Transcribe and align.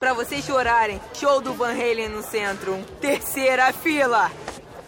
Pra 0.00 0.14
vocês 0.14 0.42
chorarem, 0.46 0.98
show 1.12 1.42
do 1.42 1.52
Van 1.52 1.72
Halen 1.72 2.08
no 2.08 2.22
centro. 2.22 2.82
Terceira 3.02 3.70
fila. 3.70 4.30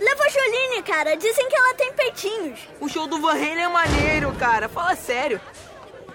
Leva 0.00 0.24
a 0.24 0.28
Joline, 0.30 0.82
cara. 0.82 1.14
Dizem 1.18 1.50
que 1.50 1.54
ela 1.54 1.74
tem 1.74 1.92
peitinhos. 1.92 2.60
O 2.80 2.88
show 2.88 3.06
do 3.06 3.20
Van 3.20 3.34
Halen 3.34 3.64
é 3.64 3.68
maneiro, 3.68 4.32
cara. 4.32 4.70
Fala 4.70 4.96
sério. 4.96 5.38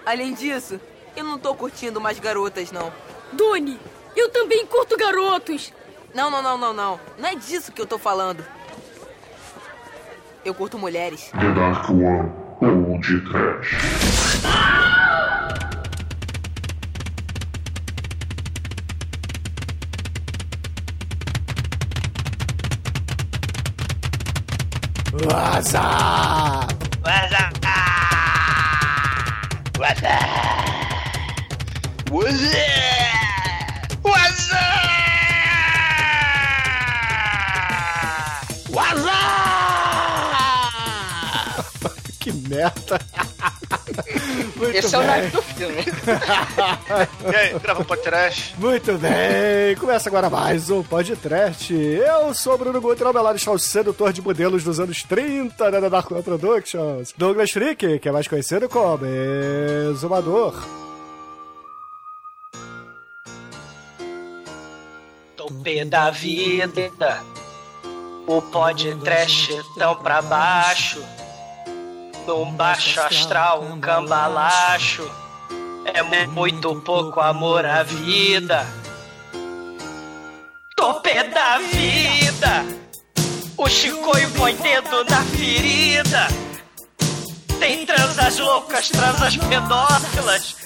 Além 0.04 0.34
disso, 0.34 0.80
eu 1.14 1.22
não 1.22 1.38
tô 1.38 1.54
curtindo 1.54 2.00
mais 2.00 2.18
garotas, 2.18 2.72
não. 2.72 2.92
Doni, 3.32 3.78
eu 4.16 4.30
também 4.30 4.66
curto 4.66 4.96
garotos. 4.96 5.72
Não, 6.12 6.28
não, 6.28 6.42
não, 6.42 6.58
não, 6.58 6.72
não. 6.72 7.00
Não 7.16 7.28
é 7.28 7.36
disso 7.36 7.70
que 7.70 7.80
eu 7.80 7.86
tô 7.86 7.98
falando. 7.98 8.44
Eu 10.44 10.52
curto 10.52 10.76
mulheres. 10.76 11.30
The 11.30 11.52
Dark 11.52 11.88
One 11.88 12.32
ou 12.60 12.98
de 12.98 13.20
Trash. 13.30 14.97
Vaza! 25.18 26.66
Vaza! 27.02 27.44
Vaza! 29.76 30.16
Vaza! 32.08 32.58
Vaza! 34.02 34.64
Vaza! 38.70 39.18
que 42.20 42.32
merda! 42.32 43.27
Muito 44.56 44.76
Esse 44.76 44.94
é 44.94 44.98
o 44.98 45.02
bem. 45.02 45.10
nome 45.10 45.28
do 45.30 45.42
filme. 45.42 45.84
e 47.32 47.36
aí, 47.36 47.58
grava 47.58 47.82
um 47.82 47.84
podcast? 47.84 48.54
Muito 48.58 48.92
bem, 48.98 49.76
começa 49.78 50.08
agora 50.08 50.30
mais 50.30 50.70
um 50.70 50.82
podcast. 50.82 51.74
Eu 51.74 52.32
sou 52.34 52.54
o 52.54 52.58
Bruno 52.58 52.80
Guter, 52.80 53.06
ao 53.06 53.12
meu 53.12 53.22
lado 53.22 53.36
está 53.36 53.50
o 53.50 53.58
sedutor 53.58 54.12
de 54.12 54.22
modelos 54.22 54.64
dos 54.64 54.80
anos 54.80 55.02
30 55.02 55.70
da 55.70 55.88
Dark 55.88 56.10
One 56.10 56.22
Productions, 56.22 57.12
Douglas 57.16 57.50
Freak, 57.50 57.98
que 57.98 58.08
é 58.08 58.12
mais 58.12 58.26
conhecido 58.26 58.68
como 58.68 59.04
Exumador. 59.92 60.54
Topê 65.36 65.84
da 65.84 66.10
vida, 66.10 67.22
o 68.26 68.42
podcast 68.42 69.62
tão 69.78 69.94
pra 69.96 70.20
baixo, 70.20 71.00
num 72.28 72.52
baixo 72.52 73.00
astral, 73.00 73.62
um 73.62 73.80
cambalacho, 73.80 75.10
é 75.86 76.26
muito 76.26 76.78
pouco 76.82 77.20
amor 77.20 77.64
à 77.64 77.82
vida. 77.82 78.66
Topê 80.76 81.22
da 81.24 81.56
vida, 81.58 82.66
o 83.56 83.66
chicoio 83.66 84.30
põe 84.32 84.54
dedo 84.56 85.04
na 85.04 85.22
ferida, 85.24 86.28
tem 87.58 87.86
transas 87.86 88.38
loucas, 88.38 88.90
transas 88.90 89.34
pedófilas, 89.38 90.56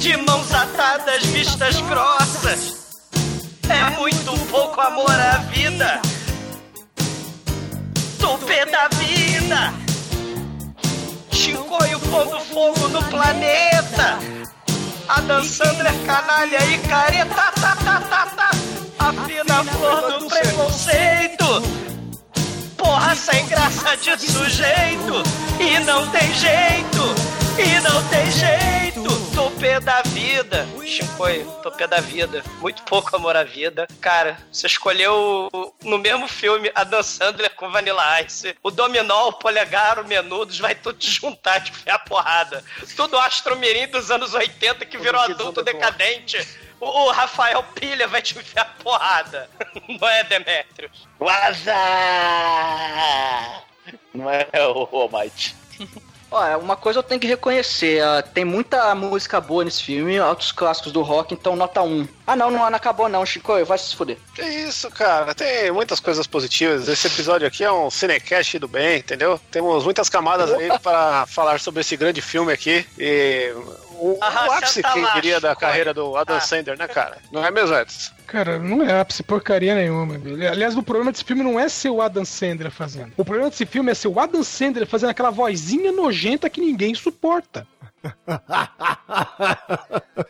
de 0.00 0.16
mãos 0.16 0.52
atadas, 0.52 1.24
vistas 1.26 1.80
grossas. 1.82 2.96
É 3.68 3.90
muito 3.96 4.46
pouco 4.50 4.80
amor 4.80 5.12
à 5.12 5.36
vida. 5.52 6.02
Topê 8.18 8.66
da 8.66 8.88
vida. 8.88 9.83
Chicoio 11.34 11.98
pondo 11.98 12.38
fogo 12.40 12.88
no 12.88 13.02
planeta. 13.10 14.18
A 15.08 15.20
Dan 15.20 15.42
Sandra 15.42 15.90
é 15.90 16.06
canalha 16.06 16.64
e 16.66 16.78
careta. 16.78 17.34
Tá, 17.34 17.76
tá, 17.84 18.00
tá, 18.08 18.26
tá. 18.26 18.50
A 19.00 19.12
fina 19.12 19.64
flor 19.64 20.20
do 20.20 20.28
preconceito. 20.28 21.44
Porra 22.76 23.16
sem 23.16 23.44
graça 23.46 23.96
de 23.96 24.30
sujeito. 24.30 25.22
E 25.58 25.80
não 25.80 26.06
tem 26.10 26.32
jeito. 26.34 27.43
E 27.56 27.80
não 27.80 28.08
tem 28.08 28.30
jeito. 28.32 29.34
Topê 29.34 29.78
da 29.78 30.02
vida. 30.02 30.66
Chicoio, 30.84 31.50
topê 31.62 31.86
da 31.86 32.00
vida. 32.00 32.42
Muito 32.60 32.82
pouco 32.82 33.14
amor 33.14 33.36
à 33.36 33.44
vida. 33.44 33.86
Cara, 34.00 34.36
você 34.50 34.66
escolheu 34.66 35.48
no 35.84 35.98
mesmo 35.98 36.26
filme 36.26 36.72
a 36.74 36.82
Dan 36.82 37.02
Sandler 37.02 37.54
com 37.54 37.70
Vanilla 37.70 38.20
Ice. 38.22 38.56
O 38.60 38.70
Dominó, 38.70 39.28
o 39.28 39.32
Polegar, 39.34 40.00
o 40.00 40.04
Menudos 40.06 40.58
vai 40.58 40.74
tudo 40.74 40.98
te 40.98 41.10
juntar 41.10 41.58
de 41.58 41.70
fé 41.70 41.92
a 41.92 41.98
porrada. 41.98 42.64
Tudo 42.96 43.16
Astro 43.18 43.56
Mirim 43.56 43.86
dos 43.86 44.10
anos 44.10 44.34
80 44.34 44.84
que 44.86 44.98
virou 44.98 45.20
adulto 45.20 45.62
decadente. 45.62 46.36
O, 46.80 47.10
Rafael 47.12 47.62
Pilha 47.74 48.08
vai 48.08 48.20
te 48.20 48.36
enfiar 48.36 48.62
a 48.62 48.82
porrada. 48.82 49.48
Não 49.88 50.08
é, 50.08 50.24
Demetrius? 50.24 51.08
Waza! 51.20 51.74
Não 54.12 54.28
é 54.28 54.48
o 54.54 54.88
Almighty. 54.92 55.54
Olha, 56.30 56.58
uma 56.58 56.76
coisa 56.76 56.98
eu 56.98 57.02
tenho 57.02 57.20
que 57.20 57.26
reconhecer, 57.26 58.02
ah, 58.02 58.22
tem 58.22 58.44
muita 58.44 58.94
música 58.94 59.40
boa 59.40 59.64
nesse 59.64 59.82
filme, 59.82 60.18
altos 60.18 60.50
clássicos 60.50 60.90
do 60.90 61.02
rock, 61.02 61.32
então 61.32 61.54
nota 61.54 61.82
1. 61.82 62.08
Ah 62.26 62.34
não, 62.34 62.50
não, 62.50 62.58
não 62.58 62.76
acabou 62.76 63.08
não, 63.08 63.24
Chico, 63.24 63.64
vai 63.64 63.78
se 63.78 63.94
fuder. 63.94 64.16
Que 64.34 64.42
isso, 64.42 64.90
cara. 64.90 65.34
Tem 65.34 65.70
muitas 65.70 66.00
coisas 66.00 66.26
positivas. 66.26 66.88
Esse 66.88 67.06
episódio 67.06 67.46
aqui 67.46 67.62
é 67.62 67.70
um 67.70 67.90
cinecast 67.90 68.58
do 68.58 68.66
bem, 68.66 68.98
entendeu? 68.98 69.38
Temos 69.50 69.84
muitas 69.84 70.08
camadas 70.08 70.50
aí 70.54 70.76
para 70.80 71.26
falar 71.26 71.60
sobre 71.60 71.82
esse 71.82 71.96
grande 71.96 72.20
filme 72.20 72.52
aqui. 72.52 72.86
E 72.98 73.54
o, 73.98 74.18
Ah, 74.20 74.46
o 74.48 74.52
ápice, 74.52 74.74
senta 74.74 74.92
quem 74.92 75.12
diria, 75.14 75.40
da 75.40 75.54
carreira 75.56 75.92
do 75.94 76.16
Adam 76.16 76.36
Ah. 76.36 76.40
Sandler, 76.40 76.76
né, 76.78 76.86
cara? 76.88 77.18
Não 77.32 77.44
é 77.44 77.50
mesmo, 77.50 77.74
Edson? 77.76 78.12
Cara, 78.26 78.58
não 78.58 78.82
é 78.82 79.00
ápice 79.00 79.22
porcaria 79.22 79.74
nenhuma. 79.74 80.18
velho. 80.18 80.50
Aliás, 80.50 80.76
o 80.76 80.82
problema 80.82 81.12
desse 81.12 81.24
filme 81.24 81.42
não 81.42 81.58
é 81.60 81.68
ser 81.68 81.90
o 81.90 82.00
Adam 82.02 82.24
Sandler 82.24 82.70
fazendo. 82.70 83.12
O 83.16 83.24
problema 83.24 83.50
desse 83.50 83.66
filme 83.66 83.90
é 83.92 83.94
ser 83.94 84.08
o 84.08 84.18
Adam 84.18 84.42
Sandler 84.42 84.86
fazendo 84.86 85.10
aquela 85.10 85.30
vozinha 85.30 85.92
nojenta 85.92 86.48
que 86.50 86.60
ninguém 86.60 86.94
suporta. 86.94 87.66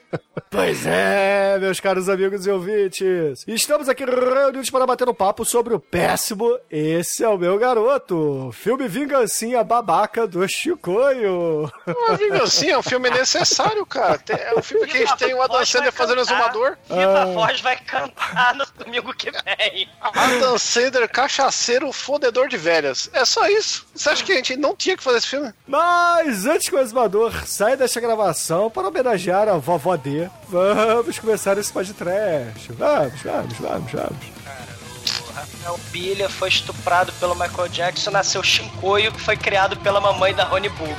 Pois 0.74 0.86
é, 0.86 1.56
meus 1.60 1.78
caros 1.78 2.08
amigos 2.08 2.48
e 2.48 2.50
ouvintes. 2.50 3.44
Estamos 3.46 3.88
aqui 3.88 4.04
reunidos 4.04 4.70
para 4.70 4.84
bater 4.84 5.08
um 5.08 5.14
papo 5.14 5.44
sobre 5.44 5.72
o 5.72 5.78
péssimo 5.78 6.58
Esse 6.68 7.22
é 7.22 7.28
o 7.28 7.38
Meu 7.38 7.56
Garoto, 7.56 8.50
filme 8.52 8.88
vingancinha 8.88 9.62
babaca 9.62 10.26
do 10.26 10.48
Chicoio. 10.48 11.70
Uma 11.86 12.16
vingancinha, 12.16 12.72
é 12.72 12.78
um 12.78 12.82
filme 12.82 13.08
necessário, 13.08 13.86
cara. 13.86 14.20
É 14.28 14.58
um 14.58 14.62
filme 14.62 14.88
que 14.88 14.96
a 14.96 15.00
gente 15.06 15.16
tem 15.16 15.32
o 15.32 15.40
Adam 15.40 15.64
Sandler 15.64 15.92
fazendo 15.92 16.20
exumador. 16.20 16.76
Viva 16.88 17.26
Voz 17.26 17.60
vai 17.60 17.76
cantar 17.76 18.56
no 18.56 18.66
domingo 18.76 19.14
que 19.14 19.30
vem. 19.30 19.88
Adam 20.00 20.58
Sandler, 20.58 21.08
cachaceiro, 21.08 21.92
fodedor 21.92 22.48
de 22.48 22.56
velhas. 22.56 23.08
É 23.12 23.24
só 23.24 23.48
isso. 23.48 23.86
Você 23.94 24.10
acha 24.10 24.24
que 24.24 24.32
a 24.32 24.36
gente 24.36 24.56
não 24.56 24.74
tinha 24.74 24.96
que 24.96 25.04
fazer 25.04 25.18
esse 25.18 25.28
filme? 25.28 25.54
Mas 25.68 26.46
antes 26.46 26.68
que 26.68 26.74
o 26.74 26.80
exumador 26.80 27.32
saia 27.46 27.76
desta 27.76 28.00
gravação 28.00 28.68
para 28.68 28.88
homenagear 28.88 29.48
a 29.48 29.56
vovó 29.56 29.96
D, 29.96 30.28
vamos 30.48 30.63
começar 31.20 31.58
esse 31.58 31.72
podcast. 31.72 32.72
Vamos, 32.72 33.22
vamos, 33.22 33.58
vamos, 33.58 33.92
vamos. 33.92 34.34
O 35.28 35.32
Rafael 35.32 35.80
Pilha 35.90 36.28
foi 36.28 36.48
estuprado 36.48 37.12
pelo 37.14 37.34
Michael 37.34 37.68
Jackson, 37.68 38.10
nasceu 38.10 38.42
Shinkoio, 38.42 39.12
que 39.12 39.20
foi 39.20 39.36
criado 39.36 39.76
pela 39.78 40.00
mamãe 40.00 40.34
da 40.34 40.44
Rony 40.44 40.68
Bulbo. 40.68 40.94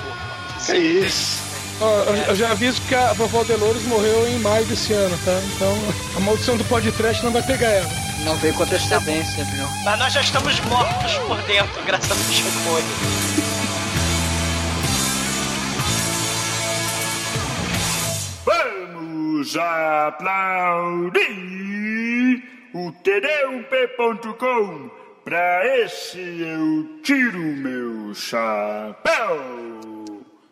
Que 0.66 0.76
isso. 0.78 1.46
Ó, 1.81 2.03
eu, 2.30 2.36
já 2.36 2.52
aviso 2.52 2.81
que 2.88 2.96
a 2.96 3.12
vovó 3.14 3.44
Dolores 3.44 3.84
morreu 3.84 4.28
em 4.30 4.40
maio 4.40 4.66
desse 4.66 4.94
ano, 4.94 5.18
tá? 5.26 5.40
Então 5.56 5.78
a 6.16 6.20
maldição 6.22 6.56
do 6.56 6.64
podcast 6.66 7.24
não 7.24 7.32
vai 7.32 7.44
pegar 7.44 7.68
ela. 7.68 7.90
Não 8.24 8.36
veio 8.38 8.53
com 8.53 8.64
antecedência, 8.64 9.44
viu? 9.46 9.68
Mas 9.84 10.00
nós 10.00 10.14
já 10.14 10.22
estamos 10.22 10.59
mortos 10.62 11.14
por 11.28 11.38
dentro, 11.44 11.84
graças 11.86 12.12
ao 12.12 12.18
Shinkoio. 12.18 13.45
Vamos 19.35 19.57
aplaudir 19.57 21.22
o 22.73 22.90
td1p.com. 23.03 24.90
Pra 25.26 25.84
esse 25.84 26.17
eu 26.17 27.02
tiro 27.03 27.37
meu 27.37 28.14
chapéu. 28.16 29.37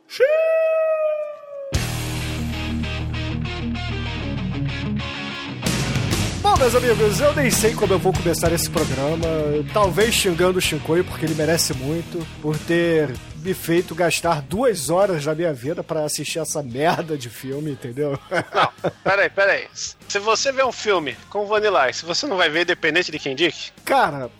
Xiii! 0.05 0.27
Bom, 6.41 6.57
meus 6.57 6.75
amigos, 6.75 7.21
eu 7.21 7.33
nem 7.35 7.49
sei 7.49 7.73
como 7.73 7.93
eu 7.93 7.99
vou 7.99 8.11
começar 8.11 8.51
esse 8.51 8.69
programa. 8.69 9.25
Talvez 9.71 10.13
xingando 10.13 10.57
o 10.57 10.61
Shinkoio, 10.61 11.05
porque 11.05 11.25
ele 11.25 11.35
merece 11.35 11.73
muito, 11.73 12.19
por 12.41 12.57
ter 12.57 13.15
me 13.43 13.53
feito 13.53 13.93
gastar 13.93 14.41
duas 14.41 14.89
horas 14.89 15.25
da 15.25 15.35
minha 15.35 15.53
vida 15.53 15.83
pra 15.83 16.05
assistir 16.05 16.39
essa 16.39 16.63
merda 16.63 17.17
de 17.17 17.29
filme, 17.29 17.71
entendeu? 17.71 18.17
Não, 18.31 18.91
peraí, 19.03 19.29
peraí. 19.29 19.67
Se 20.07 20.19
você 20.19 20.51
vê 20.51 20.63
um 20.63 20.71
filme 20.71 21.17
com 21.29 21.45
Vanilla 21.45 21.89
Ice, 21.89 22.05
você 22.05 22.25
não 22.25 22.37
vai 22.37 22.49
ver 22.49 22.61
independente 22.61 23.11
de 23.11 23.19
quem 23.19 23.33
indique? 23.33 23.71
Cara, 23.83 24.31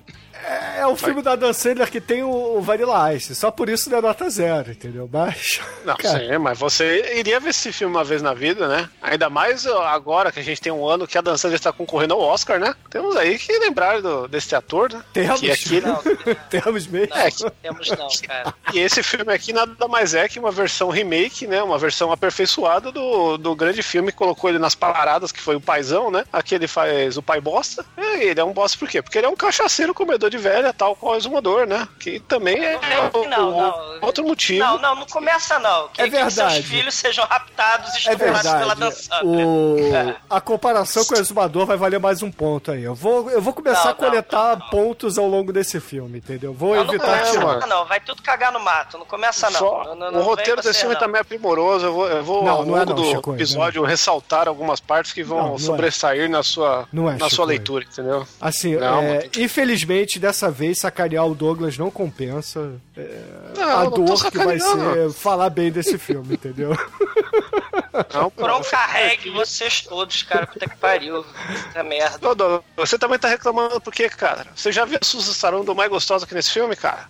É, 0.43 0.81
é 0.81 0.87
o 0.87 0.95
filme 0.95 1.21
da 1.21 1.35
Dan 1.35 1.53
Sandler 1.53 1.89
que 1.89 2.01
tem 2.01 2.23
o, 2.23 2.57
o 2.57 2.61
Vanilla 2.61 3.13
Ice. 3.13 3.33
Só 3.33 3.49
por 3.49 3.69
isso 3.69 3.89
não 3.89 3.97
é 3.97 4.01
nota 4.01 4.29
zero, 4.29 4.71
entendeu? 4.71 5.09
Mas. 5.11 5.59
Não, 5.85 5.95
cara, 5.97 6.19
sim, 6.19 6.37
mas 6.37 6.57
você 6.57 7.17
iria 7.17 7.39
ver 7.39 7.49
esse 7.49 7.71
filme 7.73 7.93
uma 7.93 8.05
vez 8.05 8.21
na 8.21 8.33
vida, 8.33 8.67
né? 8.69 8.89
Ainda 9.01 9.29
mais 9.29 9.65
agora 9.67 10.31
que 10.31 10.39
a 10.39 10.43
gente 10.43 10.61
tem 10.61 10.71
um 10.71 10.87
ano 10.87 11.05
que 11.05 11.17
a 11.17 11.21
Dan 11.21 11.35
Sandler 11.35 11.57
está 11.57 11.73
concorrendo 11.73 12.13
ao 12.13 12.21
Oscar, 12.21 12.57
né? 12.57 12.73
Temos 12.89 13.17
aí 13.17 13.37
que 13.37 13.51
lembrar 13.59 14.01
do, 14.01 14.27
desse 14.27 14.55
ator, 14.55 14.91
né? 14.93 15.03
Temos. 15.11 15.41
Que 15.41 15.51
aqui, 15.51 15.81
Não, 15.81 16.01
temos 16.49 16.87
mesmo. 16.87 17.13
É, 17.13 17.29
não 17.41 17.49
temos 17.61 17.89
não, 17.89 18.07
cara. 18.25 18.53
E 18.73 18.79
esse 18.79 19.03
filme 19.03 19.33
aqui 19.33 19.51
nada 19.51 19.87
mais 19.87 20.13
é 20.13 20.27
que 20.29 20.39
uma 20.39 20.51
versão 20.51 20.89
remake, 20.89 21.45
né? 21.47 21.61
Uma 21.61 21.77
versão 21.77 22.11
aperfeiçoada 22.11 22.91
do, 22.91 23.37
do 23.37 23.55
grande 23.55 23.83
filme 23.83 24.11
que 24.11 24.17
colocou 24.17 24.49
ele 24.49 24.59
nas 24.59 24.75
paradas, 24.75 25.31
que 25.31 25.41
foi 25.41 25.55
o 25.55 25.61
Paizão, 25.61 26.09
né? 26.09 26.23
Aqui 26.31 26.55
ele 26.55 26.67
faz 26.67 27.17
o 27.17 27.21
pai 27.21 27.41
bosta. 27.41 27.85
E 27.97 28.23
ele 28.23 28.39
é 28.39 28.43
um 28.43 28.53
bosta 28.53 28.77
por 28.77 28.87
quê? 28.87 29.01
Porque 29.01 29.17
ele 29.17 29.27
é 29.27 29.29
um 29.29 29.35
cachaceiro 29.35 29.93
comedor 29.93 30.29
de 30.37 30.43
velha, 30.43 30.73
tal 30.73 30.95
qual 30.95 31.13
o 31.13 31.17
exumador, 31.17 31.65
né? 31.67 31.87
Que 31.99 32.19
também 32.19 32.55
é 32.63 32.73
Não, 32.73 33.21
o- 33.21 33.27
não. 33.29 33.99
outro 34.01 34.23
motivo. 34.23 34.59
Não, 34.63 34.77
não, 34.79 34.95
não 34.95 35.05
começa 35.05 35.59
não. 35.59 35.87
Que, 35.89 36.01
É 36.01 36.05
que 36.09 36.11
seus 36.17 36.33
verdade. 36.35 36.63
filhos 36.63 36.93
sejam 36.95 37.25
raptados 37.25 37.93
e 37.93 37.97
É 38.09 38.11
estuprados 38.13 38.41
pela 38.41 38.57
verdade. 38.75 38.79
dançando. 38.79 39.27
O... 39.27 39.95
É. 39.95 40.15
A 40.29 40.41
comparação 40.41 41.05
com 41.05 41.13
o 41.15 41.17
Exumador 41.17 41.65
vai 41.65 41.77
valer 41.77 41.99
mais 41.99 42.21
um 42.21 42.31
ponto 42.31 42.71
aí. 42.71 42.83
Eu 42.83 42.95
vou, 42.95 43.29
eu 43.29 43.41
vou 43.41 43.53
começar 43.53 43.85
Não, 43.85 43.91
a 43.91 43.95
coletar 43.95 44.43
não, 44.43 44.49
não, 44.49 44.59
não. 44.59 44.69
pontos 44.69 45.17
ao 45.17 45.27
longo 45.27 45.53
desse 45.53 45.79
filme, 45.79 46.17
entendeu? 46.19 46.53
Vou 46.53 46.75
Não, 46.75 46.83
não 46.83 46.93
evitar 46.93 47.05
começa 47.05 47.31
tirar. 47.31 47.45
mano. 47.45 47.67
não, 47.67 47.85
vai 47.85 47.99
tudo 47.99 48.21
cagar 48.21 48.51
no 48.51 48.59
mato. 48.59 48.97
Não 48.97 49.05
começa 49.05 49.49
não. 49.49 49.59
Só- 49.59 49.83
Não, 49.85 49.95
não, 49.95 50.11
não 50.11 50.19
o 50.19 50.23
roteiro 50.23 50.61
desse 50.61 50.79
filme 50.79 50.93
não. 50.95 50.99
também 51.01 51.21
é 51.21 51.23
primoroso. 51.23 51.85
Eu 51.85 51.93
vou, 51.93 52.07
eu 52.07 52.23
vou 52.23 52.43
Não, 52.43 52.51
ao 52.51 52.65
não 52.65 52.75
é 52.75 52.79
longo 52.79 52.93
não, 52.93 53.01
do 53.03 53.05
Chico, 53.09 53.33
episódio 53.35 53.83
ressaltar 53.83 54.47
algumas 54.47 54.79
partes 54.79 55.13
que 55.13 55.23
vão 55.23 55.37
Não, 55.39 55.47
não 55.49 55.55
é. 55.55 55.59
sobressair 55.59 56.29
na 56.29 56.41
sua, 56.43 56.87
Não 56.91 57.07
é, 57.09 57.13
na 57.13 57.25
Chico, 57.25 57.35
sua 57.35 57.45
é. 57.45 57.47
leitura, 57.47 57.85
entendeu? 57.85 58.25
Assim, 58.41 58.75
Não, 58.75 59.01
é, 59.01 59.29
infelizmente, 59.37 60.19
dessa 60.23 60.49
vez, 60.49 60.79
sacanear 60.79 61.27
o 61.27 61.35
Douglas 61.35 61.77
não 61.77 61.91
compensa 61.91 62.79
é, 62.95 63.21
Não, 63.57 63.79
a 63.79 63.83
não 63.83 63.91
dor 63.91 64.31
que 64.31 64.37
vai 64.37 64.57
ser 64.57 65.11
falar 65.11 65.49
bem 65.49 65.69
desse 65.69 65.97
filme, 65.97 66.35
entendeu? 66.35 66.71
Não, 68.11 68.63
carregue 68.63 69.29
vocês 69.29 69.81
todos, 69.81 70.23
cara. 70.23 70.47
Puta 70.47 70.67
que 70.67 70.75
pariu. 70.77 71.23
Puta 71.23 71.83
merda. 71.83 72.17
Dodô, 72.17 72.63
você 72.75 72.97
também 72.97 73.19
tá 73.19 73.27
reclamando 73.27 73.79
por 73.79 73.93
quê, 73.93 74.09
cara? 74.09 74.47
Você 74.55 74.71
já 74.71 74.83
viu 74.83 74.97
a 74.99 75.05
Susan 75.05 75.31
Sarandon 75.31 75.75
mais 75.75 75.91
gostosa 75.91 76.25
que 76.25 76.33
nesse 76.33 76.51
filme, 76.51 76.75
cara? 76.75 77.07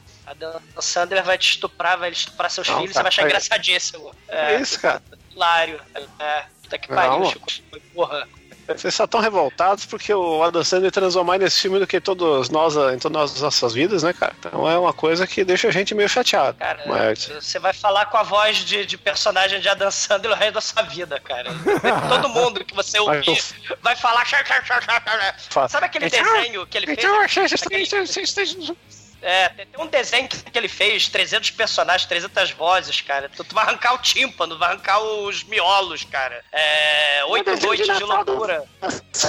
A 0.75 0.81
Sandler 0.81 1.23
vai 1.23 1.37
te 1.37 1.51
estuprar, 1.51 1.97
vai 1.97 2.11
estuprar 2.11 2.51
seus 2.51 2.67
Não, 2.67 2.81
filhos, 2.81 2.93
tá, 2.93 2.99
você 2.99 3.03
vai 3.03 3.09
achar 3.09 3.21
tá. 3.21 3.27
engraçadíssimo. 3.29 4.11
É 4.27 4.59
isso, 4.59 4.79
cara. 4.81 5.01
Hilário. 5.31 5.79
É, 6.19 6.43
puta 6.63 6.77
que 6.77 6.89
Não, 6.89 6.95
pariu, 6.97 7.19
mano. 7.19 7.31
Chico. 7.47 7.79
Porra. 7.93 8.27
Vocês 8.67 8.93
só 8.95 9.03
estão 9.03 9.19
revoltados 9.19 9.85
porque 9.85 10.13
o 10.13 10.41
Adam 10.43 10.63
Sandler 10.63 10.91
transou 10.91 11.23
mais 11.23 11.39
nesse 11.41 11.61
filme 11.61 11.79
do 11.79 11.85
que 11.87 11.99
todos 11.99 12.49
nós 12.49 12.75
em 12.75 12.97
todas 12.97 13.33
as 13.33 13.41
nossas 13.41 13.73
vidas, 13.73 14.03
né, 14.03 14.13
cara? 14.13 14.33
Então 14.39 14.69
é 14.69 14.77
uma 14.77 14.93
coisa 14.93 15.27
que 15.27 15.43
deixa 15.43 15.67
a 15.67 15.71
gente 15.71 15.93
meio 15.93 16.07
chateado. 16.07 16.57
Cara, 16.57 16.81
Mas... 16.85 17.27
você 17.27 17.59
vai 17.59 17.73
falar 17.73 18.05
com 18.07 18.17
a 18.17 18.23
voz 18.23 18.57
de, 18.57 18.85
de 18.85 18.97
personagem 18.97 19.59
de 19.59 19.67
Adam 19.67 19.91
Sandler 19.91 20.31
o 20.31 20.35
resto 20.35 20.53
da 20.53 20.61
sua 20.61 20.81
vida, 20.83 21.19
cara. 21.19 21.51
Todo 22.09 22.29
mundo 22.29 22.63
que 22.63 22.73
você 22.73 22.99
ouvir 22.99 23.37
vai 23.81 23.95
falar. 23.95 24.23
Sabe 25.69 25.85
aquele 25.85 26.05
Então- 26.07 26.23
desenho 26.33 26.65
que 26.67 26.77
ele 26.77 26.85
fez? 26.87 26.97
Então, 26.99 27.21
Aquele- 27.21 29.02
É, 29.23 29.49
tem 29.49 29.65
tem 29.65 29.81
um 29.83 29.87
desenho 29.87 30.27
que 30.27 30.37
que 30.43 30.57
ele 30.57 30.67
fez, 30.67 31.07
300 31.07 31.51
personagens, 31.51 32.07
300 32.07 32.51
vozes, 32.51 33.01
cara. 33.01 33.29
Tu, 33.29 33.43
tu 33.43 33.55
vai 33.55 33.63
arrancar 33.65 33.93
o 33.93 33.97
tímpano, 33.99 34.57
vai 34.57 34.69
arrancar 34.69 34.99
os 35.01 35.43
miolos, 35.45 36.03
cara. 36.03 36.43
É, 36.51 37.23
oito 37.25 37.45
desenho 37.45 37.59
de 37.59 37.65
noites 37.87 37.93
de 37.93 37.99
do- 37.99 38.05
loucura. 38.05 38.63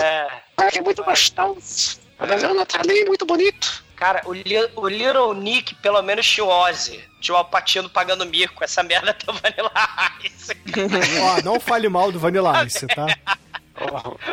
É, 0.01 0.71
que 0.71 0.81
muito 0.81 1.03
gostoso. 1.05 2.01
O 2.19 2.27
desenho 2.27 2.55
natalinho 2.55 3.07
muito 3.07 3.25
bonito. 3.27 3.83
cara, 3.97 4.23
o, 4.25 4.33
Li- 4.33 4.71
o 4.77 4.89
Little 4.89 5.35
Nick 5.35 5.75
pelo 5.77 6.01
menos 6.03 6.27
tinha 6.29 6.45
o 6.45 6.49
Ozzy. 6.49 7.03
Tinha 7.21 7.35
o 7.35 7.39
Alpatino 7.39 7.89
pagando 7.89 8.25
mico. 8.27 8.63
Essa 8.63 8.83
merda 8.83 9.17
do 9.25 9.33
Vanilla 9.33 9.73
Ice. 10.25 10.53
Ó, 11.23 11.43
não 11.43 11.59
fale 11.59 11.89
mal 11.89 12.13
do 12.13 12.19
Vanilla 12.19 12.63
Ice, 12.67 12.87
tá? 12.87 13.07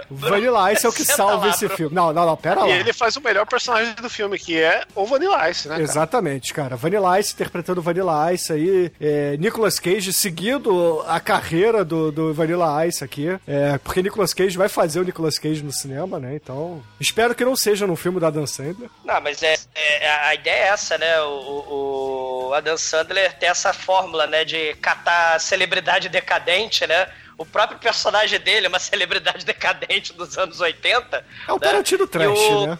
Vanilla 0.09 0.71
Ice 0.73 0.85
é 0.85 0.89
o 0.89 0.93
que 0.93 1.03
salva 1.05 1.49
esse 1.49 1.67
filme. 1.69 1.93
Não, 1.95 2.11
não, 2.13 2.25
não, 2.25 2.37
pera 2.37 2.61
lá. 2.61 2.67
E 2.67 2.71
ele 2.71 2.93
faz 2.93 3.15
o 3.15 3.21
melhor 3.21 3.45
personagem 3.45 3.93
do 3.95 4.09
filme, 4.09 4.37
que 4.37 4.59
é 4.61 4.83
o 4.95 5.05
Vanilla 5.05 5.49
Ice, 5.49 5.67
né, 5.67 5.75
cara? 5.75 5.83
Exatamente, 5.83 6.53
cara. 6.53 6.75
Vanilla 6.75 7.19
Ice 7.19 7.33
interpretando 7.33 7.81
Vanilla 7.81 8.33
Ice 8.33 8.51
aí. 8.53 8.91
É, 8.99 9.35
Nicolas 9.37 9.79
Cage 9.79 10.13
seguindo 10.13 11.03
a 11.07 11.19
carreira 11.19 11.83
do, 11.83 12.11
do 12.11 12.33
Vanilla 12.33 12.85
Ice 12.85 13.03
aqui. 13.03 13.27
É, 13.47 13.77
porque 13.77 14.01
Nicolas 14.01 14.33
Cage 14.33 14.57
vai 14.57 14.69
fazer 14.69 14.99
o 14.99 15.03
Nicolas 15.03 15.37
Cage 15.39 15.63
no 15.63 15.71
cinema, 15.71 16.19
né? 16.19 16.35
Então, 16.35 16.81
espero 16.99 17.33
que 17.35 17.45
não 17.45 17.55
seja 17.55 17.87
no 17.87 17.95
filme 17.95 18.19
da 18.19 18.29
Dan 18.29 18.45
Sandler. 18.45 18.89
Não, 19.03 19.21
mas 19.21 19.41
é, 19.43 19.55
é- 19.75 20.11
a 20.27 20.35
ideia 20.35 20.63
é 20.65 20.67
essa, 20.67 20.97
né? 20.97 21.21
O, 21.21 21.27
o- 21.29 22.47
o 22.49 22.53
Adam 22.53 22.77
Sandler 22.77 23.33
tem 23.37 23.49
essa 23.49 23.71
fórmula, 23.73 24.27
né? 24.27 24.43
De 24.43 24.73
catar 24.75 25.39
celebridade 25.39 26.09
decadente, 26.09 26.85
né? 26.85 27.07
O 27.41 27.45
próprio 27.45 27.79
personagem 27.79 28.39
dele 28.39 28.67
é 28.67 28.69
uma 28.69 28.77
celebridade 28.79 29.43
decadente 29.45 30.13
dos 30.13 30.37
anos 30.37 30.59
80. 30.61 31.25
É 31.47 31.51
o 31.51 31.55
né? 31.55 31.59
Tarantino 31.59 32.05
trash, 32.07 32.27
o- 32.39 32.67
né? 32.67 32.79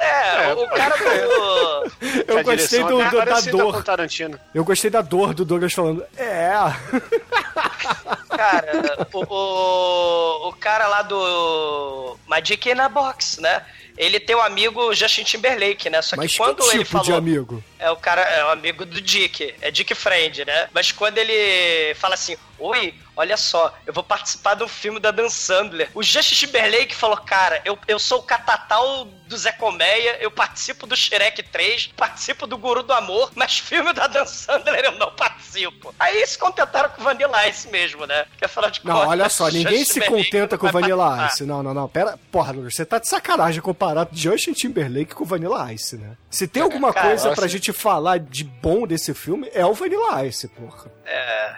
É, 0.00 0.52
o 0.54 0.66
cara 0.68 0.96
do. 0.96 1.92
Eu 2.26 2.42
gostei 2.44 2.82
do, 2.84 3.00
é 3.00 3.10
do- 3.10 3.24
da 3.24 3.38
o 3.38 3.42
dor. 3.42 3.82
Tarantino. 3.84 4.38
Eu 4.54 4.64
gostei 4.64 4.90
da 4.90 5.00
dor 5.00 5.32
do 5.34 5.44
Douglas 5.44 5.72
falando. 5.72 6.04
É. 6.16 6.50
Cara, 8.36 9.06
o, 9.12 9.24
o, 9.34 10.48
o 10.48 10.52
cara 10.54 10.86
lá 10.88 11.02
do 11.02 12.16
Magic 12.26 12.68
in 12.68 12.80
a 12.80 12.88
Box, 12.88 13.40
né? 13.40 13.62
Ele 13.96 14.18
tem 14.18 14.34
um 14.34 14.42
amigo 14.42 14.92
Justin 14.94 15.22
Timberlake, 15.22 15.88
né? 15.88 16.02
Só 16.02 16.16
que 16.16 16.22
Mas 16.22 16.32
que 16.32 16.38
quando 16.38 16.62
ele 16.70 16.78
tipo 16.80 16.90
falou. 16.90 17.04
de 17.06 17.12
amigo? 17.12 17.64
É 17.84 17.90
o 17.90 17.96
cara, 17.96 18.22
é 18.22 18.42
o 18.46 18.48
amigo 18.48 18.86
do 18.86 18.98
Dick, 18.98 19.54
é 19.60 19.70
Dick 19.70 19.94
Friend, 19.94 20.42
né? 20.46 20.68
Mas 20.72 20.90
quando 20.90 21.18
ele 21.18 21.94
fala 21.96 22.14
assim, 22.14 22.34
oi, 22.58 22.94
olha 23.14 23.36
só, 23.36 23.74
eu 23.86 23.92
vou 23.92 24.02
participar 24.02 24.60
um 24.62 24.68
filme 24.68 24.98
da 24.98 25.10
Dan 25.10 25.28
Sandler. 25.28 25.90
O 25.94 26.02
Justin 26.02 26.46
Timberlake 26.46 26.94
falou, 26.94 27.18
cara, 27.18 27.60
eu, 27.62 27.78
eu 27.86 27.98
sou 27.98 28.20
o 28.20 28.22
catatal 28.22 29.04
do 29.04 29.36
Zé 29.36 29.52
Colmeia, 29.52 30.16
eu 30.20 30.30
participo 30.30 30.86
do 30.86 30.96
Shrek 30.96 31.42
3, 31.42 31.88
participo 31.96 32.46
do 32.46 32.56
Guru 32.56 32.82
do 32.82 32.92
Amor, 32.92 33.30
mas 33.34 33.58
filme 33.58 33.92
da 33.92 34.06
Dan 34.06 34.24
Sandler 34.24 34.84
eu 34.84 34.92
não 34.92 35.12
participo. 35.12 35.94
Aí 35.98 36.26
se 36.26 36.38
contentaram 36.38 36.88
com 36.90 37.00
o 37.00 37.04
Vanilla 37.04 37.46
Ice 37.48 37.68
mesmo, 37.68 38.06
né? 38.06 38.24
Porque 38.30 38.44
afinal 38.46 38.70
de 38.70 38.80
Não, 38.84 38.94
contas, 38.94 39.10
olha 39.10 39.28
só, 39.28 39.48
ninguém 39.48 39.78
Justin 39.78 39.84
se 39.84 40.00
Timberlake 40.00 40.24
contenta 40.24 40.58
com 40.58 40.70
Vanilla 40.70 41.06
participar. 41.08 41.34
Ice. 41.34 41.44
Não, 41.44 41.62
não, 41.62 41.74
não. 41.74 41.88
Pera, 41.88 42.18
porra, 42.32 42.52
você 42.54 42.84
tá 42.84 42.98
de 42.98 43.08
sacanagem 43.08 43.60
comparar 43.60 44.08
Justin 44.10 44.52
Timberlake 44.52 45.14
com 45.14 45.24
o 45.24 45.26
Vanilla 45.26 45.72
Ice, 45.72 45.96
né? 45.96 46.16
Se 46.34 46.48
tem 46.48 46.62
alguma 46.64 46.92
Cara, 46.92 47.08
coisa 47.08 47.28
nossa. 47.28 47.40
pra 47.40 47.46
gente 47.48 47.72
falar 47.72 48.18
de 48.18 48.42
bom 48.42 48.86
desse 48.88 49.14
filme, 49.14 49.48
é 49.54 49.64
o 49.64 49.72
Vanilla 49.72 50.24
Ice, 50.26 50.48
porra. 50.48 50.90
É, 51.06 51.54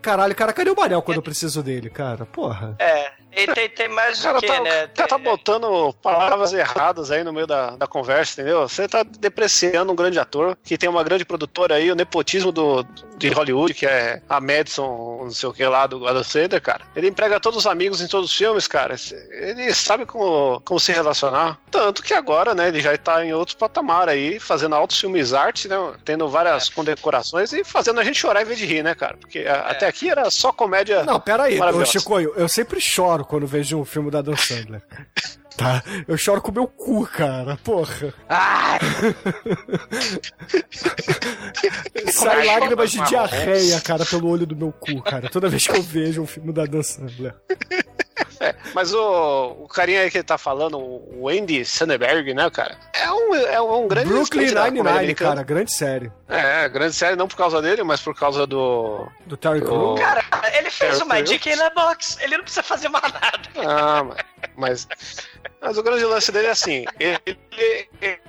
Caralho, 0.00 0.34
cara, 0.34 0.52
cadê 0.52 0.70
o 0.70 0.76
Manel 0.76 1.02
quando 1.02 1.16
eu 1.18 1.22
preciso 1.22 1.62
dele, 1.62 1.90
cara? 1.90 2.24
Porra. 2.24 2.76
é. 2.78 3.12
E 3.36 3.46
tem, 3.52 3.68
tem 3.68 3.88
mais 3.88 4.20
o 4.20 4.22
cara 4.22 4.40
que, 4.40 4.46
tá, 4.46 4.60
né? 4.60 4.84
o 4.84 4.88
cara 4.90 5.08
tá 5.08 5.16
Tem- 5.16 5.24
botando 5.24 5.92
palavras 6.02 6.52
erradas 6.52 7.10
aí 7.10 7.24
no 7.24 7.32
meio 7.32 7.46
da, 7.46 7.70
da 7.70 7.86
conversa, 7.86 8.40
entendeu? 8.40 8.68
Você 8.68 8.86
tá 8.88 9.02
depreciando 9.02 9.92
um 9.92 9.96
grande 9.96 10.18
ator 10.18 10.56
que 10.62 10.78
tem 10.78 10.88
uma 10.88 11.02
grande 11.02 11.24
produtora 11.24 11.74
aí, 11.76 11.90
o 11.90 11.94
nepotismo 11.94 12.52
do, 12.52 12.84
de 13.16 13.28
Hollywood, 13.30 13.74
que 13.74 13.86
é 13.86 14.22
a 14.28 14.40
Madison, 14.40 15.20
não 15.24 15.30
sei 15.30 15.48
o 15.48 15.52
que 15.52 15.64
lá, 15.64 15.86
do 15.86 16.06
Adam 16.06 16.22
Sandler, 16.24 16.60
cara. 16.62 16.82
Ele 16.94 17.08
emprega 17.08 17.40
todos 17.40 17.60
os 17.60 17.66
amigos 17.66 18.00
em 18.00 18.06
todos 18.06 18.30
os 18.30 18.36
filmes, 18.36 18.66
cara. 18.68 18.94
Ele 19.32 19.72
sabe 19.74 20.06
como, 20.06 20.60
como 20.64 20.78
se 20.80 20.92
relacionar. 20.92 21.58
Tanto 21.70 22.02
que 22.02 22.14
agora, 22.14 22.54
né, 22.54 22.68
ele 22.68 22.80
já 22.80 22.96
tá 22.96 23.24
em 23.24 23.32
outro 23.32 23.56
patamar 23.56 24.08
aí, 24.08 24.38
fazendo 24.38 24.74
altos 24.74 24.98
filmes 24.98 25.32
arte, 25.32 25.66
né? 25.68 25.76
Tendo 26.04 26.28
várias 26.28 26.68
condecorações 26.68 27.52
e 27.52 27.64
fazendo 27.64 28.00
a 28.00 28.04
gente 28.04 28.18
chorar 28.18 28.42
em 28.42 28.44
vez 28.44 28.58
de 28.58 28.66
rir, 28.66 28.82
né, 28.82 28.94
cara? 28.94 29.16
Porque 29.16 29.40
a- 29.40 29.70
até 29.70 29.86
aqui 29.86 30.08
era 30.10 30.30
só 30.30 30.52
comédia. 30.52 31.02
Não, 31.04 31.18
pera 31.20 31.44
aí. 31.44 31.58
Chicoio, 31.86 32.32
eu 32.36 32.48
sempre 32.48 32.80
choro 32.80 33.23
quando 33.24 33.46
vejo 33.46 33.78
um 33.78 33.84
filme 33.84 34.10
da 34.10 34.22
Dan 34.22 34.36
Sandler. 34.36 34.82
Tá? 35.56 35.84
Eu 36.08 36.16
choro 36.16 36.40
com 36.42 36.50
o 36.50 36.54
meu 36.54 36.66
cu, 36.66 37.06
cara. 37.06 37.56
Porra. 37.62 38.12
Sai 42.10 42.44
lágrimas 42.44 42.90
de 42.90 43.00
diarreia, 43.04 43.80
cara, 43.80 44.04
pelo 44.04 44.30
olho 44.30 44.44
do 44.46 44.56
meu 44.56 44.72
cu, 44.72 45.00
cara. 45.00 45.30
Toda 45.30 45.48
vez 45.48 45.64
que 45.64 45.76
eu 45.76 45.80
vejo 45.80 46.22
um 46.22 46.26
filme 46.26 46.52
da 46.52 46.66
Dan 46.66 46.82
Sandler. 46.82 47.36
É, 48.44 48.54
mas 48.74 48.92
o, 48.92 49.56
o 49.60 49.68
carinha 49.68 50.00
aí 50.02 50.10
que 50.10 50.18
ele 50.18 50.24
tá 50.24 50.36
falando, 50.36 50.78
o 50.78 51.28
Andy 51.28 51.64
Sandberg, 51.64 52.34
né, 52.34 52.48
cara? 52.50 52.76
É 52.92 53.10
um, 53.10 53.34
é 53.34 53.60
um 53.60 53.88
grande 53.88 54.08
Brooklyn 54.08 54.46
Nine-Nine, 54.52 55.14
cara. 55.14 55.42
Grande 55.42 55.72
série. 55.72 56.10
É, 56.28 56.68
grande 56.68 56.94
série, 56.94 57.16
não 57.16 57.28
por 57.28 57.36
causa 57.36 57.62
dele, 57.62 57.82
mas 57.82 58.00
por 58.00 58.14
causa 58.14 58.46
do. 58.46 59.06
Do 59.26 59.36
Terry 59.36 59.60
do- 59.60 59.66
Crews. 59.66 60.00
Cara, 60.00 60.22
ele 60.58 60.70
fez 60.70 61.00
É, 61.00 61.04
uma 61.04 61.22
dica 61.22 61.54
na 61.56 61.70
box. 61.70 62.18
Ele 62.20 62.36
não 62.36 62.44
precisa 62.44 62.62
fazer 62.62 62.88
mais 62.88 63.12
nada. 63.12 63.40
Ah, 63.66 64.04
mas- 64.56 64.86
mas. 65.64 65.78
O 65.78 65.82
grande 65.82 66.04
lance 66.04 66.30
dele 66.30 66.46
é 66.48 66.50
assim: 66.50 66.84
ele, 67.00 67.18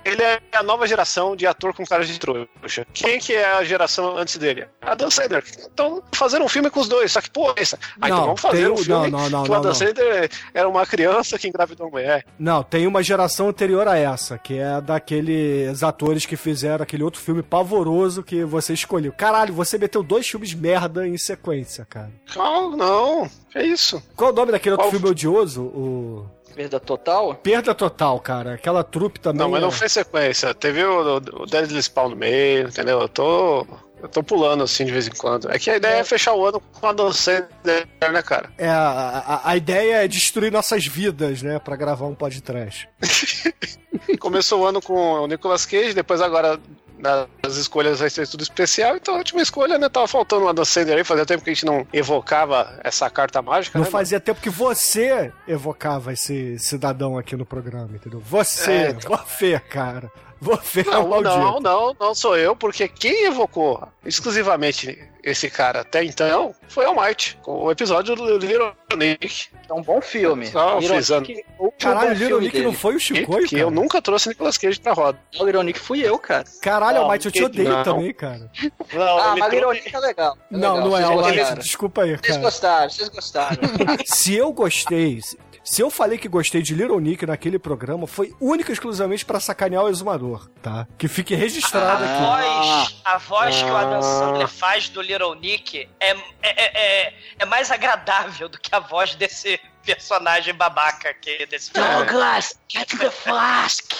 ele 0.04 0.22
é 0.22 0.40
a 0.54 0.64
nova 0.64 0.88
geração 0.88 1.36
de 1.36 1.46
ator 1.46 1.74
com 1.74 1.86
cara 1.86 2.06
de 2.06 2.20
trouxa. 2.20 2.86
Quem 2.94 3.20
que 3.20 3.34
é 3.34 3.46
a 3.46 3.64
geração 3.64 4.18
antes 4.18 4.38
dele? 4.38 4.68
Adam 4.82 5.10
Sandler. 5.12 5.44
Então, 5.72 6.02
fazer 6.14 6.42
um 6.42 6.48
filme 6.50 6.70
com 6.70 6.80
os 6.80 6.88
dois. 6.88 7.12
Só 7.12 7.22
que, 7.22 7.30
pô, 7.30 7.54
essa. 7.56 7.78
Ah, 8.02 8.08
então 8.08 8.18
Não, 8.18 8.26
vamos 8.28 8.42
fazer 8.42 8.58
tem 8.64 8.72
um 8.72 8.78
filme 8.78 9.12
não, 9.12 9.20
não, 9.22 9.30
não, 9.30 9.44
que 9.44 9.52
o 9.52 9.62
não. 9.62 9.74
Sandler 9.74 10.30
era 10.54 10.68
uma 10.68 10.86
criança 10.86 11.38
que 11.38 11.48
engravidou 11.48 11.88
uma 11.88 11.92
mulher. 11.94 12.26
Não, 12.40 12.64
tem 12.64 12.88
uma 12.88 13.02
geração 13.04 13.50
anterior 13.50 13.88
a 13.88 13.98
essa, 13.98 14.38
que 14.38 14.58
é 14.58 14.80
daqueles 14.82 15.84
atores 15.84 16.26
que 16.26 16.36
fizeram 16.36 16.84
aquele 16.84 17.04
outro 17.04 17.22
filme 17.22 17.42
pavoroso 17.44 18.24
que 18.24 18.44
você 18.44 18.74
escolheu. 18.74 19.12
Caralho, 19.12 19.54
você 19.54 19.78
meteu 19.78 20.02
dois 20.04 20.28
filmes 20.28 20.54
merda 20.54 21.08
em 21.08 21.18
sequência, 21.18 21.86
cara. 21.86 22.12
Não, 22.36 22.76
não. 22.76 23.30
É 23.54 23.64
isso. 23.66 24.02
Qual 24.16 24.32
o 24.32 24.34
nome 24.34 24.52
daquele 24.52 24.74
outro 24.74 24.86
Qual- 24.88 24.92
filme 24.92 25.10
odioso? 25.10 25.62
O. 25.64 26.26
Perda 26.56 26.80
total? 26.80 27.36
Perda 27.36 27.76
Total, 27.76 28.20
cara. 28.20 28.54
Aquela 28.54 28.84
trupe 28.84 29.20
também. 29.20 29.40
Não, 29.40 29.50
mas 29.50 29.62
não 29.62 29.68
é- 29.68 29.72
foi 29.72 29.90
sequência. 29.90 30.54
Teve 30.54 30.84
o, 30.84 31.18
o, 31.18 31.42
o 31.44 31.46
Deadly 31.46 31.82
Spawn 31.84 32.10
no 32.10 32.16
meio, 32.16 32.68
entendeu? 32.70 33.02
Eu 33.02 33.10
tô. 33.10 33.68
Eu 34.02 34.10
tô 34.10 34.22
pulando 34.22 34.64
assim 34.64 34.86
de 34.86 34.92
vez 34.92 35.08
em 35.08 35.12
quando. 35.12 35.50
É 35.52 35.58
que 35.58 35.70
a 35.70 35.78
ideia 35.78 36.00
é 36.00 36.04
fechar 36.04 36.34
o 36.34 36.46
ano 36.46 36.60
com 36.60 36.88
a 36.88 36.94
Dan 36.94 37.12
Sandler, 37.12 37.88
né, 38.12 38.22
cara? 38.22 38.52
É, 38.58 38.68
a, 38.68 39.24
a, 39.44 39.50
a 39.50 39.58
ideia 39.58 40.04
é 40.04 40.08
destruir 40.08 40.52
nossas 40.52 40.86
vidas, 40.86 41.42
né? 41.42 41.58
Pra 41.60 41.76
gravar 41.76 42.06
um 42.06 42.14
podcast. 42.14 42.88
Começou 44.20 44.62
o 44.62 44.66
ano 44.66 44.82
com 44.82 44.94
o 44.94 45.28
Nicolas 45.28 45.66
Cage, 45.66 45.94
depois 45.94 46.22
agora 46.22 46.60
nas 47.00 47.56
escolhas 47.56 48.00
vai 48.00 48.10
ser 48.10 48.28
tudo 48.28 48.42
especial, 48.44 48.96
então 48.96 49.16
a 49.16 49.18
última 49.18 49.42
escolha, 49.42 49.78
né? 49.78 49.90
Tava 49.90 50.08
faltando 50.08 50.46
uma 50.46 50.66
Sandler 50.66 50.98
aí, 50.98 51.04
fazia 51.04 51.26
tempo 51.26 51.44
que 51.44 51.50
a 51.50 51.54
gente 51.54 51.66
não 51.66 51.86
evocava 51.94 52.80
essa 52.84 53.10
carta 53.10 53.42
mágica, 53.42 53.78
Não 53.78 53.86
né? 53.86 53.92
fazia 53.92 54.20
tempo 54.20 54.42
que 54.42 54.50
você 54.50 55.32
evocava 55.48 56.14
esse 56.14 56.58
cidadão 56.60 57.18
aqui 57.18 57.36
no 57.36 57.46
programa, 57.46 57.90
entendeu? 57.94 58.20
Você, 58.20 58.72
É, 58.72 58.90
então. 58.90 59.16
você, 59.18 59.60
cara. 59.60 60.12
Você 60.46 60.82
é 60.82 60.84
Não, 60.84 61.08
maldito. 61.08 61.38
não, 61.38 61.60
não, 61.60 61.96
não 62.00 62.16
sou 62.16 62.38
eu, 62.38 62.56
porque 62.56 62.88
quem 62.88 63.26
evocou 63.26 63.88
exclusivamente 64.06 64.98
esse 65.24 65.50
cara 65.50 65.82
até 65.82 66.04
então 66.04 66.54
foi 66.68 66.86
o 66.86 66.94
Might, 67.02 67.36
com 67.42 67.64
o 67.64 67.72
episódio 67.72 68.16
do 68.16 68.38
Little 68.38 68.74
Nick. 68.96 69.48
É 69.68 69.74
um 69.74 69.82
bom 69.82 70.00
filme. 70.00 70.46
Só 70.48 70.78
Little 70.78 70.96
frisando. 70.98 71.28
Nick, 71.28 71.44
o 71.58 71.72
Caralho, 71.72 72.10
bom 72.10 72.14
Little 72.16 72.40
Nick 72.42 72.52
dele. 72.54 72.66
não 72.66 72.74
foi 72.74 72.96
o 72.96 73.00
Chicoio, 73.00 73.48
Que 73.48 73.58
eu 73.58 73.72
nunca 73.72 74.00
trouxe 74.02 74.30
Nicolas 74.30 74.56
Cage 74.58 74.80
pra 74.80 74.94
roda. 74.94 75.20
O 75.40 75.46
Little 75.46 75.64
Nick 75.64 75.80
fui 75.80 76.02
eu, 76.08 76.20
cara. 76.20 76.44
Caralho, 76.62 76.98
Não, 77.00 77.06
Almighty, 77.06 77.26
eu 77.26 77.32
te 77.32 77.44
odeio 77.44 77.70
não. 77.70 77.84
também, 77.84 78.14
cara. 78.14 78.52
Não, 78.94 79.18
Ah, 79.20 79.36
mas 79.36 79.52
Little 79.52 79.70
trouxe- 79.72 79.82
Nick 79.86 79.96
é 79.96 80.00
legal. 80.00 80.38
É 80.52 80.58
Não, 80.58 80.74
legal. 80.76 80.88
não 80.90 80.98
é, 80.98 81.02
Vocês 81.02 81.10
Almighty, 81.10 81.38
gostaram. 81.40 81.62
desculpa 81.62 82.02
aí, 82.04 82.10
Vocês 82.12 82.28
cara. 82.28 82.42
gostaram, 82.42 82.90
vocês 82.92 83.10
gostaram. 83.10 83.58
Se 84.06 84.36
eu 84.36 84.54
gostei, 84.54 85.20
se- 85.66 85.82
eu 85.82 85.90
falei 85.90 86.18
que 86.18 86.28
gostei 86.30 86.62
de 86.62 86.74
Little 86.76 87.00
Nick 87.00 87.26
naquele 87.26 87.60
programa, 87.60 88.06
foi 88.08 88.34
única 88.40 88.72
e 88.72 88.74
exclusivamente 88.74 89.26
pra 89.26 89.40
sacanear 89.40 89.84
o 89.84 89.90
exumador, 89.90 90.48
tá? 90.62 90.88
Que 90.98 91.08
fique 91.08 91.34
registrado 91.36 92.04
A 92.04 92.08
aqui. 92.08 92.22
voz, 92.24 93.02
a 93.04 93.18
voz 93.18 93.56
que 93.64 93.70
o 93.70 93.76
Adam 93.76 94.00
Ah. 94.00 94.02
Sandler 94.02 94.48
faz 94.48 94.88
do 94.90 95.02
Little 95.02 95.36
Nick 95.36 95.90
é, 96.00 96.12
é, 96.12 96.18
é, 96.44 96.82
é, 97.08 97.14
é 97.40 97.46
mais 97.46 97.72
agradável 97.72 98.48
do 98.48 98.60
que 98.60 98.74
a 98.74 98.80
voz 98.80 99.16
desse 99.16 99.60
personagem 99.86 100.54
babaca 100.54 101.10
aqui 101.10 101.46
desse 101.48 101.72
filme. 101.72 101.88
Douglas, 102.06 102.58
get 102.72 102.88
the 102.98 103.10
flask. 103.10 103.92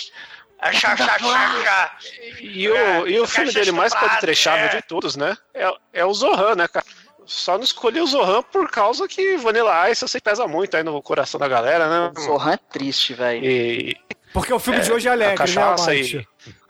Ah, 0.58 0.72
chá, 0.72 0.96
chá, 0.96 1.20
chá, 1.20 1.64
chá. 1.64 1.98
E 2.42 2.68
o, 2.70 3.08
e 3.08 3.20
o 3.20 3.28
filme 3.28 3.52
dele 3.52 3.72
mais 3.72 3.92
estuprada, 3.92 4.16
podtrechável 4.16 4.66
é. 4.68 4.76
de 4.78 4.82
todos, 4.84 5.16
né? 5.16 5.38
É, 5.54 5.70
é 5.94 6.06
o 6.06 6.14
Zohan, 6.14 6.56
né, 6.56 6.68
cara? 6.68 6.86
Só 7.26 7.58
não 7.58 7.64
escolhi 7.64 8.00
o 8.02 8.08
Zohan 8.08 8.42
por 8.44 8.70
causa 8.70 9.08
que 9.08 9.38
Vanilla 9.38 9.90
Ice 9.90 10.04
eu 10.04 10.08
sei 10.08 10.20
que 10.22 10.26
pesa 10.30 10.48
muito 10.48 10.76
aí 10.78 10.84
no 10.84 11.02
coração 11.02 11.40
da 11.40 11.48
galera, 11.48 11.88
né? 11.90 12.12
Zohan 12.20 12.54
é 12.54 12.58
triste, 12.58 13.14
velho. 13.14 13.44
E 13.44 13.98
Porque 14.34 14.54
o 14.54 14.60
filme 14.60 14.80
de 14.82 14.92
hoje 14.92 15.08
é 15.08 15.12
alegre, 15.12 15.32
né, 15.34 15.38
cachaça 15.38 15.90
Almighty? 15.92 16.28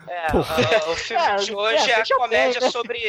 É, 0.07 0.31
Porra. 0.31 0.55
o, 0.87 0.91
o 0.91 0.95
filme 0.95 1.23
É, 1.23 1.35
de 1.37 1.53
hoje 1.55 1.89
é, 1.89 1.93
é, 1.93 1.95
deixa 1.95 2.13
a 2.13 2.17
comédia 2.17 2.59
ver, 2.59 2.65
né? 2.67 2.71
sobre. 2.71 2.99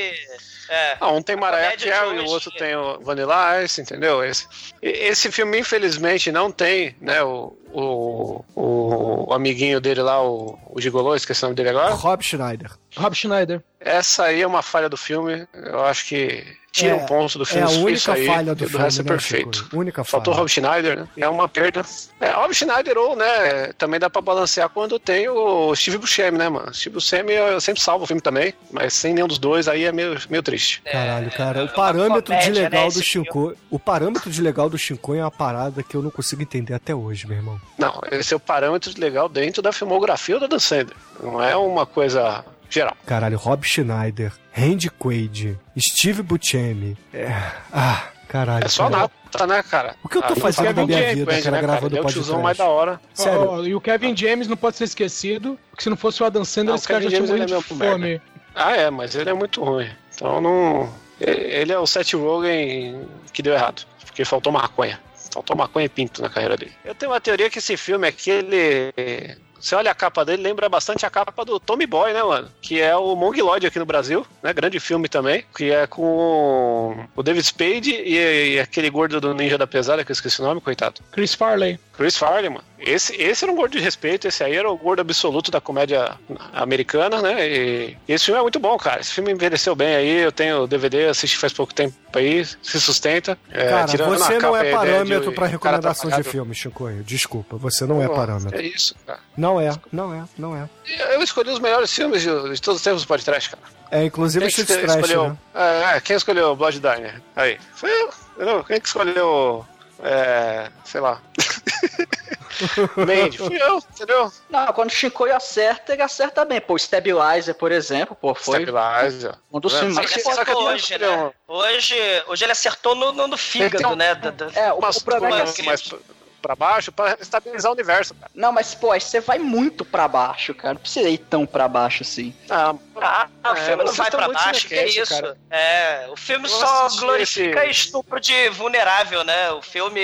É, 0.69 0.97
Ah, 0.99 1.11
um 1.12 1.21
tem 1.23 1.37
Mariah 1.37 1.76
Carey 1.76 2.17
e 2.17 2.19
o 2.21 2.23
hoje. 2.23 2.33
outro 2.33 2.50
tem 2.53 2.75
o 2.75 2.99
Vanilla 3.00 3.62
Ice, 3.62 3.83
entendeu? 3.83 4.25
Esse, 4.25 4.47
e- 4.83 4.88
esse 4.88 5.31
filme, 5.31 5.59
infelizmente, 5.61 6.33
não 6.33 6.50
tem, 6.50 6.97
né, 7.00 7.23
o, 7.23 7.55
o, 7.71 8.43
o, 8.55 9.31
o 9.31 9.35
amiguinho 9.35 9.79
dele 9.79 10.00
lá, 10.00 10.23
o, 10.25 10.59
o 10.71 10.81
Gigolô, 10.81 11.15
esqueci 11.15 11.43
o 11.45 11.47
nome 11.49 11.55
dele 11.55 11.69
agora. 11.69 11.93
Rob 11.93 12.25
Schneider. 12.25 12.71
Rob 12.97 13.15
Schneider. 13.15 13.62
Essa 13.79 14.25
aí 14.25 14.41
é 14.41 14.47
uma 14.47 14.62
falha 14.62 14.88
do 14.88 14.97
filme. 14.97 15.47
Eu 15.53 15.85
acho 15.85 16.07
que 16.07 16.45
tira 16.76 16.92
É, 16.92 16.95
um 16.95 17.06
ponto 17.06 17.38
do 17.38 17.42
É 17.45 17.47
filme. 17.47 17.62
a 17.64 17.68
for 17.68 17.90
isso 17.90 18.11
única 18.11 18.12
aí, 18.12 18.26
falha 18.26 18.54
do 18.54 18.62
e 18.62 18.66
o 18.66 18.68
filme, 18.68 18.85
resto 18.85 19.00
é 19.00 19.04
né, 19.04 19.09
perfeito. 19.11 19.59
Chico? 19.59 19.76
Única 19.78 20.04
falha. 20.04 20.11
Faltou 20.11 20.35
o 20.35 20.37
Rob 20.37 20.49
Schneider, 20.49 20.99
né? 21.00 21.09
É 21.16 21.28
uma 21.28 21.49
perda. 21.49 21.83
É, 22.21 22.30
Rob 22.30 22.54
Schneider 22.54 22.99
ou, 22.99 23.16
né, 23.16 23.73
também 23.78 23.99
dá 23.99 24.11
pra 24.11 24.21
balancear 24.21 24.68
quando 24.68 24.99
tem 24.99 25.28
o 25.28 25.75
Steve 25.75 25.99
Buscemi, 25.99 26.37
né, 26.38 26.49
mano? 26.49 26.73
Steve 26.75 26.95
Buscemi 26.95 27.33
eu 27.33 27.61
sempre 27.61 27.80
salvo 27.80 28.04
o 28.04 28.06
filme 28.06 28.21
também, 28.21 28.52
mas 28.71 28.92
sem 28.95 29.14
nenhum 29.14 29.26
dos 29.28 29.38
dois 29.38 29.68
aí 29.68 29.85
é 29.85 29.92
meio, 29.92 30.16
meio 30.28 30.42
triste. 30.42 30.83
Caralho, 30.90 31.30
cara, 31.30 31.61
é 31.61 31.64
o 31.64 31.68
parâmetro 31.68 32.35
de 32.35 32.40
comédia, 32.40 32.62
legal 32.64 32.83
né, 32.85 32.90
do 32.90 32.99
esse 33.00 33.02
Shinko, 33.02 33.54
o 33.71 33.78
parâmetro 33.78 34.30
de 34.30 34.42
legal 34.42 34.68
do 34.68 34.76
Shinko 34.78 35.14
é 35.14 35.21
uma 35.23 35.30
parada 35.30 35.83
que 35.83 35.95
eu 35.97 36.02
não 36.02 36.11
consigo 36.11 36.42
entender 36.42 36.75
até 36.75 36.95
hoje, 36.95 37.26
meu 37.26 37.37
irmão. 37.37 37.61
Não, 37.78 38.00
esse 38.11 38.33
é 38.35 38.37
o 38.37 38.40
parâmetro 38.40 38.92
legal 38.99 39.28
dentro 39.28 39.62
da 39.62 39.73
filmografia 39.73 40.38
do 40.38 40.47
Dan 40.49 40.59
Sandler. 40.59 40.97
Não 41.23 41.42
é 41.42 41.56
uma 41.56 41.87
coisa 41.87 42.45
geral. 42.70 42.96
Caralho, 43.06 43.37
Rob 43.38 43.64
Schneider, 43.66 44.32
Randy 44.52 44.90
Quaid, 44.90 45.58
Steve 45.78 46.23
Buscemi. 46.23 46.96
É... 47.12 47.28
Ah, 47.73 48.04
caralho. 48.28 48.64
É 48.64 48.68
só 48.68 48.88
cara. 48.90 49.11
nata, 49.32 49.46
né, 49.46 49.62
cara? 49.62 49.94
O 50.02 50.08
que 50.08 50.18
eu 50.18 50.23
tô 50.23 50.32
Ah, 50.32 50.37
fazendo 50.37 50.76
na 50.80 50.87
minha 50.87 50.99
Kevin 51.00 51.14
vida, 51.20 51.30
James, 51.32 51.44
cara, 51.44 51.56
né, 51.56 51.62
gravando 51.62 51.87
Ele 51.88 51.96
é 51.99 52.00
o 52.00 52.04
podcast? 52.04 52.32
mais 52.42 52.56
da 52.58 52.66
hora. 52.66 53.00
Sério. 53.14 53.40
Ó, 53.42 53.56
ó, 53.58 53.64
e 53.64 53.75
o 53.75 53.80
Kevin 53.80 54.16
James 54.16 54.49
não 54.49 54.56
pode 54.56 54.76
ser 54.76 54.85
esquecido, 54.85 55.58
porque 55.70 55.82
se 55.85 55.90
não 55.90 55.96
fosse 55.96 56.23
o 56.23 56.26
Adam 56.26 56.44
Sandler, 56.44 56.70
Não, 56.70 56.75
esse 56.76 56.88
cara 56.88 57.02
já 57.02 57.08
tinha 57.08 57.18
James, 57.26 57.30
morrido 57.30 57.46
de 57.46 57.54
é 57.54 57.61
fome. 57.62 58.23
Ah, 58.54 58.76
é, 58.76 58.90
mas 58.90 59.14
ele 59.14 59.30
é 59.30 59.35
muito 59.35 59.62
ruim. 59.62 59.88
Então 60.14 60.40
não. 60.40 60.92
Ele 61.20 61.73
é 61.73 61.78
o 61.78 61.87
Seth 61.87 62.12
Rogen 62.14 63.06
que 63.32 63.42
deu 63.42 63.54
errado. 63.54 63.87
Porque 64.04 64.25
faltou 64.25 64.52
maconha. 64.52 64.99
Faltou 65.32 65.54
maconha 65.54 65.85
e 65.85 65.88
pinto 65.90 66.23
na 66.23 66.30
carreira 66.30 66.56
dele. 66.56 66.73
Eu 66.82 66.94
tenho 66.94 67.12
uma 67.12 67.20
teoria 67.20 67.50
que 67.50 67.58
esse 67.58 67.76
filme 67.76 68.08
aqui, 68.08 68.30
ele. 68.30 69.37
Você 69.61 69.75
olha 69.75 69.91
a 69.91 69.95
capa 69.95 70.25
dele, 70.25 70.43
lembra 70.43 70.69
bastante 70.69 71.05
a 71.05 71.11
capa 71.11 71.45
do 71.45 71.59
Tommy 71.59 71.87
Boy, 71.87 72.13
né, 72.13 72.23
mano? 72.23 72.49
Que 72.61 72.81
é 72.81 72.97
o 72.97 73.15
Mongoloid 73.17 73.67
aqui 73.67 73.79
no 73.79 73.87
Brasil, 73.87 74.27
né? 74.43 74.53
Grande 74.53 74.79
filme 74.81 75.09
também. 75.09 75.45
Que 75.57 75.71
é 75.71 75.87
com 75.87 77.07
o 77.15 77.23
David 77.23 77.47
Spade 77.47 77.91
e, 77.91 78.55
e 78.55 78.61
aquele 78.61 78.91
gordo 78.91 79.21
do 79.21 79.35
Ninja 79.35 79.59
da 79.59 79.67
Pesada, 79.67 80.05
que 80.05 80.11
eu 80.11 80.15
esqueci 80.15 80.41
o 80.41 80.45
nome, 80.45 80.61
coitado. 80.61 81.01
Chris 81.13 81.35
Farley. 81.35 81.79
Chris 81.97 82.17
Farley, 82.17 82.51
mano. 82.51 82.65
Esse, 82.79 83.17
esse 83.21 83.45
era 83.45 83.53
um 83.53 83.57
gordo 83.57 83.73
de 83.73 83.81
respeito, 83.81 84.29
esse 84.29 84.45
aí 84.45 84.55
era 84.55 84.71
o 84.71 84.77
gordo 84.77 85.01
absoluto 85.01 85.51
da 85.51 85.61
comédia 85.61 86.13
americana, 86.53 87.23
né? 87.23 87.49
E, 87.49 87.97
esse 88.07 88.27
filme 88.27 88.39
é 88.39 88.43
muito 88.43 88.61
bom, 88.61 88.77
cara. 88.77 89.01
Esse 89.01 89.13
filme 89.13 89.33
envelheceu 89.33 89.75
bem 89.75 89.97
aí, 89.97 90.21
eu 90.21 90.31
tenho 90.31 90.63
o 90.63 90.67
DVD, 90.67 91.07
assisti 91.07 91.39
faz 91.39 91.53
pouco 91.53 91.73
tempo 91.73 91.95
aí, 92.15 92.45
se 92.45 92.81
sustenta. 92.81 93.39
É, 93.51 93.69
Cara, 93.69 93.87
você 93.87 94.39
não 94.39 94.57
é 94.57 94.61
ideia 94.61 94.77
parâmetro 94.77 95.05
de 95.05 95.25
pra 95.25 95.31
o 95.31 95.35
cara 95.35 95.47
recomendação 95.49 96.11
de 96.11 96.23
filme, 96.23 96.55
Chico. 96.55 96.91
Desculpa, 97.03 97.57
você 97.57 97.87
não 97.87 98.03
é 98.03 98.09
parâmetro. 98.09 98.59
É 98.59 98.63
isso, 98.63 98.95
cara. 99.07 99.21
Não 99.37 99.46
é, 99.61 99.71
não 99.93 100.12
é, 100.15 100.25
não 100.37 100.57
é. 100.57 100.69
Eu 101.15 101.23
escolhi 101.23 101.50
os 101.50 101.59
melhores 101.59 101.93
filmes 101.93 102.23
de, 102.23 102.29
de 102.55 102.61
todos 102.61 102.79
os 102.81 102.85
tempos 102.85 103.03
do 103.03 103.09
podcast, 103.09 103.50
cara. 103.50 103.62
É, 103.91 104.05
inclusive 104.05 104.45
o 104.45 104.49
Quem 104.49 104.55
que 104.55 104.61
Street 104.62 104.85
Trash, 104.85 104.97
escolheu? 104.97 105.29
né? 105.31 105.37
É, 105.55 105.97
é, 105.97 106.00
quem 106.00 106.17
escolheu 106.17 106.57
Blood 106.57 106.81
Diner? 106.81 107.23
Aí. 107.37 107.59
Foi 107.75 107.88
eu. 107.91 108.11
entendeu? 108.35 108.65
Quem 108.65 108.81
que 108.81 108.87
escolheu. 108.88 109.65
É, 110.03 110.69
sei 110.85 111.00
lá. 111.00 111.21
Mandy, 112.97 113.37
fui 113.38 113.61
eu, 113.61 113.79
entendeu? 113.79 114.33
Não, 114.49 114.67
quando 114.73 114.88
o 114.88 114.93
Shinkoi 114.93 115.31
acerta, 115.31 115.93
ele 115.93 116.03
acerta 116.03 116.45
bem. 116.45 116.61
Pô, 116.61 116.76
Stabilizer, 116.79 117.55
por 117.55 117.71
exemplo, 117.71 118.17
pô, 118.19 118.35
foi 118.35 118.62
Stabilizer. 118.65 119.35
um 119.53 119.61
dos 119.61 119.75
filmes 119.75 119.95
só 119.95 120.00
mais 120.03 120.12
que- 120.12 120.21
só 120.21 120.45
que 120.45 120.53
hoje, 120.53 120.87
que 120.87 120.99
né? 120.99 121.09
um. 121.09 121.31
Hoje, 121.55 121.95
hoje 122.29 122.45
ele 122.45 122.53
acertou 122.53 122.95
no, 122.95 123.12
no, 123.12 123.26
no 123.29 123.37
fígado, 123.37 123.76
Então, 123.76 123.95
né? 123.97 124.15
Da- 124.15 124.31
da- 124.31 124.50
É, 124.55 124.73
o, 124.73 124.81
Mas 124.81 124.97
o 124.97 125.05
problema 125.05 125.37
é 125.41 125.41
que 125.41 125.45
mas- 125.45 125.50
assim, 125.50 125.62
mais 125.65 125.95
pra- 126.43 126.55
pra 126.55 126.66
baixo 126.66 126.93
pra 126.93 127.16
estabilizar 127.21 127.71
o 127.71 127.75
universo, 127.75 128.14
cara. 128.14 128.31
Não, 128.35 128.52
mas, 128.52 128.75
pô, 128.75 128.93
aí 128.93 129.00
você 129.00 129.21
vai 129.21 129.38
muito 129.38 129.85
pra 129.85 130.07
baixo, 130.09 130.55
cara. 130.55 130.75
Não 130.75 130.81
precisa 130.81 131.09
ir 131.09 131.19
tão 131.19 131.45
pra 131.47 131.66
baixo 131.69 132.02
assim. 132.02 132.35
Ah, 132.50 132.75
Ah, 132.99 133.28
o 133.45 133.52
É, 133.52 133.57
filme 133.57 133.85
não 133.85 133.93
vocês 133.93 133.97
vai 133.99 134.11
pra 134.11 134.28
baixo, 134.28 134.62
que 134.62 134.69
cinecast, 134.75 135.00
isso? 135.00 135.14
cara. 135.23 135.37
É, 135.50 136.07
o 136.11 136.16
filme 136.16 136.49
só 136.49 136.88
glorifica 136.99 137.62
esse- 137.66 137.71
estupro 137.87 138.19
de 138.19 138.49
vulnerável, 138.49 139.23
né? 139.23 139.50
O 139.52 139.61
filme 139.61 140.00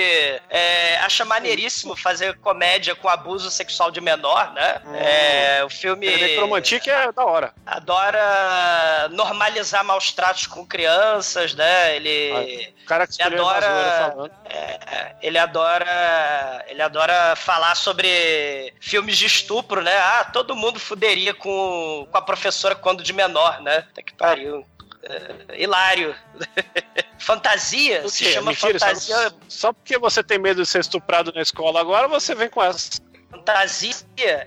é, 0.49 0.97
acha 0.97 1.25
maneiríssimo 1.25 1.95
fazer 1.95 2.37
comédia 2.37 2.93
com 2.95 3.09
abuso 3.09 3.49
sexual 3.49 3.89
de 3.89 3.99
menor, 3.99 4.53
né? 4.53 4.79
É, 4.93 5.63
o 5.65 5.69
filme 5.71 6.05
Necromantic 6.05 6.85
é 6.87 7.11
da 7.11 7.25
hora. 7.25 7.51
adora 7.65 9.09
normalizar 9.09 9.83
maus 9.83 10.11
tratos 10.11 10.45
com 10.47 10.65
crianças, 10.65 11.53
né? 11.55 11.95
Ele 11.95 12.73
O 12.83 12.85
cara 12.85 13.07
que 13.07 13.21
Ele 13.21 13.35
adora- 13.35 14.11
falando. 14.13 14.31
é, 14.45 15.15
ele 15.21 15.37
adora 15.39 15.85
ele 16.67 16.81
adora 16.81 17.35
falar 17.35 17.75
sobre 17.75 18.73
filmes 18.79 19.17
de 19.17 19.25
estupro, 19.25 19.81
né? 19.81 19.95
Ah, 19.95 20.29
todo 20.31 20.55
mundo 20.55 20.79
fuderia 20.79 21.33
com, 21.33 22.07
com 22.09 22.17
a 22.17 22.21
professora 22.21 22.75
quando 22.75 23.03
de 23.03 23.13
menor, 23.13 23.61
né? 23.61 23.85
Até 23.91 24.03
que 24.03 24.13
pariu. 24.13 24.65
É, 25.03 25.61
hilário. 25.61 26.15
fantasia, 27.19 28.07
se 28.07 28.25
chama 28.25 28.51
Mentira, 28.51 28.79
fantasia. 28.79 29.15
só, 29.15 29.31
só 29.47 29.73
porque 29.73 29.97
você 29.97 30.23
tem 30.23 30.37
medo 30.37 30.61
de 30.61 30.67
ser 30.67 30.79
estuprado 30.79 31.31
na 31.33 31.41
escola 31.41 31.79
agora, 31.79 32.07
você 32.07 32.33
vem 32.35 32.49
com 32.49 32.63
essa. 32.63 33.01
Fantasia 33.33 33.93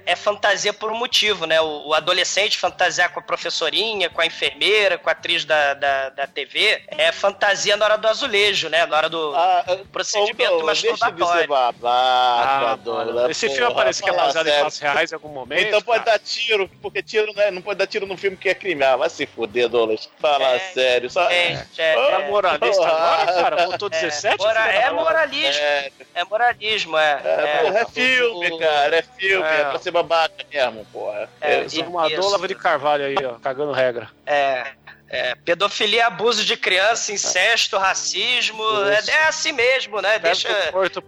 é 0.06 0.14
fantasia 0.16 0.72
por 0.72 0.90
um 0.92 0.96
motivo, 0.96 1.44
né? 1.46 1.60
O, 1.60 1.88
o, 1.88 1.94
adolescente 1.94 2.58
fantasiar 2.58 3.10
com 3.12 3.20
a 3.20 3.22
professorinha, 3.22 4.08
com 4.08 4.20
a 4.20 4.26
enfermeira, 4.26 4.96
com 4.96 5.08
a 5.08 5.12
atriz 5.12 5.44
da, 5.44 5.74
da, 5.74 6.08
da 6.10 6.26
TV, 6.26 6.82
é 6.88 7.10
fantasia 7.12 7.76
na 7.76 7.84
hora 7.84 7.98
do 7.98 8.06
azulejo, 8.08 8.68
né? 8.68 8.86
Na 8.86 8.96
hora 8.96 9.08
do 9.08 9.34
Ah, 9.34 9.64
procedimento 9.92 10.36
Deixa 10.36 10.56
de 10.56 10.62
masturbatório. 10.64 11.48
babaca, 11.48 12.78
Ah, 13.26 13.30
esse 13.30 13.48
filme 13.48 13.66
porra, 13.66 13.74
parece 13.74 14.02
que 14.02 14.08
é 14.08 14.12
baseado 14.12 14.46
em 14.46 14.52
fatos 14.52 14.78
reais 14.78 15.12
em 15.12 15.14
algum 15.14 15.28
momento. 15.28 15.62
Então 15.66 15.82
pode 15.82 16.04
cara. 16.04 16.18
dar 16.18 16.24
tiro, 16.24 16.70
porque 16.80 17.02
tiro 17.02 17.32
não, 17.34 17.42
é, 17.42 17.50
não 17.50 17.60
pode 17.62 17.78
dar 17.78 17.86
tiro 17.86 18.06
num 18.06 18.16
filme 18.16 18.36
que 18.36 18.48
é 18.48 18.54
crime. 18.54 18.82
Ah, 18.84 18.96
vai 18.96 19.10
se 19.10 19.26
fuder, 19.26 19.68
Douglas. 19.68 20.08
Fala 20.20 20.44
É, 20.54 20.58
sério. 20.72 21.10
Só... 21.10 21.28
Gente, 21.28 21.80
é, 21.80 21.94
Tá 21.94 22.20
é, 22.22 22.28
moralista 22.28 22.86
agora, 22.86 23.32
cara? 23.32 23.66
Botou 23.66 23.88
é, 23.92 24.00
17? 24.00 24.38
mora- 24.38 24.62
filha 24.62 24.72
da 24.80 24.86
é 24.86 24.90
moralismo, 24.90 25.62
É, 25.62 25.90
é 26.14 26.24
moralismo, 26.24 26.98
é. 26.98 27.20
é, 27.24 27.62
porra, 27.62 27.78
é 27.80 27.84
filme, 27.86 28.50
o- 28.52 28.58
cara. 28.76 28.96
É 28.96 29.02
filme. 29.02 29.44
É. 29.46 29.60
É, 29.60 29.64
pra 29.64 29.78
ser 29.78 29.90
babaca 29.90 30.34
mesmo, 30.52 30.84
porra. 30.92 31.28
É, 31.40 31.54
É, 31.60 31.66
e- 31.72 31.82
Armador 31.82 32.10
Isso. 32.18 32.30
Lava 32.30 32.48
de 32.48 32.54
Carvalho 32.54 33.04
aí, 33.04 33.16
ó, 33.24 33.34
cagando 33.34 33.72
regra. 33.72 34.08
É, 34.24 34.72
é, 35.08 35.34
pedofilia, 35.36 36.06
abuso 36.08 36.44
de 36.44 36.56
criança, 36.56 37.12
incesto, 37.12 37.76
racismo, 37.78 38.62
é, 38.88 38.98
Isso. 38.98 39.10
é 39.10 39.24
assim 39.24 39.52
mesmo, 39.52 40.00
né? 40.00 40.18
Deixa, 40.18 40.48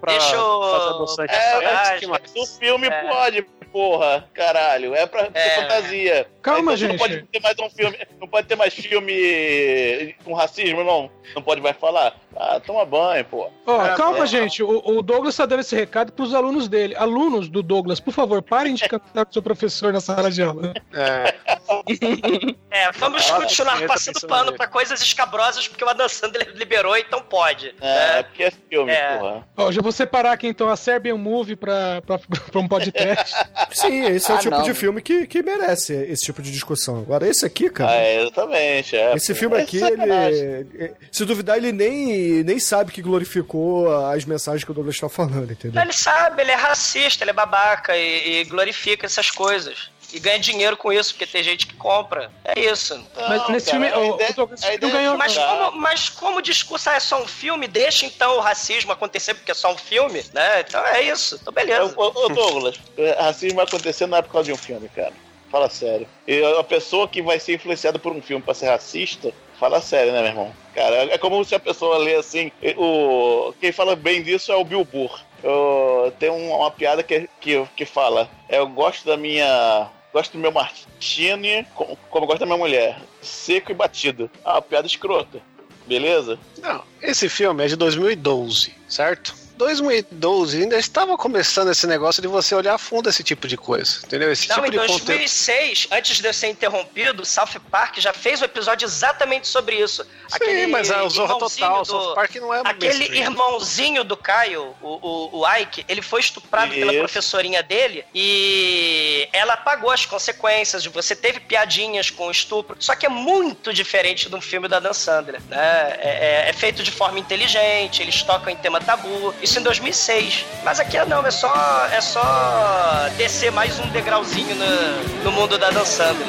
deixa 0.07 0.43
o- 0.43 1.07
fazer. 1.07 1.31
É, 1.31 2.07
mais? 2.07 2.33
O 2.37 2.47
filme 2.47 2.87
É. 2.89 3.03
pode, 3.09 3.43
porra, 3.73 4.29
caralho. 4.35 4.95
É 4.95 5.05
pra 5.07 5.29
É. 5.35 5.41
ser 5.41 5.61
fantasia. 5.63 6.27
Calma, 6.43 6.73
Então, 6.73 6.77
gente. 6.77 6.91
Não 6.93 6.99
pode 6.99 7.23
ter 7.25 7.41
mais 7.41 7.59
um 7.59 7.71
filme. 7.71 7.99
Não 8.21 8.29
pode 8.29 8.47
ter 8.47 8.57
mais 8.57 8.75
filme 8.75 10.15
com 10.25 10.33
racismo, 10.33 10.83
não. 10.85 11.11
Não 11.35 11.43
pode 11.43 11.61
mais 11.61 11.77
falar. 11.77 12.17
Ah, 12.35 12.59
toma 12.65 12.85
banho, 12.87 13.25
pô. 13.27 13.51
Ó, 13.67 13.85
É, 13.87 13.95
calma, 13.97 14.25
é. 14.25 14.27
gente. 14.27 14.63
O, 14.63 14.79
o 14.99 15.03
Douglas 15.03 15.37
tá 15.37 15.45
dando 15.45 15.61
esse 15.61 15.75
recado 15.77 16.13
pros 16.13 16.33
alunos 16.35 16.69
dele. 16.69 16.95
Alunos 16.97 17.49
do 17.49 17.63
Douglas, 17.63 18.01
por 18.01 18.15
favor, 18.15 18.41
parem 18.41 18.75
de 18.75 18.89
cantar 18.89 19.27
com 19.27 19.33
seu 19.33 19.43
professor 19.43 19.93
na 19.93 20.01
sala 20.01 20.31
de 20.31 20.43
aula. 20.43 20.73
É, 20.95 21.35
É, 22.71 22.91
vamos 22.93 23.31
continuar 23.31 23.87
passando 23.89 24.21
pano 24.27 24.53
pra 24.53 24.67
coisas 24.67 25.01
escabrosas, 25.01 25.67
porque 25.67 25.83
o 25.85 25.89
Adam 25.89 26.09
Sandler 26.09 26.53
liberou, 26.57 26.97
então 26.97 27.21
pode. 27.21 27.75
É, 27.81 28.17
né? 28.17 28.23
porque 28.23 28.43
é 28.45 28.51
filme, 28.51 28.93
É. 28.93 29.17
porra. 29.19 29.49
Ó, 29.57 29.73
já 29.73 29.83
vou 29.83 29.91
separar 29.93 30.33
aqui 30.33 30.47
então 30.47 30.69
a 30.69 30.77
Serbian 30.77 31.17
Movie 31.17 31.57
pra, 31.57 32.01
pra, 32.03 32.19
pra 32.51 32.61
um 32.61 32.69
podcast. 32.69 33.35
Sim, 33.73 34.05
esse 34.07 34.31
é 34.31 34.35
o 34.35 34.37
Ah, 34.37 34.41
tipo 34.41 34.57
não. 34.57 34.63
de 34.63 34.75
filme 34.75 35.03
que, 35.03 35.27
que 35.27 35.43
merece 35.43 35.95
esse 35.95 36.25
tipo 36.25 36.41
de 36.43 36.51
discussão. 36.53 36.99
Agora, 37.01 37.27
esse 37.27 37.45
aqui, 37.45 37.69
cara. 37.71 37.91
Ah, 37.91 37.97
é, 37.97 38.23
exatamente. 38.23 38.97
É, 38.97 39.15
Esse 39.15 39.35
filme 39.35 39.57
É 39.57 39.63
aqui, 39.63 39.79
ele. 39.83 40.95
Se 41.11 41.25
duvidar, 41.25 41.57
ele 41.57 41.73
nem, 41.73 42.43
nem 42.45 42.59
sabe 42.59 42.93
que 42.93 43.03
glorificou 43.03 44.07
as 44.07 44.25
mensagens 44.25 44.65
que 44.65 44.71
o 44.71 44.75
Douglas 44.75 44.99
tá 44.99 45.09
falando, 45.09 45.51
entendeu? 45.53 45.81
Ele 45.81 45.93
sabe, 45.93 46.43
ele 46.43 46.51
é 46.51 46.55
racista, 46.55 47.25
ele 47.25 47.31
é 47.31 47.35
babaca 47.35 47.97
e, 47.97 48.41
e 48.41 48.45
glorifica 48.45 49.07
essas 49.07 49.31
coisas. 49.31 49.91
E 50.13 50.19
ganha 50.19 50.39
dinheiro 50.39 50.77
com 50.77 50.91
isso, 50.93 51.13
porque 51.13 51.27
tem 51.27 51.43
gente 51.43 51.67
que 51.67 51.75
compra. 51.75 52.31
É 52.45 52.59
isso. 52.59 52.99
Mas 53.15 53.43
Não, 53.43 53.51
nesse 53.51 53.71
cara, 53.71 53.91
filme, 53.91 54.09
o- 54.11 54.15
ideia- 54.15 54.35
o 54.39 54.47
não 54.49 54.55
ideia 54.73 54.79
ganhou- 54.93 55.15
é 55.15 55.17
Mas 55.19 55.33
jogar. 55.33 55.49
como, 55.67 55.79
mas 55.81 56.09
como 56.09 56.39
o 56.39 56.43
discurso 56.43 56.89
ah, 56.89 56.95
é 56.95 57.01
só 57.01 57.21
um 57.23 57.27
filme, 57.29 57.69
deixa 57.69 58.07
então 58.07 58.37
o 58.37 58.41
racismo 58.41 58.91
acontecer 58.91 59.35
porque 59.35 59.51
é 59.51 59.55
só 59.55 59.71
um 59.73 59.77
filme, 59.77 60.25
né? 60.33 60.61
Então 60.61 60.85
é 60.87 61.03
isso. 61.03 61.39
Então 61.41 61.53
beleza. 61.53 61.93
Ô, 61.97 62.07
ô, 62.07 62.29
Douglas, 62.31 62.77
é, 62.97 63.13
racismo 63.21 63.57
vai 63.57 63.67
acontecer 63.67 64.07
não 64.07 64.17
é 64.19 64.23
por 64.23 64.33
causa 64.33 64.47
de 64.47 64.53
um 64.53 64.57
filme, 64.57 64.89
cara. 64.89 65.13
Fala 65.51 65.69
sério. 65.71 66.07
E 66.27 66.43
a 66.59 66.65
pessoa 66.65 67.07
que 67.09 67.23
vai 67.23 67.39
ser 67.41 67.55
influenciada 67.55 67.99
por 67.99 68.13
um 68.13 68.21
filme 68.21 68.43
pra 68.43 68.53
ser 68.55 68.67
racista, 68.69 69.33
fala 69.59 69.81
sério, 69.81 70.13
né, 70.13 70.21
meu 70.21 70.29
irmão? 70.31 70.55
Cara, 70.75 71.05
é 71.13 71.17
como 71.19 71.43
se 71.45 71.55
a 71.55 71.61
pessoa 71.61 71.97
lê 71.99 72.15
assim. 72.17 72.51
O, 72.77 73.53
quem 73.61 73.73
fala 73.73 73.97
bem 73.97 74.23
disso 74.23 74.53
é 74.53 74.57
o 74.57 74.65
Bill 74.65 74.85
Burr. 74.85 75.21
Eu- 75.43 76.13
tem 76.19 76.29
um- 76.31 76.53
uma 76.55 76.71
piada 76.71 77.03
que, 77.03 77.29
que, 77.41 77.65
que 77.77 77.85
fala: 77.87 78.29
Eu 78.49 78.67
gosto 78.67 79.07
da 79.07 79.17
minha. 79.17 79.89
Gosto 80.19 80.33
do 80.33 80.41
meu 80.41 80.51
Martini 80.51 81.65
como, 81.77 81.97
como 82.11 82.27
gosto 82.27 82.41
da 82.41 82.47
minha 82.47 82.59
mulher. 82.59 83.01
Seco 83.23 83.71
e 83.71 83.75
batido. 83.75 84.29
Ah, 84.45 84.61
piada 84.61 84.85
escrota. 84.85 85.41
Beleza? 85.87 86.37
Não, 86.61 86.83
esse 87.01 87.29
filme 87.29 87.65
é 87.65 87.69
de 87.69 87.77
2012, 87.77 88.75
certo? 88.89 89.33
2012 89.59 90.63
ainda 90.63 90.79
estava 90.79 91.17
começando 91.19 91.71
esse 91.71 91.87
negócio 91.87 92.23
de 92.23 92.29
você 92.29 92.55
olhar 92.55 92.75
a 92.75 92.79
fundo 92.79 93.09
esse 93.09 93.23
tipo 93.23 93.47
de 93.49 93.57
coisa, 93.57 94.01
entendeu? 94.05 94.33
Esse 94.33 94.49
Não, 94.49 94.55
tipo 94.57 94.67
em 94.69 94.71
de 94.71 94.79
conteúdo. 94.79 95.05
2006, 95.05 95.89
antes 95.91 96.19
de 96.21 96.27
eu 96.27 96.33
ser 96.33 96.49
interrompido, 96.49 97.25
South 97.25 97.61
Park 97.71 97.99
já 97.99 98.13
fez 98.13 98.41
um 98.41 98.45
episódio 98.45 98.87
exatamente 98.87 99.47
sobre 99.49 99.77
isso. 99.77 100.07
Sim, 100.43 100.67
mas 100.69 100.91
é 100.91 101.03
o 101.03 101.11
Zorra 101.11 101.35
irmãozinho 101.35 101.67
Total, 101.69 101.83
do- 101.83 101.87
South 101.87 102.15
Park 102.15 102.35
não 102.37 102.55
é 102.55 102.61
Aquele 102.65 102.95
mainstream. 102.99 103.23
irmãozinho 103.25 104.05
do 104.05 104.17
Caio, 104.17 104.75
o, 104.81 104.87
o, 105.33 105.41
o 105.41 105.55
Ike, 105.57 105.85
ele 105.89 106.03
foi 106.03 106.21
estuprado 106.21 106.73
pela 106.73 106.93
Isso. 106.93 107.01
professorinha 107.01 107.63
dele 107.63 108.05
e 108.15 109.29
ela 109.33 109.57
pagou 109.57 109.91
as 109.91 110.07
consequências. 110.07 110.85
Você 110.87 111.17
teve 111.17 111.41
piadinhas 111.41 112.11
com 112.11 112.29
o 112.29 112.31
estupro, 112.31 112.77
só 112.79 112.95
que 112.95 113.07
é 113.07 113.09
muito 113.09 113.73
diferente 113.73 114.29
de 114.29 114.35
um 114.37 114.41
filme 114.41 114.69
da 114.69 114.79
Dan 114.79 114.93
Sandler. 114.93 115.41
Né? 115.49 115.59
É, 116.01 116.45
é- 116.47 116.51
é 116.51 116.53
feito 116.53 116.83
de 116.83 116.91
forma 116.91 117.19
inteligente, 117.19 118.03
eles 118.03 118.23
tocam 118.23 118.53
em 118.53 118.57
tema 118.57 118.81
tabu. 118.81 119.35
Isso 119.49 119.61
em 119.61 119.63
2006. 119.63 120.45
Mas 120.63 120.79
aqui 120.79 121.03
não, 121.07 121.25
é 121.25 121.31
só, 121.31 121.87
é 121.91 122.03
só 122.03 123.09
descer 123.17 123.51
mais 123.51 123.81
um 123.81 123.89
degrauzinho 123.89 124.55
no, 124.55 125.25
no 125.25 125.33
mundo 125.33 125.57
da 125.57 125.71
Dan 125.71 125.87
Sandler. 125.87 126.29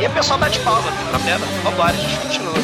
É. 0.00 0.02
E 0.02 0.06
o 0.08 0.10
pessoal 0.10 0.36
bate 0.36 0.58
palma, 0.64 0.90
não 0.90 0.96
tem 0.96 1.06
problema. 1.06 1.46
Vambora, 1.62 1.92
a 1.92 1.96
gente 1.96 2.18
continua. 2.18 2.54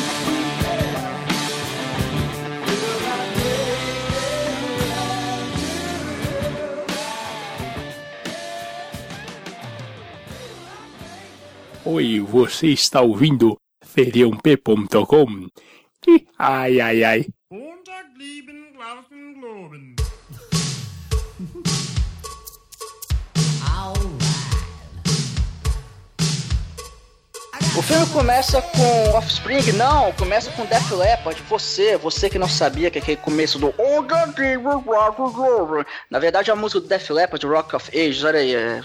Oi, 11.84 12.18
você 12.18 12.66
está 12.70 13.02
ouvindo 13.02 13.56
feriump.com? 13.84 15.46
Ih, 16.08 16.26
Ai, 16.36 16.80
ai, 16.80 17.04
O 27.76 27.82
filme 27.82 28.06
começa 28.12 28.60
com 28.60 29.16
Offspring, 29.16 29.72
não, 29.72 30.12
começa 30.12 30.50
com 30.52 30.66
Def 30.66 30.90
Leppard, 30.90 31.42
você, 31.48 31.96
você 31.96 32.28
que 32.28 32.38
não 32.38 32.48
sabia 32.48 32.90
que 32.90 32.98
aquele 32.98 33.16
começo 33.16 33.58
do 33.58 33.74
Na 36.10 36.18
verdade 36.18 36.50
a 36.50 36.54
música 36.54 36.80
do 36.80 36.86
Def 36.86 37.08
Leppard, 37.08 37.46
Rock 37.46 37.74
of 37.74 37.90
Ages, 37.98 38.22
olha 38.22 38.40
aí, 38.40 38.54
é 38.54 38.82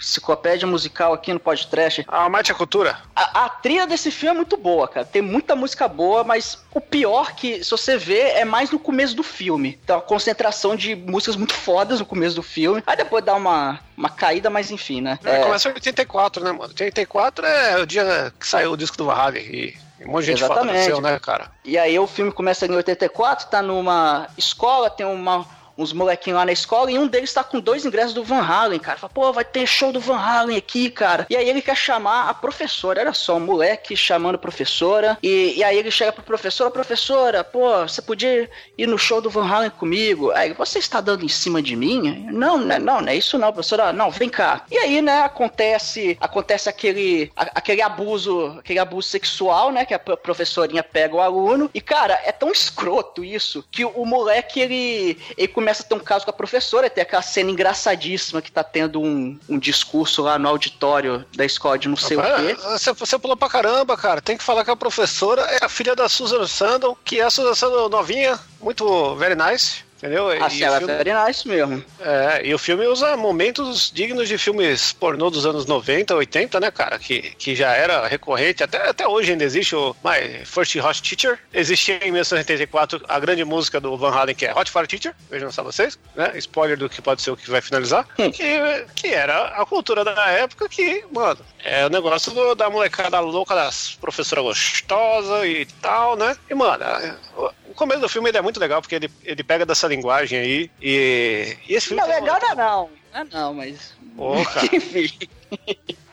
enciclopédia 0.00 0.66
musical 0.66 1.12
aqui 1.12 1.32
no 1.32 1.40
podcast. 1.40 2.04
Ah, 2.08 2.28
Mate 2.28 2.52
a 2.52 2.54
Cultura. 2.54 2.98
A, 3.14 3.44
a 3.44 3.48
trilha 3.48 3.86
desse 3.86 4.10
filme 4.10 4.34
é 4.34 4.36
muito 4.36 4.56
boa, 4.56 4.88
cara. 4.88 5.06
Tem 5.06 5.22
muita 5.22 5.54
música 5.54 5.86
boa, 5.86 6.24
mas 6.24 6.58
o 6.72 6.80
pior 6.80 7.34
que, 7.34 7.62
se 7.62 7.70
você 7.70 7.96
vê, 7.96 8.20
é 8.20 8.44
mais 8.44 8.70
no 8.70 8.78
começo 8.78 9.14
do 9.14 9.22
filme. 9.22 9.78
Então, 9.84 9.98
a 9.98 10.02
concentração 10.02 10.74
de 10.74 10.94
músicas 10.94 11.36
muito 11.36 11.54
fodas 11.60 12.00
no 12.00 12.06
começo 12.06 12.36
do 12.36 12.42
filme. 12.42 12.82
Aí 12.86 12.96
depois 12.96 13.24
dá 13.24 13.34
uma, 13.34 13.80
uma 13.96 14.08
caída, 14.08 14.48
mas 14.48 14.70
enfim, 14.70 15.00
né? 15.00 15.18
É, 15.24 15.40
Começa 15.40 15.68
em 15.68 15.72
84, 15.72 16.44
né, 16.44 16.52
mano? 16.52 16.64
84 16.64 17.46
é 17.46 17.78
o 17.78 17.86
dia 17.86 18.32
que 18.38 18.46
saiu 18.46 18.72
o 18.72 18.76
disco 18.76 18.96
do 18.96 19.10
e, 19.36 19.76
e 20.00 20.04
um 20.04 20.12
monte 20.12 20.24
de 20.24 20.26
gente 20.28 20.44
Exatamente. 20.44 20.76
nasceu, 20.76 21.00
né, 21.00 21.18
cara? 21.18 21.50
E 21.64 21.76
aí 21.76 21.98
o 21.98 22.06
filme 22.06 22.32
começa 22.32 22.66
em 22.66 22.74
84, 22.74 23.48
tá 23.48 23.60
numa 23.60 24.28
escola, 24.36 24.88
tem 24.88 25.04
uma, 25.04 25.46
uns 25.82 25.92
molequinhos 25.92 26.38
lá 26.38 26.44
na 26.46 26.52
escola, 26.52 26.90
e 26.90 26.98
um 26.98 27.06
deles 27.06 27.32
tá 27.32 27.42
com 27.42 27.60
dois 27.60 27.84
ingressos 27.84 28.14
do 28.14 28.22
Van 28.24 28.40
Halen, 28.42 28.78
cara. 28.78 28.98
Fala, 28.98 29.12
pô, 29.12 29.32
vai 29.32 29.44
ter 29.44 29.66
show 29.66 29.92
do 29.92 30.00
Van 30.00 30.16
Halen 30.18 30.56
aqui, 30.56 30.90
cara. 30.90 31.26
E 31.30 31.36
aí 31.36 31.48
ele 31.48 31.62
quer 31.62 31.76
chamar 31.76 32.28
a 32.28 32.34
professora, 32.34 33.00
olha 33.00 33.12
só, 33.14 33.36
um 33.36 33.40
moleque 33.40 33.96
chamando 33.96 34.34
a 34.34 34.38
professora, 34.38 35.18
e, 35.22 35.54
e 35.56 35.64
aí 35.64 35.78
ele 35.78 35.90
chega 35.90 36.12
pra 36.12 36.22
professora, 36.22 36.70
professora, 36.70 37.42
pô, 37.44 37.80
você 37.82 38.02
podia 38.02 38.48
ir 38.76 38.86
no 38.86 38.98
show 38.98 39.20
do 39.20 39.30
Van 39.30 39.46
Halen 39.46 39.70
comigo? 39.70 40.30
Aí, 40.32 40.52
você 40.52 40.78
está 40.78 41.00
dando 41.00 41.24
em 41.24 41.28
cima 41.28 41.62
de 41.62 41.74
mim? 41.76 42.26
Não, 42.30 42.58
não, 42.58 42.74
é- 42.74 42.78
não, 42.78 43.00
não 43.00 43.08
é 43.08 43.16
isso 43.16 43.38
não, 43.38 43.52
professora. 43.52 43.92
Não, 43.92 44.10
vem 44.10 44.28
cá. 44.28 44.64
E 44.70 44.76
aí, 44.76 45.00
né, 45.02 45.22
acontece, 45.22 46.16
acontece 46.20 46.68
aquele, 46.68 47.30
a- 47.36 47.50
aquele 47.54 47.82
abuso, 47.82 48.56
aquele 48.58 48.78
abuso 48.78 49.08
sexual, 49.08 49.70
né, 49.72 49.84
que 49.84 49.94
a 49.94 49.98
pro- 49.98 50.16
professorinha 50.16 50.82
pega 50.82 51.14
o 51.16 51.20
aluno, 51.20 51.70
e 51.74 51.80
cara, 51.80 52.20
é 52.24 52.32
tão 52.32 52.50
escroto 52.50 53.24
isso, 53.24 53.64
que 53.70 53.84
o 53.84 54.04
moleque, 54.04 54.60
ele, 54.60 55.18
ele 55.36 55.48
começa 55.48 55.69
a 55.70 55.74
ter 55.84 55.94
um 55.94 55.98
caso 56.00 56.24
com 56.24 56.30
a 56.30 56.34
professora, 56.34 56.90
tem 56.90 57.02
aquela 57.02 57.22
cena 57.22 57.50
engraçadíssima 57.50 58.42
que 58.42 58.50
tá 58.50 58.62
tendo 58.64 59.00
um, 59.00 59.38
um 59.48 59.58
discurso 59.58 60.22
lá 60.22 60.38
no 60.38 60.48
auditório 60.48 61.24
da 61.36 61.44
escola 61.44 61.78
de 61.78 61.88
não 61.88 61.96
sei 61.96 62.16
o 62.16 62.22
quê. 62.22 62.56
Ah, 62.64 62.78
Você, 62.78 62.92
você 62.92 63.18
pulou 63.18 63.36
pra 63.36 63.48
caramba, 63.48 63.96
cara. 63.96 64.20
Tem 64.20 64.36
que 64.36 64.42
falar 64.44 64.64
que 64.64 64.70
a 64.70 64.76
professora 64.76 65.42
é 65.42 65.64
a 65.64 65.68
filha 65.68 65.94
da 65.94 66.08
Susan 66.08 66.46
Sandon, 66.46 66.96
que 67.04 67.20
é 67.20 67.24
a 67.24 67.30
Susan 67.30 67.54
Sandon 67.54 67.88
novinha, 67.88 68.38
muito 68.60 69.14
very 69.16 69.34
nice. 69.34 69.84
Entendeu? 70.00 70.28
A 70.30 70.46
E 70.46 70.50
cena 70.50 70.76
é 70.76 70.78
filme- 70.78 70.94
very 70.94 71.10
nice 71.12 71.46
mesmo. 71.46 71.84
É, 72.00 72.40
e 72.46 72.54
o 72.54 72.58
filme 72.58 72.86
usa 72.86 73.16
momentos 73.18 73.90
dignos 73.94 74.28
de 74.28 74.38
filmes 74.38 74.94
pornô 74.94 75.28
dos 75.28 75.44
anos 75.44 75.66
90, 75.66 76.14
80, 76.16 76.58
né, 76.58 76.70
cara? 76.70 76.98
Que, 76.98 77.20
que 77.36 77.54
já 77.54 77.72
era 77.74 78.06
recorrente, 78.08 78.62
até, 78.64 78.88
até 78.88 79.06
hoje 79.06 79.32
ainda 79.32 79.44
existe 79.44 79.76
o 79.76 79.94
My 80.02 80.42
First 80.46 80.74
Hot 80.76 81.02
Teacher. 81.02 81.38
Existia 81.52 81.96
em 81.98 82.10
1984 82.12 83.02
a 83.06 83.20
grande 83.20 83.44
música 83.44 83.78
do 83.78 83.94
Van 83.96 84.10
Halen, 84.10 84.34
que 84.34 84.46
é 84.46 84.54
Hot 84.54 84.70
for 84.70 84.86
Teacher, 84.86 85.14
vejam 85.30 85.52
só 85.52 85.62
vocês, 85.62 85.98
né? 86.16 86.32
Spoiler 86.36 86.78
do 86.78 86.88
que 86.88 87.02
pode 87.02 87.20
ser 87.20 87.30
o 87.32 87.36
que 87.36 87.50
vai 87.50 87.60
finalizar. 87.60 88.06
Que, 88.16 88.86
que 88.94 89.08
era 89.08 89.48
a 89.48 89.66
cultura 89.66 90.02
da 90.02 90.28
época 90.30 90.66
que, 90.68 91.04
mano, 91.12 91.40
é 91.64 91.86
o 91.86 91.90
negócio 91.90 92.32
do- 92.32 92.54
da 92.54 92.68
molecada 92.70 93.20
louca, 93.20 93.54
das 93.54 93.94
professoras 94.00 94.44
gostosas 94.44 95.44
e 95.46 95.66
tal, 95.80 96.16
né? 96.16 96.36
E, 96.48 96.54
mano, 96.54 96.84
o- 97.36 97.74
começo 97.74 98.00
do 98.00 98.08
filme 98.08 98.30
é 98.30 98.42
muito 98.42 98.60
legal, 98.60 98.80
porque 98.82 98.94
ele, 98.96 99.10
ele 99.24 99.42
pega 99.42 99.64
dessa 99.64 99.86
linguagem 99.88 100.38
aí 100.38 100.70
e, 100.82 101.56
e 101.68 101.74
esse 101.74 101.88
filme 101.88 102.02
Não, 102.02 102.08
legal 102.08 102.38
não 102.40 102.50
é 102.50 102.54
não. 102.54 102.90
Não 103.12 103.20
é 103.20 103.24
não, 103.24 103.54
mas... 103.54 103.94
Pô, 104.16 104.34
cara. 104.44 104.66
Enfim. 104.76 105.10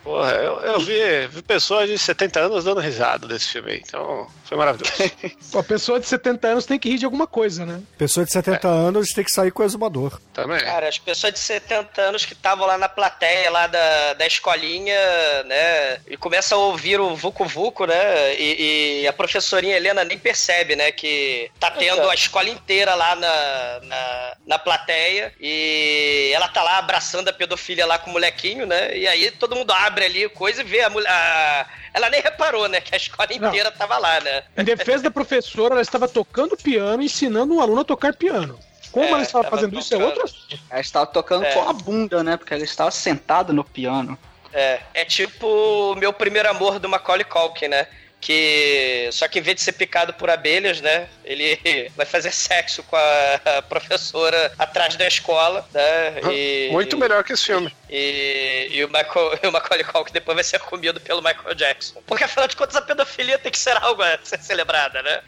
Porra, 0.07 0.31
eu, 0.35 0.59
eu 0.61 0.79
vi, 0.79 1.27
vi 1.27 1.41
pessoas 1.41 1.89
de 1.89 1.97
70 1.97 2.39
anos 2.39 2.63
dando 2.63 2.79
risada 2.79 3.27
desse 3.27 3.49
filme 3.49 3.73
aí, 3.73 3.83
então 3.85 4.25
foi 4.45 4.57
maravilhoso. 4.57 4.93
A 5.53 5.61
pessoa 5.61 5.99
de 5.99 6.07
70 6.07 6.47
anos 6.47 6.65
tem 6.65 6.79
que 6.79 6.87
rir 6.87 6.97
de 6.97 7.03
alguma 7.03 7.27
coisa, 7.27 7.65
né? 7.65 7.81
Pessoa 7.97 8.25
de 8.25 8.31
70 8.31 8.69
anos 8.69 9.11
tem 9.11 9.25
que 9.25 9.31
sair 9.33 9.51
com 9.51 9.63
o 9.63 9.65
exumador. 9.65 10.17
Também. 10.33 10.61
Cara, 10.61 10.87
as 10.87 10.97
pessoas 10.97 11.33
de 11.33 11.39
70 11.39 12.01
anos 12.01 12.23
que 12.23 12.31
estavam 12.31 12.65
lá 12.65 12.77
na 12.77 12.87
plateia 12.87 13.51
lá 13.51 13.67
da, 13.67 14.13
da 14.13 14.25
escolinha, 14.25 14.95
né? 15.43 15.99
E 16.07 16.15
começam 16.15 16.57
a 16.57 16.65
ouvir 16.67 17.01
o 17.01 17.13
Vucu 17.13 17.43
Vucu, 17.43 17.85
né? 17.85 18.33
E, 18.35 19.01
e 19.01 19.07
a 19.07 19.11
professorinha 19.11 19.75
Helena 19.75 20.05
nem 20.05 20.17
percebe, 20.17 20.77
né? 20.77 20.89
Que 20.89 21.51
tá 21.59 21.69
tendo 21.69 22.09
a 22.09 22.15
escola 22.15 22.47
inteira 22.47 22.95
lá 22.95 23.13
na, 23.13 23.79
na, 23.83 24.33
na 24.47 24.59
plateia. 24.59 25.33
E 25.41 26.31
ela 26.33 26.47
tá 26.47 26.63
lá 26.63 26.77
abraçando 26.77 27.27
a 27.27 27.33
pedofilia 27.33 27.85
lá 27.85 27.99
com 27.99 28.09
o 28.09 28.13
molequinho, 28.13 28.65
né? 28.65 28.97
E 28.97 29.05
aí 29.05 29.31
todo 29.31 29.53
mundo 29.53 29.73
abre 29.73 29.96
ali 30.05 30.27
coisa 30.29 30.61
e 30.61 30.63
vê 30.65 30.81
a 30.81 30.89
mulher. 30.89 31.09
a- 31.09 31.65
Ela 31.93 32.09
nem 32.09 32.21
reparou, 32.21 32.67
né? 32.67 32.79
Que 32.79 32.93
a 32.93 32.97
escola 32.97 33.33
inteira 33.33 33.71
tava 33.71 33.97
lá, 33.97 34.19
né? 34.19 34.43
Em 34.55 34.63
defesa 34.63 35.03
da 35.03 35.11
professora, 35.11 35.73
ela 35.73 35.81
estava 35.81 36.07
tocando 36.07 36.55
piano, 36.55 37.01
ensinando 37.01 37.55
um 37.55 37.61
aluno 37.61 37.81
a 37.81 37.85
tocar 37.85 38.13
piano. 38.15 38.59
Como 38.91 39.05
É, 39.05 39.09
ela 39.11 39.21
estava 39.23 39.43
tava 39.45 39.55
fazendo 39.57 39.77
isso 39.79 39.93
é 39.93 39.97
tocando. 39.97 40.09
outro 40.09 40.23
assunto. 40.25 40.59
Ela 40.69 40.79
estava 40.81 41.05
tocando 41.07 41.45
É. 41.45 41.51
com 41.53 41.67
a 41.69 41.73
bunda, 41.73 42.23
né? 42.23 42.37
Porque 42.37 42.53
ela 42.53 42.63
estava 42.63 42.91
sentada 42.91 43.51
no 43.51 43.63
piano. 43.63 44.17
É, 44.53 44.79
é 44.93 45.05
tipo 45.05 45.45
o 45.47 45.95
meu 45.95 46.13
primeiro 46.13 46.49
amor 46.49 46.79
do 46.79 46.87
Macaulay 46.87 47.25
Culkin, 47.25 47.67
né? 47.67 47.87
Que 48.19 49.09
só 49.11 49.27
que 49.27 49.39
em 49.39 49.41
vez 49.41 49.57
de 49.57 49.61
ser 49.61 49.73
picado 49.73 50.13
por 50.13 50.29
abelhas, 50.29 50.81
né? 50.81 51.07
Ele 51.23 51.91
vai 51.95 52.05
fazer 52.05 52.31
sexo 52.31 52.81
com 52.83 52.95
a 52.95 53.61
professora 53.69 54.51
atrás 54.57 54.95
da 54.95 55.07
escola, 55.07 55.67
né? 55.73 56.19
E, 56.33 56.69
Muito 56.71 56.97
melhor 56.97 57.23
que 57.23 57.33
esse 57.33 57.45
filme. 57.45 57.73
E, 57.89 58.69
e 58.71 58.83
o, 58.83 58.87
Michael, 58.87 59.39
e 59.43 59.47
o 59.47 59.51
Macaulay 59.51 59.83
Culkin 59.85 60.13
depois 60.13 60.35
vai 60.35 60.43
ser 60.43 60.59
comido 60.59 60.99
pelo 60.99 61.21
Michael 61.21 61.55
Jackson. 61.55 62.01
Porque 62.05 62.23
afinal 62.23 62.47
de 62.47 62.55
contas 62.55 62.75
a 62.75 62.81
pedofilia 62.81 63.37
tem 63.37 63.51
que 63.51 63.59
ser 63.59 63.77
algo 63.77 64.01
a 64.01 64.17
ser 64.23 64.39
celebrada, 64.41 65.01
né? 65.03 65.21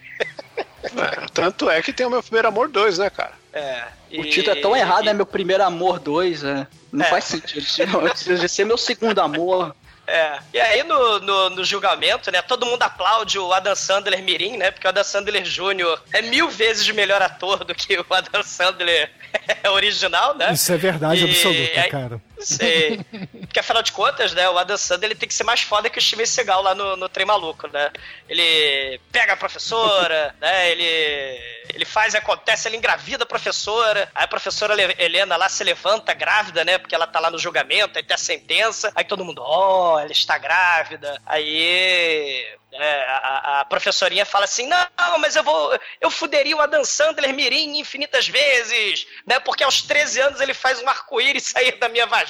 É, 0.83 1.25
tanto 1.33 1.69
é 1.69 1.81
que 1.81 1.93
tem 1.93 2.05
o 2.05 2.09
meu 2.09 2.23
primeiro 2.23 2.47
amor 2.47 2.69
2, 2.69 2.97
né, 2.97 3.09
cara? 3.09 3.33
É. 3.53 3.83
O 4.17 4.23
título 4.23 4.57
é 4.57 4.61
tão 4.61 4.75
errado, 4.75 5.05
né? 5.05 5.13
Meu 5.13 5.25
primeiro 5.25 5.63
amor 5.63 5.99
2, 5.99 6.43
é. 6.43 6.67
Não 6.91 7.05
É. 7.05 7.09
faz 7.09 7.25
sentido. 7.25 7.65
Precisa 8.01 8.47
ser 8.47 8.65
meu 8.65 8.77
segundo 8.77 9.19
amor. 9.19 9.75
É. 10.09 10.39
E 10.53 10.59
aí 10.59 10.83
no, 10.83 11.19
no, 11.19 11.49
no 11.51 11.63
julgamento, 11.63 12.31
né, 12.31 12.41
todo 12.41 12.65
mundo 12.65 12.81
aplaude 12.81 13.37
o 13.37 13.53
Adam 13.53 13.75
Sandler 13.75 14.23
Mirim, 14.23 14.57
né? 14.57 14.71
Porque 14.71 14.87
o 14.87 14.89
Adam 14.89 15.03
Sandler 15.03 15.43
Jr. 15.43 15.99
é 16.11 16.21
mil 16.23 16.49
vezes 16.49 16.89
melhor 16.89 17.21
ator 17.21 17.63
do 17.63 17.75
que 17.75 17.95
o 17.95 18.05
Adam 18.09 18.41
Sandler 18.41 19.11
original, 19.71 20.35
né? 20.35 20.51
Isso 20.51 20.73
é 20.73 20.77
verdade 20.77 21.23
E 21.23 21.29
absoluta, 21.29 21.89
cara. 21.89 22.21
Sei. 22.39 22.99
Porque 23.41 23.59
afinal 23.59 23.83
de 23.83 23.91
contas, 23.91 24.33
né, 24.33 24.49
o 24.49 24.57
Adam 24.57 24.77
Sandler 24.77 25.11
ele 25.11 25.19
tem 25.19 25.27
que 25.27 25.35
ser 25.35 25.43
mais 25.43 25.61
foda 25.61 25.89
que 25.89 25.99
o 25.99 26.01
Steven 26.01 26.25
Seagal 26.25 26.61
lá 26.61 26.73
no, 26.73 26.95
no 26.95 27.09
Trem 27.09 27.25
Maluco, 27.25 27.67
né? 27.67 27.91
Ele 28.27 28.99
pega 29.11 29.33
a 29.33 29.37
professora, 29.37 30.35
né? 30.39 30.71
Ele, 30.71 31.63
ele 31.73 31.85
faz, 31.85 32.15
acontece, 32.15 32.67
ele 32.67 32.77
engravida 32.77 33.23
a 33.23 33.27
professora, 33.27 34.09
aí 34.15 34.23
a 34.23 34.27
professora 34.27 34.73
Le- 34.73 34.95
Helena 34.97 35.35
lá 35.35 35.49
se 35.49 35.63
levanta 35.63 36.13
grávida, 36.13 36.63
né? 36.63 36.77
Porque 36.77 36.95
ela 36.95 37.07
tá 37.07 37.19
lá 37.19 37.29
no 37.29 37.39
julgamento, 37.39 37.97
aí 37.97 38.03
tem 38.03 38.15
a 38.15 38.17
sentença, 38.17 38.91
aí 38.95 39.03
todo 39.03 39.25
mundo, 39.25 39.41
ó, 39.43 39.99
ela 39.99 40.11
está 40.11 40.37
grávida. 40.37 41.19
Aí 41.25 42.47
é, 42.71 43.05
a, 43.05 43.59
a 43.61 43.65
professorinha 43.65 44.25
fala 44.25 44.45
assim: 44.45 44.67
não, 44.67 45.17
mas 45.17 45.35
eu 45.35 45.43
vou. 45.43 45.77
Eu 45.99 46.11
fuderia 46.11 46.55
o 46.55 46.61
Adam 46.61 46.85
Sandler 46.85 47.33
Mirim 47.33 47.79
infinitas 47.79 48.27
vezes, 48.27 49.07
né? 49.25 49.39
Porque 49.39 49.63
aos 49.63 49.81
13 49.81 50.21
anos 50.21 50.41
ele 50.41 50.53
faz 50.53 50.79
um 50.81 50.87
arco-íris 50.87 51.47
sair 51.47 51.77
da 51.79 51.89
minha 51.89 52.05
vagina, 52.05 52.28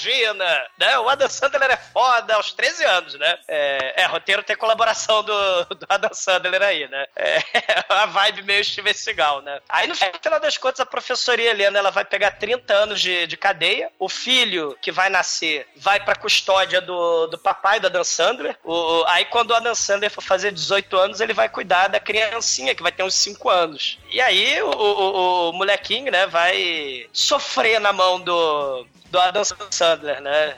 né? 0.77 0.99
O 0.99 1.09
Adam 1.09 1.29
Sandler 1.29 1.71
é 1.71 1.77
foda 1.77 2.35
aos 2.35 2.51
13 2.53 2.83
anos, 2.85 3.13
né? 3.15 3.37
É, 3.47 4.03
é, 4.03 4.05
roteiro 4.05 4.43
tem 4.43 4.55
colaboração 4.55 5.23
do, 5.23 5.65
do 5.65 5.85
Adam 5.89 6.13
Sandler 6.13 6.61
aí, 6.61 6.87
né? 6.87 7.05
É, 7.15 7.39
a 7.89 8.05
vibe 8.05 8.43
meio 8.43 8.63
Steven 8.63 8.93
Seagal, 8.93 9.41
né? 9.41 9.59
Aí 9.67 9.87
no 9.87 9.95
final 9.95 10.39
das 10.39 10.57
contas, 10.57 10.79
a 10.79 10.85
professoria 10.85 11.49
Helena 11.51 11.79
ela 11.79 11.91
vai 11.91 12.05
pegar 12.05 12.31
30 12.31 12.73
anos 12.73 13.01
de, 13.01 13.27
de 13.27 13.37
cadeia. 13.37 13.91
O 13.99 14.07
filho 14.09 14.77
que 14.81 14.91
vai 14.91 15.09
nascer 15.09 15.67
vai 15.75 15.99
pra 16.03 16.15
custódia 16.15 16.81
do, 16.81 17.27
do 17.27 17.37
papai 17.37 17.79
do 17.79 17.87
Adam 17.87 18.03
Sandler. 18.03 18.57
O, 18.63 19.03
aí 19.07 19.25
quando 19.25 19.51
o 19.51 19.55
Adam 19.55 19.75
Sandler 19.75 20.09
for 20.11 20.21
fazer 20.23 20.51
18 20.51 20.97
anos, 20.97 21.21
ele 21.21 21.33
vai 21.33 21.49
cuidar 21.49 21.87
da 21.87 21.99
criancinha, 21.99 22.73
que 22.75 22.83
vai 22.83 22.91
ter 22.91 23.03
uns 23.03 23.15
5 23.15 23.49
anos. 23.49 23.97
E 24.11 24.21
aí 24.21 24.61
o, 24.61 24.69
o- 24.69 25.49
o 25.49 25.53
molequinho, 25.53 26.11
né, 26.11 26.25
vai 26.27 27.07
sofrer 27.11 27.79
na 27.79 27.91
mão 27.93 28.19
do, 28.19 28.85
do 29.11 29.19
Adam 29.19 29.43
Sandler, 29.71 30.21
né? 30.21 30.55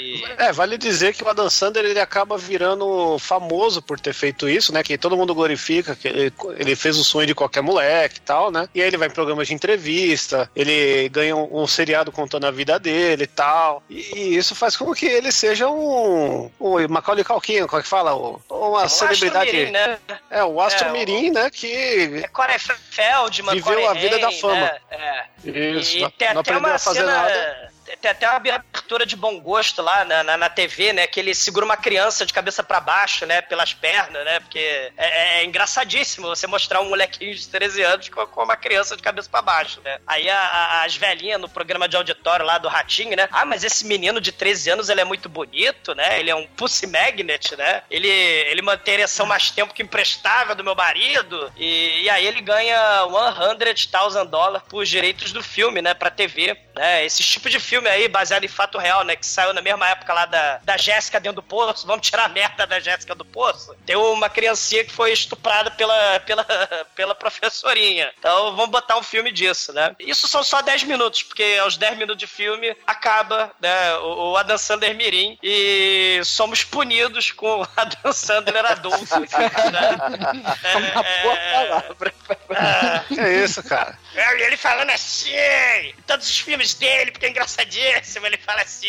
E- 0.00 0.24
É, 0.38 0.52
vale 0.52 0.78
dizer 0.78 1.14
que 1.14 1.22
o 1.24 1.28
Adam 1.28 1.50
Sandler 1.50 1.84
ele 1.84 2.00
acaba 2.00 2.38
virando 2.38 3.18
famoso 3.18 3.82
por 3.82 3.98
ter 3.98 4.12
feito 4.12 4.48
isso, 4.48 4.72
né? 4.72 4.82
Que 4.82 4.96
todo 4.96 5.16
mundo 5.16 5.34
glorifica, 5.34 5.96
que 5.96 6.06
ele, 6.08 6.32
ele 6.56 6.76
fez 6.76 6.96
o 6.98 7.04
sonho 7.04 7.26
de 7.26 7.34
qualquer 7.34 7.62
moleque 7.62 8.18
e 8.18 8.20
tal, 8.20 8.50
né? 8.50 8.68
E 8.74 8.80
aí 8.80 8.86
ele 8.88 8.96
vai 8.96 9.08
em 9.08 9.12
programas 9.12 9.48
de 9.48 9.54
entrevista, 9.54 10.50
ele 10.54 11.08
ganha 11.08 11.34
um, 11.36 11.62
um 11.62 11.66
seriado 11.66 12.12
contando 12.12 12.46
a 12.46 12.50
vida 12.50 12.78
dele 12.78 13.24
e 13.24 13.26
tal. 13.26 13.82
E, 13.90 14.12
e 14.16 14.36
isso 14.36 14.54
faz 14.54 14.76
com 14.76 14.92
que 14.94 15.06
ele 15.06 15.32
seja 15.32 15.68
um. 15.68 16.50
um 16.60 16.88
Macaulay 16.88 17.24
Culkin, 17.24 17.66
como 17.66 17.80
é 17.80 17.82
que 17.82 17.88
fala? 17.88 18.14
Um- 18.14 18.38
Uma 18.48 18.84
o 18.84 18.88
celebridade. 18.88 19.52
Mirim, 19.52 19.70
né? 19.72 19.98
É, 20.30 20.44
o 20.44 20.60
Astro 20.60 20.86
É, 20.86 20.90
o- 20.90 20.92
Mirim, 20.92 21.30
né? 21.30 21.50
Que. 21.50 22.22
É 22.24 22.28
Corey 22.28 22.58
Feldman, 22.58 23.54
Viveu 23.54 23.72
Corey 23.74 23.86
a 23.86 23.92
vida 23.94 24.18
da 24.18 24.30
fama. 24.32 24.54
Né? 24.60 24.78
É. 24.90 25.24
Isso, 25.44 25.96
e 25.96 26.00
não- 26.00 26.10
tem 26.10 26.32
não 26.34 26.40
até 26.40 26.50
aprendeu 26.52 26.68
uma 26.68 26.74
a 26.74 26.78
fazer 26.78 27.00
cena. 27.00 27.12
nada. 27.12 27.72
Tem 27.96 28.10
até 28.10 28.26
uma 28.28 28.36
abertura 28.36 29.04
de 29.06 29.16
bom 29.16 29.40
gosto 29.40 29.82
lá 29.82 30.04
na, 30.04 30.22
na, 30.22 30.36
na 30.36 30.48
TV, 30.48 30.92
né? 30.92 31.06
Que 31.06 31.20
ele 31.20 31.34
segura 31.34 31.64
uma 31.64 31.76
criança 31.76 32.24
de 32.26 32.32
cabeça 32.32 32.62
pra 32.62 32.80
baixo, 32.80 33.24
né? 33.26 33.40
Pelas 33.42 33.72
pernas, 33.74 34.24
né? 34.24 34.40
Porque 34.40 34.58
é, 34.96 35.40
é 35.40 35.44
engraçadíssimo 35.44 36.26
você 36.28 36.46
mostrar 36.46 36.80
um 36.80 36.88
molequinho 36.88 37.34
de 37.34 37.46
13 37.48 37.82
anos 37.82 38.08
com, 38.08 38.26
com 38.26 38.42
uma 38.42 38.56
criança 38.56 38.96
de 38.96 39.02
cabeça 39.02 39.28
pra 39.30 39.42
baixo, 39.42 39.80
né? 39.84 39.98
Aí 40.06 40.28
a- 40.28 40.38
a- 40.38 40.84
as 40.84 40.96
velhinhas 40.96 41.40
no 41.40 41.48
programa 41.48 41.88
de 41.88 41.96
auditório 41.96 42.44
lá 42.44 42.58
do 42.58 42.68
Ratinho, 42.68 43.16
né? 43.16 43.28
Ah, 43.30 43.44
mas 43.44 43.62
esse 43.64 43.86
menino 43.86 44.20
de 44.20 44.32
13 44.32 44.70
anos, 44.70 44.88
ele 44.88 45.00
é 45.00 45.04
muito 45.04 45.28
bonito, 45.28 45.94
né? 45.94 46.18
Ele 46.18 46.30
é 46.30 46.34
um 46.34 46.46
pussy 46.46 46.86
magnet, 46.86 47.56
né? 47.56 47.82
Ele, 47.90 48.08
ele 48.08 48.62
mantém 48.62 48.94
ereção 48.94 49.26
mais 49.26 49.50
tempo 49.50 49.72
que 49.74 49.82
emprestável 49.82 50.54
do 50.54 50.64
meu 50.64 50.74
marido. 50.74 51.52
E, 51.56 52.02
e 52.02 52.10
aí 52.10 52.26
ele 52.26 52.40
ganha 52.40 53.04
100,000 53.06 54.24
dólares 54.26 54.66
por 54.68 54.84
direitos 54.84 55.32
do 55.32 55.42
filme, 55.42 55.80
né? 55.82 55.94
Pra 55.94 56.10
TV, 56.10 56.56
né? 56.74 57.04
Esse 57.04 57.22
tipo 57.22 57.48
de 57.50 57.60
filme 57.60 57.77
aí, 57.86 58.08
baseado 58.08 58.44
em 58.44 58.48
fato 58.48 58.78
real, 58.78 59.04
né? 59.04 59.14
Que 59.14 59.26
saiu 59.26 59.52
na 59.52 59.62
mesma 59.62 59.88
época 59.88 60.12
lá 60.12 60.26
da, 60.26 60.58
da 60.62 60.76
Jéssica 60.76 61.20
dentro 61.20 61.36
do 61.36 61.42
poço. 61.42 61.86
Vamos 61.86 62.06
tirar 62.06 62.24
a 62.24 62.28
merda 62.28 62.66
da 62.66 62.80
Jéssica 62.80 63.14
do 63.14 63.24
poço. 63.24 63.74
Tem 63.86 63.96
uma 63.96 64.28
criancinha 64.28 64.84
que 64.84 64.92
foi 64.92 65.12
estuprada 65.12 65.70
pela, 65.70 66.20
pela, 66.20 66.44
pela 66.96 67.14
professorinha. 67.14 68.12
Então 68.18 68.56
vamos 68.56 68.70
botar 68.70 68.96
um 68.96 69.02
filme 69.02 69.30
disso, 69.30 69.72
né? 69.72 69.94
Isso 69.98 70.26
são 70.26 70.42
só 70.42 70.62
10 70.62 70.84
minutos, 70.84 71.22
porque 71.22 71.58
aos 71.60 71.76
10 71.76 71.98
minutos 71.98 72.18
de 72.18 72.26
filme 72.26 72.76
acaba 72.86 73.50
né, 73.60 73.94
o, 73.98 74.32
o 74.32 74.36
Adam 74.36 74.58
Sandler 74.58 74.94
Mirim 74.94 75.38
e 75.42 76.20
somos 76.24 76.64
punidos 76.64 77.30
com 77.30 77.62
o 77.62 77.68
Adam 77.76 78.12
Sandler 78.12 78.64
adulto. 78.64 79.20
né? 79.20 79.28
É 80.64 80.76
uma 80.76 81.02
boa 81.22 81.36
palavra. 81.52 82.14
É 83.16 83.44
isso, 83.44 83.62
cara. 83.62 83.98
E 84.14 84.42
ele 84.42 84.56
falando 84.56 84.90
assim, 84.90 85.32
todos 86.06 86.28
os 86.28 86.38
filmes 86.38 86.74
dele, 86.74 87.10
porque 87.10 87.26
é 87.26 87.64
engraçadíssimo, 87.68 88.26
ele 88.26 88.36
fala 88.38 88.62
assim. 88.62 88.88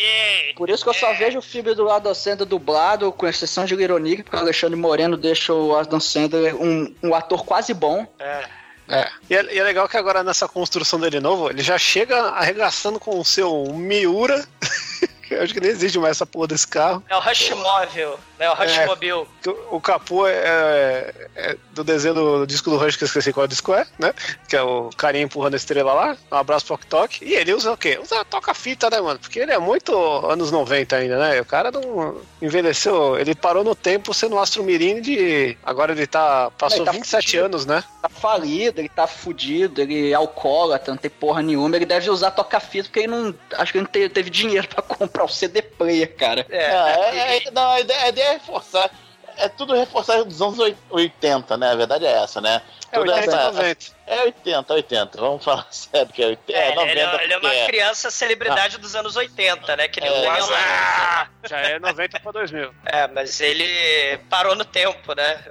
Por 0.56 0.70
isso 0.70 0.82
que 0.82 0.90
eu 0.90 0.94
só 0.94 1.12
vejo 1.14 1.38
o 1.38 1.42
filme 1.42 1.74
do 1.74 1.88
Adam 1.90 2.14
Sandler 2.14 2.48
dublado, 2.48 3.12
com 3.12 3.26
exceção 3.26 3.64
de 3.64 3.74
Ironic, 3.74 4.22
porque 4.22 4.36
o 4.36 4.40
Alexandre 4.40 4.76
Moreno 4.76 5.16
deixa 5.16 5.52
o 5.52 5.76
Adam 5.76 6.00
Sandler 6.00 6.56
um, 6.56 6.94
um 7.02 7.14
ator 7.14 7.44
quase 7.44 7.74
bom. 7.74 8.06
É. 8.18 8.44
É. 8.88 9.08
E, 9.28 9.36
é. 9.36 9.54
e 9.54 9.58
é 9.58 9.62
legal 9.62 9.88
que 9.88 9.96
agora 9.96 10.24
nessa 10.24 10.48
construção 10.48 10.98
dele 10.98 11.20
novo, 11.20 11.50
ele 11.50 11.62
já 11.62 11.78
chega 11.78 12.16
arregaçando 12.30 12.98
com 12.98 13.18
o 13.18 13.24
seu 13.24 13.64
Miura. 13.72 14.44
Eu 15.30 15.42
acho 15.42 15.54
que 15.54 15.60
nem 15.60 15.70
existe 15.70 15.96
mais 15.96 16.16
essa 16.16 16.26
porra 16.26 16.48
desse 16.48 16.66
carro. 16.66 17.04
É 17.08 17.14
o 17.14 17.20
Rushmóvel, 17.20 18.18
né? 18.40 18.50
O 18.50 18.54
Rushmobile. 18.54 19.12
O, 19.46 19.76
o 19.76 19.80
capô 19.80 20.26
é, 20.26 20.32
é- 20.34 21.14
é 21.36 21.56
do 21.72 21.84
desenho 21.84 22.14
do 22.14 22.46
disco 22.46 22.70
do 22.70 22.76
Rush, 22.76 22.96
que 22.96 23.04
eu 23.04 23.06
esqueci 23.06 23.32
qual 23.32 23.46
disco 23.46 23.72
é, 23.72 23.86
né? 23.98 24.12
Que 24.48 24.56
é 24.56 24.62
o 24.62 24.90
carinha 24.96 25.24
empurrando 25.24 25.54
a 25.54 25.56
estrela 25.56 25.92
lá. 25.92 26.16
Um 26.32 26.36
abraço 26.36 26.66
pro 26.66 26.78
Tok. 26.86 27.24
E 27.24 27.34
ele 27.34 27.52
usa 27.54 27.70
o 27.72 27.76
quê? 27.76 27.98
Usa 28.02 28.24
toca-fita, 28.24 28.90
né, 28.90 29.00
mano? 29.00 29.18
Porque 29.20 29.38
ele 29.38 29.52
é 29.52 29.58
muito 29.58 29.94
anos 30.26 30.50
90 30.50 30.96
ainda, 30.96 31.18
né? 31.18 31.40
O 31.40 31.44
cara 31.44 31.70
não 31.70 32.20
envelheceu. 32.42 33.18
Ele 33.18 33.34
parou 33.34 33.62
no 33.62 33.74
tempo 33.74 34.12
sendo 34.14 34.34
um 34.36 34.40
astro 34.40 34.62
mirim 34.64 35.00
de. 35.00 35.56
Agora 35.62 35.92
ele 35.92 36.06
tá. 36.06 36.50
Passou 36.58 36.78
Ele 36.78 36.86
tá 36.86 36.92
27 36.92 37.24
fudido. 37.26 37.44
anos, 37.44 37.66
né? 37.66 37.84
Tá 38.02 38.08
falido, 38.08 38.80
ele 38.80 38.88
tá 38.88 39.06
fudido, 39.06 39.80
ele 39.82 40.10
é 40.10 40.14
alcoólatra, 40.14 40.90
não 40.92 40.98
tem 40.98 41.10
porra 41.10 41.42
nenhuma. 41.42 41.76
Ele 41.76 41.84
deve 41.86 42.08
usar 42.10 42.30
toca-fita 42.30 42.84
porque 42.88 43.00
ele 43.00 43.08
não. 43.08 43.34
Acho 43.54 43.72
que 43.72 43.78
ele 43.78 43.84
não 43.84 43.90
te- 43.92 44.08
teve 44.08 44.30
dinheiro 44.30 44.66
pra 44.68 44.80
comprar 44.82 45.24
o 45.24 45.28
CD 45.28 45.60
player, 45.62 46.14
cara. 46.16 46.46
É, 46.50 46.64
é, 46.64 47.36
é- 47.46 47.50
não, 47.50 47.70
a 47.70 47.80
ideia, 47.80 48.00
a 48.04 48.08
ideia 48.08 48.29
é 48.30 48.34
reforçar. 48.34 48.90
É 49.36 49.48
tudo 49.48 49.74
reforçar 49.74 50.22
dos 50.24 50.42
anos 50.42 50.58
oit- 50.58 50.76
80, 50.90 51.56
né? 51.56 51.70
A 51.70 51.74
verdade 51.74 52.04
é 52.04 52.12
essa, 52.12 52.40
né? 52.40 52.60
É 52.92 52.98
Toda 52.98 53.12
80, 53.14 53.36
essa- 53.36 53.52
90. 53.52 53.86
É 54.06 54.22
80, 54.22 54.74
80. 54.74 55.18
Vamos 55.20 55.44
falar 55.44 55.66
sério 55.70 56.12
que 56.12 56.22
é 56.22 56.26
80. 56.26 56.52
É, 56.52 56.62
É, 56.62 56.66
ele, 56.66 56.74
90 56.74 56.90
ele 56.90 57.00
é- 57.00 57.24
ele 57.24 57.32
é 57.32 57.38
uma 57.38 57.48
porque 57.50 57.66
criança 57.66 58.10
celebridade 58.10 58.76
dos 58.78 58.94
anos 58.96 59.16
80, 59.16 59.76
né? 59.76 59.88
Que 59.88 60.00
nem 60.00 60.10
É, 60.10 60.12
o 60.12 60.16
Daniel 60.22 60.46
Lance. 60.46 61.30
Já 61.48 61.58
é 61.60 61.78
90 61.78 62.20
pra 62.20 62.32
2000. 62.32 62.74
É, 62.84 63.06
mas 63.06 63.40
ele 63.40 64.18
parou 64.28 64.54
no 64.54 64.64
tempo, 64.64 65.14
né? 65.14 65.42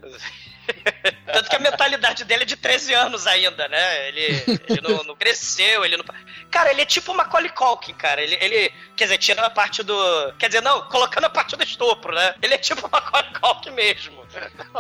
Tanto 1.32 1.50
que 1.50 1.56
a 1.56 1.60
mentalidade 1.60 2.24
dele 2.24 2.44
é 2.44 2.46
de 2.46 2.56
13 2.56 2.94
anos 2.94 3.28
ainda, 3.28 3.68
né? 3.68 4.08
Ele, 4.08 4.44
ele 4.68 4.82
não, 4.82 5.04
não 5.04 5.16
cresceu, 5.16 5.86
ele 5.86 5.98
não. 5.98 6.06
Cara, 6.50 6.72
ele 6.72 6.82
é 6.82 6.86
tipo 6.86 7.12
o 7.12 7.16
Macaulay 7.16 7.50
Culkin, 7.50 7.94
cara. 7.94 8.22
Ele, 8.22 8.38
ele, 8.42 8.74
quer 8.96 9.06
dizer, 9.06 9.18
tirando 9.18 9.46
a 9.46 9.50
parte 9.50 9.84
do. 9.84 10.34
Quer 10.38 10.48
dizer, 10.48 10.62
não, 10.62 10.82
colocando 10.90 11.26
a 11.26 11.30
parte 11.30 11.56
do 11.56 11.64
estupro, 11.64 12.14
né? 12.14 12.36
Ele 12.42 12.54
é 12.54 12.58
tipo 12.58 12.88
o 12.88 12.90
Macaulay 12.92 13.32
Culkin 13.40 13.72
mesmo. 13.72 14.20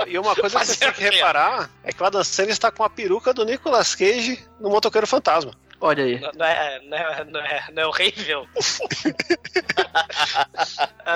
E 0.07 0.17
uma 0.17 0.35
coisa 0.35 0.59
que 0.59 0.65
você 0.65 0.77
tem 0.77 0.91
que 0.91 1.01
reparar 1.01 1.69
é 1.83 1.91
que 1.91 2.01
o 2.01 2.05
Adam 2.05 2.23
Sandler 2.23 2.53
está 2.53 2.71
com 2.71 2.83
a 2.83 2.89
peruca 2.89 3.33
do 3.33 3.45
Nicolas 3.45 3.95
Cage 3.95 4.43
no 4.59 4.69
Motoqueiro 4.69 5.07
Fantasma. 5.07 5.53
Olha 5.81 6.03
aí. 6.03 6.19
Não, 6.19 6.31
não 6.35 6.45
é, 6.45 6.81
não, 6.83 6.97
é, 6.97 7.23
não, 7.25 7.39
é, 7.39 7.63
não 7.73 7.83
é 7.83 7.87
horrível? 7.87 8.45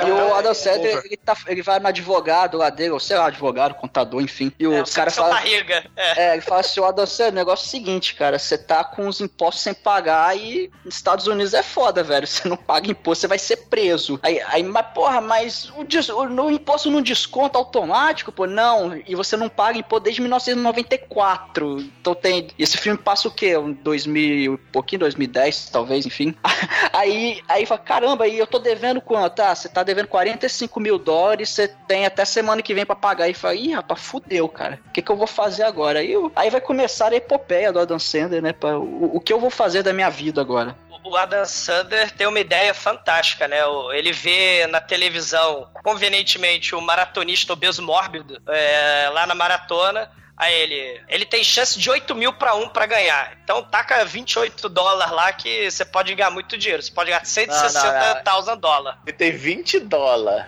E 0.06 0.12
o 0.12 0.34
Adam 0.34 0.54
Sandler, 0.54 1.02
ele, 1.06 1.17
tá, 1.17 1.38
ele 1.47 1.62
vai 1.62 1.80
no 1.80 1.88
advogado 1.88 2.58
lá 2.58 2.69
dele, 2.69 2.91
ou 2.91 2.99
sei 2.99 3.15
lá, 3.17 3.28
advogado, 3.28 3.76
contador, 3.76 4.21
enfim. 4.21 4.52
E 4.58 4.65
o 4.65 4.73
É, 4.73 4.84
cara 4.84 5.12
fala. 5.12 5.36
barriga. 5.36 5.86
É. 5.95 6.30
É, 6.30 6.34
ele 6.34 6.41
fala 6.41 6.62
assim, 6.62 6.80
o 6.80 6.86
Adam 6.86 7.06
Sandler, 7.06 7.32
o 7.34 7.36
negócio 7.36 7.63
é 7.65 7.67
o 7.67 7.69
seguinte, 7.69 8.15
cara, 8.15 8.39
você 8.39 8.58
tá 8.58 8.84
com 8.84 9.08
os 9.08 9.21
impostos 9.21 9.63
sem 9.63 9.73
pagar 9.73 10.36
e 10.36 10.71
nos 10.84 10.95
Estados 10.95 11.28
Unidos 11.28 11.54
é 11.54 11.62
foda, 11.62 12.04
velho. 12.04 12.26
Você 12.26 12.47
não 12.47 12.58
paga 12.58 12.89
imposto, 12.89 13.21
você 13.21 13.28
vai 13.28 13.38
ser 13.39 13.58
preso. 13.67 14.19
Aí, 14.23 14.41
aí 14.41 14.63
mas 14.63 14.88
porra, 14.93 15.21
mas 15.21 15.71
o, 15.78 15.84
des- 15.84 16.10
o, 16.10 16.26
no 16.26 16.49
imposto 16.49 16.89
não 16.89 17.02
desconta 17.02 17.58
automático, 17.58 18.32
pô? 18.32 18.47
Não, 18.47 18.95
e 19.06 19.13
você 19.15 19.38
não 19.38 19.47
paga 19.49 19.78
imposto 19.78 20.06
desde 20.06 20.21
1994. 20.21 21.78
Então 22.02 22.15
tem. 22.15 22.47
Esse 22.58 22.78
filme 22.78 22.97
passa 22.97 23.28
o 23.28 23.32
quê? 23.32 23.56
Um 23.58 23.71
2000, 23.73 24.53
um 24.54 24.72
pouquinho, 24.72 25.02
2010, 25.02 25.70
talvez, 25.70 26.06
enfim. 26.06 26.36
Aí, 26.94 27.42
aí 27.50 27.66
fala, 27.66 27.80
caramba, 27.80 28.24
aí 28.26 28.38
eu 28.38 28.46
tô 28.46 28.60
devendo 28.60 29.02
quanto? 29.02 29.39
Ah, 29.42 29.56
você 29.56 29.68
tá 29.68 29.82
devendo 29.84 30.08
45 30.08 30.80
mil 30.80 30.98
dólares, 31.00 31.50
você 31.50 31.68
tem 31.68 32.06
até 32.06 32.24
semana 32.24 32.62
que 32.62 32.74
vem 32.74 32.86
pra 32.86 32.96
pagar. 32.96 33.28
E 33.28 33.34
fala, 33.34 33.56
ih, 33.56 33.74
rapaz, 33.74 34.00
fudeu, 34.00 34.48
cara. 34.48 34.80
O 34.88 34.92
que, 34.92 35.02
que 35.02 35.12
eu 35.12 35.16
vou 35.16 35.26
fazer 35.28 35.63
agora? 35.63 36.00
Aí, 36.00 36.13
aí 36.36 36.50
vai 36.50 36.62
começar 36.62 37.12
a 37.12 37.16
epopeia 37.16 37.72
do 37.74 37.80
Adam 37.80 37.98
Sandler, 37.98 38.42
né? 38.42 38.54
pra- 38.54 38.78
o, 38.78 39.18
o 39.18 39.20
que 39.20 39.34
eu 39.34 39.39
vou 39.39 39.50
fazer 39.50 39.82
da 39.82 39.92
minha 39.92 40.10
vida 40.10 40.39
agora? 40.39 40.76
O 41.04 41.18
Adam 41.18 41.44
Sandler 41.46 42.12
tem 42.12 42.28
uma 42.28 42.39
ideia 42.39 42.74
fantástica, 42.74 43.48
né? 43.48 43.58
Ele 43.94 44.12
vê 44.13 44.66
na 44.68 44.80
televisão, 44.80 45.68
convenientemente, 45.84 46.76
o 46.76 46.82
maratonista 46.82 47.52
obeso 47.54 47.82
mórbido 47.82 48.42
é, 48.48 49.10
lá 49.12 49.26
na 49.26 49.36
maratona. 49.36 50.10
Aí 50.36 50.54
ele, 50.54 51.02
ele 51.08 51.26
tem 51.26 51.43
chance 51.43 51.80
de 51.80 51.89
8 51.89 52.15
mil 52.15 52.34
pra 52.34 52.56
1 52.56 52.69
pra 52.69 52.86
ganhar. 52.88 53.38
Então 53.43 53.63
taca 53.63 54.04
28 54.04 54.67
dólares 54.67 55.13
lá 55.13 55.32
que 55.32 55.69
você 55.69 55.86
pode 55.86 56.13
ganhar 56.15 56.32
muito 56.32 56.58
dinheiro. 56.58 56.82
Você 56.82 56.91
pode 56.91 57.12
ganhar 57.12 57.24
160 57.24 58.56
dólares. 58.56 59.00
Ele 59.06 59.15
tem 59.15 59.32
20 59.32 59.80
dólares. 59.82 60.46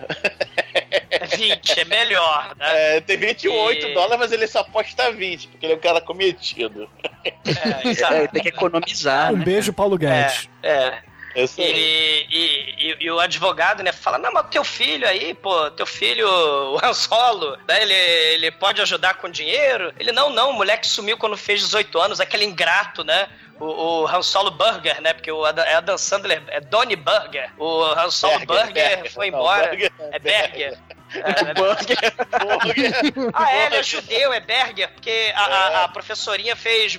É 1.10 1.24
20, 1.36 1.80
é 1.80 1.84
melhor, 1.84 2.54
né? 2.58 2.96
É, 2.96 3.00
tem 3.00 3.16
28 3.16 3.86
E- 3.86 3.94
dólares, 3.94 4.18
mas 4.18 4.32
ele 4.32 4.46
só 4.46 4.60
aposta 4.60 5.10
20, 5.12 5.48
porque 5.48 5.66
ele 5.66 5.72
é 5.74 5.76
um 5.76 5.80
cara 5.80 6.00
cometido. 6.00 6.90
É, 7.24 7.88
exato. 7.88 8.14
É, 8.14 8.26
tem 8.26 8.42
que 8.42 8.48
economizar, 8.48 9.32
Um 9.32 9.36
né? 9.36 9.44
beijo, 9.44 9.72
Paulo 9.72 9.96
Guedes. 9.96 10.48
É, 10.62 10.68
é. 10.72 11.02
Eu 11.36 11.46
sei. 11.46 11.72
E, 11.72 12.26
e- 12.30 12.74
e- 12.90 12.96
e 13.00 13.10
o 13.10 13.20
advogado, 13.20 13.82
né, 13.82 13.92
fala, 13.92 14.16
não, 14.18 14.32
mas 14.32 14.46
teu 14.50 14.64
filho 14.64 15.06
aí, 15.06 15.34
pô, 15.34 15.70
teu 15.72 15.84
filho, 15.86 16.26
o 16.72 16.78
Han 16.82 16.94
Solo, 16.94 17.56
né, 17.68 17.82
ele, 17.82 17.92
ele 17.92 18.50
pode 18.50 18.80
ajudar 18.80 19.14
com 19.14 19.28
dinheiro? 19.28 19.92
Ele, 20.00 20.10
não, 20.12 20.30
não, 20.30 20.50
o 20.50 20.54
moleque 20.54 20.86
sumiu 20.88 21.18
quando 21.18 21.36
fez 21.36 21.60
18 21.60 21.98
anos, 22.00 22.20
aquele 22.20 22.44
ingrato, 22.44 23.04
né? 23.04 23.28
O, 23.60 24.02
o 24.02 24.06
Han 24.06 24.22
Solo 24.22 24.50
Burger, 24.50 25.00
né? 25.00 25.12
Porque 25.14 25.30
o 25.32 25.44
Adam, 25.44 25.64
é 25.64 25.74
Adam 25.74 25.96
Sandler, 25.96 26.42
é 26.48 26.60
Donnie 26.60 26.96
Burger. 26.96 27.50
O 27.58 27.84
Han 27.84 28.10
Solo 28.10 28.44
Burger, 28.46 28.72
Berger, 28.72 29.12
foi 29.12 29.30
não, 29.30 29.38
embora. 29.38 29.68
Burger 29.68 29.92
é 30.12 30.18
Berger. 30.18 30.78
É, 31.14 31.22
ah, 33.32 33.52
é, 33.54 33.66
ele 33.66 33.76
é 33.76 33.82
judeu, 33.82 34.32
é 34.32 34.40
Berger, 34.40 34.90
porque 34.92 35.32
a, 35.34 35.44
a- 35.44 35.84
a 35.84 35.88
professorinha 35.88 36.56
fez 36.56 36.98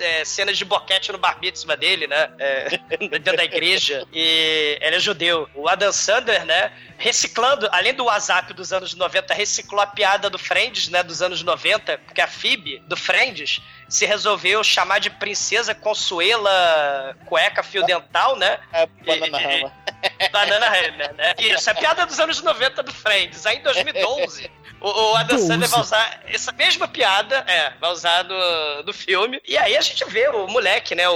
é, 0.00 0.24
cenas 0.24 0.56
de 0.56 0.64
boquete 0.64 1.12
no 1.12 1.18
bar 1.18 1.38
mitzvah 1.40 1.76
dele, 1.76 2.06
né? 2.06 2.30
É, 2.38 2.78
dentro 3.08 3.36
da 3.36 3.44
igreja. 3.44 4.06
E 4.12 4.78
ele 4.80 4.96
é 4.96 5.00
judeu. 5.00 5.48
O 5.54 5.68
Adam 5.68 5.92
Sandler, 5.92 6.44
né? 6.44 6.72
Reciclando, 6.96 7.68
além 7.72 7.92
do 7.92 8.04
WhatsApp 8.04 8.52
dos 8.54 8.72
anos 8.72 8.94
90, 8.94 9.34
reciclou 9.34 9.80
a 9.80 9.86
piada 9.86 10.30
do 10.30 10.38
Friends, 10.38 10.88
né? 10.88 11.02
Dos 11.02 11.20
anos 11.22 11.42
90, 11.42 11.98
porque 11.98 12.20
a 12.20 12.28
Phoebe, 12.28 12.78
do 12.86 12.96
Friends, 12.96 13.60
se 13.88 14.06
resolveu 14.06 14.62
chamar 14.64 14.98
de 14.98 15.10
Princesa 15.10 15.74
Consuela 15.74 17.16
Cueca 17.26 17.62
Fio 17.62 17.84
Dental, 17.84 18.36
né? 18.36 18.58
É, 18.72 18.86
banana 18.86 19.38
rama. 19.38 19.72
Banana 20.30 20.66
Hammer, 20.66 21.14
né? 21.14 21.34
Isso, 21.38 21.70
é 21.70 21.74
piada 21.74 22.04
dos 22.04 22.20
anos 22.20 22.42
90 22.42 22.82
do 22.82 22.92
Friends. 22.92 23.46
Aí 23.46 23.58
em 23.58 23.62
2012, 23.62 24.50
o, 24.80 24.88
o 24.88 25.16
Adam 25.16 25.36
12. 25.36 25.48
Sandler 25.48 25.68
vai 25.68 25.80
usar 25.80 26.20
essa 26.26 26.52
mesma 26.52 26.86
piada, 26.86 27.44
é, 27.48 27.72
vai 27.80 27.90
usar 27.90 28.24
no, 28.24 28.82
no 28.82 28.92
filme. 28.92 29.40
E 29.46 29.56
aí 29.56 29.76
a 29.76 29.80
gente 29.80 30.04
vê 30.04 30.28
o 30.28 30.46
moleque, 30.46 30.94
né? 30.94 31.08
O, 31.08 31.14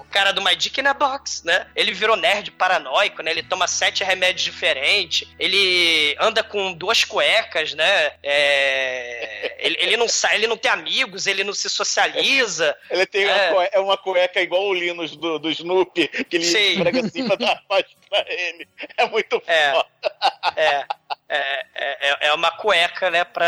o 0.00 0.04
cara 0.10 0.32
do 0.32 0.42
My 0.42 0.56
Dick 0.56 0.82
na 0.82 0.92
Box, 0.92 1.42
né? 1.44 1.66
Ele 1.76 1.92
virou 1.92 2.16
nerd 2.16 2.50
paranoico, 2.50 3.22
né? 3.22 3.30
Ele 3.30 3.42
toma 3.42 3.68
sete 3.68 4.02
remédios 4.02 4.42
diferentes. 4.42 5.28
Ele 5.38 6.16
anda 6.18 6.42
com 6.42 6.72
duas 6.72 7.04
cuecas, 7.04 7.74
né? 7.74 8.12
É, 8.22 9.56
ele, 9.60 9.76
ele 9.78 9.96
não 9.96 10.08
sai, 10.08 10.34
ele 10.36 10.48
não 10.48 10.56
tem 10.56 10.70
amigos, 10.70 11.28
ele 11.28 11.44
não 11.44 11.52
se 11.52 11.70
socializa. 11.84 12.76
Ele 12.90 13.06
tem 13.06 13.24
uma, 13.26 13.34
É. 13.34 13.52
cueca, 13.52 13.76
é 13.76 13.80
uma 13.80 13.96
cueca 13.96 14.40
igual 14.40 14.66
o 14.66 14.74
Linus 14.74 15.16
do, 15.16 15.38
do 15.38 15.50
Snoopy, 15.50 16.08
que 16.08 16.36
ele 16.36 16.44
Sim. 16.44 16.72
esfrega 16.72 17.06
assim 17.06 17.26
pra 17.26 17.36
dar 17.36 17.62
paz 17.68 17.84
pra 18.08 18.24
ele. 18.28 18.68
É 18.96 19.06
muito 19.08 19.42
É. 19.46 19.72
foda. 19.72 19.88
É, 20.56 20.84
é, 21.30 22.08
é, 22.10 22.26
é 22.28 22.32
uma 22.34 22.50
cueca, 22.50 23.10
né, 23.10 23.24
pra, 23.24 23.46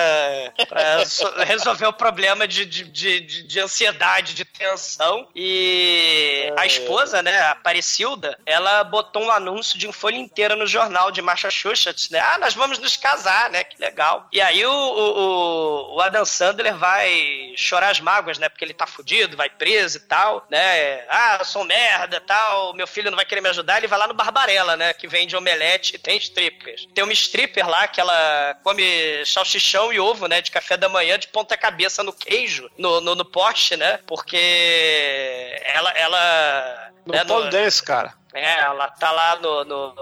pra 0.68 1.04
so- 1.06 1.32
resolver 1.44 1.86
o 1.86 1.92
problema 1.92 2.46
de, 2.46 2.64
de, 2.64 2.84
de, 2.84 3.20
de- 3.20 3.42
de 3.42 3.60
ansiedade, 3.60 4.34
de 4.34 4.44
tensão. 4.44 5.28
E 5.34 6.52
a 6.56 6.66
esposa, 6.66 7.22
né, 7.22 7.38
a 7.40 7.50
Aparecilda, 7.52 8.38
ela 8.46 8.84
botou 8.84 9.22
um 9.22 9.30
anúncio 9.30 9.78
de 9.78 9.86
uma 9.86 9.92
folha 9.92 10.16
inteira 10.16 10.54
no 10.56 10.66
jornal 10.66 11.10
de 11.10 11.20
Massachusetts, 11.22 12.10
né? 12.10 12.18
Ah, 12.20 12.38
nós 12.38 12.54
vamos 12.54 12.78
nos 12.78 12.96
casar, 12.96 13.50
né? 13.50 13.64
Que 13.64 13.80
legal. 13.80 14.28
E 14.32 14.40
aí 14.40 14.64
o, 14.64 14.72
o, 14.72 15.94
o 15.96 16.00
Adam 16.00 16.24
Sandler 16.24 16.76
vai 16.76 17.52
chorar 17.56 17.90
as 17.90 18.00
mágoas, 18.00 18.38
né? 18.38 18.48
Porque 18.48 18.64
ele 18.64 18.74
tá 18.74 18.86
fudido, 18.86 19.36
vai 19.36 19.48
preso 19.50 19.98
e 19.98 20.00
tal, 20.00 20.46
né? 20.50 21.04
Ah, 21.08 21.36
eu 21.40 21.44
sou 21.44 21.62
um 21.62 21.66
merda 21.66 22.20
tal, 22.20 22.74
meu 22.74 22.86
filho 22.86 23.10
não 23.10 23.16
vai 23.16 23.24
querer 23.24 23.40
me 23.40 23.48
ajudar. 23.48 23.78
Ele 23.78 23.86
vai 23.88 23.98
lá 23.98 24.06
no 24.06 24.14
Barbarella, 24.14 24.76
né? 24.76 24.92
Que 24.94 25.06
vende 25.08 25.36
omelete 25.36 25.96
e 25.96 25.98
tem 25.98 26.16
strippers. 26.16 26.86
Tem 26.94 27.04
uma 27.04 27.12
stripper 27.12 27.68
lá 27.72 27.88
que 27.88 28.00
ela 28.00 28.56
come 28.62 29.24
salsichão 29.24 29.92
e 29.92 29.98
ovo, 29.98 30.26
né? 30.26 30.42
De 30.42 30.50
café 30.50 30.76
da 30.76 30.88
manhã, 30.88 31.18
de 31.18 31.28
ponta 31.28 31.56
cabeça 31.56 32.02
no 32.02 32.12
queijo, 32.12 32.70
no, 32.76 33.00
no, 33.00 33.14
no 33.14 33.24
poste, 33.24 33.76
né? 33.76 33.98
Porque 34.06 35.60
ela. 35.64 35.90
ela 35.92 36.92
No 37.06 37.14
né, 37.14 37.24
pole 37.24 37.50
dance, 37.50 37.82
cara. 37.82 38.14
é, 38.34 38.60
ela 38.60 38.88
tá 38.88 39.10
lá 39.10 39.36
no, 39.36 39.64
no, 39.64 39.94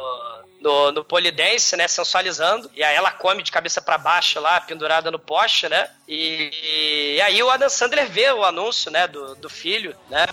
no, 0.60 0.92
no 0.92 1.04
polidense, 1.04 1.76
né, 1.76 1.88
sensualizando, 1.88 2.70
e 2.74 2.82
aí 2.82 2.94
ela 2.94 3.10
come 3.10 3.42
de 3.42 3.50
cabeça 3.50 3.80
pra 3.80 3.96
baixo 3.96 4.38
lá, 4.40 4.60
pendurada 4.60 5.10
no 5.10 5.18
poste, 5.18 5.68
né, 5.68 5.88
e, 6.06 7.14
e 7.16 7.20
aí 7.22 7.42
o 7.42 7.50
Adam 7.50 7.68
Sandler 7.68 8.08
vê 8.08 8.30
o 8.30 8.44
anúncio, 8.44 8.90
né, 8.90 9.08
do, 9.08 9.34
do 9.36 9.48
filho, 9.48 9.96
né, 10.08 10.26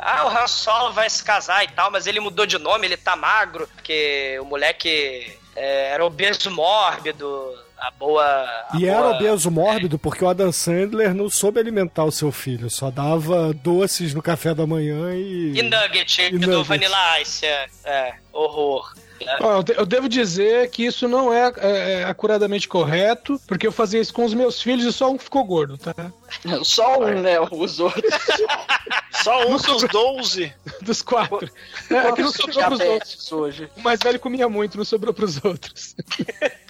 ah, 0.00 0.24
o 0.24 0.28
Han 0.28 0.46
Solo 0.46 0.92
vai 0.92 1.08
se 1.10 1.22
casar 1.22 1.62
e 1.62 1.68
tal, 1.68 1.90
mas 1.90 2.06
ele 2.06 2.20
mudou 2.20 2.46
de 2.46 2.58
nome, 2.58 2.86
ele 2.86 2.96
tá 2.96 3.14
magro, 3.14 3.68
porque 3.74 4.38
o 4.40 4.44
moleque 4.44 5.38
é, 5.56 5.90
era 5.92 6.04
obeso 6.04 6.50
mórbido, 6.50 7.26
a 7.78 7.90
boa... 7.90 8.24
a 8.70 8.76
E 8.78 8.86
era 8.86 9.00
boa- 9.02 9.16
obeso 9.16 9.50
mórbido 9.50 9.98
porque 9.98 10.24
o 10.24 10.28
Adam 10.28 10.52
Sandler 10.52 11.14
não 11.14 11.28
soube 11.30 11.58
alimentar 11.60 12.04
o 12.04 12.12
seu 12.12 12.30
filho, 12.32 12.70
só 12.70 12.90
dava 12.90 13.52
doces 13.52 14.14
no 14.14 14.22
café 14.22 14.54
da 14.54 14.66
manhã 14.66 15.14
e. 15.14 15.52
E 15.58 15.62
Nugget, 15.62 16.22
E 16.22 16.30
do 16.38 16.46
Nugget. 16.46 16.68
Vanilla 16.68 17.20
Ice, 17.20 17.44
é, 17.46 17.66
é, 17.84 18.14
horror. 18.32 18.94
Eu, 19.40 19.62
de- 19.62 19.72
eu 19.76 19.86
devo 19.86 20.08
dizer 20.08 20.70
que 20.70 20.84
isso 20.84 21.08
não 21.08 21.32
é, 21.32 21.52
é, 21.58 21.92
é 22.00 22.04
acuradamente 22.04 22.68
correto, 22.68 23.40
porque 23.46 23.66
eu 23.66 23.72
fazia 23.72 24.00
isso 24.00 24.12
com 24.12 24.24
os 24.24 24.34
meus 24.34 24.60
filhos 24.60 24.84
e 24.84 24.92
só 24.92 25.10
um 25.10 25.18
ficou 25.18 25.42
gordo, 25.44 25.78
tá? 25.78 25.94
Só 26.62 26.98
um, 27.00 27.20
né? 27.20 27.38
Os 27.40 27.80
outros. 27.80 28.04
Só 29.22 29.46
um 29.48 29.56
dos 29.56 29.82
12. 29.84 30.52
Dos 30.82 31.00
quatro. 31.00 31.50
É, 31.90 32.12
que 32.12 32.22
não 32.22 32.30
sobrou 32.30 32.64
pros 32.66 32.80
outros. 32.80 33.32
hoje? 33.32 33.70
O 33.76 33.80
mais 33.80 33.98
velho 33.98 34.20
comia 34.20 34.46
muito, 34.48 34.76
não 34.76 34.84
sobrou 34.84 35.12
pros 35.14 35.42
outros. 35.42 35.96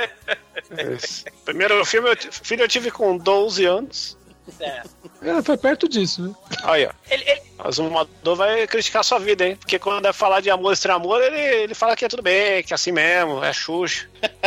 Esse. 0.78 1.24
Primeiro 1.44 1.84
filme, 1.84 2.08
eu, 2.10 2.16
filho 2.30 2.62
eu 2.62 2.68
tive 2.68 2.90
com 2.90 3.16
12 3.18 3.64
anos. 3.64 4.16
É. 4.60 4.82
É, 5.22 5.42
foi 5.42 5.56
perto 5.56 5.88
disso, 5.88 6.22
né? 6.22 6.34
Aí, 6.62 6.86
ó. 6.86 6.90
Ele, 7.10 7.24
ele- 7.28 7.42
O 7.58 7.66
Azumador 7.68 8.36
vai 8.36 8.66
criticar 8.66 9.02
sua 9.04 9.18
vida, 9.18 9.46
hein? 9.46 9.56
Porque 9.56 9.78
quando 9.78 10.06
é 10.06 10.12
falar 10.12 10.40
de 10.40 10.50
amor 10.50 10.72
extra 10.72 10.94
amor, 10.94 11.22
ele, 11.22 11.38
ele 11.40 11.74
fala 11.74 11.96
que 11.96 12.04
é 12.04 12.08
tudo 12.08 12.22
bem, 12.22 12.62
que 12.62 12.72
é 12.72 12.76
assim 12.76 12.92
mesmo, 12.92 13.42
é 13.42 13.52
Xuxa. 13.52 14.08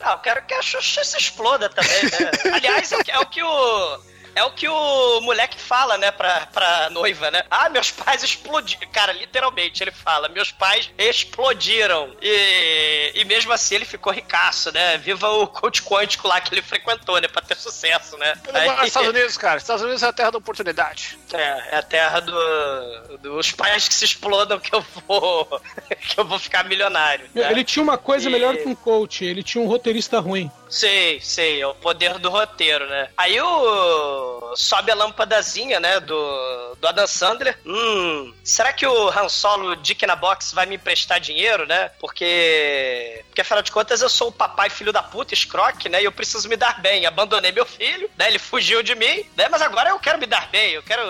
Não, 0.00 0.12
eu 0.12 0.18
quero 0.18 0.42
que 0.46 0.54
a 0.54 0.62
Xuxa 0.62 1.04
se 1.04 1.18
exploda 1.18 1.68
também, 1.68 2.02
né? 2.04 2.30
Aliás, 2.54 2.92
é 2.92 2.96
o 2.96 3.04
que, 3.04 3.10
é 3.10 3.18
o 3.18 3.26
que 3.26 3.42
o. 3.42 3.98
É 4.36 4.44
o 4.44 4.50
que 4.50 4.68
o 4.68 5.20
moleque 5.22 5.58
fala, 5.58 5.96
né, 5.96 6.10
pra, 6.10 6.46
pra 6.52 6.90
noiva, 6.90 7.30
né? 7.30 7.42
Ah, 7.50 7.70
meus 7.70 7.90
pais 7.90 8.22
explodiram. 8.22 8.86
Cara, 8.92 9.10
literalmente, 9.12 9.82
ele 9.82 9.90
fala: 9.90 10.28
meus 10.28 10.52
pais 10.52 10.90
explodiram. 10.98 12.14
E, 12.20 13.12
e 13.14 13.24
mesmo 13.24 13.50
assim 13.52 13.76
ele 13.76 13.84
ficou 13.86 14.12
ricaço, 14.12 14.70
né? 14.72 14.98
Viva 14.98 15.28
o 15.30 15.46
coach 15.46 15.82
quântico 15.82 16.28
lá 16.28 16.38
que 16.40 16.52
ele 16.54 16.60
frequentou, 16.62 17.18
né? 17.20 17.28
Pra 17.28 17.40
ter 17.40 17.56
sucesso, 17.56 18.16
né? 18.18 18.34
Dos 18.44 18.86
Estados 18.86 19.08
Unidos, 19.16 19.36
cara. 19.38 19.56
Estados 19.58 19.82
Unidos 19.82 20.02
é 20.02 20.06
a 20.08 20.12
terra 20.12 20.30
da 20.32 20.38
oportunidade. 20.38 21.18
É, 21.32 21.74
é 21.74 21.76
a 21.78 21.82
terra 21.82 22.20
do, 22.20 23.18
dos 23.18 23.52
pais 23.52 23.88
que 23.88 23.94
se 23.94 24.04
explodam 24.04 24.60
que 24.60 24.74
eu 24.74 24.84
vou. 25.08 25.60
que 26.08 26.20
eu 26.20 26.24
vou 26.26 26.38
ficar 26.38 26.62
milionário. 26.64 27.26
né? 27.34 27.50
Ele 27.50 27.64
tinha 27.64 27.82
uma 27.82 27.96
coisa 27.98 28.28
E- 28.28 28.32
melhor 28.32 28.54
que 28.56 28.68
um 28.68 28.74
coach, 28.74 29.24
ele 29.24 29.42
tinha 29.42 29.64
um 29.64 29.66
roteirista 29.66 30.20
ruim. 30.20 30.50
Sei, 30.68 31.20
sei, 31.20 31.62
é 31.62 31.66
o 31.66 31.74
poder 31.74 32.18
do 32.18 32.28
roteiro, 32.28 32.86
né? 32.88 33.08
Aí 33.16 33.40
o. 33.40 34.25
Sobe 34.56 34.90
a 34.90 34.94
lâmpadazinha, 34.94 35.78
né? 35.78 36.00
Do, 36.00 36.76
do 36.80 36.88
Adam 36.88 37.06
Sandler. 37.06 37.58
Hum, 37.66 38.32
será 38.42 38.72
que 38.72 38.86
o 38.86 39.08
Han 39.10 39.28
Solo 39.28 39.76
Dick 39.76 40.06
na 40.06 40.16
Box 40.16 40.52
vai 40.52 40.64
me 40.66 40.76
emprestar 40.76 41.20
dinheiro, 41.20 41.66
né? 41.66 41.90
Porque. 42.00 43.22
Porque 43.26 43.40
afinal 43.42 43.62
de 43.62 43.70
contas 43.70 44.00
eu 44.00 44.08
sou 44.08 44.28
o 44.28 44.32
papai 44.32 44.70
filho 44.70 44.92
da 44.92 45.02
puta, 45.02 45.34
escroque, 45.34 45.88
né? 45.88 46.00
E 46.00 46.04
eu 46.04 46.12
preciso 46.12 46.48
me 46.48 46.56
dar 46.56 46.80
bem. 46.80 47.04
Abandonei 47.06 47.52
meu 47.52 47.66
filho, 47.66 48.08
né? 48.16 48.28
Ele 48.28 48.38
fugiu 48.38 48.82
de 48.82 48.94
mim, 48.94 49.24
né? 49.36 49.48
Mas 49.50 49.60
agora 49.60 49.90
eu 49.90 49.98
quero 49.98 50.18
me 50.18 50.26
dar 50.26 50.48
bem, 50.48 50.72
eu 50.72 50.82
quero 50.82 51.02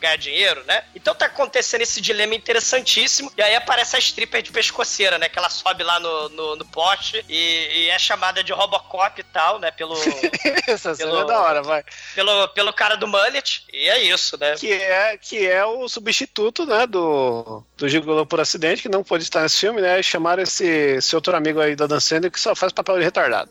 ganhar 0.00 0.16
dinheiro, 0.16 0.62
né? 0.64 0.84
Então 0.94 1.14
tá 1.14 1.26
acontecendo 1.26 1.82
esse 1.82 2.00
dilema 2.00 2.34
interessantíssimo. 2.34 3.30
E 3.36 3.42
aí 3.42 3.54
aparece 3.54 3.96
a 3.96 3.98
stripper 3.98 4.42
de 4.42 4.50
pescoceira, 4.50 5.18
né? 5.18 5.28
Que 5.28 5.38
ela 5.38 5.50
sobe 5.50 5.82
lá 5.82 6.00
no, 6.00 6.28
no, 6.30 6.56
no 6.56 6.64
poste 6.64 7.24
e, 7.28 7.68
e 7.84 7.90
é 7.90 7.98
chamada 7.98 8.42
de 8.42 8.52
Robocop 8.52 9.20
e 9.20 9.24
tal, 9.24 9.58
né? 9.58 9.70
Pelo. 9.70 9.94
Essa 10.66 10.94
cena 10.94 11.10
Pelo- 11.10 11.22
é 11.22 11.26
da 11.26 11.40
hora, 11.42 11.62
vai. 11.62 11.84
pelo, 12.14 12.48
pelo 12.48 12.63
cara 12.72 12.96
do 12.96 13.06
mullet. 13.08 13.64
E 13.72 13.88
é 13.88 14.02
isso, 14.02 14.38
né? 14.38 14.54
Que 14.54 14.72
é, 14.72 15.16
que 15.16 15.46
é 15.46 15.64
o 15.64 15.88
substituto, 15.88 16.64
né, 16.66 16.86
do, 16.86 17.62
do 17.76 17.88
Gigolô 17.88 18.24
por 18.24 18.40
acidente, 18.40 18.82
que 18.82 18.88
não 18.88 19.04
pôde 19.04 19.24
estar 19.24 19.42
nesse 19.42 19.58
filme, 19.58 19.80
né? 19.80 20.00
E 20.00 20.02
chamaram 20.02 20.42
esse, 20.42 20.66
esse 20.66 21.14
outro 21.14 21.36
amigo 21.36 21.60
aí 21.60 21.76
da 21.76 21.86
Dan 21.86 22.00
Sandler 22.00 22.30
que 22.30 22.40
só 22.40 22.54
faz 22.54 22.72
papel 22.72 22.98
de 22.98 23.04
retardado. 23.04 23.50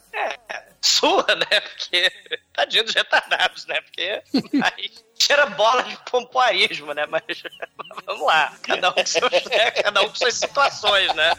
Sua, 0.84 1.26
né? 1.34 1.62
Porque. 1.62 2.12
Tadinho 2.54 2.84
dos 2.84 2.94
retardados, 2.94 3.66
né? 3.68 3.80
Porque. 3.80 4.22
Mas, 4.52 5.04
tira 5.18 5.46
bola 5.46 5.82
de 5.82 5.98
pompoarismo, 6.12 6.94
né? 6.94 7.06
Mas. 7.06 7.24
Vamos 8.06 8.28
lá. 8.28 8.54
Cada 8.62 8.90
um 8.90 8.92
com, 8.92 9.06
seus, 9.06 9.32
né? 9.46 9.72
Cada 9.72 10.02
um 10.02 10.10
com 10.10 10.16
suas 10.16 10.34
situações, 10.34 11.14
né? 11.16 11.32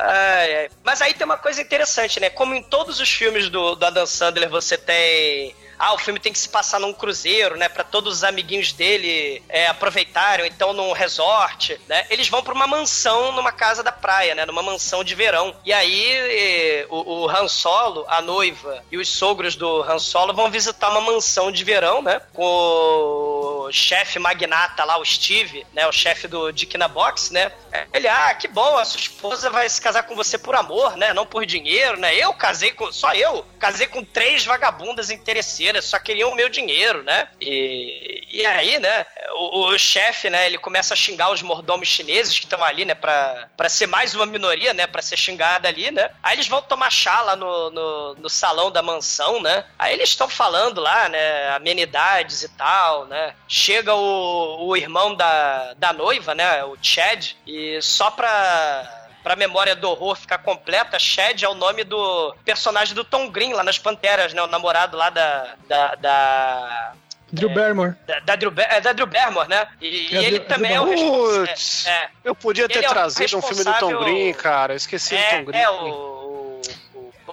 Ai, 0.00 0.56
ai. 0.56 0.70
Mas 0.82 1.02
aí 1.02 1.12
tem 1.12 1.26
uma 1.26 1.36
coisa 1.36 1.60
interessante, 1.60 2.18
né? 2.20 2.30
Como 2.30 2.54
em 2.54 2.62
todos 2.62 3.00
os 3.00 3.10
filmes 3.10 3.50
do, 3.50 3.74
do 3.74 3.84
Adam 3.84 4.06
Sandler 4.06 4.48
você 4.48 4.78
tem. 4.78 5.54
Ah, 5.78 5.94
o 5.94 5.98
filme 5.98 6.18
tem 6.18 6.32
que 6.32 6.38
se 6.38 6.48
passar 6.48 6.80
num 6.80 6.92
cruzeiro, 6.92 7.56
né? 7.56 7.68
Pra 7.68 7.84
todos 7.84 8.18
os 8.18 8.24
amiguinhos 8.24 8.72
dele 8.72 9.42
é, 9.48 9.66
aproveitarem, 9.66 10.46
então 10.46 10.72
num 10.72 10.92
resort, 10.92 11.80
né? 11.88 12.06
Eles 12.10 12.28
vão 12.28 12.42
pra 12.42 12.54
uma 12.54 12.66
mansão 12.66 13.32
numa 13.32 13.52
casa 13.52 13.82
da 13.82 13.92
praia, 13.92 14.34
né? 14.34 14.44
Numa 14.44 14.62
mansão 14.62 15.04
de 15.04 15.14
verão. 15.14 15.54
E 15.64 15.72
aí 15.72 16.86
o, 16.88 17.22
o 17.22 17.28
Han 17.28 17.48
Solo, 17.48 18.04
a 18.08 18.20
noiva 18.20 18.82
e 18.90 18.96
os 18.96 19.08
sogros 19.08 19.56
do 19.56 19.82
Han 19.82 19.98
Solo 19.98 20.34
vão 20.34 20.50
visitar 20.50 20.90
uma 20.90 21.00
mansão 21.00 21.50
de 21.50 21.62
verão, 21.64 22.02
né? 22.02 22.20
Com 22.32 22.44
o 22.44 23.72
chefe 23.72 24.18
magnata 24.18 24.84
lá, 24.84 24.98
o 24.98 25.04
Steve, 25.04 25.66
né? 25.72 25.86
O 25.86 25.92
chefe 25.92 26.26
do 26.26 26.50
Dick 26.52 26.76
na 26.76 26.88
Box, 26.88 27.32
né? 27.32 27.52
Ele, 27.92 28.08
ah, 28.08 28.34
que 28.34 28.48
bom, 28.48 28.76
a 28.76 28.84
sua 28.84 29.00
esposa 29.00 29.50
vai 29.50 29.68
se 29.68 29.80
casar 29.80 30.04
com 30.04 30.14
você 30.14 30.38
por 30.38 30.54
amor, 30.54 30.96
né? 30.96 31.12
Não 31.12 31.26
por 31.26 31.44
dinheiro, 31.44 31.98
né? 31.98 32.14
Eu 32.16 32.32
casei 32.32 32.72
com. 32.72 32.90
Só 32.92 33.12
eu 33.14 33.44
casei 33.58 33.86
com 33.86 34.04
três 34.04 34.44
vagabundas 34.44 35.10
interesseiras, 35.10 35.67
só 35.82 35.98
queriam 35.98 36.30
o 36.30 36.34
meu 36.34 36.48
dinheiro, 36.48 37.02
né? 37.02 37.28
E, 37.40 38.26
e 38.30 38.46
aí, 38.46 38.78
né? 38.78 39.06
O, 39.34 39.66
o 39.66 39.78
chefe, 39.78 40.28
né? 40.30 40.46
Ele 40.46 40.58
começa 40.58 40.94
a 40.94 40.96
xingar 40.96 41.30
os 41.30 41.42
mordomos 41.42 41.88
chineses 41.88 42.38
que 42.38 42.44
estão 42.44 42.62
ali, 42.62 42.84
né? 42.84 42.94
Pra, 42.94 43.48
pra 43.56 43.68
ser 43.68 43.86
mais 43.86 44.14
uma 44.14 44.26
minoria, 44.26 44.74
né? 44.74 44.86
Pra 44.86 45.02
ser 45.02 45.16
xingada 45.16 45.68
ali, 45.68 45.90
né? 45.90 46.10
Aí 46.22 46.36
eles 46.36 46.48
vão 46.48 46.62
tomar 46.62 46.90
chá 46.90 47.20
lá 47.20 47.36
no, 47.36 47.70
no, 47.70 48.14
no 48.14 48.28
salão 48.28 48.70
da 48.70 48.82
mansão, 48.82 49.40
né? 49.40 49.64
Aí 49.78 49.94
eles 49.94 50.10
estão 50.10 50.28
falando 50.28 50.80
lá, 50.80 51.08
né? 51.08 51.50
Amenidades 51.50 52.42
e 52.42 52.48
tal, 52.50 53.06
né? 53.06 53.34
Chega 53.46 53.94
o, 53.94 54.66
o 54.68 54.76
irmão 54.76 55.14
da, 55.14 55.74
da 55.74 55.92
noiva, 55.92 56.34
né? 56.34 56.64
O 56.64 56.76
Chad, 56.80 57.32
e 57.46 57.80
só 57.82 58.10
pra 58.10 59.07
pra 59.22 59.36
memória 59.36 59.74
do 59.76 59.88
horror 59.90 60.16
ficar 60.16 60.38
completa, 60.38 60.98
Shed 60.98 61.44
é 61.44 61.48
o 61.48 61.54
nome 61.54 61.84
do 61.84 62.34
personagem 62.44 62.94
do 62.94 63.04
Tom 63.04 63.28
Green 63.30 63.52
lá 63.52 63.62
nas 63.62 63.78
Panteras, 63.78 64.32
né? 64.32 64.42
O 64.42 64.46
namorado 64.46 64.96
lá 64.96 65.10
da. 65.10 65.54
da. 65.68 65.94
da, 65.96 66.92
Drew 67.30 67.50
Barrymore. 67.50 67.94
da, 68.06 68.20
da 68.20 68.36
Drew, 68.36 68.50
é, 68.56 68.80
da 68.80 68.92
Drew 68.94 69.06
Barrymore, 69.06 69.48
né? 69.50 69.68
E, 69.82 70.16
É, 70.16 70.20
e 70.20 70.24
ele 70.24 70.38
Drew- 70.38 70.48
também 70.48 70.74
é 70.74 70.80
o 70.80 70.86
Drew 70.86 70.96
responsável. 70.96 71.46
Putz, 71.46 71.86
É, 71.86 71.90
é. 71.90 72.10
eu 72.24 72.34
podia 72.34 72.66
ter 72.68 72.82
é 72.84 72.88
trazido 72.88 73.36
um 73.36 73.42
filme 73.42 73.64
do 73.64 73.74
Tom 73.74 73.98
Green, 74.02 74.32
cara. 74.32 74.72
Eu 74.72 74.76
esqueci 74.78 75.14
do 75.14 75.20
É, 75.20 75.36
Tom 75.38 75.44
Green. 75.44 75.60
é 75.60 75.70
o. 75.70 76.08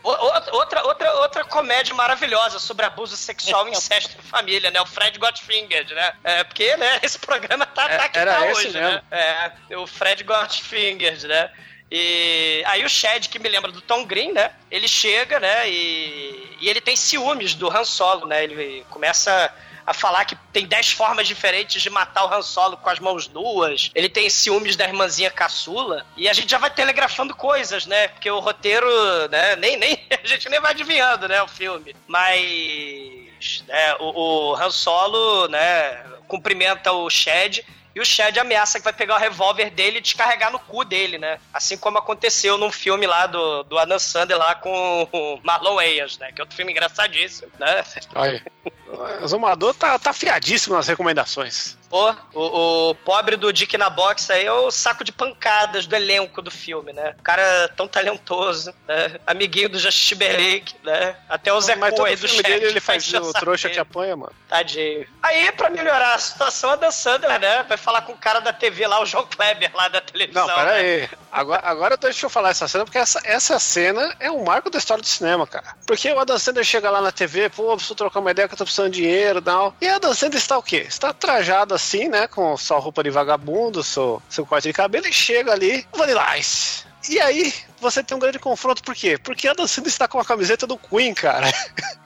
Outra, 0.03 0.83
outra, 0.85 1.13
outra 1.13 1.43
comédia 1.45 1.95
maravilhosa 1.95 2.59
sobre 2.59 2.85
abuso 2.85 3.15
sexual 3.17 3.67
e 3.67 3.71
incesto 3.77 4.15
em 4.19 4.21
família, 4.21 4.69
né? 4.69 4.79
O 4.81 4.85
Fred 4.85 5.17
Gottfinger, 5.17 5.87
né? 5.95 6.13
É, 6.23 6.43
porque, 6.43 6.75
né, 6.77 6.99
esse 7.01 7.17
programa 7.17 7.65
tá, 7.65 7.87
tá 7.87 8.09
que 8.09 8.17
É, 8.19 8.21
era 8.21 8.35
tá 8.35 8.47
esse 8.51 8.67
hoje, 8.67 8.77
mesmo. 8.77 8.91
né? 8.91 9.51
É, 9.69 9.77
o 9.77 9.87
Fred 9.87 10.23
Gottfinger, 10.23 11.25
né? 11.27 11.49
E 11.91 12.63
aí 12.65 12.83
o 12.83 12.89
Shed, 12.89 13.29
que 13.29 13.39
me 13.39 13.49
lembra 13.49 13.71
do 13.71 13.81
Tom 13.81 14.05
Green, 14.05 14.31
né? 14.33 14.51
Ele 14.71 14.87
chega, 14.87 15.39
né? 15.39 15.69
E, 15.69 16.57
e 16.61 16.69
ele 16.69 16.81
tem 16.81 16.95
ciúmes 16.95 17.53
do 17.53 17.69
Han 17.69 17.85
Solo, 17.85 18.27
né? 18.27 18.43
Ele 18.43 18.85
começa 18.89 19.53
a 19.85 19.93
falar 19.93 20.25
que 20.25 20.35
tem 20.51 20.65
10 20.65 20.91
formas 20.91 21.27
diferentes 21.27 21.81
de 21.81 21.89
matar 21.89 22.25
o 22.25 22.33
Han 22.33 22.41
Solo 22.41 22.75
com 22.75 22.89
as 22.89 22.99
mãos 22.99 23.27
nuas. 23.27 23.91
Ele 23.93 24.09
tem 24.09 24.29
ciúmes 24.29 24.75
da 24.75 24.85
irmãzinha 24.85 25.29
caçula. 25.29 26.05
E 26.17 26.27
a 26.27 26.33
gente 26.33 26.49
já 26.49 26.57
vai 26.57 26.71
telegrafando 26.71 27.35
coisas, 27.35 27.85
né? 27.85 28.07
Porque 28.07 28.29
o 28.29 28.39
roteiro, 28.39 28.87
né? 29.29 29.55
Nem, 29.55 29.77
nem, 29.77 30.07
a 30.23 30.27
gente 30.27 30.49
nem 30.49 30.59
vai 30.59 30.71
adivinhando, 30.71 31.27
né? 31.27 31.41
O 31.43 31.47
filme. 31.47 31.95
Mas 32.07 33.63
né, 33.67 33.95
o, 33.99 34.53
o 34.53 34.55
Han 34.55 34.71
Solo, 34.71 35.47
né? 35.49 36.03
Cumprimenta 36.27 36.91
o 36.91 37.09
Shed. 37.09 37.63
E 37.95 37.99
o 38.01 38.05
Shed 38.05 38.37
ameaça 38.37 38.77
que 38.77 38.83
vai 38.83 38.91
pegar 38.91 39.15
o 39.15 39.19
revólver 39.19 39.69
dele 39.69 39.99
e 39.99 40.01
descarregar 40.01 40.51
no 40.51 40.59
cu 40.59 40.83
dele, 40.83 41.17
né? 41.17 41.39
Assim 41.53 41.77
como 41.77 41.97
aconteceu 41.97 42.57
num 42.57 42.69
filme 42.69 43.07
lá 43.07 43.25
do, 43.25 43.63
do 43.63 43.79
Adam 43.79 43.97
Sandler 43.97 44.37
lá 44.37 44.53
com 44.53 45.07
o 45.13 45.39
Marlon 45.41 45.75
Wayans, 45.75 46.17
né? 46.17 46.29
Que 46.33 46.41
é 46.41 46.43
outro 46.43 46.57
filme 46.57 46.73
engraçadíssimo, 46.73 47.49
né? 47.57 47.83
Aí. 48.13 48.41
O 49.21 49.27
Zumador 49.27 49.73
tá, 49.73 49.97
tá 49.99 50.09
afiadíssimo 50.09 50.75
nas 50.75 50.87
recomendações. 50.87 51.77
Pô, 51.89 52.13
o, 52.33 52.89
o 52.89 52.95
pobre 52.95 53.37
do 53.37 53.53
Dick 53.53 53.77
na 53.77 53.89
Box 53.89 54.29
aí 54.31 54.45
é 54.45 54.51
o 54.51 54.71
saco 54.71 55.03
de 55.03 55.11
pancadas 55.11 55.85
do 55.85 55.95
elenco 55.95 56.41
do 56.41 56.51
filme, 56.51 56.91
né? 56.91 57.15
O 57.17 57.23
cara 57.23 57.69
tão 57.75 57.87
talentoso, 57.87 58.73
né? 58.87 59.19
Amiguinho 59.25 59.69
do 59.69 59.79
Justin 59.79 60.15
Timberlake, 60.15 60.75
né? 60.83 61.15
Até 61.29 61.53
o 61.53 61.61
Zé 61.61 61.75
Mas 61.75 61.93
todo 61.93 62.05
Coe 62.05 62.15
do 62.15 62.27
filme 62.27 62.43
dele 62.43 62.65
ele 62.65 62.79
faz 62.79 63.13
o 63.13 63.33
trouxa 63.33 63.69
que 63.69 63.79
apanha, 63.79 64.15
mano. 64.15 64.33
Tadinho. 64.49 65.07
Aí, 65.21 65.51
pra 65.51 65.69
melhorar 65.69 66.15
a 66.15 66.19
situação, 66.19 66.71
a 66.71 66.75
Dan 66.75 66.91
Sandler, 66.91 67.39
né? 67.39 67.63
Vai 67.63 67.77
falar 67.77 68.01
com 68.01 68.13
o 68.13 68.17
cara 68.17 68.39
da 68.39 68.51
TV 68.51 68.87
lá, 68.87 69.01
o 69.01 69.05
João 69.05 69.25
Kleber 69.25 69.71
lá 69.73 69.87
da 69.87 70.01
televisão. 70.01 70.47
Não, 70.47 70.55
pera 70.55 70.73
né? 70.73 70.79
aí. 70.79 71.09
Agora, 71.31 71.61
agora 71.65 71.97
deixa 71.97 72.25
eu 72.25 72.29
falar 72.29 72.49
essa 72.49 72.67
cena, 72.67 72.85
porque 72.85 72.97
essa, 72.97 73.21
essa 73.23 73.59
cena 73.59 74.15
é 74.19 74.31
um 74.31 74.43
marco 74.43 74.69
da 74.69 74.77
história 74.77 75.01
do 75.01 75.07
cinema, 75.07 75.45
cara. 75.45 75.75
Porque 75.85 76.11
o 76.11 76.19
Adam 76.19 76.37
Sandler 76.37 76.63
chega 76.63 76.89
lá 76.89 77.01
na 77.01 77.11
TV, 77.11 77.49
pô, 77.49 77.75
preciso 77.75 77.95
trocar 77.95 78.19
uma 78.19 78.31
ideia 78.31 78.47
que 78.47 78.53
eu 78.53 78.57
tô 78.57 78.63
precisando 78.63 78.84
dinheiro 78.89 79.39
e 79.39 79.41
tal. 79.41 79.75
E 79.81 79.87
a 79.87 79.99
Sandler 80.13 80.41
está 80.41 80.57
o 80.57 80.63
quê? 80.63 80.85
Está 80.87 81.13
trajado 81.13 81.73
assim, 81.73 82.07
né, 82.07 82.27
com 82.27 82.55
sua 82.57 82.79
roupa 82.79 83.03
de 83.03 83.09
vagabundo, 83.09 83.83
seu, 83.83 84.21
seu 84.29 84.45
corte 84.45 84.67
de 84.67 84.73
cabelo, 84.73 85.07
e 85.07 85.13
chega 85.13 85.51
ali, 85.51 85.85
Vanilla 85.93 86.37
Ice. 86.37 86.85
E 87.09 87.19
aí, 87.19 87.53
você 87.79 88.03
tem 88.03 88.17
um 88.17 88.19
grande 88.19 88.39
confronto, 88.39 88.83
por 88.83 88.95
quê? 88.95 89.17
Porque 89.17 89.47
a 89.47 89.53
Dan 89.53 89.67
Sandler 89.67 89.91
está 89.91 90.07
com 90.07 90.19
a 90.19 90.25
camiseta 90.25 90.65
do 90.65 90.77
Queen, 90.77 91.13
cara. 91.13 91.51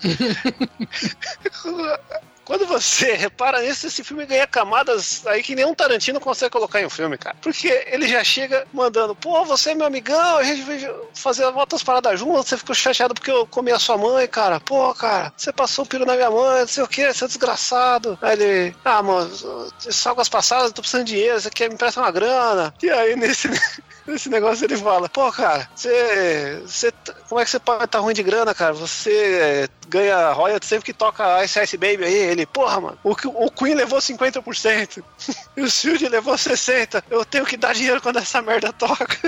quando 2.49 2.65
você 2.65 3.13
repara 3.13 3.61
nisso, 3.61 3.85
esse 3.85 4.03
filme 4.03 4.25
ganha 4.25 4.47
camadas 4.47 5.21
aí 5.27 5.43
que 5.43 5.53
nenhum 5.53 5.75
Tarantino 5.75 6.19
consegue 6.19 6.51
colocar 6.51 6.81
em 6.81 6.85
um 6.87 6.89
filme, 6.89 7.15
cara. 7.15 7.35
Porque 7.39 7.85
ele 7.85 8.07
já 8.07 8.23
chega 8.23 8.65
mandando, 8.73 9.13
pô, 9.13 9.45
você 9.45 9.69
é 9.69 9.75
meu 9.75 9.85
amigão, 9.85 10.37
a 10.37 10.43
gente 10.43 10.63
veio 10.63 11.07
fazer 11.13 11.45
outras 11.45 11.83
paradas 11.83 12.19
juntas, 12.19 12.47
você 12.47 12.57
ficou 12.57 12.73
chateado 12.73 13.13
porque 13.13 13.29
eu 13.29 13.45
comi 13.45 13.71
a 13.71 13.77
sua 13.77 13.99
mãe, 13.99 14.27
cara. 14.27 14.59
Pô, 14.59 14.91
cara, 14.95 15.31
você 15.37 15.53
passou 15.53 15.85
o 15.85 15.87
piro 15.87 16.07
na 16.07 16.15
minha 16.15 16.31
mãe, 16.31 16.61
não 16.61 16.67
sei 16.67 16.81
o 16.83 16.87
que, 16.87 17.13
você 17.13 17.25
é 17.25 17.27
desgraçado. 17.27 18.17
Aí 18.19 18.33
ele, 18.33 18.75
ah, 18.83 19.03
mano, 19.03 19.29
salgas 19.77 20.27
passadas, 20.27 20.71
tô 20.71 20.81
precisando 20.81 21.05
de 21.05 21.13
dinheiro, 21.13 21.39
você 21.39 21.51
quer 21.51 21.67
me 21.67 21.75
emprestar 21.75 22.03
uma 22.03 22.11
grana. 22.11 22.73
E 22.81 22.89
aí 22.89 23.15
nesse. 23.15 23.47
Nesse 24.09 24.27
negócio 24.27 24.65
ele 24.65 24.75
fala, 24.75 25.07
pô, 25.07 25.31
cara, 25.31 25.69
você. 25.75 26.63
você 26.65 26.91
como 27.27 27.39
é 27.39 27.45
que 27.45 27.51
você 27.51 27.59
pode 27.59 27.85
estar 27.85 27.99
ruim 27.99 28.15
de 28.15 28.23
grana, 28.23 28.55
cara? 28.55 28.73
Você 28.73 29.11
é, 29.11 29.69
ganha 29.87 30.31
royalties 30.31 30.67
sempre 30.67 30.85
que 30.85 30.93
toca 30.93 31.43
Ice 31.43 31.61
Ice 31.61 31.77
Baby 31.77 32.05
aí. 32.05 32.15
Ele, 32.15 32.45
porra, 32.47 32.81
mano, 32.81 32.97
o, 33.03 33.11
o 33.11 33.51
Queen 33.51 33.75
levou 33.75 33.99
50% 33.99 35.03
e 35.55 35.61
o 35.61 35.69
Shield 35.69 36.09
levou 36.09 36.33
60%. 36.33 37.03
Eu 37.09 37.23
tenho 37.23 37.45
que 37.45 37.55
dar 37.55 37.75
dinheiro 37.75 38.01
quando 38.01 38.17
essa 38.17 38.41
merda 38.41 38.73
toca. 38.73 39.05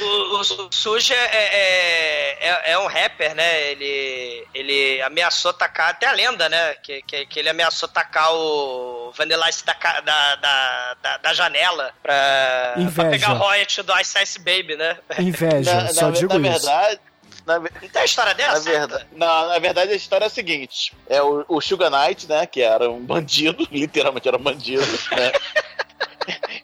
O, 0.00 0.40
o, 0.40 0.44
Suja 0.72 1.14
é, 1.14 1.18
é, 1.18 2.38
é, 2.48 2.70
é 2.72 2.78
um 2.78 2.86
rapper, 2.86 3.34
né? 3.34 3.70
Ele, 3.70 4.46
ele 4.54 5.02
ameaçou 5.02 5.52
tacar, 5.52 5.90
até 5.90 6.06
a 6.06 6.12
lenda, 6.12 6.48
né? 6.48 6.74
Que, 6.82 7.02
que, 7.02 7.26
que 7.26 7.38
ele 7.40 7.48
ameaçou 7.48 7.88
tacar 7.88 8.32
o 8.34 9.12
Vanilla 9.16 9.48
Ice 9.48 9.64
da, 9.64 9.72
da, 9.74 10.34
da, 10.36 10.94
da, 11.02 11.16
da 11.18 11.34
janela 11.34 11.92
pra, 12.02 12.74
pra 12.94 13.10
pegar 13.10 13.32
o 13.34 13.38
royalty 13.38 13.82
do 13.82 13.98
Ice 14.00 14.22
Ice 14.22 14.38
Baby, 14.38 14.76
né? 14.76 14.98
Inveja, 15.18 15.74
Na- 15.82 15.92
só 15.94 16.06
na- 16.06 16.10
digo 16.10 16.38
na 16.38 16.48
isso. 16.48 16.66
verdade, 16.66 17.00
na, 17.46 17.58
Não 17.58 17.68
tem 17.68 18.02
a 18.02 18.04
história 18.04 18.30
na, 18.34 18.36
dessa? 18.36 18.60
verdade, 18.60 19.06
na, 19.12 19.46
na 19.46 19.58
verdade, 19.58 19.92
a 19.92 19.96
história 19.96 20.24
é 20.24 20.28
a 20.28 20.30
seguinte: 20.30 20.92
é 21.08 21.20
o, 21.22 21.44
o 21.48 21.60
Sugar 21.60 21.90
Knight, 21.90 22.28
né? 22.28 22.46
Que 22.46 22.60
era 22.62 22.88
um 22.90 23.00
bandido, 23.00 23.66
literalmente 23.72 24.28
era 24.28 24.36
um 24.36 24.40
bandido, 24.42 24.86
né? 25.12 25.32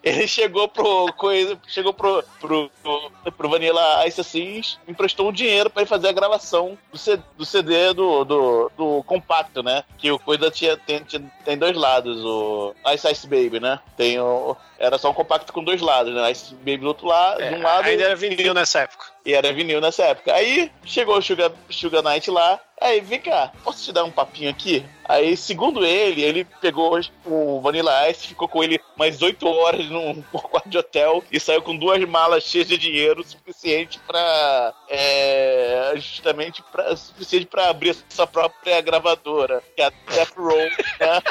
Ele 0.05 0.27
chegou 0.27 0.67
pro 0.67 1.11
coisa, 1.13 1.57
chegou 1.67 1.91
pro, 1.91 2.23
pro, 2.39 2.69
pro, 2.83 3.11
pro 3.31 3.49
Vanilla 3.49 4.07
Ice 4.07 4.21
assim, 4.21 4.61
emprestou 4.87 5.27
um 5.29 5.31
dinheiro 5.31 5.67
pra 5.67 5.81
ele 5.81 5.89
fazer 5.89 6.09
a 6.09 6.11
gravação 6.11 6.77
do, 6.91 6.97
C- 6.97 7.19
do 7.35 7.43
CD 7.43 7.91
do, 7.91 8.23
do, 8.23 8.71
do 8.77 9.03
compacto, 9.03 9.63
né? 9.63 9.83
Que 9.97 10.11
o 10.11 10.19
coisa 10.19 10.51
tinha, 10.51 10.77
tem, 10.77 11.03
tem 11.43 11.57
dois 11.57 11.75
lados, 11.75 12.23
o 12.23 12.75
Ice 12.93 13.11
Ice 13.11 13.27
Baby, 13.27 13.59
né? 13.59 13.79
Tem 13.97 14.19
o, 14.19 14.55
era 14.77 14.99
só 14.99 15.09
um 15.09 15.13
compacto 15.13 15.51
com 15.51 15.63
dois 15.63 15.81
lados, 15.81 16.13
né? 16.13 16.31
Ice 16.31 16.53
Baby 16.53 16.77
do 16.77 16.87
outro 16.89 17.07
lado, 17.07 17.41
de 17.41 17.55
um 17.55 17.63
lado. 17.63 17.87
É, 17.87 17.89
ainda 17.91 18.03
era 18.03 18.15
vinil 18.15 18.53
nessa 18.53 18.81
época. 18.81 19.05
E 19.25 19.33
era 19.33 19.51
vinil 19.51 19.81
nessa 19.81 20.03
época. 20.03 20.31
Aí 20.35 20.71
chegou 20.85 21.17
o 21.17 21.21
Sugar, 21.21 21.51
Sugar 21.67 22.03
Knight 22.03 22.29
lá. 22.29 22.59
Aí, 22.79 22.99
vem 22.99 23.21
cá, 23.21 23.51
posso 23.63 23.85
te 23.85 23.93
dar 23.93 24.03
um 24.03 24.11
papinho 24.11 24.49
aqui? 24.49 24.85
Aí, 25.05 25.37
segundo 25.37 25.85
ele, 25.85 26.21
ele 26.21 26.45
pegou 26.59 26.99
o 27.25 27.61
Vanilla 27.61 28.09
Ice, 28.09 28.27
ficou 28.27 28.49
com 28.49 28.61
ele 28.61 28.79
mais 28.97 29.21
oito 29.21 29.47
horas 29.47 29.85
num 29.89 30.21
quarto 30.23 30.67
de 30.67 30.77
hotel 30.77 31.23
e 31.31 31.39
saiu 31.39 31.61
com 31.61 31.77
duas 31.77 32.03
malas 32.03 32.43
cheias 32.43 32.67
de 32.67 32.77
dinheiro 32.77 33.23
suficiente 33.23 33.97
pra. 34.05 34.73
É, 34.89 35.93
justamente 35.95 36.61
pra, 36.63 36.95
suficiente 36.97 37.45
pra 37.45 37.69
abrir 37.69 37.95
sua 38.09 38.27
própria 38.27 38.81
gravadora, 38.81 39.63
que 39.75 39.81
é 39.81 39.85
a 39.85 39.89
Death 39.89 40.35
Row, 40.35 40.57
né? 40.57 41.21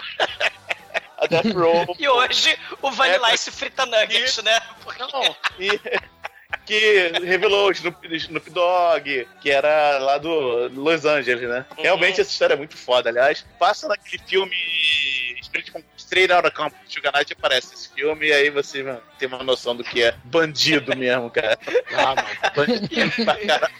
A 1.18 1.26
Death 1.26 1.54
Row. 1.54 1.96
E 1.98 2.08
hoje 2.08 2.58
o 2.80 2.90
Vanilla 2.90 3.30
É, 3.30 3.34
Ice 3.34 3.50
frita 3.50 3.84
nuggets, 3.84 4.42
né? 4.42 4.60
Não, 4.98 5.36
e 5.58 5.78
que 6.64 7.12
revelou 7.22 7.68
o 7.68 7.72
Snoop, 7.72 8.16
Snoop 8.16 8.50
Dogg, 8.50 9.26
que 9.40 9.50
era 9.50 9.98
lá 9.98 10.18
do 10.18 10.68
Los 10.68 11.04
Angeles, 11.04 11.48
né? 11.48 11.66
Realmente 11.76 12.20
essa 12.20 12.30
história 12.30 12.54
é 12.54 12.56
muito 12.56 12.76
foda, 12.76 13.10
aliás. 13.10 13.44
Passa 13.58 13.88
naquele 13.88 14.22
filme 14.26 14.56
Straight, 15.96 16.32
Outta 16.32 16.50
Compton, 16.50 16.76
Sugar 16.88 17.12
Knight 17.12 17.32
aparece 17.32 17.74
esse 17.74 17.88
filme 17.94 18.26
e 18.26 18.32
aí 18.32 18.50
você 18.50 18.82
mano, 18.82 19.00
tem 19.18 19.28
uma 19.28 19.42
noção 19.42 19.74
do 19.76 19.84
que 19.84 20.02
é 20.02 20.14
bandido 20.24 20.96
mesmo, 20.96 21.30
cara. 21.30 21.58
Ah, 21.92 22.14
mano. 22.14 22.28
Bandido 22.54 23.12
pra 23.24 23.36
caralho. 23.36 23.74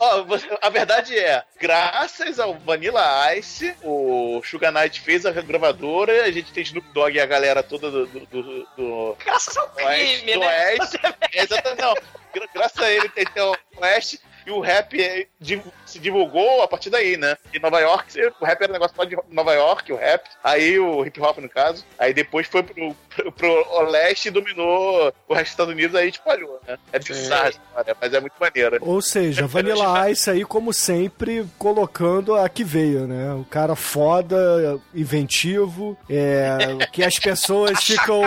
Ó, 0.00 0.24
a 0.62 0.68
verdade 0.70 1.18
é, 1.18 1.42
graças 1.60 2.38
ao 2.38 2.54
Vanilla 2.54 3.34
Ice, 3.36 3.74
o 3.82 4.40
Sugar 4.44 4.72
Knight 4.72 5.00
fez 5.00 5.26
a 5.26 5.30
gravadora, 5.32 6.24
a 6.24 6.30
gente 6.30 6.52
tem 6.52 6.62
Snoop 6.62 6.86
Dogg 6.92 7.16
e 7.16 7.20
a 7.20 7.26
galera 7.26 7.62
toda 7.62 7.90
do- 7.90 8.06
do- 8.06 8.26
do- 8.26 8.68
do, 8.76 9.16
Graças 9.24 9.56
ao 9.56 9.68
crime, 9.70 10.34
do 10.34 10.40
né? 10.40 10.46
Oeste. 10.46 10.98
Exatamente, 11.32 11.82
não. 11.82 11.94
Gra- 12.32 12.48
Graças 12.54 12.78
a 12.82 12.90
ele 12.92 13.08
tem 13.08 13.26
o 13.42 13.56
Oeste 13.80 14.20
e 14.46 14.50
o 14.50 14.60
rap 14.60 15.28
div- 15.40 15.66
se 15.84 15.98
divulgou 15.98 16.62
a 16.62 16.68
partir 16.68 16.88
daí, 16.90 17.16
né? 17.16 17.36
Em 17.52 17.58
Nova 17.58 17.80
York, 17.80 18.14
o 18.40 18.44
rap 18.44 18.62
era 18.62 18.70
um 18.70 18.74
negócio 18.74 18.96
só 18.96 19.04
de 19.04 19.16
Nova 19.28 19.52
York, 19.52 19.92
o 19.92 19.96
rap. 19.96 20.26
Aí 20.42 20.78
o 20.78 21.04
hip 21.04 21.20
hop, 21.20 21.38
no 21.38 21.48
caso. 21.50 21.84
Aí 21.98 22.14
depois 22.14 22.46
foi 22.46 22.62
pro, 22.62 22.96
pro, 23.32 23.32
pro 23.32 23.90
leste 23.90 24.28
e 24.28 24.30
dominou 24.30 25.12
o 25.28 25.34
resto 25.34 25.44
dos 25.44 25.50
Estados 25.50 25.74
Unidos, 25.74 25.94
aí 25.94 26.08
espalhou, 26.08 26.60
né? 26.66 26.78
É 26.92 26.98
bizarro 26.98 27.48
essa 27.48 27.58
história, 27.58 27.96
mas 28.00 28.14
é 28.14 28.20
muito 28.20 28.34
maneira. 28.40 28.78
Ou 28.80 29.02
seja, 29.02 29.46
Vanilla 29.48 30.10
Ice 30.10 30.30
aí, 30.30 30.44
como 30.44 30.72
sempre, 30.72 31.46
colocando 31.58 32.34
a 32.34 32.48
que 32.48 32.64
veio, 32.64 33.06
né? 33.06 33.32
O 33.34 33.44
cara 33.44 33.74
foda, 33.74 34.80
inventivo, 34.94 35.96
é, 36.08 36.86
que 36.92 37.02
as 37.04 37.18
pessoas 37.18 37.82
ficam. 37.84 38.22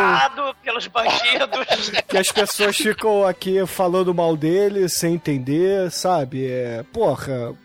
Pelos 0.64 0.88
bandidos. 0.88 1.92
Que 2.08 2.18
as 2.18 2.32
pessoas 2.32 2.76
ficam 2.76 3.26
aqui 3.26 3.66
falando 3.66 4.14
mal 4.14 4.36
dele 4.36 4.88
sem 4.90 5.16
entender, 5.16 5.92
sabe? 5.92 6.50
É, 6.50 6.84
porra, 6.92 7.56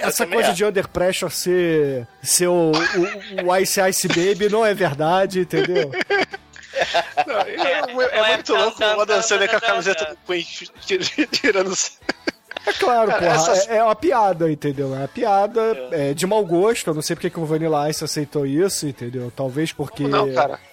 essa 0.00 0.24
também 0.24 0.38
coisa 0.38 0.52
de 0.54 0.64
Under 0.64 0.88
Pressure 0.88 1.30
ser, 1.30 2.06
ser 2.22 2.48
o, 2.48 2.72
o, 2.72 3.46
o 3.46 3.56
Ice 3.56 3.80
Ice 3.88 4.08
Baby 4.08 4.48
não 4.48 4.64
é 4.64 4.74
verdade, 4.74 5.40
entendeu? 5.40 5.90
Não, 7.26 7.40
é, 7.40 8.18
é 8.18 8.34
muito 8.36 8.54
louco 8.54 8.82
o 8.82 9.00
Adam 9.00 9.22
Sandler 9.22 9.50
com 9.50 9.56
a 9.56 9.60
camiseta 9.60 10.04
do 10.06 10.16
Queen 10.26 10.46
tirando. 11.32 11.72
É 12.66 12.72
claro, 12.72 13.08
Cara, 13.10 13.20
porra, 13.22 13.34
essas- 13.34 13.68
é, 13.68 13.76
é 13.76 13.84
uma 13.84 13.94
piada, 13.94 14.50
entendeu? 14.50 14.92
É 14.94 14.98
uma 14.98 15.08
piada 15.08 15.60
é, 15.92 16.12
de 16.14 16.26
mau 16.26 16.44
gosto. 16.44 16.88
Eu 16.90 16.94
não 16.94 17.02
sei 17.02 17.14
porque 17.14 17.30
que 17.30 17.38
o 17.38 17.44
Vanilla 17.44 17.88
Ice 17.88 18.02
aceitou 18.02 18.44
isso, 18.44 18.88
entendeu? 18.88 19.32
Talvez 19.36 19.72
porque 19.72 20.02
Não, 20.08 20.26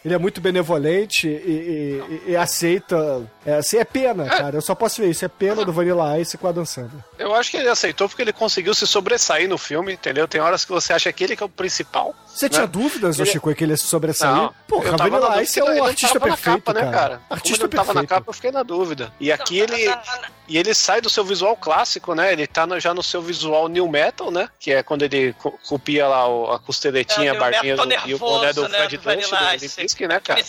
ele 0.04 0.14
é 0.14 0.18
muito 0.18 0.42
benevolente 0.42 1.28
e, 1.28 2.02
e- 2.26 2.32
e 2.32 2.36
aceita. 2.36 3.30
É, 3.46 3.56
assim, 3.56 3.78
é 3.78 3.84
pena, 3.84 4.26
cara. 4.26 4.56
Eu 4.58 4.62
só 4.62 4.74
posso 4.74 5.02
ver 5.02 5.10
isso. 5.10 5.26
É 5.26 5.28
pena 5.28 5.66
do 5.66 5.74
Vanilla 5.74 6.18
Ice 6.20 6.38
com 6.38 6.48
a 6.48 6.52
Dan 6.52 6.66
Sandler. 6.66 7.04
Eu 7.20 7.36
acho 7.36 7.52
que 7.52 7.58
ele 7.58 7.68
aceitou 7.70 8.08
porque 8.08 8.22
ele 8.22 8.32
conseguiu 8.34 8.74
se 8.74 8.88
sobressair 8.88 9.50
no 9.50 9.58
filme, 9.58 9.94
entendeu? 9.94 10.28
Tem 10.28 10.40
horas 10.40 10.64
que 10.64 10.72
você 10.72 10.94
acha 10.94 11.12
que 11.12 11.24
ele 11.24 11.36
que 11.36 11.44
é 11.44 11.46
o 11.46 11.50
principal. 11.50 12.16
Você 12.28 12.46
né? 12.46 12.50
tinha 12.50 12.68
dúvidas, 12.68 13.20
Ele- 13.20 13.30
Chico, 13.30 13.54
que 13.54 13.64
ele 13.64 13.74
ia 13.74 13.78
se 13.78 13.86
sobressair? 13.86 14.34
Não, 14.34 14.54
Porra, 14.68 14.98
Vanilla 14.98 15.20
dúvida 15.20 15.44
Ice 15.44 15.60
é 15.60 15.64
um 15.64 15.76
não 15.76 15.86
artista 15.86 16.20
tava 16.20 16.28
na 16.32 16.36
perfeito, 16.38 16.62
capa, 16.64 16.74
né, 16.74 16.82
cara. 16.82 16.92
cara? 16.98 17.22
Artista 17.30 17.58
Como 17.60 17.70
ele 17.70 17.76
não 17.78 17.84
tava 17.86 17.94
na 17.94 18.00
perfeito. 18.02 18.10
capa, 18.20 18.30
eu 18.30 18.34
fiquei 18.34 18.52
na 18.52 18.64
dúvida. 18.64 19.14
E 19.20 19.32
aqui 19.32 19.60
ele. 19.60 19.94
E 20.48 20.58
ele 20.58 20.74
sai 20.74 21.00
do 21.00 21.10
seu 21.10 21.24
visual 21.24 21.56
clássico, 21.56 22.14
né? 22.16 22.34
Ele 22.34 22.46
tá 22.48 22.66
no- 22.66 22.80
já 22.80 22.94
no 22.94 23.02
seu 23.04 23.22
visual 23.22 23.68
new 23.70 23.88
metal, 23.88 24.30
né? 24.32 24.50
Que 24.60 24.74
é 24.74 24.84
quando 24.84 25.04
ele 25.04 25.34
co- 25.34 25.58
copia 25.68 26.08
lá 26.08 26.28
o- 26.28 26.52
a 26.52 26.60
costeletinha, 26.60 27.28
É, 27.28 27.34
a 27.34 27.34
o 27.36 27.40
barbinha 27.40 27.76
metal 27.76 27.86
do, 27.86 28.10
e 28.10 28.14
o 28.14 28.20
boné 28.20 28.52
do 28.54 28.62
nervoso, 28.62 28.68
né, 28.70 28.78
Fred 28.78 28.98
Durst, 28.98 29.30
do. 29.30 29.82
Limp 29.82 30.10
né, 30.10 30.20
cara? 30.20 30.44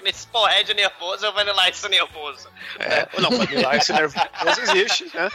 Aquele, 0.00 0.12
pom- 0.12 0.12
aquele 0.12 0.12
Sporhead 0.12 0.74
nervoso 0.74 1.26
é 1.26 1.28
o 1.28 1.32
Vanilla 1.32 1.68
Ice 1.70 1.88
nervoso. 1.88 2.48
É, 2.78 3.06
não, 3.20 3.30
Vanilla 3.30 3.76
Ice 3.76 3.92
nervoso 3.92 4.60
existe, 4.62 5.04
né? 5.14 5.28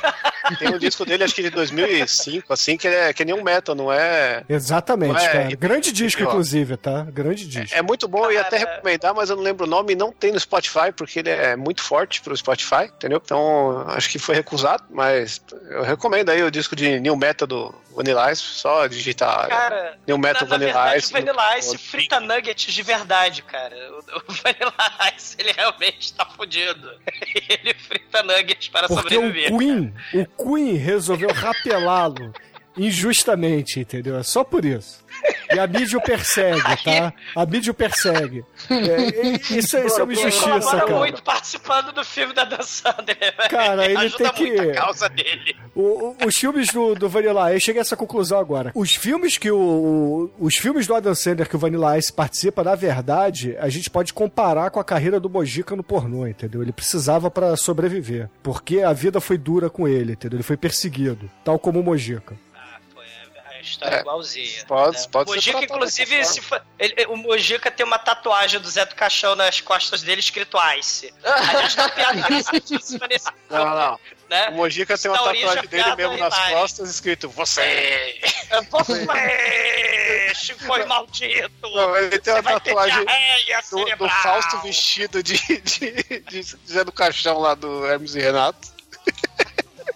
Tem 0.59 0.70
um 0.70 0.78
disco 0.78 1.05
dele, 1.05 1.24
acho 1.24 1.36
que 1.36 1.41
de 1.43 1.49
2005, 1.49 2.51
assim, 2.53 2.78
que 2.78 2.88
é, 2.88 3.13
que 3.13 3.22
é 3.24 3.26
nenhum 3.26 3.43
metal, 3.43 3.76
não 3.76 3.91
é... 3.91 4.43
Exatamente, 4.49 5.13
Não 5.13 5.20
é- 5.20 5.28
cara. 5.32 5.55
Grande 5.55 5.91
disco, 5.91 6.22
inclusive, 6.22 6.78
tá? 6.78 7.03
Grande 7.09 7.47
disco. 7.47 7.76
É 7.76 7.82
muito 7.82 8.07
bom, 8.07 8.26
eu 8.26 8.32
ia 8.34 8.41
até 8.41 8.57
recomendar, 8.57 9.13
mas 9.13 9.30
eu 9.30 9.36
não 9.36 9.43
lembro 9.43 9.66
o 9.66 9.70
nome, 9.70 9.93
e 9.93 9.95
não 9.95 10.11
tem 10.11 10.32
no 10.32 10.39
Spotify, 10.39 10.91
porque 10.95 11.20
ele 11.20 11.30
é 11.30 11.55
muito 11.55 11.82
forte 11.82 12.22
pro 12.22 12.36
Spotify, 12.36 12.86
entendeu? 12.86 13.22
Então, 13.24 13.86
acho 13.89 14.09
que 14.09 14.20
foi 14.20 14.36
recusado, 14.36 14.84
mas 14.89 15.41
eu 15.70 15.84
recomendo 15.84 16.30
aí 16.30 16.41
o 16.43 16.51
disco 16.51 16.76
de 16.76 16.99
New 16.99 17.16
Metal 17.16 17.47
do 17.47 17.74
Vanilla 17.95 18.32
Ice, 18.32 18.41
só 18.41 18.88
digitar 18.88 19.47
Cara, 19.47 19.97
New 20.05 20.18
Metal 20.18 20.41
na, 20.43 20.47
na 20.49 20.57
Vanilla 20.57 20.74
verdade, 20.84 20.99
Ice. 21.03 21.13
Vanilla 21.13 21.57
Ice 21.57 21.78
frita 21.78 22.20
nuggets 22.20 22.74
de 22.74 22.84
verdade, 22.84 23.41
cara. 23.41 23.76
O, 23.91 24.32
o 24.32 24.34
Ele 25.38 25.51
realmente 25.51 26.14
tá 26.14 26.26
fudido. 26.26 26.91
Ele 27.49 27.74
frita 27.74 28.24
nuggets 28.24 28.70
para 28.70 28.88
Porque 28.88 29.18
o 29.18 29.22
sobreviver. 29.22 29.58
Queen, 29.58 29.93
o 30.14 30.26
Queen 30.43 30.76
resolveu 30.76 31.32
rapelá-lo 31.32 32.34
injustamente, 32.78 33.80
entendeu? 33.80 34.18
É 34.18 34.24
só 34.24 34.43
por 34.43 34.66
isso. 34.66 35.03
E 35.56 35.60
a 35.60 35.68
mídia 35.68 35.97
o 35.97 36.01
persegue, 36.01 36.62
tá? 36.84 37.14
A 37.36 37.45
mídia 37.45 37.72
o 37.72 37.74
persegue. 37.76 38.43
É, 38.70 39.56
isso, 39.58 39.78
é- 39.78 39.86
isso 39.86 39.99
é 39.99 40.03
uma 40.03 40.12
Ele 40.14 40.22
injustiça, 40.22 40.45
colabora 40.60 40.86
cara. 40.86 40.99
muito 40.99 41.24
participando 41.24 41.91
do 41.93 42.03
filme 42.03 42.34
da 42.34 42.43
Dan 42.43 42.62
Sandler. 42.62 43.36
Cara, 43.49 43.86
ele 43.86 43.97
Ajuda 43.97 44.32
tem 44.34 44.47
muito 44.47 44.62
que- 44.64 44.70
a 44.72 44.74
causa 44.74 45.10
dele. 45.10 45.56
O- 45.74 45.82
o- 45.82 46.18
os 46.28 46.36
filmes 46.36 46.72
do, 46.72 46.95
do 46.95 47.08
Vanilla 47.10 47.47
Ice, 47.49 47.56
eu 47.56 47.60
cheguei 47.62 47.80
a 47.80 47.84
essa 47.84 47.95
conclusão 47.97 48.39
agora. 48.39 48.72
Os 48.76 48.93
filmes 48.95 49.38
que 49.38 49.49
o, 49.51 49.58
o- 49.58 50.32
os 50.45 50.56
filmes 50.56 50.88
do 50.88 50.95
Adam 50.95 51.16
Sandler 51.16 51.47
que 51.47 51.56
o 51.56 51.60
Vanilla 51.60 51.97
Ice 51.97 52.12
participa, 52.12 52.64
na 52.64 52.76
verdade, 52.76 53.56
a 53.60 53.70
gente 53.70 53.89
pode 53.89 54.14
comparar 54.14 54.70
com 54.70 54.80
a 54.80 54.84
carreira 54.84 55.20
do 55.20 55.30
Mojica 55.30 55.76
no 55.76 55.84
pornô, 55.84 56.28
entendeu? 56.28 56.62
Ele 56.62 56.72
precisava 56.72 57.30
pra 57.32 57.56
sobreviver, 57.58 58.30
porque 58.43 58.82
a 58.82 58.93
vida 58.93 59.20
foi 59.22 59.38
dura 59.38 59.70
com 59.70 59.88
ele, 59.88 60.14
entendeu? 60.14 60.38
Ele 60.38 60.43
foi 60.43 60.58
perseguido, 60.58 61.30
tal 61.43 61.58
como 61.60 61.80
o 61.80 61.84
Mojica. 61.84 62.36
É, 63.66 63.68
a 63.68 63.72
história 63.72 63.95
É, 63.95 63.99
igualzinha. 64.01 64.66
pode- 64.68 64.97
né? 64.97 65.05
pode 65.11 65.30
o 65.30 65.34
ser 65.34 65.36
Mojica, 65.38 65.57
tratado 65.59 65.74
inclusive, 65.76 66.26
se 66.26 66.41
fa- 66.41 66.63
ele- 66.78 67.05
o 67.07 67.16
Mojica 67.18 67.72
tem 67.72 67.86
uma 67.86 67.97
tatuagem 67.99 68.59
do 68.59 68.70
Zé 68.70 68.86
do 68.86 68.95
Caixão 68.95 69.36
nas 69.36 69.59
costas 69.61 70.01
dele 70.03 70.20
escrito 70.20 70.57
Ice. 70.80 71.13
Aliás, 71.24 71.76
tem 71.76 71.84
uma 71.84 71.89
piada 71.89 72.30
nesse 73.09 73.32
Não, 73.49 73.66
não. 73.76 73.99
né? 74.30 74.49
O 74.49 74.53
Mojica 74.53 74.97
tem 74.97 75.09
uma 75.11 75.18
tatuagem 75.18 75.68
dele 75.68 75.95
mesmo 75.95 76.18
nas 76.18 76.36
vai. 76.38 76.53
costas 76.53 76.89
escrito 76.89 77.30
Você. 77.30 78.20
Você, 78.70 80.34
Chico 80.36 80.88
maldito! 80.88 81.51
Não, 81.61 81.95
ele 81.97 82.20
tem 82.20 82.34
uma 82.34 82.43
tatuagem 82.43 83.05
do, 83.72 83.86
do. 83.97 84.09
Fausto 84.09 84.57
vestido 84.61 85.24
de, 85.24 85.38
de, 85.61 86.20
de, 86.22 86.41
Zé 86.68 86.84
do 86.84 86.91
Caixão 86.91 87.39
lá 87.39 87.55
do 87.55 87.86
Hermes 87.86 88.16
e 88.16 88.20
Renato. 88.20 88.76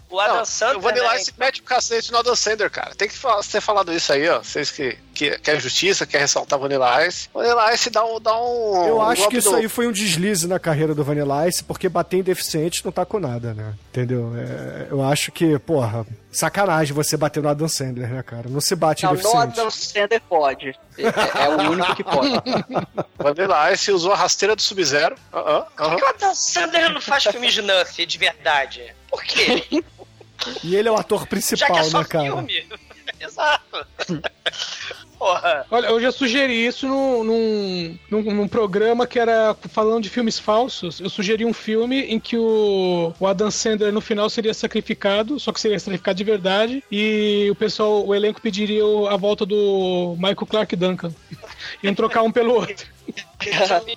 O 0.10 0.20
Adam 0.20 0.38
Não, 0.38 0.46
Sandler, 0.46 0.78
O 0.78 0.82
Vanilla 0.82 1.10
né? 1.14 1.18
Ice 1.22 1.34
mete 1.38 1.60
o 1.62 1.64
cacete 1.64 2.12
no 2.12 2.18
Adam 2.18 2.36
Sandler, 2.36 2.72
cara. 2.72 2.96
Tem 2.96 3.08
que 3.08 3.14
ter 3.52 3.62
falado 3.62 3.94
isso 3.94 4.12
aí, 4.12 4.28
ó. 4.28 4.40
Vocês 4.40 4.72
que, 4.72 4.98
que 5.14 5.38
quer 5.38 5.60
justiça, 5.62 6.06
quer 6.06 6.18
ressaltar 6.18 6.58
Vanilla 6.58 7.06
Ice. 7.06 7.30
Vanilla 7.32 7.72
Ice 7.76 7.90
dá 7.92 8.04
um. 8.04 8.20
Dá 8.20 8.36
um 8.42 8.88
Eu 8.88 8.98
um 8.98 9.02
acho 9.04 9.28
que 9.30 9.38
isso 9.38 9.52
do- 9.52 9.58
aí 9.58 9.68
foi 9.70 9.88
um 9.88 9.92
deslize 9.92 10.48
na 10.48 10.58
carreira 10.60 10.96
do 10.96 11.04
Vanilla 11.04 11.48
Ice, 11.48 11.64
porque 11.64 11.88
bater 11.88 12.18
em 12.18 12.24
deficiente 12.24 12.84
não 12.84 12.92
tá 12.92 13.06
com 13.06 13.20
nada, 13.20 13.54
né? 13.54 13.76
Entendeu? 13.92 14.34
É, 14.36 14.88
eu 14.90 15.04
acho 15.04 15.32
que, 15.32 15.60
porra, 15.60 16.04
sacanagem 16.32 16.94
você 16.96 17.16
bater 17.16 17.44
no 17.44 17.50
Adam 17.50 17.68
Sandler, 17.68 18.10
né, 18.10 18.24
cara? 18.24 18.50
Não 18.50 18.62
se 18.62 18.76
bate 18.76 19.04
Não, 19.04 19.12
em 19.12 19.18
no 19.18 19.22
deficiente. 19.22 19.60
Adam 19.60 19.70
Sandler 19.72 20.22
pode. 20.28 20.70
É, 20.98 21.44
é 21.44 21.50
o 21.50 21.70
único 21.72 21.96
que 21.96 22.04
pode. 22.04 22.34
Vanilla 23.18 23.72
Ice 23.74 23.92
usou 23.92 24.12
a 24.14 24.16
rasteira 24.16 24.56
do 24.56 24.62
Sub-Zero. 24.62 25.16
Aham, 25.32 25.66
Por 25.78 25.84
aham. 25.86 25.96
que 25.98 26.04
o 26.04 26.08
Adam 26.08 26.34
Sandler 26.34 26.90
não 26.94 27.00
faz 27.02 27.24
filme 27.26 27.50
de 27.52 27.62
Nuff 27.62 28.06
de 28.06 28.18
verdade? 28.18 28.96
Por 29.10 29.24
quê? 29.24 29.64
E 30.64 30.76
ele 30.76 30.88
é 30.88 30.92
o 30.92 30.96
ator 30.96 31.22
Já 31.22 31.26
principal, 31.26 31.72
que 31.72 31.80
é 31.80 31.84
só 31.84 32.00
né, 32.00 32.06
cara? 32.06 32.26
filme. 32.26 32.66
Exato. 33.20 33.86
Porra. 35.20 35.66
Olha, 35.70 35.88
eu 35.88 36.00
já 36.00 36.14
sugeri 36.14 36.66
isso 36.66 36.88
num, 36.88 37.26
num, 37.26 38.00
num, 38.10 38.22
num 38.36 38.48
programa 38.48 39.06
que 39.06 39.20
era 39.20 39.54
falando 39.70 40.04
de 40.04 40.10
filmes 40.10 40.40
falsos. 40.40 41.02
Eu 41.02 41.10
sugeri 41.10 41.44
um 41.44 41.52
filme 41.52 42.04
em 42.04 42.18
que 42.18 42.38
o, 42.38 43.14
o 43.20 43.28
Adam 43.28 43.52
Sandler 43.52 43.92
no 43.92 44.00
final 44.00 44.30
seria 44.30 44.54
sacrificado, 44.54 45.38
só 45.38 45.52
que 45.52 45.60
seria 45.60 45.78
sacrificado 45.78 46.18
de 46.18 46.24
verdade, 46.24 46.84
e 46.90 47.50
o 47.52 47.56
pessoal, 47.56 48.08
o 48.08 48.16
elenco 48.16 48.42
pediria 48.42 48.82
a 49.10 49.18
volta 49.18 49.46
do 49.46 50.16
Michael 50.16 50.48
Clark 50.48 50.74
Duncan. 50.78 51.14
Iam 51.84 51.94
trocar 51.94 52.24
um 52.24 52.32
pelo 52.32 52.54
outro. 52.54 52.88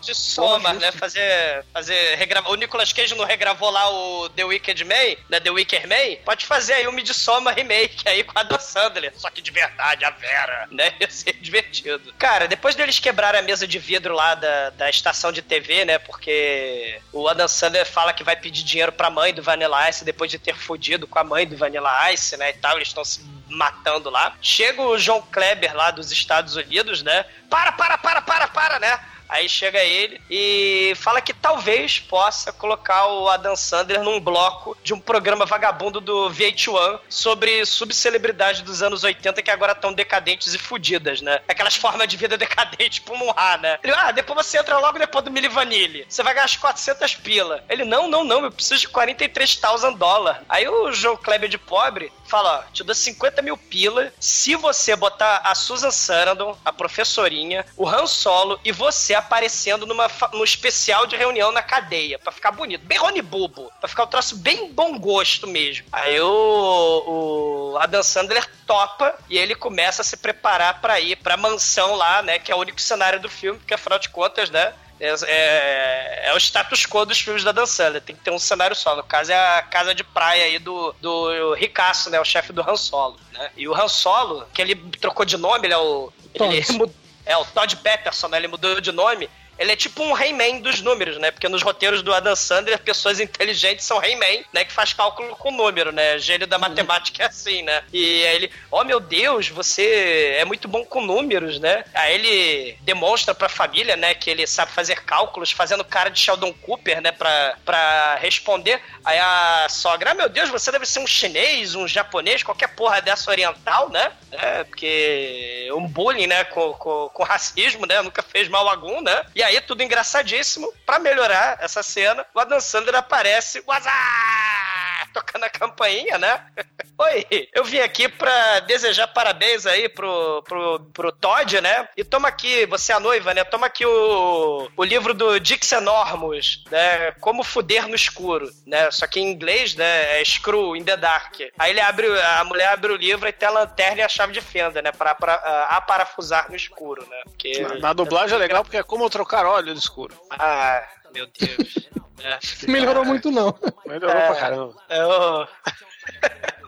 De 0.01 0.15
Soma, 0.15 0.73
né? 0.75 0.93
Fazer. 0.93 1.65
fazer 1.73 2.15
regravar. 2.17 2.51
O 2.53 2.55
Nicolas 2.55 2.93
Cage 2.93 3.15
não 3.15 3.25
regravou 3.25 3.71
lá 3.71 3.91
o 3.91 4.29
The 4.31 4.45
Wicked 4.45 4.85
Man, 4.85 5.17
né? 5.29 5.41
The 5.41 5.51
Wicker 5.51 5.87
Man? 5.89 6.23
Pode 6.25 6.47
fazer 6.47 6.75
aí 6.75 6.87
o 6.87 6.93
Midsommar 6.93 7.55
remake 7.55 8.09
aí 8.09 8.23
com 8.23 8.39
a 8.39 8.43
Adam 8.43 8.59
Sandler. 8.59 9.13
Só 9.17 9.31
que 9.31 9.43
de 9.43 9.51
verdade, 9.51 10.05
a 10.05 10.11
Vera, 10.11 10.69
né? 10.71 10.95
Ia 11.01 11.11
ser 11.11 11.35
divertido. 11.35 12.13
Cara, 12.19 12.47
depois 12.47 12.75
deles 12.75 12.99
quebrarem 12.99 13.41
a 13.41 13.43
mesa 13.43 13.67
de 13.67 13.79
vidro 13.79 14.15
lá 14.15 14.35
da, 14.35 14.71
da 14.71 14.91
estação 14.91 15.33
de 15.33 15.43
TV, 15.43 15.85
né? 15.85 15.99
Porque 15.99 17.01
o 17.13 17.29
Adam 17.29 17.49
Sandler 17.49 17.87
fala 17.87 18.13
que 18.13 18.25
vai 18.25 18.37
pedir 18.37 18.63
dinheiro 18.63 18.93
pra 18.93 19.11
mãe 19.11 19.35
do 19.35 19.43
Vanilla 19.43 19.89
Ice 19.91 20.05
depois 20.05 20.31
de 20.31 20.39
ter 20.39 20.55
fudido 20.55 21.07
com 21.07 21.19
a 21.19 21.25
mãe 21.25 21.47
do 21.47 21.57
Vanilla 21.57 22.13
Ice, 22.13 22.37
né? 22.37 22.51
E 22.51 22.55
tal, 22.55 22.77
eles 22.77 22.89
estão 22.89 23.05
se 23.05 23.21
matando 23.49 24.11
lá. 24.11 24.35
Chega 24.41 24.83
o 24.83 24.99
João 24.99 25.23
Kleber 25.23 25.75
lá 25.75 25.91
dos 25.91 26.11
Estados 26.11 26.57
Unidos, 26.57 27.03
né? 27.03 27.25
Para, 27.49 27.73
para, 27.73 27.99
para, 27.99 28.23
para, 28.23 28.49
para, 28.49 28.79
né? 28.79 28.99
Aí 29.33 29.49
chega 29.49 29.83
ele 29.83 30.21
e 30.29 30.93
fala 30.95 31.23
que 31.23 31.33
talvez 31.33 31.99
possa 31.99 32.53
colocar 32.53 33.07
o 33.07 33.31
Adam 33.31 33.57
Sandler 33.57 34.03
num 34.03 34.21
bloco 34.21 34.77
de 34.85 34.93
um 34.93 35.01
programa 35.01 35.47
vagabundo 35.47 36.03
do 36.03 36.29
VH1 36.29 37.01
sobre 37.09 37.65
subcelebridades 37.65 38.61
dos 38.61 38.83
anos 38.83 39.05
80 39.05 39.41
que 39.41 39.51
agora 39.51 39.73
estão 39.73 39.91
decadentes 39.91 40.53
e 40.53 40.59
fudidas, 40.59 41.23
né? 41.23 41.41
Aquelas 41.49 41.75
formas 41.75 42.07
de 42.09 42.17
vida 42.19 42.37
decadentes 42.37 42.99
pro 42.99 43.17
Munha, 43.17 43.57
né? 43.59 43.79
Ele, 43.83 43.95
ah, 43.95 44.13
depois 44.13 44.47
você 44.47 44.59
entra 44.59 44.79
logo 44.79 44.99
depois 44.99 45.25
do 45.25 45.31
Milli 45.31 45.49
Vanilli. 45.49 46.05
Você 46.07 46.23
vai 46.23 46.35
gastar 46.35 46.61
400 46.61 47.15
pila. 47.15 47.65
Ele, 47.71 47.87
não, 47.87 48.09
não, 48.09 48.25
não, 48.25 48.45
eu 48.45 48.53
preciso 48.53 48.83
de 48.83 48.89
43,000 48.89 49.97
dólares. 49.97 50.43
Aí 50.47 50.69
o 50.69 50.93
João 50.93 51.17
Kleber 51.17 51.49
de 51.49 51.57
pobre 51.57 52.13
fala, 52.33 52.65
ó, 52.67 52.73
te 52.73 52.83
dou 52.83 52.95
50 52.95 53.43
mil 53.43 53.59
pila 53.59 54.11
se 54.19 54.57
você 54.57 54.97
botar 54.97 55.43
a 55.45 55.55
Susan 55.55 55.91
Sarandon, 55.91 56.57
a 56.65 56.73
professorinha, 56.73 57.63
o 57.77 57.87
Han 57.87 58.07
Solo 58.07 58.59
e 58.65 58.73
você 58.73 59.13
aparecendo 59.13 59.85
numa, 59.85 60.11
num 60.33 60.43
especial 60.43 61.07
de 61.07 61.15
reunião 61.15 61.53
na 61.53 61.63
cadeia, 61.63 62.19
pra 62.19 62.33
ficar 62.33 62.51
bonito. 62.53 62.87
Bem 62.87 62.97
Rony 62.97 63.21
Bubo, 63.21 63.71
pra 63.79 63.89
ficar 63.89 64.05
um 64.05 64.07
troço 64.07 64.37
bem 64.39 64.73
bom 64.73 64.99
gosto 64.99 65.47
mesmo. 65.47 65.87
Aí 65.93 66.19
o, 66.23 67.75
o 67.75 67.79
Adam 67.79 68.03
Sandler 68.03 68.49
topa 68.67 69.15
e 69.29 69.37
ele 69.37 69.55
começa 69.55 70.01
a 70.01 70.05
se 70.05 70.17
preparar 70.17 70.81
pra 70.81 70.99
ir 70.99 71.17
pra 71.17 71.37
mansão 71.37 71.97
lá, 71.97 72.23
né, 72.23 72.39
que 72.39 72.51
é 72.51 72.55
o 72.55 72.61
único 72.61 72.81
cenário 72.81 73.21
do 73.21 73.29
filme, 73.29 73.59
porque 73.59 73.75
afinal 73.75 73.99
de 73.99 74.09
contas, 74.09 74.49
né, 74.49 74.73
é, 75.03 75.15
é- 75.27 76.29
é 76.29 76.35
o 76.35 76.37
status 76.39 76.87
quo 76.87 77.05
dos 77.05 77.19
filmes 77.19 77.43
da 77.43 77.51
Dan 77.51 77.67
Sandler. 77.67 78.01
Tem 78.01 78.15
que 78.15 78.23
ter 78.23 78.31
um 78.31 78.39
cenário 78.39 78.77
só. 78.77 78.95
No 78.95 79.03
caso, 79.03 79.33
é 79.33 79.59
a 79.59 79.63
casa 79.63 79.93
de 79.95 80.05
praia 80.05 80.45
aí 80.45 80.59
do, 80.59 80.95
do 81.01 81.55
Ricasso, 81.55 82.09
né? 82.09 82.21
O 82.21 82.25
chefe 82.25 82.53
do 82.53 82.63
Han 82.63 82.77
Solo, 82.77 83.19
né? 83.33 83.51
E 83.57 83.67
o 83.67 83.75
Han 83.75 83.89
Solo, 83.89 84.47
que 84.55 84.63
ele 84.63 84.77
trocou 85.01 85.25
de 85.25 85.37
nome, 85.37 85.67
ele 85.67 85.75
é 85.75 85.79
o... 85.79 86.13
Ele 86.35 86.63
é, 87.27 87.37
o 87.37 87.45
Todd 87.45 87.77
Peterson, 87.77 88.29
né? 88.29 88.39
Ele 88.39 88.49
mudou 88.49 88.81
de 88.81 88.93
nome. 88.93 89.29
Ele 89.63 89.71
é 89.71 89.77
tipo 89.77 90.03
um 90.03 90.13
Rayman 90.13 90.61
dos 90.61 90.81
números, 90.81 91.19
né? 91.19 91.31
Porque 91.31 91.49
nos 91.49 91.63
roteiros 91.63 92.03
do 92.03 92.13
Adam 92.13 92.35
Sandler, 92.35 92.81
pessoas 92.81 93.21
inteligentes 93.21 93.85
são 93.85 93.99
Rayman, 93.99 94.45
né? 94.53 94.65
Que 94.65 94.73
faz 94.73 94.93
cálculo 94.93 95.37
com 95.37 95.53
número, 95.53 95.93
né? 95.93 96.19
Gênio 96.19 96.49
da 96.49 96.59
matemática 96.59 97.23
é 97.23 97.27
assim, 97.27 97.63
né? 97.63 97.85
E 97.93 98.27
aí 98.27 98.35
ele, 98.35 98.51
oh 98.73 98.83
meu 98.83 98.99
Deus, 98.99 99.49
você 99.49 100.35
é 100.37 100.45
muito 100.45 100.67
bom 100.67 100.85
com 100.85 101.01
números, 101.01 101.61
né? 101.61 101.85
Aí 101.95 102.15
ele 102.15 102.77
demonstra 102.81 103.37
pra 103.37 103.49
família, 103.49 103.95
né? 103.95 104.15
Que 104.15 104.31
ele 104.31 104.49
sabe 104.49 104.73
fazer 104.73 104.97
cálculos, 105.05 105.53
fazendo 105.53 105.85
cara 105.85 106.11
de 106.11 106.19
Sheldon 106.19 106.53
Cooper, 106.55 107.01
né? 107.01 107.13
Pra, 107.13 107.57
pra 107.65 108.17
responder. 108.17 108.81
Aí 109.05 109.19
a 109.21 109.69
sogra, 109.69 110.11
ah, 110.11 110.15
meu 110.15 110.29
Deus, 110.29 110.51
você 110.51 110.73
deve 110.73 110.87
ser 110.87 110.99
um 110.99 111.07
chinês, 111.07 111.77
um 111.77 111.87
japonês, 111.87 112.43
qualquer 112.43 112.75
porra 112.75 113.01
dessa 113.01 113.31
oriental, 113.31 113.89
né? 113.91 114.11
É, 114.33 114.65
porque 114.65 115.71
um 115.73 115.87
bullying, 115.87 116.27
né? 116.27 116.43
Com, 116.45 116.73
com, 116.73 117.11
com 117.15 117.23
racismo, 117.23 117.87
né? 117.87 118.03
Nunca 118.03 118.25
fez 118.25 118.49
mal 118.49 118.69
algum, 118.69 119.01
né? 119.01 119.25
E 119.37 119.43
aí, 119.43 119.52
tudo 119.61 119.83
engraçadíssimo. 119.83 120.73
Pra 120.87 120.99
melhorar 120.99 121.59
essa 121.61 121.83
cena, 121.83 122.25
o 122.35 122.41
Adam 122.41 122.61
Sandler 122.61 122.97
aparece, 122.97 123.63
Wazá! 123.67 124.92
Tocando 125.15 125.45
a 125.45 125.51
campainha, 125.51 126.19
né? 126.19 126.45
Oi, 126.99 127.49
eu 127.53 127.65
vim 127.65 127.79
aqui 127.81 128.09
pra 128.09 128.61
desejar 128.61 129.09
parabéns 129.09 129.67
aí 129.67 129.89
pro, 129.89 130.43
pro, 130.43 130.81
pro 130.93 131.13
Todd, 131.13 131.61
né? 131.61 131.89
E 131.97 132.05
toma 132.05 132.29
aqui, 132.29 132.65
você 132.67 132.93
é 132.93 132.95
a 132.95 133.01
noiva, 133.01 133.35
né? 133.35 133.43
Toma 133.45 133.67
aqui 133.67 133.85
o, 133.85 134.71
o 134.77 134.85
livro 134.85 135.13
do 135.13 135.41
Dix 135.41 135.73
Enormous, 135.73 136.63
né? 136.71 137.13
Como 137.21 137.43
fuder 137.43 137.89
no 137.89 137.95
escuro, 137.95 138.49
né? 138.67 138.91
Só 138.91 139.07
que 139.07 139.19
em 139.19 139.31
inglês, 139.31 139.75
né? 139.75 140.21
É 140.21 140.25
Screw 140.25 140.77
in 140.77 140.85
the 140.85 140.97
Dark. 140.97 141.35
Aí 141.59 141.71
ele 141.71 141.81
abre, 141.81 142.07
a 142.21 142.45
mulher 142.45 142.69
abre 142.69 142.93
o 142.93 142.97
livro 142.97 143.29
e 143.29 143.33
tem 143.33 143.49
a 143.49 143.53
lanterna 143.53 144.01
e 144.01 144.05
a 144.05 144.09
chave 144.09 144.33
de 144.33 144.41
fenda, 144.41 144.81
né? 144.81 144.93
Pra, 144.93 145.15
pra, 145.15 145.35
a 145.69 145.81
parafusar 145.81 146.49
no 146.49 146.57
escuro, 146.57 147.07
né? 147.09 147.23
Porque, 147.25 147.61
Na, 147.61 147.75
na 147.75 147.93
dublagem 147.93 148.37
é 148.37 148.39
legal 148.39 148.63
porque 148.63 148.77
é 148.77 148.83
como 148.83 149.11
trocar 149.11 149.45
óleo 149.45 149.73
no 149.73 149.79
escuro. 149.79 150.15
Ah, 150.31 150.87
meu 151.13 151.27
Deus. 151.27 151.89
É. 152.21 152.39
Melhorou 152.71 153.05
muito, 153.05 153.31
não. 153.31 153.59
Melhorou 153.87 154.17
É. 154.17 154.27
pra 154.29 154.37
caramba. 154.37 154.75
Eu... 154.89 155.49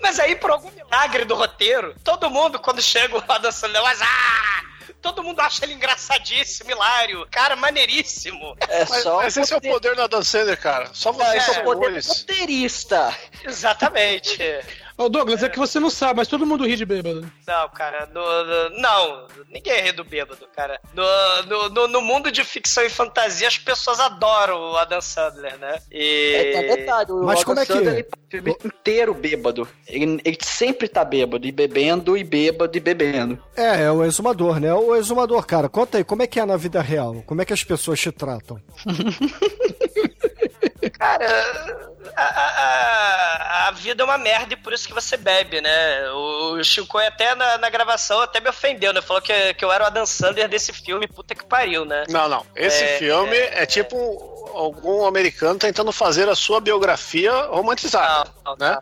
Mas 0.03 0.19
aí, 0.19 0.37
por 0.37 0.51
algum 0.51 0.71
milagre 0.71 1.25
do 1.25 1.35
roteiro, 1.35 1.95
todo 2.05 2.31
mundo, 2.31 2.59
quando 2.59 2.83
chega 2.83 3.17
o 3.17 3.25
Adam 3.27 3.51
Sandler, 3.51 3.83
mas, 3.83 4.01
ah! 4.03 4.63
Todo 5.01 5.23
mundo 5.23 5.41
acha 5.41 5.65
ele 5.67 5.75
engraçadíssimo, 5.75 6.71
hilário. 6.71 7.29
Cara, 7.31 7.55
maneiríssimo. 7.57 8.57
É 8.69 8.87
Mas, 8.89 9.03
só 9.03 9.17
mas 9.17 9.37
esse 9.37 9.53
é 9.53 9.57
o 9.57 9.61
poder 9.61 9.95
do 9.95 10.01
Adam 10.03 10.23
Sandler, 10.23 10.59
cara. 10.59 10.89
Só 10.95 11.13
você 11.13 11.37
é 11.37 11.41
são 11.41 11.61
o 11.61 11.65
poder 11.65 12.03
roteirista. 12.03 13.15
Exatamente. 13.45 14.39
Ô, 14.97 15.09
Douglas, 15.09 15.43
é 15.43 15.49
que 15.49 15.59
você 15.59 15.81
não 15.81 15.91
sabe, 15.91 16.19
mas 16.19 16.29
todo 16.29 16.47
mundo 16.47 16.65
ri 16.65 16.77
de 16.77 16.85
bêbado. 16.85 17.29
Não, 17.49 17.69
cara, 17.71 18.09
no, 18.15 18.21
no- 18.23 18.81
não, 18.81 19.27
ninguém 19.51 19.83
ri 19.83 19.91
do 19.91 20.05
bêbado, 20.05 20.47
cara. 20.55 20.81
No, 20.95 21.03
no, 21.49 21.69
no, 21.69 21.89
no 21.89 22.01
mundo 22.01 22.31
de 22.31 22.45
ficção 22.45 22.85
e 22.85 22.89
fantasia, 22.89 23.49
as 23.49 23.59
pessoas 23.59 23.99
adoram 23.99 24.57
o 24.73 24.77
Adam 24.77 25.01
Sandler, 25.01 25.59
né? 25.59 25.79
E... 25.91 26.33
É, 26.35 26.53
tá 26.53 26.77
detalhe, 26.77 27.11
o 27.13 27.25
Mas 27.25 27.41
Adam 27.41 27.45
como 27.45 27.61
é 27.61 27.67
que- 27.67 27.73
Sandler, 27.73 27.95
ele 27.95 28.03
tá 28.05 28.17
o 28.17 28.31
filme 28.31 28.57
inteiro 28.65 29.15
bêbado. 29.15 29.69
Ele, 29.89 30.21
ele 30.25 30.39
sempre 30.43 30.87
tá 30.87 31.05
bêbado, 31.05 31.45
e 31.45 31.51
bebendo, 31.51 32.17
e 32.17 32.23
bêbado, 32.23 32.77
e 32.77 32.81
bebendo. 32.81 33.43
É, 33.57 33.83
é 33.83 33.91
o 33.91 34.05
exumador, 34.05 34.61
né? 34.61 34.73
O 34.73 34.95
exumador, 34.95 35.45
cara, 35.45 35.69
conta 35.69 35.99
aí, 35.99 36.05
como 36.05 36.23
é 36.23 36.27
que 36.29 36.39
é 36.39 36.47
na 36.47 36.57
vida 36.57 36.81
real? 36.81 37.21
Como 37.27 37.43
é 37.43 37.45
que 37.45 37.53
as 37.53 37.65
pessoas 37.65 37.99
te 37.99 38.13
tratam? 38.13 38.61
Cara, 41.05 41.91
a, 42.17 42.23
a- 42.23 43.69
a- 43.69 43.71
vida 43.73 44.03
é 44.03 44.07
uma 44.07 44.17
merda 44.17 44.55
e 44.55 44.57
por 44.57 44.73
isso 44.73 44.87
que 44.87 44.95
você 44.95 45.17
bebe, 45.17 45.61
né? 45.61 46.09
O 46.13 46.63
Chico 46.63 46.97
até 46.99 47.35
na, 47.35 47.59
na 47.59 47.69
gravação 47.69 48.21
até 48.21 48.41
me 48.41 48.49
ofendeu, 48.49 48.93
né? 48.93 49.03
Falou 49.03 49.21
que, 49.21 49.53
que 49.55 49.65
eu 49.65 49.71
era 49.73 49.85
o 49.85 49.87
Adam 49.87 50.07
Sandler 50.07 50.49
desse 50.49 50.73
filme, 50.73 51.07
puta 51.09 51.35
que 51.35 51.45
pariu, 51.45 51.85
né? 51.85 52.05
Não, 52.09 52.29
não. 52.29 52.47
Esse 52.57 52.85
É, 52.85 52.99
filme 52.99 53.37
é, 53.37 53.63
é, 53.63 53.67
tipo 53.67 53.97
algum 54.57 55.07
americano 55.07 55.59
tentando 55.59 55.93
fazer 55.93 56.29
a 56.29 56.35
sua 56.35 56.61
biografia 56.61 57.33
romantizada, 57.47 58.31
né? 58.59 58.79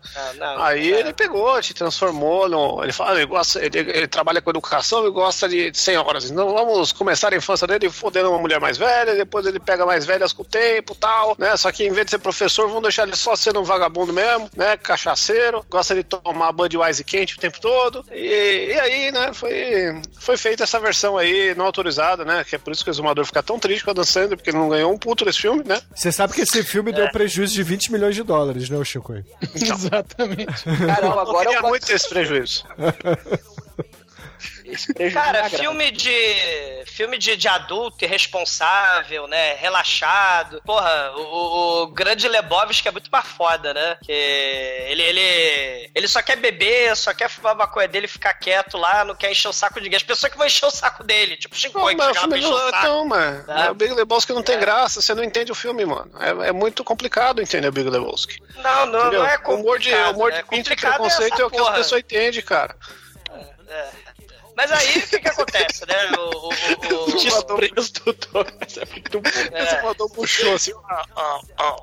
Aí 0.57 0.91
ele 0.91 1.13
pegou, 1.13 1.59
te 1.61 1.73
transformou 1.73 2.47
no. 2.47 2.83
Ele 2.83 2.91
fala, 2.91 3.17
ele, 3.17 3.25
gosta, 3.25 3.63
ele, 3.63 3.79
ele 3.79 4.07
trabalha 4.07 4.41
com 4.41 4.49
educação 4.49 5.05
e 5.07 5.11
gosta 5.11 5.47
de 5.47 5.71
senhoras. 5.73 6.29
Então 6.29 6.53
vamos 6.53 6.91
começar 6.91 7.33
a 7.33 7.37
infância 7.37 7.67
dele 7.67 7.89
fodendo 7.89 8.29
uma 8.29 8.39
mulher 8.39 8.59
mais 8.59 8.77
velha, 8.77 9.15
depois 9.15 9.45
ele 9.45 9.59
pega 9.59 9.85
mais 9.85 10.05
velhas 10.05 10.33
com 10.33 10.43
o 10.43 10.45
tempo 10.45 10.95
tal, 10.95 11.35
né? 11.37 11.55
Só 11.57 11.71
que 11.71 11.85
em 11.85 11.91
vez 11.91 12.05
de 12.05 12.11
ser 12.11 12.19
professor, 12.19 12.67
vão 12.69 12.81
deixar 12.81 13.03
ele 13.03 13.15
só 13.15 13.35
sendo 13.35 13.59
um 13.59 13.63
vagabundo 13.63 14.13
mesmo, 14.13 14.49
né? 14.55 14.77
Cachaceiro, 14.77 15.65
gosta 15.69 15.95
de 15.95 16.03
tomar 16.03 16.51
Budweiser 16.51 17.05
quente 17.05 17.37
o 17.37 17.39
tempo 17.39 17.59
todo. 17.59 18.05
E, 18.11 18.73
e 18.73 18.79
aí, 18.79 19.11
né, 19.11 19.33
foi, 19.33 20.01
foi 20.19 20.37
feita 20.37 20.63
essa 20.63 20.79
versão 20.79 21.17
aí 21.17 21.53
não 21.55 21.65
autorizada, 21.65 22.25
né? 22.25 22.43
Que 22.43 22.55
é 22.55 22.57
por 22.57 22.71
isso 22.71 22.83
que 22.83 22.89
o 22.89 22.93
Exumador 22.93 23.25
fica 23.25 23.43
tão 23.43 23.59
triste 23.59 23.83
com 23.83 23.91
a 23.91 23.93
Dan 23.93 24.03
Sandler, 24.03 24.37
porque 24.37 24.49
ele 24.49 24.57
não 24.57 24.69
ganhou 24.69 24.91
um 24.91 24.97
puto 24.97 25.25
desse 25.25 25.41
filme, 25.41 25.62
né? 25.65 25.81
Você 25.93 26.11
sabe 26.11 26.33
que 26.33 26.41
esse 26.41 26.63
filme 26.63 26.91
deu 26.91 27.09
prejuízo 27.09 27.53
de 27.53 27.63
20 27.63 27.91
milhões 27.91 28.15
de 28.15 28.23
dólares, 28.23 28.69
né, 28.69 28.77
o 28.77 28.83
Chico? 28.83 29.13
Exatamente. 29.55 30.63
Caramba, 30.63 31.21
agora 31.21 31.49
eu 31.49 31.53
eu 31.53 31.55
queria 31.55 31.61
muito 31.61 31.89
esse 31.91 32.09
prejuízo. 32.09 32.65
Cara, 35.13 35.49
filme 35.49 35.91
de. 35.91 36.83
Filme 36.85 37.17
de, 37.17 37.35
de 37.35 37.47
adulto, 37.47 38.03
irresponsável, 38.05 39.27
né? 39.27 39.53
Relaxado. 39.55 40.61
Porra, 40.65 41.11
o, 41.15 41.83
o 41.83 41.87
grande 41.87 42.27
Lebowski 42.27 42.87
é 42.87 42.91
muito 42.91 43.09
mais 43.11 43.25
foda, 43.25 43.73
né? 43.73 43.97
Que 44.03 44.11
ele, 44.11 45.01
ele. 45.01 45.91
Ele 45.95 46.07
só 46.07 46.21
quer 46.21 46.35
beber, 46.37 46.95
só 46.95 47.13
quer 47.13 47.29
fumar 47.29 47.55
maconha 47.55 47.87
dele, 47.87 48.07
ficar 48.07 48.33
quieto 48.33 48.77
lá, 48.77 49.03
não 49.03 49.15
quer 49.15 49.31
encher 49.31 49.47
o 49.47 49.53
saco 49.53 49.75
de 49.75 49.83
ninguém. 49.85 49.97
As 49.97 50.03
pessoas 50.03 50.31
que 50.31 50.37
vão 50.37 50.45
encher 50.47 50.65
o 50.65 50.71
saco 50.71 51.03
dele, 51.03 51.37
tipo 51.37 51.55
Chicoio, 51.55 51.83
Não, 51.85 51.89
que 51.91 51.95
mas 51.97 52.07
o 52.09 52.13
chegava 52.13 52.27
pra 52.27 52.37
filme 52.37 52.53
encher 52.53 52.53
o 52.53 52.65
não, 52.65 52.71
saco. 52.71 52.85
então, 52.85 53.05
mano. 53.07 53.43
Tá? 53.45 53.71
O 53.71 53.75
Big 53.75 53.93
Lebowski 53.93 54.33
não 54.33 54.43
tem 54.43 54.59
graça, 54.59 55.01
você 55.01 55.13
não 55.13 55.23
entende 55.23 55.51
o 55.51 55.55
filme, 55.55 55.85
mano. 55.85 56.11
É, 56.19 56.49
é 56.49 56.51
muito 56.51 56.83
complicado 56.83 57.41
entender 57.41 57.67
o 57.67 57.71
Big 57.71 57.89
Lebowski. 57.89 58.37
Não, 58.57 58.85
não, 58.85 58.99
Entendeu? 59.01 59.19
não 59.21 59.27
é 59.27 59.37
O 59.45 59.51
humor 59.55 59.79
de, 59.79 59.89
o 59.89 59.91
complicado. 59.93 60.15
humor 60.15 60.31
de 60.31 60.37
né? 60.37 60.43
pinto 60.43 60.53
e 60.53 60.75
Complicado 60.75 60.93
preconceito 60.93 61.33
essa 61.33 61.41
é 61.41 61.45
o 61.45 61.49
que 61.49 61.55
as 61.57 61.61
porra. 61.63 61.75
pessoas 61.75 62.01
entendem, 62.01 62.41
cara. 62.41 62.75
É. 63.67 64.02
Mas 64.55 64.71
aí, 64.71 64.99
o 64.99 65.07
que 65.07 65.19
que 65.19 65.27
acontece, 65.27 65.85
né? 65.87 66.11
O, 66.17 66.21
o, 66.21 66.49
o, 66.49 67.03
o... 67.03 67.11
Desprezo 67.11 67.93
do 67.93 68.13
Douglas 68.13 68.77
é 68.77 68.85
muito 68.85 69.21
bom. 69.21 69.29
É. 69.51 69.63
Esse 69.63 69.81
mandou 69.81 70.09
puxou 70.09 70.53
assim. 70.53 70.71
ah, 70.89 71.05
ah, 71.15 71.39
ah. 71.59 71.75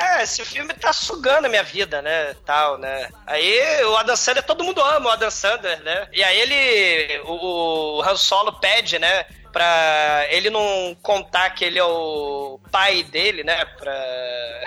É, 0.00 0.22
esse 0.22 0.44
filme 0.44 0.72
tá 0.74 0.92
sugando 0.92 1.46
a 1.46 1.48
minha 1.48 1.62
vida, 1.62 2.02
né? 2.02 2.34
Tal, 2.44 2.78
né? 2.78 3.10
Aí 3.26 3.84
o 3.84 3.96
Adam 3.96 4.16
Sandler, 4.16 4.44
todo 4.44 4.64
mundo 4.64 4.82
ama 4.82 5.10
o 5.10 5.12
Adam 5.12 5.30
Sandler, 5.30 5.82
né? 5.82 6.08
E 6.12 6.22
aí 6.22 6.40
ele. 6.40 7.20
O, 7.24 7.98
o 7.98 8.02
Han 8.02 8.16
Solo 8.16 8.52
pede, 8.60 8.98
né? 8.98 9.26
Pra 9.52 10.26
ele 10.30 10.50
não 10.50 10.96
contar 11.02 11.50
que 11.50 11.64
ele 11.64 11.78
é 11.78 11.84
o 11.84 12.60
pai 12.70 13.02
dele, 13.02 13.42
né? 13.44 13.64
Pra. 13.64 13.92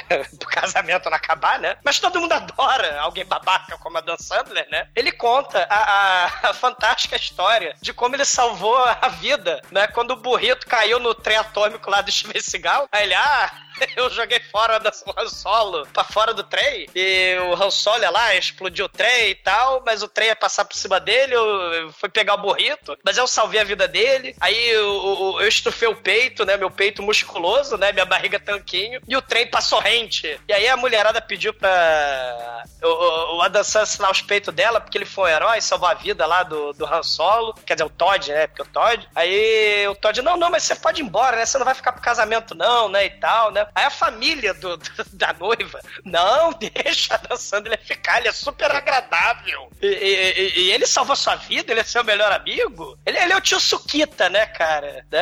pro 0.39 0.49
casamento 0.49 1.09
não 1.09 1.17
acabar, 1.17 1.59
né? 1.59 1.77
Mas 1.84 1.99
todo 1.99 2.19
mundo 2.19 2.34
adora 2.34 2.99
alguém 3.01 3.25
babaca 3.25 3.77
como 3.77 3.97
Adam 3.97 4.17
Sandler, 4.17 4.67
né? 4.69 4.88
Ele 4.95 5.11
conta 5.11 5.65
a, 5.69 5.75
a- 5.75 6.49
a 6.49 6.53
fantástica 6.53 7.15
história 7.15 7.75
de 7.81 7.93
como 7.93 8.15
ele 8.15 8.25
salvou 8.25 8.77
a 8.77 9.07
vida, 9.09 9.61
né? 9.71 9.88
Quando 9.88 10.11
o 10.11 10.15
burrito 10.17 10.67
caiu 10.67 10.99
no 10.99 11.13
trem 11.15 11.38
atômico 11.38 11.89
lá 11.89 12.01
do 12.01 12.11
Steven 12.11 12.41
Seagal. 12.41 12.88
Aí 12.91 13.03
ele, 13.03 13.13
ah, 13.15 13.51
eu 13.95 14.09
joguei 14.09 14.39
fora 14.51 14.80
da 14.80 14.91
o 15.05 15.19
Han 15.19 15.30
Solo 15.30 15.88
pra 15.88 16.03
fora 16.03 16.34
do 16.34 16.43
trem 16.43 16.88
e 16.95 17.38
o 17.39 17.53
Han 17.53 17.71
Solo 17.71 18.01
ia 18.01 18.09
lá, 18.09 18.36
explodiu 18.36 18.86
o 18.86 18.89
trem 18.89 19.32
e 19.32 19.36
tal, 19.36 19.82
mas 19.86 20.03
o 20.03 20.07
trem 20.07 20.28
ia 20.28 20.36
passar 20.36 20.65
por 20.65 20.76
cima 20.76 20.99
dele, 20.99 21.36
fui 21.99 22.09
pegar 22.09 22.36
o 22.36 22.41
burrito, 22.41 22.97
mas 23.03 23.17
eu 23.17 23.28
salvei 23.28 23.59
a 23.59 23.63
vida 23.63 23.88
dele. 23.88 24.36
Aí 24.39 24.69
eu, 24.69 24.84
eu, 24.84 25.41
eu 25.41 25.47
estufei 25.47 25.88
o 25.88 25.95
peito, 25.95 26.45
né? 26.45 26.57
Meu 26.57 26.69
peito 26.69 27.01
musculoso, 27.01 27.78
né? 27.78 27.91
Minha 27.91 28.05
barriga 28.05 28.39
tanquinho, 28.39 29.01
e 29.07 29.15
o 29.15 29.21
trem 29.21 29.47
passou 29.47 29.80
rente. 29.80 30.39
E 30.47 30.53
aí 30.53 30.67
a 30.67 30.78
mulherada 30.78 31.21
pediu 31.21 31.53
pra 31.53 32.63
o, 32.82 33.38
o, 33.38 33.41
Adam 33.41 33.63
Sandler 33.63 33.84
assinar 33.84 34.11
os 34.11 34.21
peitos 34.21 34.53
dela, 34.53 34.80
porque 34.80 34.97
ele 34.97 35.05
foi 35.05 35.32
um 35.32 35.36
herói, 35.36 35.61
salvou 35.61 35.88
a 35.88 35.93
vida 35.93 36.26
lá 36.26 36.43
do, 36.43 36.74
do 36.74 36.86
Han 36.86 37.03
Solo, 37.03 37.53
quer 37.65 37.76
dizer, 37.76 37.86
o 37.86 37.89
Todd, 37.89 38.32
né? 38.32 38.47
Porque 38.47 38.61
o 38.61 38.65
Todd. 38.65 39.07
Aí 39.15 39.88
o 39.88 39.95
Todd, 39.95 40.21
não, 40.21 40.38
não, 40.38 40.49
mas 40.49 40.63
você 40.63 40.76
pode 40.76 41.01
ir 41.01 41.05
embora, 41.05 41.38
né? 41.38 41.45
Você 41.45 41.57
não 41.57 41.65
vai 41.65 41.76
ficar 41.76 41.91
pro 41.91 42.01
casamento, 42.01 42.55
não, 42.55 42.89
né? 42.89 43.05
E 43.05 43.09
tal, 43.11 43.51
né? 43.51 43.62
Aí 43.76 43.86
a 43.86 43.89
família 43.89 44.53
do, 44.53 44.78
do- 44.78 44.91
da 45.14 45.34
noiva, 45.34 45.80
não, 46.05 46.51
deixa 46.53 47.20
a 47.30 47.36
Sandler 47.38 47.80
ficar, 47.84 48.20
ele 48.20 48.28
é 48.28 48.32
super 48.32 48.72
agradável. 48.72 49.70
E, 49.82 49.88
e- 49.88 50.59
e- 50.59 50.72
ele 50.72 50.86
salvou 50.86 51.16
sua 51.16 51.36
vida, 51.36 51.72
ele 51.72 51.82
é 51.82 51.84
seu 51.84 52.03
melhor 52.03 52.32
amigo. 52.32 52.97
Ele, 53.05 53.18
ele 53.18 53.34
é 53.34 53.38
o 53.38 53.41
tio 53.41 53.59
Suquita, 53.59 54.30
né, 54.30 54.45
cara? 54.47 55.05
Né? 55.11 55.22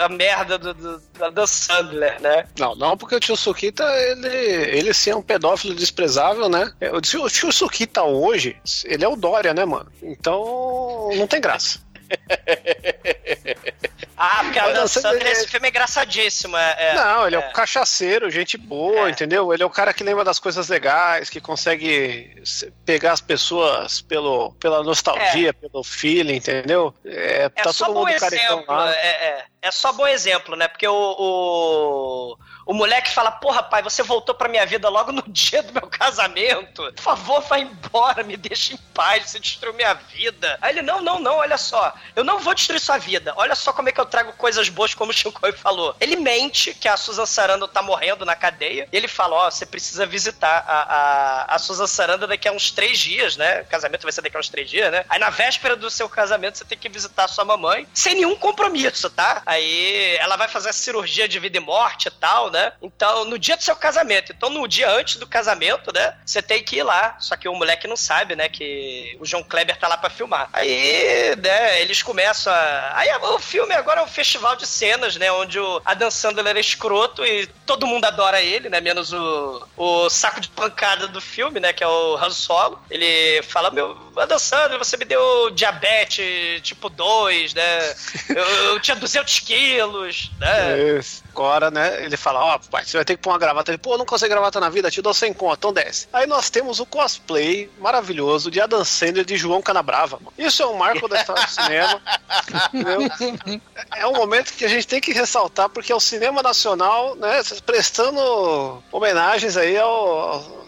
A 0.00 0.08
merda 0.08 0.58
do, 0.58 0.74
do, 0.74 0.98
da 1.18 1.30
Dan 1.30 1.46
Sandler, 1.46 2.20
né? 2.20 2.46
Não, 2.58 2.74
não, 2.74 2.96
porque 2.96 3.14
o 3.16 3.20
tio 3.20 3.36
Sukita, 3.36 3.84
ele, 3.84 4.28
ele 4.28 4.94
sim 4.94 5.10
é 5.10 5.16
um 5.16 5.22
pedófilo 5.22 5.74
desprezível, 5.74 6.48
né? 6.48 6.72
É, 6.80 6.90
O 6.92 7.00
tio, 7.00 7.24
o 7.24 7.30
tio 7.30 7.52
Sukita 7.52 8.02
hoje, 8.02 8.56
ele 8.84 9.04
é 9.04 9.08
o 9.08 9.16
Dória, 9.16 9.52
né, 9.54 9.64
mano? 9.64 9.90
Então, 10.02 11.10
não 11.16 11.26
tem 11.26 11.40
graça. 11.40 11.84
Ah, 14.16 14.40
porque 14.44 14.58
a 14.58 14.70
Dan 14.72 14.86
Sandler, 14.86 15.26
esse 15.26 15.46
filme 15.46 15.66
é 15.66 15.70
engraçadíssimo. 15.70 16.56
É, 16.56 16.76
é- 16.78 16.94
não, 16.94 17.26
ele 17.26 17.36
é, 17.36 17.40
é. 17.40 17.48
um 17.48 17.52
cachaceiro, 17.52 18.30
gente 18.30 18.56
boa, 18.56 19.10
entendeu? 19.10 19.52
Ele 19.52 19.62
é 19.62 19.66
o 19.66 19.70
cara 19.70 19.92
que 19.92 20.02
lembra 20.02 20.24
das 20.24 20.38
coisas 20.38 20.68
legais, 20.68 21.28
que 21.28 21.40
consegue 21.40 22.40
se- 22.44 22.72
pegar 22.84 23.12
as 23.12 23.20
pessoas 23.20 24.00
pelo, 24.00 24.52
pela 24.54 24.82
nostalgia, 24.82 25.52
pelo 25.52 25.84
feeling, 25.84 26.36
entendeu? 26.36 26.94
É, 27.04 27.44
É 27.44 27.48
tá 27.50 27.72
todo 27.72 27.92
mundo 27.94 28.08
exemplo, 28.08 28.64
lá. 28.68 28.90
é, 28.94 29.06
é, 29.06 29.44
é 29.62 29.70
só 29.70 29.92
bom 29.92 30.06
exemplo, 30.06 30.56
né? 30.56 30.66
Porque 30.68 30.88
o, 30.88 30.94
o, 30.94 32.38
o 32.66 32.74
moleque 32.74 33.12
fala, 33.12 33.30
porra, 33.32 33.62
pai, 33.62 33.82
você 33.82 34.02
voltou 34.02 34.34
pra 34.34 34.48
minha 34.48 34.64
vida 34.64 34.88
logo 34.88 35.12
no 35.12 35.22
dia 35.28 35.62
do 35.62 35.72
meu 35.72 35.88
casamento. 35.88 36.90
Por 36.94 37.02
favor, 37.02 37.40
vai 37.42 37.60
embora, 37.62 38.22
me 38.22 38.36
deixa 38.36 38.74
em 38.74 38.76
paz, 38.94 39.28
você 39.30 39.38
destruiu 39.38 39.74
minha 39.74 39.92
vida. 39.94 40.58
Aí 40.62 40.72
ele, 40.72 40.82
não, 40.82 41.00
não, 41.02 41.18
não, 41.18 41.36
olha 41.36 41.58
só, 41.58 41.92
eu 42.14 42.24
não 42.24 42.38
vou 42.38 42.54
destruir 42.54 42.80
sua 42.80 42.98
vida. 42.98 43.34
Olha 43.36 43.54
só 43.54 43.72
como 43.72 43.88
é 43.88 43.92
que 43.92 44.00
eu 44.00 44.05
trago 44.06 44.32
coisas 44.32 44.68
boas, 44.68 44.94
como 44.94 45.10
o 45.10 45.14
Shinkoi 45.14 45.52
falou. 45.56 45.94
Ele 46.00 46.16
mente 46.16 46.74
que 46.74 46.88
a 46.88 46.96
Susan 46.96 47.26
Sarandon 47.26 47.68
tá 47.68 47.82
morrendo 47.82 48.24
na 48.24 48.34
cadeia, 48.34 48.88
e 48.92 48.96
ele 48.96 49.08
fala, 49.08 49.36
ó, 49.36 49.50
você 49.50 49.66
precisa 49.66 50.06
visitar 50.06 50.64
a, 50.66 51.52
a, 51.52 51.54
a 51.54 51.58
Susan 51.58 51.86
Sarandon 51.86 52.26
daqui 52.26 52.48
a 52.48 52.52
uns 52.52 52.70
três 52.70 52.98
dias, 52.98 53.36
né? 53.36 53.62
O 53.62 53.66
casamento 53.66 54.02
vai 54.02 54.12
ser 54.12 54.22
daqui 54.22 54.36
a 54.36 54.40
uns 54.40 54.48
três 54.48 54.68
dias, 54.68 54.90
né? 54.90 55.04
Aí 55.08 55.18
na 55.18 55.30
véspera 55.30 55.76
do 55.76 55.90
seu 55.90 56.08
casamento, 56.08 56.58
você 56.58 56.64
tem 56.64 56.78
que 56.78 56.88
visitar 56.88 57.28
sua 57.28 57.44
mamãe, 57.44 57.86
sem 57.94 58.14
nenhum 58.14 58.36
compromisso, 58.36 59.10
tá? 59.10 59.42
Aí 59.44 60.16
ela 60.16 60.36
vai 60.36 60.48
fazer 60.48 60.70
a 60.70 60.72
cirurgia 60.72 61.28
de 61.28 61.38
vida 61.38 61.56
e 61.56 61.60
morte 61.60 62.08
e 62.08 62.10
tal, 62.10 62.50
né? 62.50 62.72
Então, 62.82 63.24
no 63.24 63.38
dia 63.38 63.56
do 63.56 63.62
seu 63.62 63.76
casamento. 63.76 64.32
Então, 64.32 64.50
no 64.50 64.66
dia 64.66 64.90
antes 64.90 65.16
do 65.16 65.26
casamento, 65.26 65.92
né? 65.92 66.14
Você 66.24 66.42
tem 66.42 66.62
que 66.62 66.76
ir 66.76 66.82
lá. 66.82 67.16
Só 67.18 67.36
que 67.36 67.48
o 67.48 67.54
moleque 67.54 67.86
não 67.86 67.96
sabe, 67.96 68.36
né? 68.36 68.48
Que 68.48 69.16
o 69.20 69.26
João 69.26 69.42
Kleber 69.42 69.76
tá 69.76 69.88
lá 69.88 69.96
pra 69.96 70.10
filmar. 70.10 70.48
Aí, 70.52 71.34
né? 71.36 71.80
Eles 71.80 72.02
começam 72.02 72.52
a. 72.52 72.92
Aí 72.94 73.08
o 73.16 73.38
filme 73.38 73.74
agora 73.74 73.95
é 73.98 74.02
um 74.02 74.08
festival 74.08 74.56
de 74.56 74.66
cenas, 74.66 75.16
né? 75.16 75.30
Onde 75.32 75.58
o 75.58 75.80
Adam 75.84 76.10
Sandler 76.10 76.56
é 76.56 76.60
escroto 76.60 77.24
e 77.24 77.46
todo 77.64 77.86
mundo 77.86 78.04
adora 78.04 78.40
ele, 78.40 78.68
né? 78.68 78.80
Menos 78.80 79.12
o, 79.12 79.66
o 79.76 80.10
saco 80.10 80.40
de 80.40 80.48
pancada 80.48 81.06
do 81.08 81.20
filme, 81.20 81.60
né? 81.60 81.72
Que 81.72 81.84
é 81.84 81.88
o 81.88 82.16
Han 82.16 82.30
Solo. 82.30 82.78
Ele 82.90 83.42
fala: 83.42 83.70
Meu, 83.70 83.96
Adam 84.16 84.38
Sandler, 84.38 84.78
você 84.78 84.96
me 84.96 85.04
deu 85.04 85.50
diabetes 85.50 86.60
tipo 86.62 86.88
2, 86.88 87.54
né? 87.54 87.94
Eu, 88.28 88.44
eu 88.44 88.80
tinha 88.80 88.96
200 88.96 89.38
quilos, 89.40 90.30
né? 90.38 90.98
Isso. 90.98 91.24
Agora, 91.36 91.70
né, 91.70 92.02
ele 92.02 92.16
fala, 92.16 92.42
ó, 92.42 92.58
pai, 92.58 92.82
você 92.82 92.96
vai 92.96 93.04
ter 93.04 93.14
que 93.14 93.22
pôr 93.22 93.30
uma 93.30 93.38
gravata. 93.38 93.70
Ele, 93.70 93.76
pô, 93.76 93.98
não 93.98 94.06
consegue 94.06 94.32
gravata 94.32 94.58
na 94.58 94.70
vida, 94.70 94.90
te 94.90 95.02
dou 95.02 95.12
100 95.12 95.34
conto, 95.34 95.58
então 95.58 95.72
desce. 95.72 96.08
Aí 96.10 96.26
nós 96.26 96.48
temos 96.48 96.80
o 96.80 96.86
cosplay 96.86 97.70
maravilhoso 97.78 98.50
de 98.50 98.58
Adam 98.58 98.82
Sandler 98.82 99.24
de 99.24 99.36
João 99.36 99.60
Canabrava, 99.60 100.16
mano. 100.16 100.32
Isso 100.38 100.62
é 100.62 100.66
um 100.66 100.78
marco 100.78 101.06
da 101.06 101.20
história 101.20 101.44
do 101.44 101.50
cinema. 101.50 102.00
entendeu? 102.72 103.60
É 103.98 104.06
um 104.06 104.12
momento 104.12 104.52
que 104.52 104.64
a 104.64 104.68
gente 104.68 104.86
tem 104.86 105.00
que 105.00 105.12
ressaltar, 105.12 105.68
porque 105.68 105.90
é 105.92 105.94
o 105.94 106.00
cinema 106.00 106.42
nacional, 106.42 107.14
né, 107.16 107.40
prestando 107.64 108.82
homenagens 108.92 109.56
aí 109.56 109.76
ao... 109.78 110.66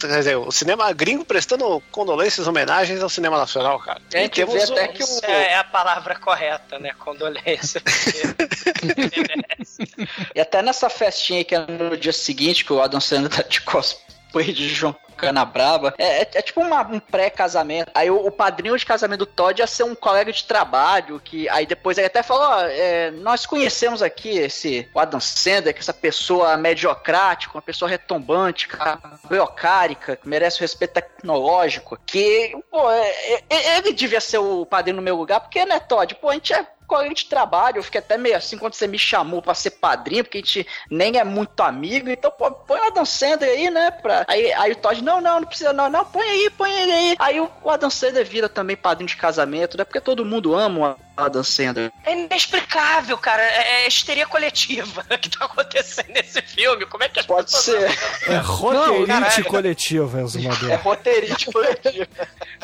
Quer 0.00 0.18
dizer, 0.18 0.36
o 0.36 0.50
cinema 0.50 0.92
gringo 0.92 1.24
prestando 1.24 1.80
condolências, 1.92 2.46
homenagens 2.48 3.00
ao 3.00 3.08
cinema 3.08 3.38
nacional, 3.38 3.78
cara. 3.78 4.02
A 4.12 4.18
gente 4.18 4.44
vê 4.44 4.62
até 4.62 4.88
que 4.88 5.02
o- 5.02 5.06
Isso 5.06 5.24
é, 5.24 5.56
a 5.56 5.64
palavra 5.64 6.16
correta, 6.16 6.78
né? 6.78 6.90
Condolência. 6.98 7.80
E 10.34 10.40
até 10.40 10.62
nessa 10.62 10.90
festinha 10.90 11.38
aí 11.40 11.44
que 11.44 11.54
é 11.54 11.60
no 11.66 11.96
dia 11.96 12.12
seguinte, 12.12 12.64
que 12.64 12.72
o 12.72 12.80
Adam 12.82 13.00
Sandler 13.00 13.30
tá 13.30 13.42
de 13.42 13.60
cosplay 13.60 14.11
de 14.40 14.68
João 14.68 14.94
Canabrava, 15.16 15.94
é, 15.98 16.22
é, 16.22 16.30
é 16.34 16.42
tipo 16.42 16.60
uma- 16.60 16.80
um 16.82 16.98
pré-casamento. 16.98 17.90
Aí 17.94 18.10
o, 18.10 18.26
o 18.26 18.30
padrinho 18.30 18.76
de 18.76 18.84
casamento 18.86 19.20
do 19.20 19.26
Todd 19.26 19.60
ia 19.60 19.66
ser 19.66 19.84
um 19.84 19.94
colega 19.94 20.32
de 20.32 20.42
trabalho, 20.44 21.20
que 21.20 21.48
aí 21.48 21.64
depois 21.66 21.96
ele 21.98 22.06
até 22.08 22.22
falou, 22.22 22.42
ó, 22.44 22.60
é, 22.64 23.10
nós 23.12 23.46
conhecemos 23.46 24.02
aqui 24.02 24.30
esse 24.30 24.88
o 24.94 24.98
Adam 24.98 25.20
Sandler, 25.20 25.72
que 25.74 25.78
é 25.78 25.82
essa 25.82 25.94
pessoa 25.94 26.56
mediocrática, 26.56 27.54
uma 27.54 27.62
pessoa 27.62 27.88
retombante, 27.88 28.66
biocárica, 29.28 30.16
que 30.16 30.28
merece 30.28 30.58
o 30.58 30.62
respeito 30.62 30.92
tecnológico, 30.94 31.98
que, 32.04 32.52
pô, 32.70 32.90
é- 32.90 33.42
é- 33.50 33.78
ele 33.78 33.92
devia 33.92 34.20
ser 34.20 34.38
o 34.38 34.66
padrinho 34.66 34.96
no 34.96 35.02
meu 35.02 35.16
lugar, 35.16 35.40
porque, 35.40 35.64
né, 35.64 35.78
Todd, 35.80 36.14
pô, 36.16 36.30
a 36.30 36.34
gente 36.34 36.52
é 36.52 36.66
colega 36.92 37.14
de 37.14 37.24
trabalho, 37.24 37.78
eu 37.78 37.82
fiquei 37.82 38.00
até 38.00 38.18
meio 38.18 38.36
assim 38.36 38.58
quando 38.58 38.74
você 38.74 38.86
me 38.86 38.98
chamou 38.98 39.40
pra 39.40 39.54
ser 39.54 39.70
padrinho, 39.70 40.22
porque 40.22 40.36
a 40.36 40.40
gente 40.42 40.66
nem 40.90 41.18
é 41.18 41.24
muito 41.24 41.58
amigo, 41.62 42.10
então 42.10 42.30
pô, 42.30 42.50
põe 42.50 42.78
o 42.78 42.84
Adam 42.84 43.04
Sandler 43.06 43.48
aí, 43.48 43.70
né? 43.70 43.90
Pra... 43.90 44.26
Aí, 44.28 44.52
aí 44.52 44.72
o 44.72 44.76
Todd, 44.76 45.02
não, 45.02 45.18
não, 45.18 45.40
não 45.40 45.46
precisa 45.46 45.72
não, 45.72 45.88
não, 45.88 46.04
põe 46.04 46.28
aí, 46.28 46.50
põe 46.50 46.70
ele 46.70 46.92
aí. 46.92 47.16
Aí 47.18 47.40
o, 47.40 47.50
Adam 47.70 47.88
Sandler 47.88 48.26
vira 48.26 48.46
também 48.46 48.76
padrinho 48.76 49.08
de 49.08 49.16
casamento, 49.16 49.78
né? 49.78 49.84
Porque 49.84 50.02
todo 50.02 50.22
mundo 50.22 50.54
ama 50.54 50.98
Adam 51.16 51.42
Sandler. 51.44 51.92
É 52.04 52.12
inexplicável, 52.12 53.16
cara. 53.18 53.42
É, 53.42 53.84
é 53.84 53.88
histeria 53.88 54.26
coletiva 54.26 55.02
que 55.20 55.28
tá 55.28 55.44
acontecendo 55.44 56.08
nesse 56.08 56.40
filme. 56.42 56.86
Como 56.86 57.04
é 57.04 57.08
que 57.08 57.20
as 57.20 57.26
Pode 57.26 57.50
pessoas... 57.52 57.92
ser. 57.94 58.30
É 58.32 58.36
roteirite 58.38 59.42
coletivo, 59.44 60.18
Exumador. 60.20 60.70
É 60.72 60.74
roteirite 60.76 61.46
coletivo. 61.52 62.06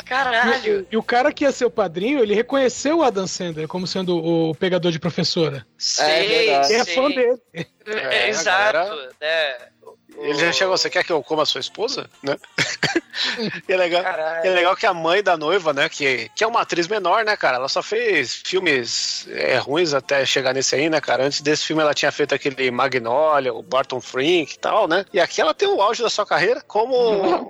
Caralho. 0.05 0.87
E 0.91 0.97
o 0.97 1.03
cara 1.03 1.31
que 1.31 1.43
ia 1.43 1.51
ser 1.51 1.65
o 1.65 1.71
padrinho, 1.71 2.19
ele 2.19 2.33
reconheceu 2.33 2.99
o 2.99 3.03
Adam 3.03 3.27
Sandler 3.27 3.67
como 3.67 3.85
sendo 3.85 4.17
o 4.17 4.55
pegador 4.55 4.91
de 4.91 4.99
professora. 4.99 5.65
Sei, 5.77 6.27
verdade. 6.27 6.73
É 6.73 6.85
fã 6.85 7.09
dele. 7.09 7.37
É, 7.53 7.65
É, 7.85 8.29
exato. 8.29 8.73
galera- 8.73 9.09
né? 9.21 9.55
Ele 10.19 10.33
já 10.33 10.51
chegou, 10.51 10.77
você 10.77 10.89
quer 10.89 11.03
que 11.03 11.11
eu 11.11 11.23
coma 11.23 11.43
a 11.43 11.45
sua 11.45 11.61
esposa? 11.61 12.09
Né? 12.21 12.35
e 13.67 13.73
é 13.73 13.77
legal, 13.77 14.03
Caralho. 14.03 14.45
é 14.47 14.49
legal 14.49 14.75
que 14.75 14.85
a 14.85 14.93
mãe 14.93 15.23
da 15.23 15.37
noiva, 15.37 15.73
né, 15.73 15.87
que, 15.89 16.29
que 16.35 16.43
é 16.43 16.47
uma 16.47 16.61
atriz 16.61 16.87
menor, 16.87 17.23
né, 17.23 17.35
cara, 17.37 17.57
ela 17.57 17.69
só 17.69 17.81
fez 17.81 18.41
filmes 18.45 19.27
é, 19.29 19.57
ruins 19.57 19.93
até 19.93 20.25
chegar 20.25 20.53
nesse 20.53 20.75
aí, 20.75 20.89
né, 20.89 20.99
cara. 21.01 21.25
Antes 21.25 21.41
desse 21.41 21.65
filme 21.65 21.81
ela 21.81 21.93
tinha 21.93 22.11
feito 22.11 22.35
aquele 22.35 22.69
Magnolia, 22.71 23.53
o 23.53 23.61
Barton 23.61 24.01
Frink 24.01 24.53
e 24.53 24.59
tal, 24.59 24.87
né. 24.87 25.05
E 25.13 25.19
aqui 25.19 25.41
ela 25.41 25.53
tem 25.53 25.67
o 25.67 25.81
auge 25.81 26.03
da 26.03 26.09
sua 26.09 26.25
carreira 26.25 26.61
como 26.67 26.95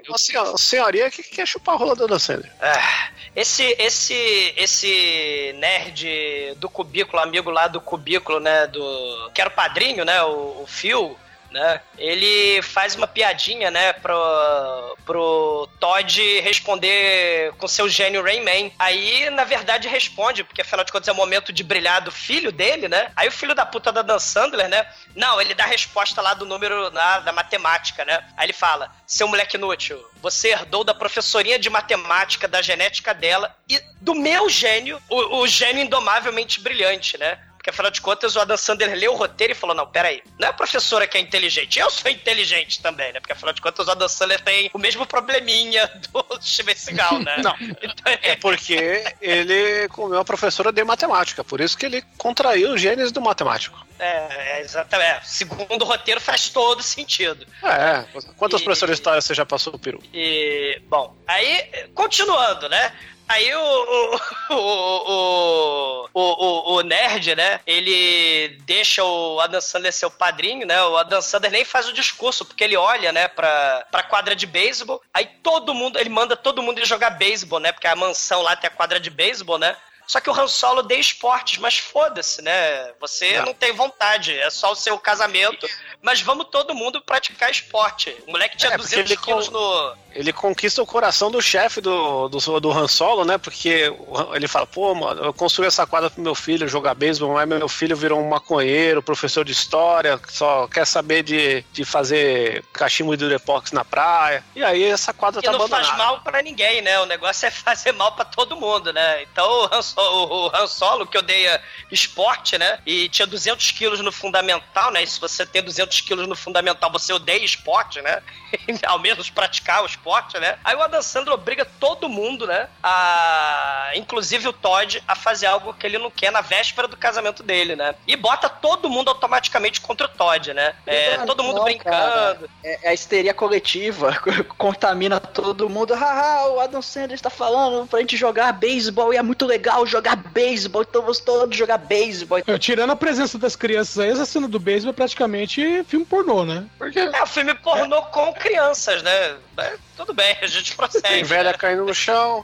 uma 0.08 0.18
senho- 0.18 0.58
senhoria 0.58 1.10
que 1.10 1.24
quer 1.24 1.48
chupar 1.48 1.76
a 1.76 1.78
rola 1.78 1.96
da 1.96 2.20
Sandler. 2.20 2.52
Ah, 2.62 3.10
esse, 3.36 3.64
esse, 3.80 4.54
esse 4.58 5.56
nerd 5.58 6.56
do 6.58 6.70
cubículo, 6.70 7.22
amigo 7.22 7.50
lá 7.50 7.68
do 7.68 7.80
cubículo, 7.82 8.40
né? 8.40 8.68
Do. 8.68 9.32
Que 9.34 9.42
era 9.42 9.50
o 9.50 9.54
padrinho, 9.54 10.04
né? 10.04 10.22
O, 10.24 10.62
o 10.64 10.66
Phil. 10.68 11.18
Né? 11.52 11.82
Ele 11.98 12.62
faz 12.62 12.96
uma 12.96 13.08
piadinha, 13.08 13.72
né, 13.72 13.92
pro, 13.94 14.98
pro 15.06 15.68
Todd 15.80 16.40
responder 16.42 17.52
com 17.58 17.68
seu 17.68 17.90
gênio 17.90 18.24
Rayman. 18.24 18.72
Aí, 18.78 19.30
na 19.32 19.44
verdade, 19.44 19.88
responde, 19.88 20.44
porque 20.44 20.62
afinal 20.62 20.86
de 20.86 20.92
contas 20.92 21.08
é 21.08 21.12
o 21.12 21.16
momento 21.16 21.52
de 21.52 21.64
brilhar 21.64 22.02
do 22.02 22.12
filho 22.12 22.52
dele, 22.52 22.88
né? 22.88 23.12
Aí 23.16 23.28
o 23.28 23.32
filho 23.32 23.56
da 23.56 23.66
puta 23.66 23.92
da 23.92 24.02
Dan 24.02 24.20
Sandler, 24.20 24.70
né? 24.70 24.86
Não, 25.16 25.42
ele 25.42 25.56
dá 25.56 25.64
a 25.64 25.68
resposta 25.68 26.22
lá 26.22 26.34
do 26.34 26.46
número 26.46 26.94
lá, 26.94 27.20
da 27.20 27.32
matemática, 27.32 28.06
né? 28.06 28.24
Aí 28.38 28.46
ele 28.46 28.54
fala: 28.54 28.94
seu 29.08 29.28
moleque 29.28 29.58
inútil, 29.58 30.04
você 30.22 30.50
herdou 30.50 30.84
da 30.84 30.94
professorinha 30.94 31.58
de 31.58 31.70
matemática, 31.70 32.48
da 32.48 32.62
genética 32.62 33.14
dela 33.14 33.56
e 33.68 33.82
do 34.00 34.14
meu 34.14 34.50
gênio, 34.50 35.02
o, 35.10 35.40
o 35.40 35.48
gênio 35.48 35.84
indomavelmente 35.84 36.60
brilhante, 36.60 37.18
né? 37.18 37.40
Porque 37.60 37.72
afinal 37.72 37.92
de 37.92 38.00
contas 38.00 38.38
o 38.38 38.40
Adam 38.40 38.56
Sandler 38.56 38.96
leu 38.96 39.12
o 39.12 39.18
roteiro 39.18 39.52
e 39.52 39.56
falou: 39.56 39.76
não, 39.76 39.86
peraí, 39.86 40.24
não 40.40 40.48
é 40.48 40.50
a 40.52 40.54
professora 40.54 41.06
que 41.06 41.18
é 41.18 41.20
inteligente, 41.20 41.78
eu 41.78 41.90
sou 41.90 42.10
inteligente 42.10 42.82
também, 42.82 43.12
né? 43.12 43.20
Porque 43.20 43.34
afinal 43.34 43.54
de 43.54 43.60
contas 43.62 43.86
o 43.86 43.92
Adam 43.92 44.08
Sandler 44.08 44.40
tem 44.40 44.72
o 44.74 44.80
mesmo 44.80 45.06
probleminha 45.06 45.86
do 46.10 46.42
Steven 46.42 46.74
Seagal, 46.74 47.20
né? 47.20 47.36
Não. 47.44 47.54
Então, 47.60 48.18
É 48.22 48.38
porque 48.38 49.04
ele 49.22 49.90
comeu 49.90 50.20
a 50.20 50.24
professora 50.26 50.72
de 50.72 50.82
matemática, 50.86 51.44
por 51.44 51.60
isso 51.60 51.78
que 51.78 51.86
ele 51.86 52.02
contraiu 52.18 52.74
os 52.74 52.80
genes 52.82 53.12
do 53.12 53.20
matemático. 53.20 53.86
É, 54.00 54.60
é, 54.60 54.62
exatamente. 54.62 55.10
É, 55.10 55.20
segundo 55.26 55.82
o 55.82 55.86
roteiro 55.86 56.22
faz 56.22 56.48
todo 56.48 56.82
sentido. 56.82 57.46
É, 57.62 58.06
quantas 58.38 58.62
E- 58.62 58.64
professoras 58.64 58.96
de 58.96 59.02
história 59.02 59.20
você 59.20 59.34
já 59.34 59.46
passou 59.46 59.76
o 59.76 59.80
peru? 59.80 60.02
E, 60.14 60.82
bom, 60.88 61.14
aí, 61.28 61.90
continuando, 61.94 62.70
né? 62.70 62.94
Aí 63.30 63.54
o, 63.54 64.20
o, 64.50 66.10
o, 66.16 66.74
o, 66.74 66.82
nerd, 66.82 67.36
né? 67.36 67.60
Ele 67.66 68.58
deixa 68.66 69.04
o 69.04 69.40
Adam 69.40 69.62
Sandler 69.62 69.94
ser 69.94 70.08
o 70.08 70.12
padrinho, 70.12 70.66
né? 70.66 70.82
O 70.84 70.98
Adam 70.98 71.22
Sandler 71.22 71.52
nem 71.52 71.64
faz 71.64 71.88
o 71.88 71.94
discurso, 71.94 72.44
porque 72.44 72.64
ele 72.64 72.76
olha, 72.76 73.12
né, 73.12 73.28
pra, 73.28 73.86
pra 73.92 74.02
quadra 74.02 74.36
de 74.36 74.48
beisebol. 74.48 75.00
Aí 75.14 75.28
todo 75.44 75.76
mundo, 75.76 76.00
ele 76.00 76.10
manda 76.10 76.36
todo 76.36 76.64
mundo 76.64 76.80
ir 76.80 76.88
jogar 76.88 77.12
beisebol, 77.12 77.60
né? 77.60 77.72
Porque 77.72 77.88
a 77.88 77.96
mansão 77.96 78.42
lá 78.42 78.56
tem 78.56 78.68
a 78.68 78.72
quadra 78.72 79.00
de 79.00 79.12
beisebol, 79.12 79.60
né? 79.60 79.78
Só 80.10 80.20
que 80.20 80.28
o 80.28 80.34
Han 80.34 80.48
Solo 80.48 80.80
odeia 80.80 81.00
esportes, 81.00 81.60
mas 81.60 81.78
foda-se, 81.78 82.42
né? 82.42 82.94
Você 83.00 83.38
não. 83.38 83.46
Não. 83.46 83.54
tem 83.54 83.72
vontade, 83.72 84.36
é 84.36 84.50
só 84.50 84.72
o 84.72 84.76
seu 84.76 84.98
casamento, 84.98 85.70
mas 86.02 86.22
vamos 86.22 86.48
todo 86.50 86.74
mundo 86.74 87.02
praticar 87.02 87.52
esporte. 87.52 88.16
O 88.28 88.32
moleque 88.32 88.58
tinha 88.58 88.72
É, 88.74 88.78
porque 88.78 88.90
200 88.96 89.12
ele 89.12 89.20
quilos 89.22 89.48
com- 89.50 89.54
no... 89.54 89.96
Ele 90.12 90.34
conquista 90.34 90.82
o 90.82 90.88
coração 90.88 91.30
do 91.30 91.40
chefe 91.40 91.80
do, 91.82 92.28
do, 92.30 92.60
do 92.60 92.72
Han 92.72 92.88
Solo, 92.88 93.24
né? 93.24 93.38
Porque 93.38 93.94
ele 94.34 94.48
fala, 94.48 94.66
pô, 94.66 94.96
mano, 94.96 95.24
eu 95.24 95.32
construí 95.32 95.68
essa 95.68 95.86
quadra 95.86 96.10
pro 96.10 96.20
meu 96.22 96.34
filho 96.34 96.68
jogar 96.68 96.96
beisebol, 96.96 97.34
mas 97.34 97.48
meu 97.48 97.70
filho 97.70 97.96
virou 97.96 98.20
um 98.20 98.28
maconheiro, 98.28 99.04
professor 99.04 99.46
de 99.46 99.52
história, 99.52 100.20
só 100.28 100.68
quer 100.68 100.86
saber 100.88 101.22
de, 101.22 101.64
de 101.72 101.86
fazer 101.86 102.64
cachimbo 102.74 103.16
de 103.16 103.24
Durepox 103.24 103.72
na 103.72 103.86
praia. 103.86 104.44
E 104.56 104.64
aí 104.64 104.84
essa 104.84 105.14
quadra 105.14 105.42
que 105.42 105.46
tá 105.46 105.52
não 105.52 105.60
abandonada. 105.60 105.86
faz 105.86 105.98
mal 105.98 106.22
pra 106.22 106.42
ninguém, 106.42 106.82
né? 106.82 107.00
O 107.02 107.06
negócio 107.06 107.46
é 107.46 107.52
fazer 107.52 107.92
mal 107.92 108.14
pra 108.14 108.26
todo 108.26 108.56
mundo, 108.56 108.92
né? 108.92 109.22
Então 109.24 109.48
o 109.48 109.70
Han, 109.72 109.82
Solo, 109.84 110.48
o 110.48 110.56
Han 110.56 110.68
Solo, 110.68 111.06
que 111.06 111.20
odeia 111.20 111.62
esporte, 111.92 112.58
né? 112.58 112.80
E 112.84 113.10
tinha 113.10 113.28
200 113.28 113.72
quilos 113.72 114.00
no 114.00 114.12
fundamental, 114.12 114.92
né? 114.92 115.04
E 115.04 115.08
se 115.08 115.20
você 115.20 115.46
tem 115.46 115.62
200 115.62 115.89
quilos 115.90 116.28
no 116.28 116.36
fundamental, 116.36 116.92
você 116.92 117.12
odeia 117.14 117.44
esporte, 117.44 118.02
né? 118.02 118.22
Ao 118.86 119.00
menos 119.00 119.30
praticar 119.30 119.84
o 119.84 119.86
esporte, 119.86 120.40
né? 120.40 120.58
Aí 120.64 120.76
o 120.76 120.82
Adam 120.82 121.02
Sandler 121.02 121.34
obriga 121.34 121.66
todo 121.80 122.10
mundo, 122.10 122.46
né? 122.46 122.68
A... 122.82 123.92
Inclusive 123.96 124.48
o 124.48 124.54
Todd 124.54 125.02
a 125.08 125.16
fazer 125.16 125.48
algo 125.48 125.74
que 125.74 125.86
ele 125.86 125.98
não 125.98 126.12
quer 126.12 126.32
na 126.32 126.42
véspera 126.42 126.88
do 126.88 126.98
casamento 126.98 127.44
dele, 127.44 127.76
né? 127.76 127.96
E 128.08 128.16
bota 128.16 128.50
todo 128.50 128.90
mundo 128.90 129.10
automaticamente 129.10 129.82
contra 129.82 130.06
o 130.08 130.10
Todd, 130.10 130.54
né? 130.54 130.74
É, 130.86 131.18
Não, 131.18 131.26
todo 131.26 131.44
mundo 131.44 131.58
não, 131.58 131.64
brincando. 131.64 132.50
É, 132.64 132.88
é 132.88 132.90
a 132.90 132.94
histeria 132.94 133.34
coletiva, 133.34 134.14
contamina 134.58 135.20
todo 135.20 135.70
mundo. 135.70 135.94
Haha, 135.94 136.50
o 136.50 136.60
Adam 136.60 136.82
Sandler 136.82 137.16
está 137.16 137.30
falando 137.30 137.88
pra 137.88 138.00
gente 138.00 138.18
jogar 138.18 138.52
beisebol 138.54 139.14
e 139.14 139.18
é 139.18 139.24
muito 139.24 139.46
legal 139.46 139.86
jogar 139.86 140.16
beisebol, 140.16 140.82
então 140.82 141.02
vamos 141.02 141.20
todos 141.20 141.56
jogar 141.56 141.78
beisebol. 141.78 142.40
Tirando 142.60 142.92
a 142.92 142.96
presença 142.96 143.38
das 143.38 143.56
crianças 143.56 144.00
aí, 144.00 144.10
essa 144.10 144.26
cena 144.26 144.48
do 144.48 144.60
beisebol 144.60 144.92
é 144.92 144.96
praticamente 144.96 145.79
filme 145.84 146.06
pornô, 146.06 146.46
né? 146.46 146.66
É, 147.14 147.24
o 147.24 147.28
filme 147.28 147.54
pornô 147.56 148.02
com 148.04 148.34
crianças, 148.34 149.02
né? 149.04 149.36
É, 149.58 149.76
tudo 149.96 150.14
bem, 150.14 150.36
a 150.42 150.48
gente 150.48 150.76
prossegue. 150.76 151.08
Tem 151.08 151.24
velha 151.24 151.52
né? 151.52 151.58
caindo 151.58 151.86
no 151.86 151.94
chão. 151.94 152.44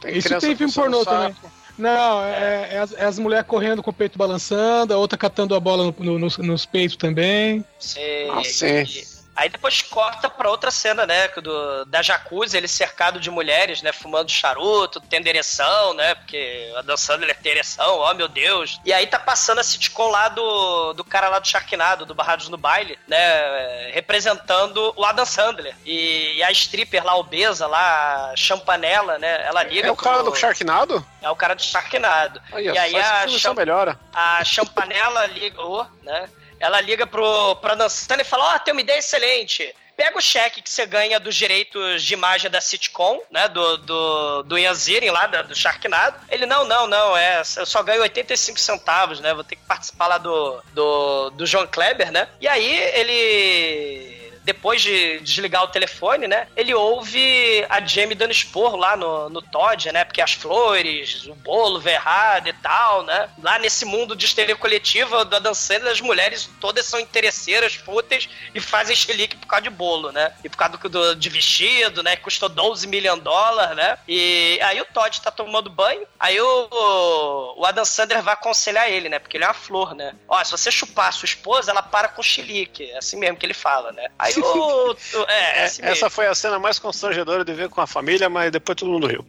Tem 0.00 0.16
Isso 0.16 0.28
tem 0.40 0.56
filme 0.56 0.72
pornô 0.72 1.04
também. 1.04 1.34
Não, 1.78 2.22
é, 2.22 2.68
é 2.74 2.78
as, 2.78 2.92
é 2.92 3.04
as 3.04 3.18
mulheres 3.18 3.46
correndo 3.46 3.82
com 3.82 3.90
o 3.90 3.94
peito 3.94 4.18
balançando, 4.18 4.92
a 4.92 4.98
outra 4.98 5.16
catando 5.16 5.54
a 5.54 5.60
bola 5.60 5.84
no- 5.84 5.94
no- 6.04 6.18
nos, 6.18 6.36
nos 6.38 6.66
peitos 6.66 6.96
também. 6.96 7.64
Sim. 7.78 8.00
Ah, 8.30 8.44
sim. 8.44 8.66
E- 8.66 9.11
Aí 9.34 9.48
depois 9.48 9.80
corta 9.82 10.28
pra 10.28 10.50
outra 10.50 10.70
cena, 10.70 11.06
né? 11.06 11.26
Do, 11.28 11.84
da 11.86 12.02
jacuzzi, 12.02 12.56
ele 12.56 12.68
cercado 12.68 13.18
de 13.18 13.30
mulheres, 13.30 13.80
né? 13.80 13.90
Fumando 13.90 14.30
charuto, 14.30 15.00
tendo 15.00 15.26
ereção, 15.26 15.94
né? 15.94 16.14
Porque 16.14 16.70
a 16.76 16.82
Dan 16.82 16.96
Sandler 16.98 17.36
tem 17.40 17.52
ereção, 17.52 17.98
oh 17.98 18.12
meu 18.14 18.28
Deus. 18.28 18.78
E 18.84 18.92
aí 18.92 19.06
tá 19.06 19.18
passando 19.18 19.58
a 19.60 19.64
sitcom 19.64 20.08
lá 20.10 20.28
do, 20.28 20.92
do 20.92 21.02
cara 21.02 21.28
lá 21.30 21.38
do 21.38 21.48
Sharknado, 21.48 22.04
do 22.04 22.14
Barrados 22.14 22.48
no 22.50 22.58
Baile, 22.58 22.98
né? 23.08 23.90
Representando 23.92 24.92
o 24.96 25.04
Adam 25.04 25.24
Sandler. 25.24 25.74
E, 25.84 26.34
e 26.36 26.42
a 26.42 26.50
stripper 26.50 27.04
lá, 27.04 27.16
obesa, 27.16 27.66
lá, 27.66 28.30
a 28.32 28.36
champanela, 28.36 29.18
né? 29.18 29.46
Ela 29.46 29.62
liga 29.62 29.88
É 29.88 29.90
o 29.90 29.96
cara 29.96 30.18
pro- 30.22 30.30
do 30.32 30.36
Sharknado? 30.36 31.04
É 31.22 31.30
o 31.30 31.36
cara 31.36 31.54
do 31.54 31.62
Sharknado. 31.62 32.40
Aí, 32.52 32.66
e 32.66 32.70
ó, 32.70 32.80
aí 32.80 32.96
a, 32.96 33.26
cham- 33.28 33.54
melhora. 33.54 33.98
a 34.12 34.44
champanela 34.44 35.24
ligou, 35.26 35.86
né? 36.02 36.28
Ela 36.62 36.80
liga 36.80 37.08
pro, 37.08 37.56
pra 37.56 37.74
dançando 37.74 38.20
e 38.20 38.24
fala: 38.24 38.54
Ó, 38.54 38.58
tem 38.60 38.72
uma 38.72 38.80
ideia 38.80 39.00
excelente. 39.00 39.74
Pega 39.96 40.16
o 40.16 40.22
cheque 40.22 40.62
que 40.62 40.70
você 40.70 40.86
ganha 40.86 41.18
dos 41.18 41.34
direitos 41.34 42.02
de 42.04 42.14
imagem 42.14 42.48
da 42.48 42.60
sitcom, 42.60 43.20
né? 43.32 43.48
Do, 43.48 43.78
do, 43.78 44.42
do 44.44 44.58
Ian 44.58 44.72
Ziering 44.72 45.10
lá, 45.10 45.26
do 45.26 45.54
Sharknado. 45.56 46.18
Ele, 46.30 46.46
não, 46.46 46.64
não, 46.64 46.86
não, 46.86 47.16
é, 47.16 47.42
eu 47.56 47.66
só 47.66 47.82
ganho 47.82 48.00
85 48.02 48.60
centavos, 48.60 49.18
né? 49.18 49.34
Vou 49.34 49.42
ter 49.42 49.56
que 49.56 49.62
participar 49.64 50.06
lá 50.06 50.18
do, 50.18 50.62
do, 50.72 51.30
do 51.30 51.44
John 51.44 51.66
Kleber, 51.66 52.12
né? 52.12 52.28
E 52.40 52.46
aí 52.46 52.74
ele 52.94 54.21
depois 54.44 54.82
de 54.82 55.20
desligar 55.20 55.62
o 55.64 55.68
telefone, 55.68 56.26
né? 56.26 56.48
Ele 56.56 56.74
ouve 56.74 57.64
a 57.68 57.80
Jamie 57.84 58.14
dando 58.14 58.32
esporro 58.32 58.76
lá 58.76 58.96
no, 58.96 59.28
no 59.28 59.40
Todd, 59.42 59.90
né? 59.92 60.04
Porque 60.04 60.20
as 60.20 60.32
flores, 60.32 61.26
o 61.26 61.34
bolo 61.34 61.80
veio 61.80 61.94
errado 61.96 62.48
e 62.48 62.52
tal, 62.54 63.02
né? 63.04 63.28
Lá 63.42 63.58
nesse 63.58 63.84
mundo 63.84 64.14
de 64.16 64.24
histeria 64.26 64.56
coletiva 64.56 65.24
do 65.24 65.36
Adam 65.36 65.54
Sandler, 65.54 65.92
as 65.92 66.00
mulheres 66.00 66.48
todas 66.60 66.86
são 66.86 66.98
interesseiras, 67.00 67.74
fúteis 67.74 68.28
e 68.54 68.60
fazem 68.60 68.94
xilique 68.96 69.36
por 69.36 69.46
causa 69.46 69.62
de 69.62 69.70
bolo, 69.70 70.10
né? 70.12 70.32
E 70.44 70.48
por 70.48 70.56
causa 70.56 70.76
do, 70.76 70.88
do- 70.88 71.16
de 71.16 71.28
vestido, 71.28 72.02
né? 72.02 72.16
Custou 72.16 72.48
12 72.48 72.86
milhões 72.86 73.18
de 73.18 73.24
dólares, 73.24 73.76
né? 73.76 73.98
E 74.08 74.58
aí 74.62 74.80
o 74.80 74.84
Todd 74.86 75.20
tá 75.20 75.30
tomando 75.30 75.70
banho, 75.70 76.06
aí 76.18 76.40
o, 76.40 77.54
o 77.56 77.66
Adam 77.66 77.84
Sandler 77.84 78.22
vai 78.22 78.34
aconselhar 78.34 78.90
ele, 78.90 79.08
né? 79.08 79.18
Porque 79.18 79.36
ele 79.36 79.44
é 79.44 79.46
uma 79.48 79.54
flor, 79.54 79.94
né? 79.94 80.14
Ó, 80.28 80.42
se 80.42 80.50
você 80.50 80.70
chupar 80.70 81.08
a 81.08 81.12
sua 81.12 81.26
esposa, 81.26 81.70
ela 81.70 81.82
para 81.82 82.08
com 82.08 82.22
xilique. 82.22 82.90
É 82.90 82.98
assim 82.98 83.16
mesmo 83.18 83.36
que 83.36 83.46
ele 83.46 83.54
fala, 83.54 83.92
né? 83.92 84.08
Aí 84.18 84.31
o. 84.40 84.96
É, 85.28 85.60
É, 85.60 85.64
assim 85.64 85.82
mesmo. 85.82 85.92
essa 85.96 86.10
foi 86.10 86.26
a 86.26 86.34
cena 86.34 86.58
mais 86.58 86.78
constrangedora 86.78 87.44
de 87.44 87.52
ver 87.52 87.68
com 87.68 87.80
a 87.80 87.86
família, 87.86 88.28
mas 88.28 88.50
depois 88.50 88.76
todo 88.76 88.90
mundo 88.90 89.06
riu. 89.06 89.24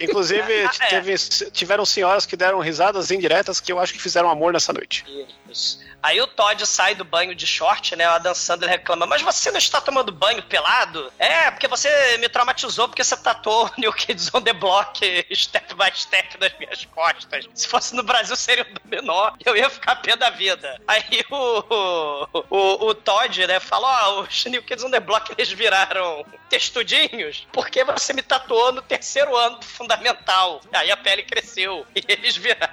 Inclusive, 0.00 0.64
Ah, 0.64 0.70
é. 0.80 0.86
teve- 0.88 1.16
tiveram 1.50 1.84
senhoras 1.84 2.26
que 2.26 2.36
deram 2.36 2.60
risadas 2.60 3.10
indiretas 3.10 3.60
que 3.60 3.72
eu 3.72 3.78
acho 3.78 3.92
que 3.92 4.00
fizeram 4.00 4.28
amor 4.30 4.52
nessa 4.52 4.72
noite. 4.72 5.04
Isso. 5.50 5.78
Aí 6.02 6.20
o 6.20 6.26
Todd 6.26 6.66
sai 6.66 6.94
do 6.94 7.04
banho 7.04 7.34
de 7.34 7.46
short, 7.46 7.94
né? 7.94 8.08
O 8.08 8.12
Adam 8.12 8.34
Sandler 8.34 8.70
reclama, 8.70 9.06
mas 9.06 9.22
você 9.22 9.50
não 9.50 9.58
está 9.58 9.80
tomando 9.80 10.10
banho 10.10 10.42
pelado? 10.42 11.12
É, 11.18 11.50
porque 11.50 11.68
você 11.68 12.18
me 12.18 12.28
traumatizou 12.28 12.88
porque 12.88 13.04
você 13.04 13.16
tatuou 13.16 13.70
New 13.78 13.92
Kids 13.92 14.28
on 14.34 14.42
the 14.42 14.52
Block 14.52 15.00
step 15.32 15.74
by 15.74 15.90
step 15.94 16.38
nas 16.40 16.52
minhas 16.58 16.84
costas. 16.86 17.48
Se 17.54 17.68
fosse 17.68 17.94
no 17.94 18.02
Brasil 18.02 18.34
seria 18.34 18.64
um 18.64 18.88
menor, 18.88 19.36
eu 19.44 19.56
ia 19.56 19.70
ficar 19.70 19.96
pé 19.96 20.16
da 20.16 20.30
vida. 20.30 20.80
Aí 20.88 21.24
o, 21.30 22.26
o, 22.50 22.86
o 22.88 22.94
Todd, 22.94 23.46
né, 23.46 23.60
fala, 23.60 24.08
ó, 24.08 24.22
os 24.22 24.44
New 24.46 24.62
Kids 24.62 24.84
on 24.84 24.90
the 24.90 25.00
Block 25.00 25.32
eles 25.32 25.52
viraram 25.52 26.26
textudinhos 26.48 27.46
porque 27.52 27.84
você 27.84 28.12
me 28.12 28.22
tatuou 28.22 28.72
no 28.72 28.82
terceiro 28.82 29.36
ano 29.36 29.58
do 29.58 29.64
fundamental. 29.64 30.60
Aí 30.72 30.90
a 30.90 30.96
pele 30.96 31.22
cresceu 31.22 31.86
e 31.94 32.04
eles 32.08 32.36
viraram 32.36 32.72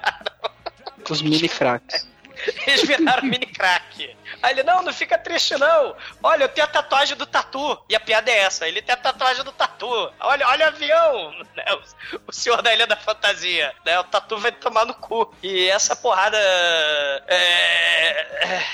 Os 1.07 1.21
mini 1.21 1.47
cracks. 1.47 2.07
eles 2.67 2.83
viraram 2.83 3.23
mini 3.23 3.45
crack. 3.45 4.15
Aí 4.41 4.53
ele, 4.53 4.63
não, 4.63 4.81
não 4.81 4.93
fica 4.93 5.17
triste 5.17 5.57
não. 5.57 5.95
Olha, 6.23 6.43
eu 6.43 6.49
tenho 6.49 6.65
a 6.65 6.69
tatuagem 6.69 7.17
do 7.17 7.25
tatu. 7.25 7.77
E 7.89 7.95
a 7.95 7.99
piada 7.99 8.31
é 8.31 8.39
essa, 8.39 8.67
ele 8.67 8.81
tem 8.81 8.93
a 8.93 8.97
tatuagem 8.97 9.43
do 9.43 9.51
tatu. 9.51 9.87
Olha, 10.19 10.47
olha 10.47 10.65
o 10.65 10.67
avião. 10.69 11.33
Né? 11.55 11.65
O, 12.27 12.31
senhor 12.31 12.61
da 12.61 12.73
Ilha 12.73 12.87
da 12.87 12.95
Fantasia. 12.95 13.73
Né? 13.85 13.99
O 13.99 14.03
tatu 14.03 14.37
vai 14.37 14.51
tomar 14.51 14.85
no 14.85 14.93
cu. 14.93 15.33
E 15.41 15.67
essa 15.69 15.95
porrada 15.95 16.37
é... 16.37 17.23
é... 17.27 18.65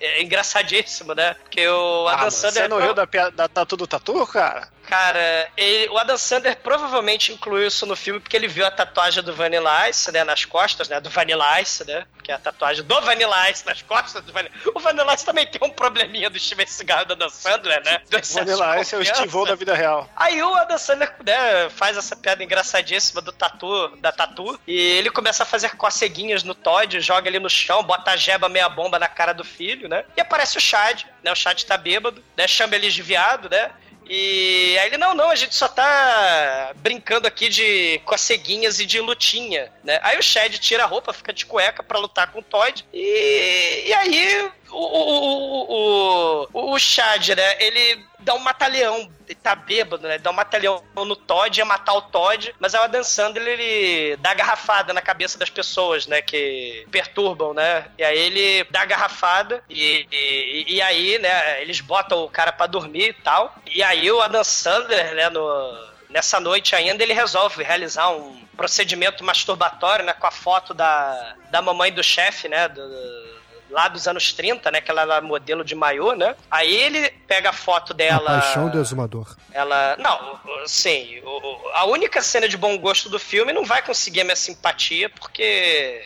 é 0.00 0.22
engraçadíssimo, 0.22 1.14
né? 1.14 1.34
Porque 1.34 1.66
o 1.66 2.06
Ah, 2.08 2.12
Adam 2.12 2.18
mano, 2.18 2.30
Sandler... 2.30 2.62
você 2.64 2.68
não 2.68 2.80
riu 2.80 2.92
da, 2.92 3.06
da 3.30 3.48
tatu 3.48 3.76
do 3.76 3.86
tatu, 3.86 4.26
cara? 4.26 4.73
Cara, 4.86 5.48
ele- 5.56 5.88
o 5.90 5.98
Adam 5.98 6.16
Sandler 6.16 6.56
provavelmente 6.56 7.32
incluiu 7.32 7.66
isso 7.66 7.86
no 7.86 7.96
filme 7.96 8.20
porque 8.20 8.36
ele 8.36 8.46
viu 8.48 8.66
a 8.66 8.70
tatuagem 8.70 9.22
do 9.22 9.34
Vanilla 9.34 9.88
Ice, 9.88 10.12
né, 10.12 10.24
nas 10.24 10.44
costas, 10.44 10.88
né, 10.88 11.00
do 11.00 11.08
Vanilla 11.10 11.60
Ice, 11.60 11.84
né, 11.86 12.04
que 12.22 12.30
é 12.30 12.34
a 12.34 12.38
tatuagem 12.38 12.84
do 12.84 13.00
Vanilla 13.00 13.50
Ice 13.50 13.64
nas 13.66 13.82
costas 13.82 14.22
do 14.22 14.32
Vanilla 14.32 14.54
O 14.74 14.80
Vanilla 14.80 15.14
Ice 15.14 15.24
também 15.24 15.46
tem 15.46 15.60
um 15.66 15.70
probleminha 15.72 16.28
do 16.30 16.38
Steven 16.38 16.66
e 16.66 16.84
do 17.04 17.12
Adam 17.12 17.28
Sandler, 17.28 17.82
né, 17.84 18.00
Vanilla 18.44 18.80
Ice 18.80 18.94
é 18.94 18.98
o 18.98 19.02
estivão 19.02 19.44
da 19.44 19.54
vida 19.54 19.74
real. 19.74 20.08
Aí 20.16 20.42
o 20.42 20.54
Adam 20.54 20.78
Sandler 20.78 21.12
né, 21.24 21.68
faz 21.70 21.96
essa 21.96 22.14
piada 22.16 22.42
engraçadíssima 22.44 23.20
do 23.20 23.32
tatu, 23.32 23.88
da 23.96 24.12
tatu, 24.12 24.58
e 24.66 24.76
ele 24.76 25.10
começa 25.10 25.42
a 25.42 25.46
fazer 25.46 25.76
coceguinhas 25.76 26.42
no 26.42 26.54
Todd, 26.54 27.00
joga 27.00 27.28
ele 27.28 27.38
no 27.38 27.50
chão, 27.50 27.82
bota 27.82 28.12
a 28.12 28.16
jeba 28.16 28.48
meia 28.48 28.68
bomba 28.68 28.98
na 28.98 29.08
cara 29.08 29.32
do 29.32 29.44
filho, 29.44 29.88
né? 29.88 30.04
E 30.16 30.20
aparece 30.20 30.56
o 30.56 30.60
Chad, 30.60 31.02
né? 31.22 31.32
O 31.32 31.36
Chad 31.36 31.62
tá 31.64 31.76
bêbado, 31.76 32.22
né? 32.36 32.46
Chama 32.46 32.74
eles 32.76 32.94
de 32.94 33.02
viado, 33.02 33.48
né? 33.50 33.70
E 34.08 34.76
aí 34.78 34.88
ele, 34.88 34.98
não, 34.98 35.14
não, 35.14 35.30
a 35.30 35.34
gente 35.34 35.54
só 35.54 35.66
tá 35.68 36.72
brincando 36.76 37.26
aqui 37.26 37.48
de 37.48 38.00
coceguinhas 38.04 38.78
e 38.78 38.86
de 38.86 39.00
lutinha, 39.00 39.72
né? 39.82 39.98
Aí 40.02 40.18
o 40.18 40.22
Chad 40.22 40.52
tira 40.58 40.84
a 40.84 40.86
roupa, 40.86 41.12
fica 41.12 41.32
de 41.32 41.46
cueca 41.46 41.82
pra 41.82 41.98
lutar 41.98 42.30
com 42.30 42.40
o 42.40 42.42
Todd, 42.42 42.84
e, 42.92 43.84
e 43.86 43.94
aí 43.94 44.50
o, 44.74 46.46
o, 46.46 46.48
o, 46.52 46.72
o, 46.72 46.78
Chad, 46.78 47.28
né, 47.30 47.56
ele 47.60 48.04
dá 48.18 48.34
um 48.34 48.38
matalhão, 48.38 49.10
ele 49.26 49.34
tá 49.36 49.54
bêbado, 49.54 50.08
né, 50.08 50.18
dá 50.18 50.30
um 50.30 50.34
matalhão 50.34 50.82
no 50.96 51.14
Todd, 51.14 51.56
ia 51.56 51.64
matar 51.64 51.94
o 51.94 52.02
Todd, 52.02 52.54
mas 52.58 52.74
aí 52.74 52.80
o 52.80 52.84
Adam 52.84 53.04
Sandler, 53.04 53.46
ele 53.46 54.16
dá 54.16 54.34
garrafada 54.34 54.92
na 54.92 55.00
cabeça 55.00 55.38
das 55.38 55.50
pessoas, 55.50 56.06
né, 56.06 56.20
que 56.20 56.86
perturbam, 56.90 57.54
né, 57.54 57.86
e 57.98 58.02
aí 58.02 58.18
ele 58.18 58.64
dá 58.70 58.84
garrafada 58.84 59.62
e, 59.70 60.06
e, 60.10 60.74
e 60.74 60.82
aí, 60.82 61.18
né, 61.18 61.62
eles 61.62 61.80
botam 61.80 62.24
o 62.24 62.30
cara 62.30 62.52
pra 62.52 62.66
dormir 62.66 63.10
e 63.10 63.14
tal, 63.14 63.54
e 63.66 63.82
aí 63.82 64.10
o 64.10 64.20
Adam 64.20 64.44
Sandler, 64.44 65.14
né, 65.14 65.30
no... 65.30 65.94
Nessa 66.10 66.38
noite 66.38 66.76
ainda 66.76 67.02
ele 67.02 67.12
resolve 67.12 67.64
realizar 67.64 68.08
um 68.10 68.40
procedimento 68.56 69.24
masturbatório, 69.24 70.04
né, 70.04 70.12
com 70.12 70.28
a 70.28 70.30
foto 70.30 70.72
da, 70.72 71.34
da 71.50 71.60
mamãe 71.60 71.92
do 71.92 72.04
chefe, 72.04 72.48
né, 72.48 72.68
do, 72.68 72.80
lá 73.74 73.88
dos 73.88 74.06
anos 74.06 74.32
30, 74.32 74.70
né, 74.70 74.80
que 74.80 74.90
ela 74.90 75.02
era 75.02 75.20
modelo 75.20 75.64
de 75.64 75.74
maiô, 75.74 76.12
né? 76.14 76.36
Aí 76.50 76.72
ele 76.72 77.10
pega 77.26 77.50
a 77.50 77.52
foto 77.52 77.92
A 77.92 77.96
dela. 77.96 78.40
paixão 78.40 78.70
do 78.70 78.80
exumador. 78.80 79.36
Ela. 79.52 79.96
Não, 79.98 80.38
sim. 80.66 81.20
A 81.74 81.84
única 81.84 82.22
cena 82.22 82.48
de 82.48 82.56
bom 82.56 82.78
gosto 82.78 83.10
do 83.10 83.18
filme 83.18 83.52
não 83.52 83.64
vai 83.64 83.82
conseguir 83.82 84.20
a 84.20 84.24
minha 84.24 84.36
simpatia, 84.36 85.10
porque. 85.10 86.02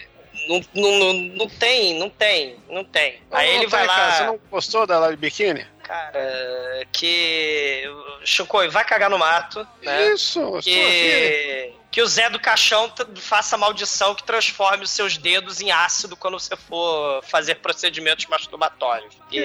Não, 0.49 0.61
não, 0.75 0.99
não, 0.99 1.13
não 1.13 1.49
tem, 1.49 1.99
não 1.99 2.09
tem, 2.09 2.57
não 2.71 2.83
tem. 2.85 3.21
Aí 3.33 3.49
Não, 3.49 3.57
ele 3.57 3.67
vai 3.67 3.87
lá. 3.87 3.95
cara, 3.95 4.13
Você 4.13 4.25
não 4.25 4.41
gostou 4.51 4.87
dela 4.87 5.11
de 5.11 5.17
biquíni? 5.17 5.67
Cara, 5.89 6.87
que. 6.93 7.85
Chocoi, 8.23 8.69
vai 8.69 8.85
cagar 8.85 9.09
no 9.09 9.19
mato. 9.19 9.67
Né? 9.83 10.13
Isso. 10.13 10.59
Que, 10.63 11.73
que 11.91 12.03
o 12.03 12.07
Zé 12.07 12.29
do 12.29 12.39
Caixão 12.39 12.93
faça 13.17 13.57
maldição 13.57 14.15
que 14.15 14.23
transforme 14.23 14.85
os 14.85 14.91
seus 14.91 15.17
dedos 15.17 15.63
em 15.63 15.71
ácido 15.71 16.15
quando 16.15 16.39
você 16.39 16.55
for 16.55 17.23
fazer 17.25 17.55
procedimentos 17.55 18.27
masturbatórios. 18.27 19.15
Que 19.31 19.39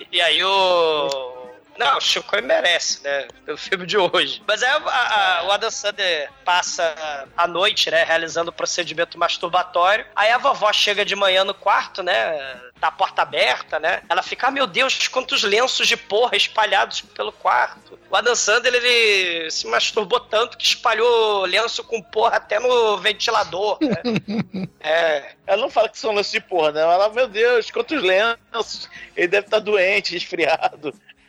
e, 0.00 0.06
e 0.12 0.20
aí 0.22 0.42
o. 0.42 1.43
Não, 1.76 1.98
o 1.98 2.00
Chico 2.00 2.40
merece, 2.42 3.02
né? 3.02 3.26
Pelo 3.44 3.58
filme 3.58 3.84
de 3.86 3.98
hoje. 3.98 4.42
Mas 4.46 4.62
aí 4.62 4.70
a- 4.70 5.38
a- 5.40 5.44
o 5.44 5.52
Adam 5.52 5.70
Sandler 5.70 6.30
passa 6.44 7.26
a 7.36 7.46
noite, 7.48 7.90
né? 7.90 8.04
Realizando 8.04 8.48
o 8.48 8.52
procedimento 8.52 9.18
masturbatório. 9.18 10.06
Aí 10.14 10.30
a 10.30 10.38
vovó 10.38 10.72
chega 10.72 11.04
de 11.04 11.16
manhã 11.16 11.42
no 11.44 11.54
quarto, 11.54 12.02
né? 12.02 12.60
Tá 12.80 12.88
a 12.88 12.92
porta 12.92 13.22
aberta, 13.22 13.78
né? 13.80 14.02
Ela 14.08 14.22
fica, 14.22 14.48
ah, 14.48 14.50
meu 14.50 14.66
Deus, 14.66 15.08
quantos 15.08 15.42
lenços 15.42 15.88
de 15.88 15.96
porra 15.96 16.36
espalhados 16.36 17.00
pelo 17.00 17.32
quarto. 17.32 17.98
O 18.10 18.16
Adam 18.16 18.34
Sandler, 18.36 18.74
ele 18.74 19.50
se 19.50 19.66
masturbou 19.66 20.20
tanto 20.20 20.56
que 20.56 20.64
espalhou 20.64 21.44
lenço 21.44 21.82
com 21.82 22.00
porra 22.00 22.36
até 22.36 22.60
no 22.60 22.98
ventilador, 22.98 23.78
né? 23.80 23.96
é. 24.80 25.32
Ela 25.46 25.60
não 25.60 25.70
fala 25.70 25.88
que 25.88 25.98
são 25.98 26.14
lenços 26.14 26.32
de 26.32 26.40
porra, 26.40 26.72
né? 26.72 26.80
Ela, 26.82 27.08
meu 27.08 27.26
Deus, 27.26 27.70
quantos 27.70 28.00
lenços. 28.02 28.88
Ele 29.16 29.28
deve 29.28 29.46
estar 29.46 29.58
doente, 29.58 30.14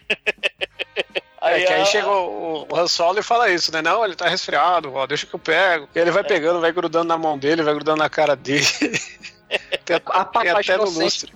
resfriado. 0.09 1.61
É, 1.61 1.65
que 1.65 1.73
aí 1.73 1.79
ela- 1.81 1.85
chegou 1.85 2.67
o 2.69 2.75
Han 2.75 2.87
Solo 2.87 3.19
e 3.19 3.23
fala 3.23 3.49
isso, 3.49 3.71
né? 3.71 3.81
Não, 3.81 4.03
ele 4.03 4.15
tá 4.15 4.27
resfriado, 4.27 4.93
ó, 4.93 5.05
deixa 5.05 5.25
que 5.27 5.35
eu 5.35 5.39
pego. 5.39 5.87
E 5.93 5.99
ele 5.99 6.11
vai 6.11 6.23
pegando, 6.23 6.59
vai 6.59 6.71
grudando 6.71 7.07
na 7.07 7.17
mão 7.17 7.37
dele, 7.37 7.61
vai 7.63 7.73
grudando 7.73 7.99
na 7.99 8.09
cara 8.09 8.35
dele. 8.35 8.65
tem, 9.85 9.95
A 9.95 9.99
tem 9.99 9.99
papai 9.99 10.49
até 10.49 10.77
no 10.77 10.89
lustre. 10.89 11.31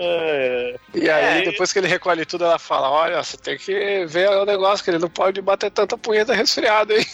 É. 0.00 0.76
E 0.94 1.10
aí, 1.10 1.40
É. 1.40 1.42
depois 1.42 1.72
que 1.72 1.78
ele 1.80 1.88
recolhe 1.88 2.24
tudo, 2.24 2.44
ela 2.44 2.58
fala: 2.58 2.88
Olha, 2.88 3.22
você 3.22 3.36
tem 3.36 3.58
que 3.58 4.06
ver 4.06 4.28
o 4.30 4.44
negócio, 4.44 4.84
que 4.84 4.90
ele 4.90 4.98
não 4.98 5.08
pode 5.10 5.40
bater 5.42 5.70
tanta 5.70 5.98
punheta 5.98 6.34
resfriado, 6.34 6.92
hein? 6.92 7.04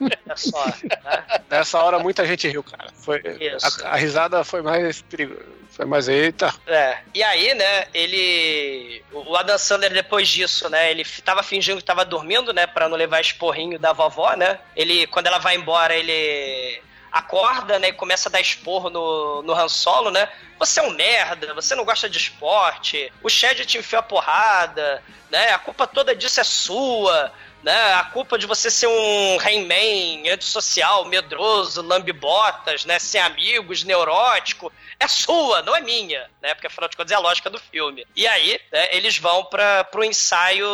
Olha 0.00 0.36
só, 0.36 0.64
né? 0.64 1.40
Nessa 1.50 1.82
hora 1.82 1.98
muita 1.98 2.26
gente 2.26 2.48
riu, 2.48 2.62
cara. 2.62 2.88
Foi, 2.96 3.20
a, 3.82 3.90
a 3.90 3.96
risada 3.96 4.42
foi 4.42 4.62
mais 4.62 5.02
perigosa. 5.02 5.56
Foi 5.70 5.84
mais, 5.84 6.08
eita. 6.08 6.54
É. 6.66 6.96
E 7.12 7.22
aí, 7.22 7.52
né, 7.54 7.86
ele. 7.92 9.02
O 9.12 9.36
Adam 9.36 9.58
Sandler, 9.58 9.92
depois 9.92 10.26
disso, 10.26 10.70
né, 10.70 10.90
ele 10.90 11.04
tava 11.22 11.42
fingindo 11.42 11.76
que 11.76 11.84
tava 11.84 12.02
dormindo, 12.02 12.50
né, 12.54 12.66
pra 12.66 12.88
não 12.88 12.96
levar 12.96 13.20
esporrinho 13.20 13.78
da 13.78 13.92
vovó, 13.92 14.34
né? 14.34 14.58
Ele, 14.74 15.06
quando 15.08 15.26
ela 15.26 15.38
vai 15.38 15.54
embora, 15.54 15.94
ele 15.94 16.80
acorda, 17.12 17.78
né, 17.78 17.88
e 17.88 17.92
começa 17.92 18.30
a 18.30 18.32
dar 18.32 18.40
esporro 18.40 18.88
no, 18.88 19.42
no 19.42 19.52
Han 19.54 19.68
Solo, 19.68 20.10
né? 20.10 20.26
Você 20.58 20.80
é 20.80 20.82
um 20.82 20.90
merda, 20.90 21.52
você 21.54 21.74
não 21.74 21.84
gosta 21.84 22.08
de 22.08 22.18
esporte, 22.18 23.12
o 23.22 23.28
Shed 23.28 23.64
te 23.66 23.78
enfiou 23.78 24.00
a 24.00 24.02
porrada, 24.02 25.02
né? 25.30 25.52
A 25.52 25.58
culpa 25.58 25.86
toda 25.86 26.14
disso 26.14 26.40
é 26.40 26.44
sua, 26.44 27.32
né? 27.62 27.94
A 27.94 28.04
culpa 28.04 28.38
de 28.38 28.46
você 28.46 28.70
ser 28.70 28.86
um 28.86 29.38
He-Man 29.40 30.32
antissocial, 30.32 31.04
medroso, 31.04 31.82
lambibotas, 31.82 32.84
né? 32.84 32.98
Sem 32.98 33.20
amigos, 33.20 33.82
neurótico, 33.84 34.72
é 35.00 35.08
sua, 35.08 35.62
não 35.62 35.74
é 35.76 35.80
minha, 35.80 36.30
né? 36.40 36.54
Porque 36.54 36.68
afinal 36.68 36.88
de 36.88 36.96
contas 36.96 37.12
é 37.12 37.14
a 37.16 37.18
lógica 37.18 37.50
do 37.50 37.58
filme. 37.58 38.06
E 38.14 38.26
aí, 38.26 38.58
né, 38.72 38.88
eles 38.92 39.18
vão 39.18 39.44
para 39.44 39.84
pro 39.84 40.04
ensaio 40.04 40.66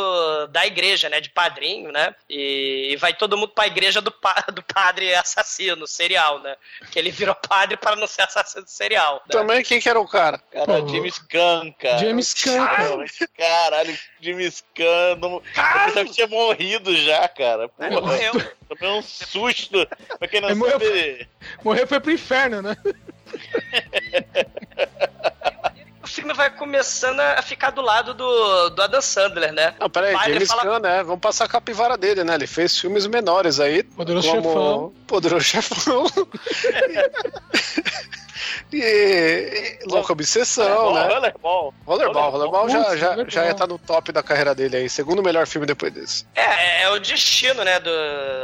da 0.50 0.66
igreja, 0.66 1.08
né? 1.08 1.20
De 1.20 1.30
padrinho, 1.30 1.90
né? 1.90 2.14
E, 2.28 2.90
e 2.92 2.96
vai 2.96 3.14
todo 3.14 3.36
mundo 3.36 3.52
pra 3.52 3.66
igreja 3.66 4.00
do, 4.00 4.12
pa- 4.12 4.44
do 4.52 4.62
padre 4.62 5.14
assassino, 5.14 5.86
serial, 5.86 6.40
né? 6.40 6.56
Que 6.90 6.98
ele 6.98 7.10
virou 7.10 7.34
padre 7.34 7.76
para 7.76 7.96
não 7.96 8.06
ser 8.06 8.22
assassino 8.22 8.66
serial. 8.66 9.14
Né? 9.26 9.32
Também 9.32 9.62
quem 9.72 9.80
que 9.80 9.88
era 9.88 9.98
o 10.00 10.06
cara? 10.06 10.38
Cara, 10.52 10.82
Pô. 10.82 10.88
James 10.88 11.18
Gunn, 11.18 11.72
cara. 11.78 11.98
James 11.98 12.34
Gunn, 12.44 12.66
cara. 12.66 13.04
Caralho, 13.38 13.98
James 14.20 14.62
Gunn. 14.76 15.16
Não... 15.20 15.32
Eu 15.36 15.42
pensava 15.84 16.04
que 16.04 16.12
tinha 16.12 16.26
morrido 16.26 16.94
já, 16.96 17.26
cara. 17.28 17.68
Porra, 17.70 17.86
Ele 17.88 18.00
morreu. 18.00 18.32
Tomei 18.68 18.98
um 18.98 19.02
susto. 19.02 19.86
Pra 20.18 20.28
quem 20.28 20.40
não 20.42 20.48
Ele 20.50 20.58
morreu. 20.58 20.78
sabe. 20.78 21.28
Morreu 21.64 21.86
foi 21.86 22.00
pro 22.00 22.12
inferno, 22.12 22.60
né? 22.60 22.76
O 26.02 26.06
filme 26.14 26.34
vai 26.34 26.50
começando 26.50 27.20
a 27.20 27.40
ficar 27.40 27.70
do 27.70 27.80
lado 27.80 28.12
do, 28.12 28.68
do 28.70 28.82
Adam 28.82 29.00
Sandler, 29.00 29.52
né? 29.52 29.72
Não, 29.80 29.88
peraí, 29.88 30.12
padre 30.12 30.34
James 30.34 30.48
fala- 30.50 30.64
Gunn, 30.64 30.78
né? 30.80 31.02
Vamos 31.04 31.20
passar 31.20 31.44
a 31.44 31.48
capivara 31.48 31.96
dele, 31.96 32.24
né? 32.24 32.34
Ele 32.34 32.46
fez 32.46 32.76
filmes 32.78 33.06
menores 33.06 33.58
aí. 33.60 33.82
Poderoso 33.84 34.28
como 34.28 34.42
Chefão. 34.42 34.94
Poderoso 35.06 35.44
Chefão. 35.44 36.04
E, 38.72 39.78
e 39.82 39.86
Louca 39.86 40.12
Obsessão, 40.12 40.94
né? 40.94 41.08
Rollerball. 41.08 41.74
Rollerball, 41.86 42.30
Rollerball 42.30 42.68
já, 42.68 42.96
já, 42.96 43.16
já 43.28 43.44
ia 43.44 43.52
estar 43.52 43.66
no 43.66 43.78
top 43.78 44.12
da 44.12 44.22
carreira 44.22 44.54
dele 44.54 44.76
aí. 44.76 44.88
Segundo 44.88 45.22
melhor 45.22 45.46
filme 45.46 45.66
depois 45.66 45.92
desse. 45.92 46.26
É, 46.34 46.82
é 46.82 46.90
o 46.90 46.98
destino, 46.98 47.64
né? 47.64 47.78
Do 47.80 47.90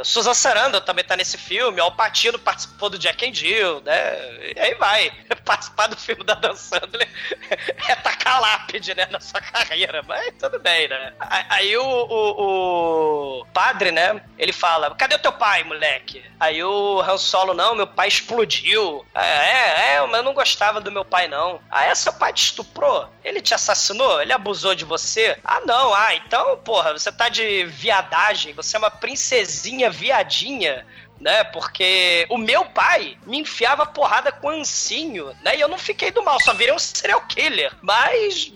Susan 0.03 0.33
Sarandon 0.33 0.81
também 0.81 1.03
tá 1.03 1.15
nesse 1.15 1.37
filme. 1.37 1.79
Al 1.79 1.91
Pacino 1.91 2.39
participou 2.39 2.89
do 2.89 2.99
Jack 2.99 3.27
and 3.27 3.33
Jill, 3.33 3.81
né? 3.81 4.53
E 4.55 4.59
aí 4.59 4.75
vai. 4.75 5.11
Participar 5.45 5.87
do 5.87 5.97
filme 5.97 6.23
da 6.23 6.35
Dan 6.35 6.55
Sandler 6.55 7.09
é 7.89 7.95
tacar 7.95 8.39
lápide, 8.39 8.93
né? 8.93 9.07
Na 9.09 9.19
sua 9.19 9.41
carreira. 9.41 10.03
Mas 10.07 10.33
tudo 10.39 10.59
bem, 10.59 10.87
né? 10.87 11.13
Aí 11.19 11.75
o, 11.75 11.83
o, 11.83 13.39
o 13.41 13.45
padre, 13.47 13.91
né? 13.91 14.21
Ele 14.37 14.53
fala: 14.53 14.93
Cadê 14.95 15.15
o 15.15 15.19
teu 15.19 15.31
pai, 15.31 15.63
moleque? 15.63 16.23
Aí 16.39 16.63
o 16.63 17.01
Han 17.01 17.17
Solo, 17.17 17.53
não, 17.53 17.75
meu 17.75 17.87
pai 17.87 18.07
explodiu. 18.07 19.05
É, 19.13 19.21
é, 19.21 19.88
é, 19.89 20.05
mas 20.05 20.17
eu 20.17 20.23
não 20.23 20.33
gostava 20.33 20.79
do 20.79 20.91
meu 20.91 21.03
pai, 21.03 21.27
não. 21.27 21.59
Ah, 21.69 21.85
é? 21.85 21.95
Seu 21.95 22.13
pai 22.13 22.33
te 22.33 22.43
estuprou? 22.43 23.09
Ele 23.23 23.41
te 23.41 23.53
assassinou? 23.53 24.21
Ele 24.21 24.33
abusou 24.33 24.75
de 24.75 24.85
você? 24.85 25.37
Ah, 25.43 25.61
não. 25.65 25.93
Ah, 25.93 26.15
então, 26.15 26.57
porra, 26.57 26.93
você 26.93 27.11
tá 27.11 27.29
de 27.29 27.65
viadagem. 27.65 28.53
Você 28.53 28.75
é 28.75 28.79
uma 28.79 28.91
princesinha 28.91 29.89
viadinha 29.89 30.85
né? 31.19 31.43
Porque 31.45 32.25
o 32.29 32.37
meu 32.37 32.65
pai 32.65 33.17
me 33.25 33.39
enfiava 33.39 33.85
porrada 33.85 34.31
com 34.31 34.49
ancinho, 34.49 35.35
né? 35.43 35.57
E 35.57 35.61
eu 35.61 35.67
não 35.67 35.77
fiquei 35.77 36.11
do 36.11 36.23
mal, 36.23 36.41
só 36.41 36.53
virei 36.53 36.73
um 36.73 36.79
serial 36.79 37.21
killer. 37.27 37.71
Mas, 37.81 38.51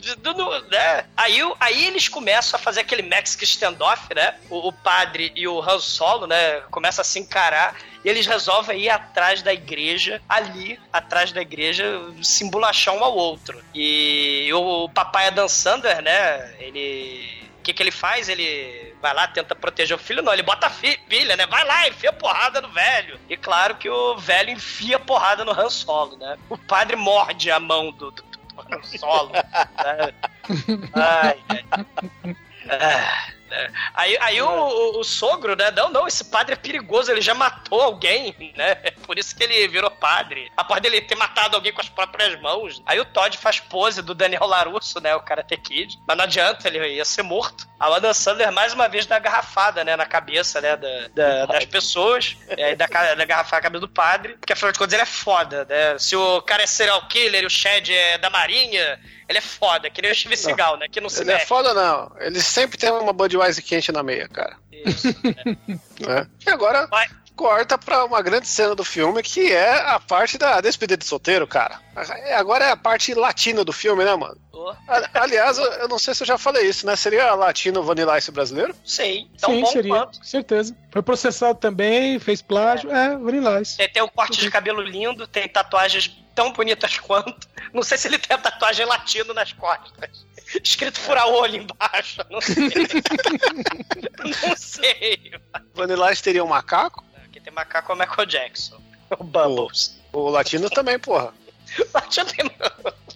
né? 0.69 1.05
Aí, 1.15 1.39
aí 1.59 1.85
eles 1.85 2.07
começam 2.07 2.59
a 2.59 2.63
fazer 2.63 2.81
aquele 2.81 3.01
Mexican 3.01 3.43
standoff, 3.43 4.13
né? 4.15 4.35
O, 4.49 4.69
o 4.69 4.73
padre 4.73 5.31
e 5.35 5.47
o 5.47 5.61
Han 5.61 5.79
Solo, 5.79 6.27
né? 6.27 6.61
Começam 6.71 7.01
a 7.01 7.05
se 7.05 7.19
encarar. 7.19 7.75
E 8.03 8.09
eles 8.09 8.25
resolvem 8.25 8.81
ir 8.81 8.89
atrás 8.89 9.41
da 9.41 9.53
igreja, 9.53 10.21
ali, 10.27 10.77
atrás 10.91 11.31
da 11.31 11.41
igreja, 11.41 11.85
se 12.21 12.43
embolachar 12.43 12.93
um 12.93 13.03
ao 13.03 13.15
outro. 13.15 13.63
E 13.73 14.49
o 14.53 14.89
papai 14.89 15.27
Adam 15.27 15.47
Sandler, 15.47 16.01
né? 16.01 16.55
Ele. 16.59 17.42
O 17.63 17.65
que, 17.65 17.73
que 17.73 17.81
ele 17.81 17.91
faz? 17.91 18.27
Ele 18.27 18.93
vai 19.01 19.13
lá, 19.13 19.25
tenta 19.25 19.55
proteger 19.55 19.95
o 19.95 19.99
filho, 19.99 20.21
não, 20.21 20.33
ele 20.33 20.43
bota 20.43 20.67
a 20.67 20.69
filha, 20.69 21.37
né? 21.37 21.47
Vai 21.47 21.63
lá, 21.63 21.87
enfia 21.87 22.11
porrada 22.11 22.59
no 22.59 22.67
velho. 22.67 23.17
E 23.29 23.37
claro 23.37 23.75
que 23.75 23.89
o 23.89 24.17
velho 24.17 24.49
enfia 24.49 24.99
porrada 24.99 25.45
no 25.45 25.57
Han 25.57 25.69
Solo, 25.69 26.17
né? 26.17 26.37
O 26.49 26.57
padre 26.57 26.97
morde 26.97 27.49
a 27.49 27.61
mão 27.61 27.89
do, 27.93 28.11
do, 28.11 28.21
do 28.21 28.61
Han 28.69 28.83
Solo. 28.83 29.31
né? 29.31 30.13
Ai, 30.93 31.39
ai. 31.49 32.35
Ah, 32.69 33.27
né? 33.53 33.71
Aí, 33.93 34.17
aí 34.19 34.41
o, 34.41 34.47
o- 34.49 34.99
o 34.99 35.03
sogro, 35.03 35.55
né? 35.55 35.69
Não, 35.71 35.89
não, 35.91 36.07
esse 36.07 36.25
padre 36.25 36.53
é 36.53 36.57
perigoso, 36.57 37.11
ele 37.11 37.21
já 37.21 37.33
matou 37.33 37.81
alguém, 37.81 38.35
né? 38.57 38.77
É 38.83 38.91
Por 39.03 39.19
isso 39.19 39.35
que 39.35 39.43
ele 39.43 39.67
virou 39.67 39.91
padre. 39.91 40.49
Após 40.57 40.81
dele 40.81 41.01
ter 41.01 41.15
matado 41.15 41.55
alguém 41.55 41.71
com 41.73 41.81
as 41.81 41.89
próprias 41.89 42.39
mãos. 42.41 42.81
Aí 42.85 42.99
o 42.99 43.05
Todd 43.05 43.37
faz 43.37 43.59
pose 43.59 44.01
do 44.01 44.15
Daniel 44.15 44.45
Larusso, 44.47 44.99
né? 45.01 45.13
O 45.15 45.19
Karate 45.21 45.57
Kid. 45.57 45.99
Mas 46.07 46.17
não 46.17 46.23
adianta, 46.23 46.67
ele 46.67 46.95
ia 46.95 47.05
ser 47.05 47.21
morto. 47.21 47.67
A 47.79 47.93
Adam 47.93 48.13
Sandler 48.13 48.51
mais 48.51 48.73
uma 48.73 48.87
vez 48.87 49.05
dá 49.05 49.19
garrafada, 49.19 49.83
né? 49.83 49.95
Na 49.97 50.05
cabeça, 50.05 50.61
né? 50.61 50.75
Da, 50.77 51.07
da- 51.13 51.45
das 51.47 51.65
pessoas. 51.65 52.37
Dá, 52.77 52.87
ca- 52.87 53.13
dá 53.13 53.25
garrafada 53.25 53.57
na 53.57 53.61
cabeça 53.63 53.81
do 53.81 53.89
padre. 53.89 54.37
Porque 54.37 54.53
afinal 54.53 54.71
de 54.71 54.79
contas 54.79 54.93
ele 54.93 55.01
é 55.03 55.05
foda, 55.05 55.65
né? 55.65 55.99
Se 55.99 56.15
o 56.15 56.41
cara 56.41 56.63
é 56.63 56.67
serial 56.67 57.05
killer 57.07 57.43
e 57.43 57.45
o 57.45 57.49
Shed 57.49 57.93
é 57.93 58.17
da 58.17 58.29
marinha, 58.29 58.99
ele 59.27 59.37
é 59.37 59.41
foda. 59.41 59.89
Que 59.89 60.01
nem 60.01 60.11
o 60.11 60.15
Steve 60.15 60.37
Seagal, 60.37 60.77
né? 60.77 60.87
Que 60.89 61.01
não 61.01 61.09
se 61.09 61.21
Ele 61.21 61.31
é 61.31 61.35
mexe. 61.35 61.47
foda, 61.47 61.73
não. 61.73 62.09
Ele 62.19 62.39
sempre 62.41 62.77
tem 62.77 62.89
uma 62.89 63.11
Budweiser 63.11 63.42
quente 63.61 63.91
na 63.91 64.03
meia, 64.03 64.27
cara. 64.27 64.55
Isso, 64.71 65.07
né? 65.99 66.27
E 66.45 66.49
agora 66.49 66.87
Vai. 66.87 67.07
corta 67.35 67.77
pra 67.77 68.03
uma 68.05 68.21
grande 68.21 68.47
cena 68.47 68.75
do 68.75 68.83
filme 68.83 69.23
que 69.23 69.51
é 69.51 69.79
a 69.81 69.99
parte 69.99 70.37
da 70.37 70.59
despedida 70.61 70.97
de 70.97 71.05
solteiro, 71.05 71.47
cara. 71.47 71.79
É, 71.95 72.35
Agora 72.35 72.65
é 72.65 72.71
a 72.71 72.75
parte 72.77 73.13
latina 73.13 73.63
do 73.63 73.71
filme, 73.71 74.03
né, 74.03 74.15
mano? 74.15 74.37
Oh, 74.51 74.71
Aliás, 75.13 75.57
eu- 75.57 75.87
não 75.87 75.97
sei 75.99 76.13
se 76.13 76.23
eu 76.23 76.27
já 76.27 76.37
falei 76.37 76.67
isso, 76.67 76.85
né? 76.85 76.95
Seria 76.95 77.33
latino 77.33 77.81
Vanilla 77.83 78.17
Ice 78.17 78.31
brasileiro? 78.31 78.75
sei. 78.85 79.27
Tão 79.39 79.51
Sim, 79.51 79.61
bom 79.61 79.67
seria. 79.67 79.93
quanto. 79.95 80.17
Com 80.19 80.23
certeza. 80.25 80.75
Foi 80.91 81.01
processado 81.01 81.59
também, 81.59 82.19
fez 82.19 82.41
plágio. 82.41 82.91
É, 82.91 83.17
Vanilla 83.17 83.61
Ice. 83.61 83.77
Tem, 83.77 83.89
tem 83.89 84.03
um 84.03 84.07
corte 84.07 84.39
de 84.39 84.49
cabelo 84.51 84.81
lindo, 84.81 85.25
tem 85.27 85.47
tatuagens 85.47 86.15
tão 86.35 86.51
bonitas 86.53 86.97
quanto. 86.99 87.47
Não 87.73 87.83
sei 87.83 87.97
se 87.97 88.07
ele 88.07 88.17
tem 88.19 88.35
a 88.35 88.39
tatuagem 88.39 88.85
latino 88.85 89.33
nas 89.33 89.51
costas. 89.53 90.25
Escrito 90.61 90.99
fura 90.99 91.25
olho 91.25 91.55
embaixo. 91.57 92.21
Não 92.29 92.39
sei. 92.41 92.69
não 94.47 94.57
sei. 94.57 95.31
Vanilla 95.73 96.11
Ice 96.11 96.21
teria 96.23 96.43
um 96.43 96.47
macaco? 96.47 97.03
Aqui 97.25 97.39
tem 97.39 97.53
macaco 97.53 97.91
é 97.91 97.95
o 97.95 97.97
Michael 97.97 98.25
Jackson. 98.27 98.81
O 99.19 99.23
Bubbles. 99.23 99.99
O 100.11 100.29
latino 100.29 100.69
também, 100.71 100.97
porra. 100.97 101.31
Latino 101.93 102.25
tem, 102.25 102.49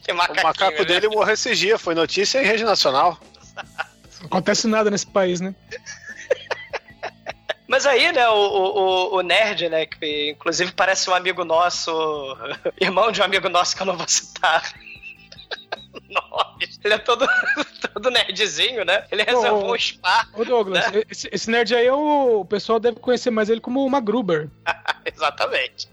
tem 0.04 0.14
O 0.14 0.18
macaquinho, 0.18 0.44
macaco 0.46 0.78
né? 0.80 0.86
dele 0.86 1.08
morreu 1.10 1.34
esses 1.34 1.58
dias, 1.58 1.82
foi 1.82 1.96
notícia 1.96 2.40
em 2.42 2.46
rede 2.46 2.64
nacional. 2.64 3.18
Não 4.20 4.28
acontece 4.28 4.68
nada 4.68 4.92
nesse 4.92 5.08
país, 5.08 5.42
né? 5.42 5.56
Mas 7.68 7.86
aí, 7.86 8.12
né, 8.14 8.30
o, 8.30 8.34
o, 8.34 8.80
o- 8.80 9.16
o 9.18 9.22
nerd, 9.22 9.68
né, 9.70 9.86
que 9.86 10.32
inclusive 10.32 10.72
parece 10.72 11.10
um 11.10 11.14
amigo 11.14 11.44
nosso, 11.44 11.92
irmão 12.80 13.12
de 13.12 13.20
um 13.22 13.26
amigo 13.26 13.50
nosso 13.50 13.76
que 13.76 13.82
eu 13.82 13.86
não 13.88 13.98
vou 13.98 14.08
citar. 14.08 14.64
Ele 16.84 16.94
é 16.94 16.98
todo, 16.98 17.28
todo 17.94 18.10
nerdzinho, 18.10 18.84
né? 18.86 19.06
Ele 19.12 19.24
reservou 19.24 19.70
Ô, 19.70 19.74
um 19.74 19.80
spa. 19.80 20.28
Ô 20.34 20.44
Douglas, 20.44 20.86
esse, 21.10 21.30
esse 21.32 21.50
nerd 21.50 21.76
aí, 21.76 21.88
é 21.88 21.94
o, 21.94 22.42
o 22.42 22.46
pessoal 22.46 22.80
deve 22.80 23.00
conhecer 23.00 23.30
mais 23.32 23.50
ele 23.50 23.62
como 23.62 23.86
uma 23.86 24.00
Gruber. 24.00 24.50
Exatamente. 25.06 25.90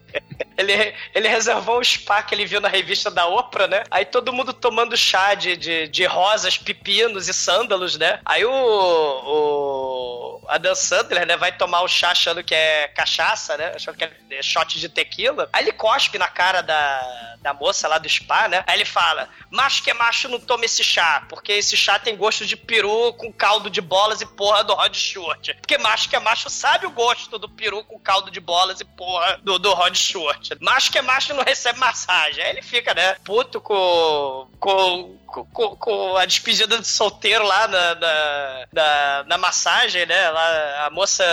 Ele, 0.56 0.94
ele 1.14 1.28
reservou 1.28 1.80
um 1.80 1.84
spa 1.84 2.22
que 2.22 2.34
ele 2.34 2.46
viu 2.46 2.60
na 2.60 2.68
revista 2.68 3.10
da 3.10 3.26
Oprah, 3.26 3.66
né? 3.66 3.84
Aí 3.90 4.04
todo 4.04 4.32
mundo 4.32 4.52
tomando 4.52 4.96
chá 4.96 5.34
de, 5.34 5.56
de, 5.56 5.88
de 5.88 6.04
rosas, 6.04 6.56
pepinos 6.56 7.28
e 7.28 7.34
sândalos, 7.34 7.98
né? 7.98 8.20
Aí 8.24 8.44
o, 8.44 8.52
o 8.52 10.44
Adam 10.48 10.74
Sandler, 10.74 11.26
né, 11.26 11.36
vai 11.36 11.52
tomar 11.56 11.82
o 11.82 11.88
chá 11.88 12.10
achando 12.10 12.44
que 12.44 12.54
é 12.54 12.88
cachaça, 12.88 13.56
né? 13.56 13.72
Achando 13.74 13.96
que 13.96 14.04
é 14.04 14.42
shot 14.42 14.78
de 14.78 14.88
tequila. 14.88 15.48
Aí 15.52 15.64
ele 15.64 15.72
cospe 15.72 16.18
na 16.18 16.28
cara 16.28 16.62
da, 16.62 17.36
da 17.40 17.54
moça 17.54 17.88
lá 17.88 17.98
do 17.98 18.08
spa, 18.08 18.48
né? 18.48 18.62
Aí 18.66 18.76
ele 18.76 18.84
fala: 18.84 19.28
macho 19.50 19.82
que 19.82 19.90
é 19.90 19.94
macho 19.94 20.28
não 20.28 20.40
toma 20.40 20.64
esse 20.64 20.84
chá, 20.84 21.24
porque 21.28 21.52
esse 21.52 21.76
chá 21.76 21.98
tem 21.98 22.16
gosto 22.16 22.46
de 22.46 22.56
peru 22.56 23.12
com 23.14 23.32
caldo 23.32 23.68
de 23.68 23.80
bolas 23.80 24.20
e 24.20 24.26
porra 24.26 24.62
do 24.64 24.74
Rod 24.74 24.94
Stewart. 24.94 25.50
Porque 25.60 25.78
macho 25.78 26.08
que 26.08 26.16
é 26.16 26.20
macho 26.20 26.48
sabe 26.48 26.86
o 26.86 26.90
gosto 26.90 27.38
do 27.38 27.48
peru 27.48 27.84
com 27.84 27.98
caldo 27.98 28.30
de 28.30 28.40
bolas 28.40 28.80
e 28.80 28.84
porra 28.84 29.38
do, 29.42 29.58
do 29.58 29.72
Rod 29.72 29.94
Stewart. 30.04 30.50
Macho 30.60 30.90
que 30.92 30.98
é 30.98 31.02
macho 31.02 31.34
não 31.34 31.42
recebe 31.44 31.78
massagem. 31.78 32.42
Aí 32.44 32.50
ele 32.50 32.62
fica, 32.62 32.92
né, 32.94 33.16
puto 33.24 33.60
com, 33.60 34.48
com, 34.58 35.16
com, 35.26 35.44
com- 35.46 35.76
com 35.76 36.16
a 36.16 36.24
despedida 36.24 36.78
de 36.78 36.86
solteiro 36.86 37.44
lá 37.44 37.66
na, 37.68 37.94
na, 37.94 38.66
na, 38.72 39.24
na 39.28 39.38
massagem, 39.38 40.06
né? 40.06 40.30
Lá, 40.30 40.86
a 40.86 40.90
moça 40.90 41.24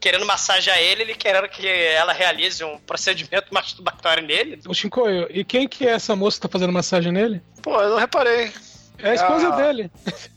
querendo 0.00 0.26
massagear 0.26 0.78
ele, 0.78 1.02
ele 1.02 1.14
querendo 1.14 1.48
que 1.48 1.66
ela 1.66 2.12
realize 2.12 2.62
um 2.64 2.78
procedimento 2.78 3.46
masturbatório 3.54 4.22
nele. 4.26 4.60
O 4.66 4.74
Shinkoio, 4.74 5.26
e 5.30 5.44
quem 5.44 5.68
que 5.68 5.86
é 5.86 5.90
essa 5.92 6.14
moça 6.16 6.36
que 6.38 6.42
tá 6.42 6.48
fazendo 6.52 6.72
massagem 6.72 7.12
nele? 7.12 7.42
Pô, 7.62 7.80
eu 7.80 7.90
não 7.90 7.98
reparei. 7.98 8.52
É 8.98 9.10
a 9.10 9.14
esposa 9.14 9.48
Ah. 9.48 9.56
dele. 9.56 9.90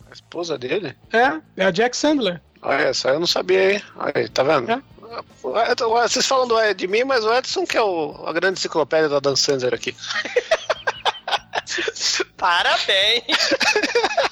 A 0.09 0.13
esposa 0.13 0.57
dele? 0.57 0.95
É, 1.13 1.61
é 1.63 1.65
a 1.65 1.71
Jack 1.71 1.95
Sandler. 1.95 2.41
Olha, 2.61 2.83
essa 2.85 3.09
eu 3.09 3.19
não 3.19 3.27
sabia, 3.27 3.73
hein? 3.73 3.83
Aí, 3.99 4.27
tá 4.29 4.41
vendo? 4.43 4.71
É. 4.71 4.81
Vocês 5.41 6.25
falam 6.25 6.47
do 6.47 6.73
de 6.73 6.87
mim, 6.87 7.03
mas 7.03 7.23
o 7.23 7.33
Edson 7.33 7.65
que 7.65 7.77
é 7.77 7.81
o- 7.81 8.23
a 8.25 8.33
grande 8.33 8.59
enciclopédia 8.59 9.09
da 9.09 9.19
Dan 9.19 9.35
Sandler 9.35 9.73
aqui. 9.73 9.95
Parabéns! 12.37 13.23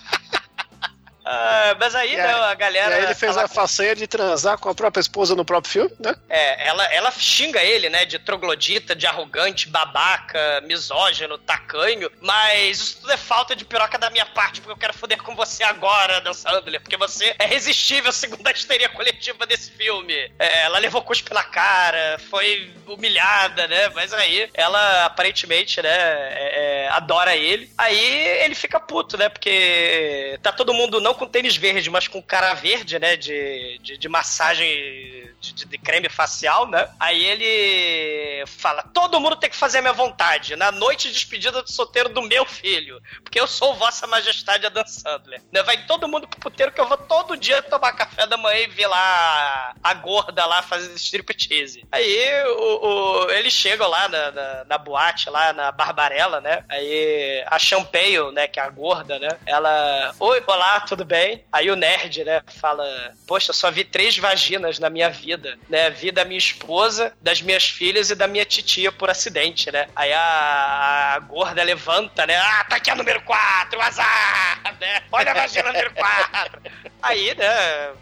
Ah, 1.25 1.75
mas 1.79 1.95
aí, 1.95 2.13
E 2.13 2.17
né, 2.17 2.23
a 2.23 2.53
galera. 2.53 2.91
e 2.91 2.99
aí 2.99 3.03
ele 3.05 3.15
fez 3.15 3.35
a 3.35 3.47
façanha 3.47 3.95
de 3.95 4.05
transar 4.05 4.59
com 4.59 4.69
a 4.69 4.75
própria 4.75 5.01
esposa 5.01 5.35
no 5.35 5.43
próprio 5.43 5.71
filme, 5.71 5.91
né? 5.99 6.13
É, 6.29 6.67
ela, 6.67 6.85
ela 6.93 7.11
xinga 7.11 7.63
ele, 7.63 7.89
né, 7.89 8.05
de 8.05 8.19
troglodita, 8.19 8.95
de 8.95 9.07
arrogante, 9.07 9.67
babaca, 9.67 10.61
misógino, 10.67 11.37
tacanho, 11.39 12.11
mas 12.21 12.79
isso 12.79 12.97
tudo 13.01 13.11
é 13.11 13.17
falta 13.17 13.55
de 13.55 13.65
piroca 13.65 13.97
da 13.97 14.11
minha 14.11 14.25
parte, 14.27 14.61
porque 14.61 14.73
eu 14.73 14.77
quero 14.77 14.93
foder 14.93 15.21
com 15.23 15.35
você 15.35 15.63
agora, 15.63 16.21
Dan 16.21 16.33
Sandler, 16.33 16.79
porque 16.79 16.95
você 16.97 17.35
é 17.39 17.45
resistível 17.45 18.11
segundo 18.11 18.45
a 18.45 18.51
histeria 18.51 18.89
coletiva 18.89 19.47
desse 19.47 19.71
filme. 19.71 20.13
É, 20.37 20.61
ela 20.65 20.77
levou 20.77 21.01
cuspe 21.01 21.33
na 21.33 21.43
cara, 21.43 22.19
foi 22.29 22.71
humilhada, 22.85 23.67
né, 23.67 23.89
mas 23.95 24.13
aí 24.13 24.47
ela 24.53 25.05
aparentemente, 25.05 25.81
né, 25.81 25.89
é, 25.89 26.85
é, 26.85 26.89
adora 26.89 27.35
ele. 27.35 27.67
Aí 27.75 28.43
ele 28.43 28.53
fica 28.53 28.79
puto, 28.79 29.17
né, 29.17 29.27
porque 29.27 30.37
tá 30.43 30.51
todo 30.51 30.71
mundo 30.73 31.01
não 31.01 31.14
com 31.15 31.27
tênis 31.27 31.55
verde, 31.55 31.89
mas 31.89 32.07
com 32.07 32.21
cara 32.21 32.53
verde, 32.53 32.99
né, 32.99 33.15
de, 33.15 33.79
de, 33.81 33.97
de 33.97 34.09
massagem 34.09 35.25
de, 35.53 35.65
de 35.65 35.77
creme 35.77 36.09
facial, 36.09 36.67
né? 36.67 36.89
Aí 36.99 37.23
ele 37.23 38.45
fala: 38.47 38.83
todo 38.83 39.19
mundo 39.19 39.35
tem 39.35 39.49
que 39.49 39.55
fazer 39.55 39.79
a 39.79 39.81
minha 39.81 39.93
vontade 39.93 40.55
na 40.55 40.71
noite 40.71 41.07
de 41.07 41.13
despedida 41.13 41.61
do 41.61 41.71
solteiro 41.71 42.09
do 42.09 42.21
meu 42.21 42.45
filho, 42.45 43.01
porque 43.23 43.39
eu 43.39 43.47
sou 43.47 43.75
Vossa 43.75 44.07
Majestade 44.07 44.65
Adam 44.65 44.85
Sandler. 44.87 45.41
Né? 45.51 45.61
Vai 45.63 45.85
todo 45.85 46.07
mundo 46.07 46.27
pro 46.27 46.39
puteiro 46.39 46.71
que 46.71 46.81
eu 46.81 46.87
vou 46.87 46.97
todo 46.97 47.37
dia 47.37 47.61
tomar 47.61 47.93
café 47.93 48.25
da 48.25 48.37
manhã 48.37 48.59
e 48.59 48.67
ver 48.67 48.87
lá 48.87 49.73
a 49.83 49.93
gorda 49.93 50.45
lá 50.45 50.61
fazendo 50.61 50.95
striptease. 50.95 51.85
Aí 51.91 52.43
o, 52.45 52.87
o, 52.87 53.31
eles 53.31 53.53
chegam 53.53 53.87
lá 53.87 54.07
na, 54.07 54.31
na, 54.31 54.65
na, 54.65 54.77
boate, 54.77 55.29
lá 55.29 55.53
na 55.53 55.71
Barbarella, 55.71 56.41
né? 56.41 56.63
Aí 56.69 57.43
a 57.47 57.59
Champagne, 57.59 58.31
né, 58.33 58.47
que 58.47 58.59
é 58.59 58.63
a 58.63 58.69
gorda, 58.69 59.19
né? 59.19 59.29
Ela, 59.45 60.13
oi, 60.19 60.43
olá, 60.45 60.79
tudo 60.81 61.04
bem? 61.05 61.43
Aí 61.51 61.69
o 61.69 61.75
nerd, 61.75 62.23
né, 62.23 62.41
fala, 62.47 62.85
poxa, 63.27 63.53
só 63.53 63.71
vi 63.71 63.83
três 63.83 64.17
vaginas 64.17 64.79
na 64.79 64.89
minha 64.89 65.09
vida, 65.09 65.57
né? 65.69 65.89
Vi 65.89 66.11
da 66.11 66.25
minha 66.25 66.37
esposa, 66.37 67.13
das 67.21 67.41
minhas 67.41 67.65
filhas 67.65 68.09
e 68.09 68.15
da 68.15 68.27
minha 68.27 68.45
titia 68.45 68.91
por 68.91 69.09
acidente, 69.09 69.71
né? 69.71 69.87
Aí 69.95 70.11
a, 70.11 71.13
a 71.15 71.19
gorda 71.19 71.63
levanta, 71.63 72.25
né? 72.25 72.35
Ah, 72.37 72.65
tá 72.69 72.75
aqui 72.77 72.89
a 72.89 72.95
número 72.95 73.21
4, 73.21 73.81
azar, 73.81 74.75
né? 74.79 75.03
Olha 75.11 75.31
a 75.31 75.35
vagina 75.35 75.71
número 75.71 75.93
4. 75.93 76.61
Aí, 77.01 77.35
né, 77.35 77.93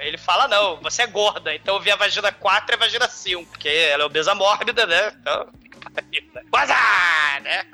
ele 0.00 0.18
fala, 0.18 0.48
não, 0.48 0.76
você 0.76 1.02
é 1.02 1.06
gorda, 1.06 1.54
então 1.54 1.74
eu 1.76 1.80
vi 1.80 1.90
a 1.90 1.96
vagina 1.96 2.32
4 2.32 2.72
e 2.72 2.74
a 2.74 2.78
vagina 2.78 3.08
5, 3.08 3.50
porque 3.50 3.68
ela 3.68 4.04
é 4.04 4.06
obesa 4.06 4.34
mórbida, 4.34 4.86
né? 4.86 5.12
Então, 5.20 5.48
Azar, 6.52 7.42
né? 7.42 7.66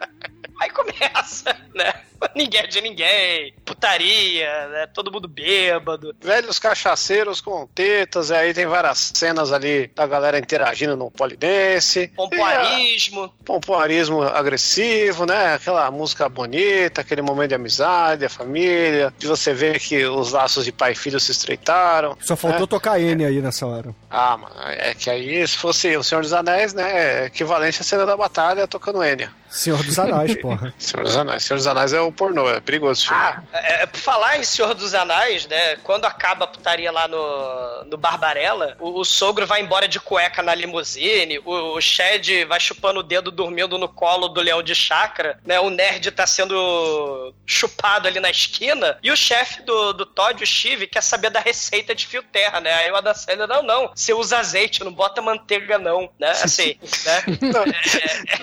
Aí 0.58 0.70
começa, 0.70 1.56
né? 1.74 1.94
Ninguém 2.34 2.60
é 2.60 2.66
de 2.66 2.80
ninguém, 2.80 3.54
putaria, 3.64 4.68
né? 4.68 4.86
Todo 4.92 5.12
mundo 5.12 5.28
bêbado. 5.28 6.14
Velhos 6.20 6.58
cachaceiros 6.58 7.40
com 7.40 7.66
tetas, 7.68 8.30
e 8.30 8.34
aí 8.34 8.52
tem 8.52 8.66
várias 8.66 9.12
cenas 9.14 9.52
ali 9.52 9.88
da 9.94 10.04
galera 10.06 10.38
interagindo 10.38 10.96
no 10.96 11.10
polidense. 11.12 12.08
Pompoarismo. 12.08 13.32
E, 13.40 13.44
pompoarismo 13.44 14.22
agressivo, 14.22 15.26
né? 15.26 15.54
Aquela 15.54 15.88
música 15.92 16.28
bonita, 16.28 17.02
aquele 17.02 17.22
momento 17.22 17.50
de 17.50 17.54
amizade, 17.54 18.24
a 18.24 18.28
família, 18.28 19.14
de 19.16 19.26
você 19.28 19.54
ver 19.54 19.78
que 19.78 20.04
os 20.04 20.32
laços 20.32 20.64
de 20.64 20.72
pai 20.72 20.92
e 20.92 20.96
filho 20.96 21.20
se 21.20 21.30
estreitaram. 21.30 22.16
Só 22.20 22.34
faltou 22.34 22.62
né? 22.62 22.66
tocar 22.66 23.00
N 23.00 23.24
aí 23.24 23.40
nessa 23.40 23.64
hora. 23.64 23.94
Ah, 24.10 24.36
mano, 24.36 24.54
é 24.66 24.92
que 24.94 25.08
aí 25.08 25.46
se 25.46 25.56
fosse 25.56 25.96
o 25.96 26.02
Senhor 26.02 26.22
dos 26.22 26.32
Anéis, 26.32 26.74
né? 26.74 27.22
É 27.22 27.26
equivalente 27.26 27.80
à 27.80 27.84
cena 27.84 28.04
da 28.04 28.16
batalha 28.16 28.66
tocando 28.66 29.04
Enya. 29.04 29.32
Senhor 29.50 29.82
dos 29.82 29.98
Anéis, 29.98 30.36
porra. 30.40 30.74
Senhor 30.78 31.04
dos 31.04 31.16
Anéis. 31.16 31.44
Senhor 31.44 31.58
dos 31.58 31.66
Anéis 31.66 31.92
é 31.92 32.00
o 32.00 32.12
pornô, 32.12 32.48
é 32.48 32.60
perigoso. 32.60 33.08
Ah, 33.10 33.42
é, 33.52 33.86
por 33.86 33.98
falar 33.98 34.38
em 34.38 34.44
Senhor 34.44 34.74
dos 34.74 34.94
Anéis, 34.94 35.46
né? 35.46 35.76
Quando 35.76 36.04
acaba 36.04 36.44
a 36.44 36.48
putaria 36.48 36.90
lá 36.90 37.08
no, 37.08 37.84
no 37.84 37.96
Barbarella, 37.96 38.76
o, 38.78 39.00
o 39.00 39.04
sogro 39.04 39.46
vai 39.46 39.60
embora 39.60 39.88
de 39.88 39.98
cueca 40.00 40.42
na 40.42 40.54
limusine, 40.54 41.38
o, 41.40 41.76
o 41.76 41.80
Shed 41.80 42.44
vai 42.44 42.60
chupando 42.60 43.00
o 43.00 43.02
dedo 43.02 43.30
dormindo 43.30 43.78
no 43.78 43.88
colo 43.88 44.28
do 44.28 44.40
leão 44.40 44.62
de 44.62 44.74
chakra, 44.74 45.38
né? 45.44 45.58
O 45.60 45.70
nerd 45.70 46.10
tá 46.10 46.26
sendo 46.26 47.34
chupado 47.46 48.08
ali 48.08 48.20
na 48.20 48.30
esquina, 48.30 48.98
e 49.02 49.10
o 49.10 49.16
chefe 49.16 49.62
do, 49.62 49.92
do 49.92 50.06
Todd, 50.06 50.42
o 50.42 50.46
Steve, 50.46 50.86
quer 50.86 51.02
saber 51.02 51.30
da 51.30 51.40
receita 51.40 51.94
de 51.94 52.06
fio 52.06 52.22
terra, 52.22 52.60
né? 52.60 52.72
Aí 52.74 52.90
o 52.90 52.96
Adam 52.96 53.14
Sandler, 53.14 53.48
não, 53.48 53.62
não, 53.62 53.90
você 53.94 54.12
usa 54.12 54.38
azeite, 54.38 54.84
não 54.84 54.92
bota 54.92 55.22
manteiga 55.22 55.78
não, 55.78 56.10
né? 56.18 56.30
Assim, 56.42 56.78
né? 57.04 57.24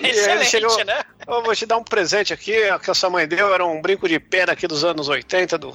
É, 0.02 0.06
é, 0.06 0.08
é 0.08 0.10
excelente, 0.10 0.50
chegou... 0.50 0.84
né? 0.84 0.95
Eu 1.26 1.42
vou 1.42 1.54
te 1.54 1.66
dar 1.66 1.76
um 1.76 1.84
presente 1.84 2.32
aqui, 2.32 2.54
que 2.82 2.90
a 2.90 2.94
sua 2.94 3.10
mãe 3.10 3.26
deu, 3.26 3.52
era 3.52 3.64
um 3.64 3.80
brinco 3.80 4.08
de 4.08 4.18
pena 4.20 4.52
aqui 4.52 4.66
dos 4.66 4.84
anos 4.84 5.08
80, 5.08 5.58
do, 5.58 5.72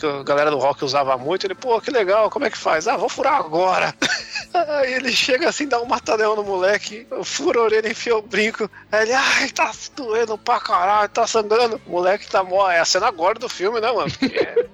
que 0.00 0.06
a 0.06 0.22
galera 0.22 0.50
do 0.50 0.58
rock 0.58 0.84
usava 0.84 1.16
muito. 1.18 1.46
Ele, 1.46 1.54
pô, 1.54 1.80
que 1.80 1.90
legal, 1.90 2.30
como 2.30 2.46
é 2.46 2.50
que 2.50 2.56
faz? 2.56 2.88
Ah, 2.88 2.96
vou 2.96 3.08
furar 3.08 3.34
agora. 3.34 3.94
Aí 4.52 4.94
ele 4.94 5.12
chega 5.12 5.48
assim, 5.48 5.68
dá 5.68 5.80
um 5.80 5.86
matadão 5.86 6.34
no 6.34 6.42
moleque, 6.42 7.06
fura 7.22 7.60
a 7.60 7.64
orelha, 7.64 7.90
enfia 7.90 8.16
o 8.16 8.22
brinco. 8.22 8.68
Aí 8.90 9.02
ele, 9.02 9.12
ai, 9.12 9.48
tá 9.50 9.70
doendo 9.94 10.38
pra 10.38 10.58
caralho, 10.58 11.08
tá 11.08 11.26
sangrando. 11.26 11.80
O 11.86 11.92
moleque 11.92 12.28
tá 12.28 12.42
mó. 12.42 12.70
É 12.70 12.80
a 12.80 12.84
cena 12.84 13.08
agora 13.08 13.38
do 13.38 13.48
filme, 13.48 13.80
né, 13.80 13.92
mano? 13.92 14.10
Porque 14.10 14.68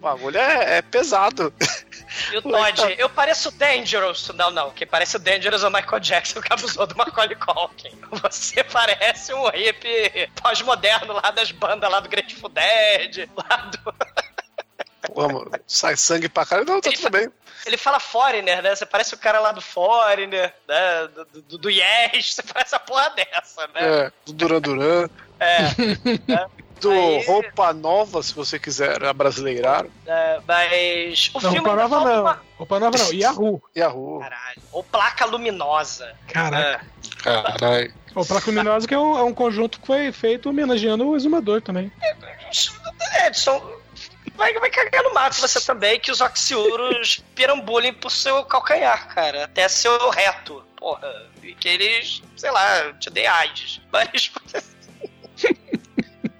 o 0.00 0.02
bagulho 0.02 0.38
é, 0.38 0.78
é 0.78 0.82
pesado. 0.82 1.52
E 2.32 2.38
o 2.38 2.42
Todd, 2.42 2.76
tá... 2.76 2.90
eu 2.92 3.08
pareço 3.10 3.50
Dangerous. 3.50 4.28
Não, 4.34 4.50
não, 4.50 4.70
quem 4.70 4.86
parece 4.86 5.16
o 5.16 5.18
Dangerous 5.18 5.62
é 5.62 5.68
o 5.68 5.70
Michael 5.70 6.00
Jackson 6.00 6.40
que 6.40 6.50
abusou 6.50 6.86
do 6.86 6.96
Macaulay 6.96 7.36
Culkin. 7.36 7.92
Você 8.22 8.64
parece 8.64 9.34
um 9.34 9.48
hippie 9.50 10.30
pós-moderno 10.42 11.12
lá 11.12 11.30
das 11.30 11.52
bandas 11.52 11.90
lá 11.90 12.00
do 12.00 12.08
Grateful 12.08 12.48
Dead, 12.48 13.28
lá 13.36 13.56
do... 13.56 13.94
Pô, 15.12 15.28
mano, 15.28 15.50
sai 15.66 15.96
sangue 15.96 16.28
pra 16.28 16.46
caralho. 16.46 16.66
Não, 16.66 16.80
tá 16.80 16.88
ele 16.88 16.96
tudo 16.96 17.10
bem. 17.10 17.30
Ele 17.66 17.76
fala 17.76 18.00
Foreigner, 18.00 18.62
né? 18.62 18.74
Você 18.74 18.86
parece 18.86 19.14
o 19.14 19.18
cara 19.18 19.38
lá 19.38 19.52
do 19.52 19.60
Foreigner, 19.60 20.54
né? 20.66 21.08
Do, 21.08 21.42
do, 21.42 21.58
do 21.58 21.70
Yes, 21.70 22.32
você 22.34 22.42
parece 22.42 22.74
a 22.74 22.78
porra 22.78 23.10
dessa, 23.10 23.66
né? 23.74 24.06
É, 24.06 24.12
do 24.24 24.32
Duran 24.32 24.60
Duran. 24.60 25.08
É. 25.38 25.62
né? 26.26 26.46
Do 26.80 26.90
Aí... 26.90 27.24
Roupa 27.26 27.72
Nova, 27.72 28.22
se 28.22 28.34
você 28.34 28.58
quiser 28.58 29.04
abrasileirar. 29.04 29.86
É, 30.06 30.40
mas 30.46 31.30
o 31.34 31.40
não, 31.40 31.52
filme 31.52 31.68
roupa 31.68 31.82
nova 31.82 32.04
não. 32.04 32.20
Uma... 32.22 32.42
Roupa 32.56 32.80
nova 32.80 32.98
não. 32.98 33.12
Yahoo. 33.12 33.62
Yahoo. 33.76 34.20
Caralho. 34.20 34.62
Ou 34.72 34.82
Placa 34.82 35.24
Luminosa. 35.26 36.16
Caraca. 36.28 36.86
É. 37.24 37.42
Caralho. 37.42 37.94
O 38.14 38.24
Placa 38.24 38.46
Luminosa 38.50 38.88
que 38.88 38.94
é 38.94 38.98
um, 38.98 39.18
é 39.18 39.22
um, 39.22 39.34
conjunto 39.34 39.78
que 39.80 39.86
foi 39.86 40.10
feito 40.10 40.48
homenageando 40.48 41.06
o 41.06 41.16
Exumador 41.16 41.60
também. 41.60 41.92
Edson, 43.26 43.60
vai, 44.34 44.52
vai 44.54 44.70
cagar 44.70 45.02
no 45.02 45.12
mato 45.12 45.40
você 45.40 45.60
também, 45.60 46.00
que 46.00 46.10
os 46.10 46.20
oxiuros 46.20 47.22
perambulem 47.34 47.92
por 47.92 48.10
seu 48.10 48.42
calcanhar, 48.44 49.14
cara. 49.14 49.44
Até 49.44 49.68
seu 49.68 50.10
reto. 50.10 50.64
Porra. 50.76 51.30
Que 51.58 51.68
eles, 51.68 52.22
sei 52.36 52.50
lá, 52.50 52.92
te 52.94 53.10
dei 53.10 53.26
AIDS. 53.26 53.80
Mas. 53.92 54.32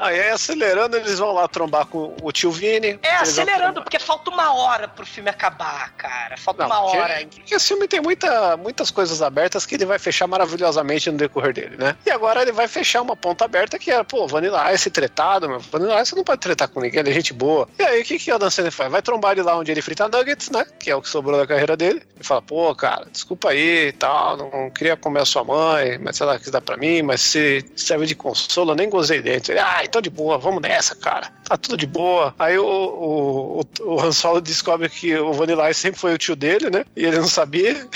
Aí, 0.01 0.30
acelerando, 0.30 0.96
eles 0.96 1.18
vão 1.18 1.32
lá 1.32 1.46
trombar 1.46 1.84
com 1.86 2.16
o 2.22 2.32
tio 2.32 2.51
Vini. 2.51 2.98
É, 3.03 3.16
acelerando, 3.16 3.82
porque 3.82 3.98
falta 3.98 4.30
uma 4.30 4.55
hora 4.55 4.88
pro 4.88 5.05
filme 5.05 5.28
acabar, 5.28 5.92
cara. 5.92 6.38
Falta 6.38 6.66
Não, 6.66 6.70
uma 6.70 6.82
porque, 6.82 6.96
hora. 6.96 7.26
Porque 7.26 7.55
esse 7.55 7.68
filme 7.68 7.86
tem 7.86 8.01
muita, 8.01 8.57
muitas 8.57 8.90
coisas 8.90 9.20
abertas 9.20 9.66
que 9.66 9.74
ele 9.74 9.84
vai 9.84 9.98
fechar 9.98 10.26
maravilhosamente 10.26 11.11
no 11.11 11.18
decorrer 11.18 11.53
dele, 11.53 11.76
né? 11.76 11.94
E 12.07 12.11
agora 12.11 12.40
ele 12.40 12.53
vai 12.53 12.66
fechar 12.66 13.03
uma 13.03 13.14
ponta 13.14 13.44
aberta 13.44 13.78
que 13.78 13.90
é, 13.90 14.03
pô, 14.03 14.26
Vanilla 14.26 14.72
Ice 14.72 14.90
tretado, 14.90 15.46
meu. 15.46 15.61
Vanilla 15.61 16.01
Ice 16.01 16.16
não 16.16 16.24
pode 16.24 16.40
tretar 16.40 16.68
com 16.68 16.80
ninguém, 16.80 17.01
ele 17.01 17.11
é 17.11 17.12
gente 17.12 17.34
boa. 17.34 17.68
E 17.78 17.82
aí, 17.82 18.01
o 18.01 18.05
que, 18.05 18.18
que 18.18 18.32
o 18.32 18.38
Dan 18.38 18.48
Sandler 18.48 18.72
faz? 18.72 18.90
Vai 18.90 19.03
trombar 19.03 19.32
ele 19.32 19.42
lá 19.42 19.55
onde 19.57 19.70
ele 19.70 19.82
frita 19.82 20.09
nuggets, 20.09 20.48
né? 20.48 20.64
Que 20.78 20.90
é 20.90 20.96
o 20.96 21.03
que 21.03 21.09
sobrou 21.11 21.38
da 21.38 21.46
carreira 21.46 21.76
dele. 21.76 22.03
E 22.18 22.24
fala, 22.24 22.40
pô, 22.40 22.74
cara, 22.74 23.07
desculpa 23.12 23.51
aí 23.51 23.88
e 23.88 23.92
tal, 23.92 24.38
não 24.38 24.70
queria 24.70 24.96
comer 24.96 25.20
a 25.20 25.26
sua 25.26 25.44
mãe, 25.44 25.98
mas 25.98 26.16
sei 26.16 26.24
lá, 26.24 26.38
quis 26.38 26.51
dar 26.51 26.62
pra 26.62 26.78
mim, 26.78 27.03
mas 27.03 27.20
se 27.20 27.64
serve 27.76 28.07
de 28.07 28.14
consolo, 28.14 28.72
eu 28.72 28.76
nem 28.76 28.88
gozei 28.88 29.20
dentro. 29.20 29.53
Ele, 29.53 29.61
ah, 29.61 29.89
então 29.91 30.01
de 30.01 30.09
boa, 30.09 30.38
vamos 30.38 30.62
nessa, 30.62 30.95
cara. 30.95 31.32
Tá 31.45 31.57
tudo 31.57 31.76
de 31.76 31.86
boa. 31.86 32.32
Aí 32.38 32.57
o, 32.57 32.64
o, 32.64 33.61
o, 33.61 33.95
o 33.95 34.01
Han 34.01 34.12
Solo 34.12 34.41
descobre 34.41 34.88
que 34.88 35.16
o 35.16 35.32
Vanilla 35.32 35.68
Ice 35.68 35.80
sempre 35.80 35.99
foi 35.99 36.14
o 36.14 36.18
tio 36.18 36.36
dele, 36.36 36.70
né? 36.70 36.84
E 36.97 37.05
ele 37.05 37.18
não 37.18 37.26
sabia. 37.26 37.88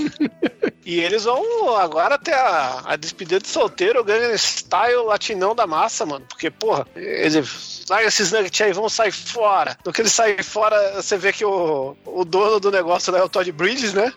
e 0.84 1.00
eles 1.00 1.24
vão 1.24 1.76
agora 1.76 2.16
até 2.16 2.34
a, 2.34 2.82
a 2.84 2.96
despedida 2.96 3.40
de 3.40 3.48
solteiro, 3.48 4.04
ganha 4.04 4.36
style 4.36 5.06
latinão 5.06 5.54
da 5.54 5.66
massa, 5.66 6.04
mano. 6.04 6.26
Porque, 6.28 6.50
porra, 6.50 6.86
ele 6.94 7.42
larga 7.88 8.08
esses 8.08 8.30
nuggets 8.30 8.60
aí, 8.60 8.72
vamos 8.74 8.92
sair 8.92 9.12
fora. 9.12 9.78
No 9.84 9.92
que 9.92 10.02
ele 10.02 10.10
sai 10.10 10.42
fora, 10.42 11.00
você 11.00 11.16
vê 11.16 11.32
que 11.32 11.44
o, 11.44 11.96
o 12.04 12.22
dono 12.22 12.60
do 12.60 12.70
negócio 12.70 13.10
lá 13.10 13.20
é 13.20 13.22
o 13.22 13.28
Todd 13.30 13.50
Bridges, 13.50 13.94
né? 13.94 14.12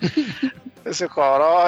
Esse 0.88 1.06
coró, 1.06 1.64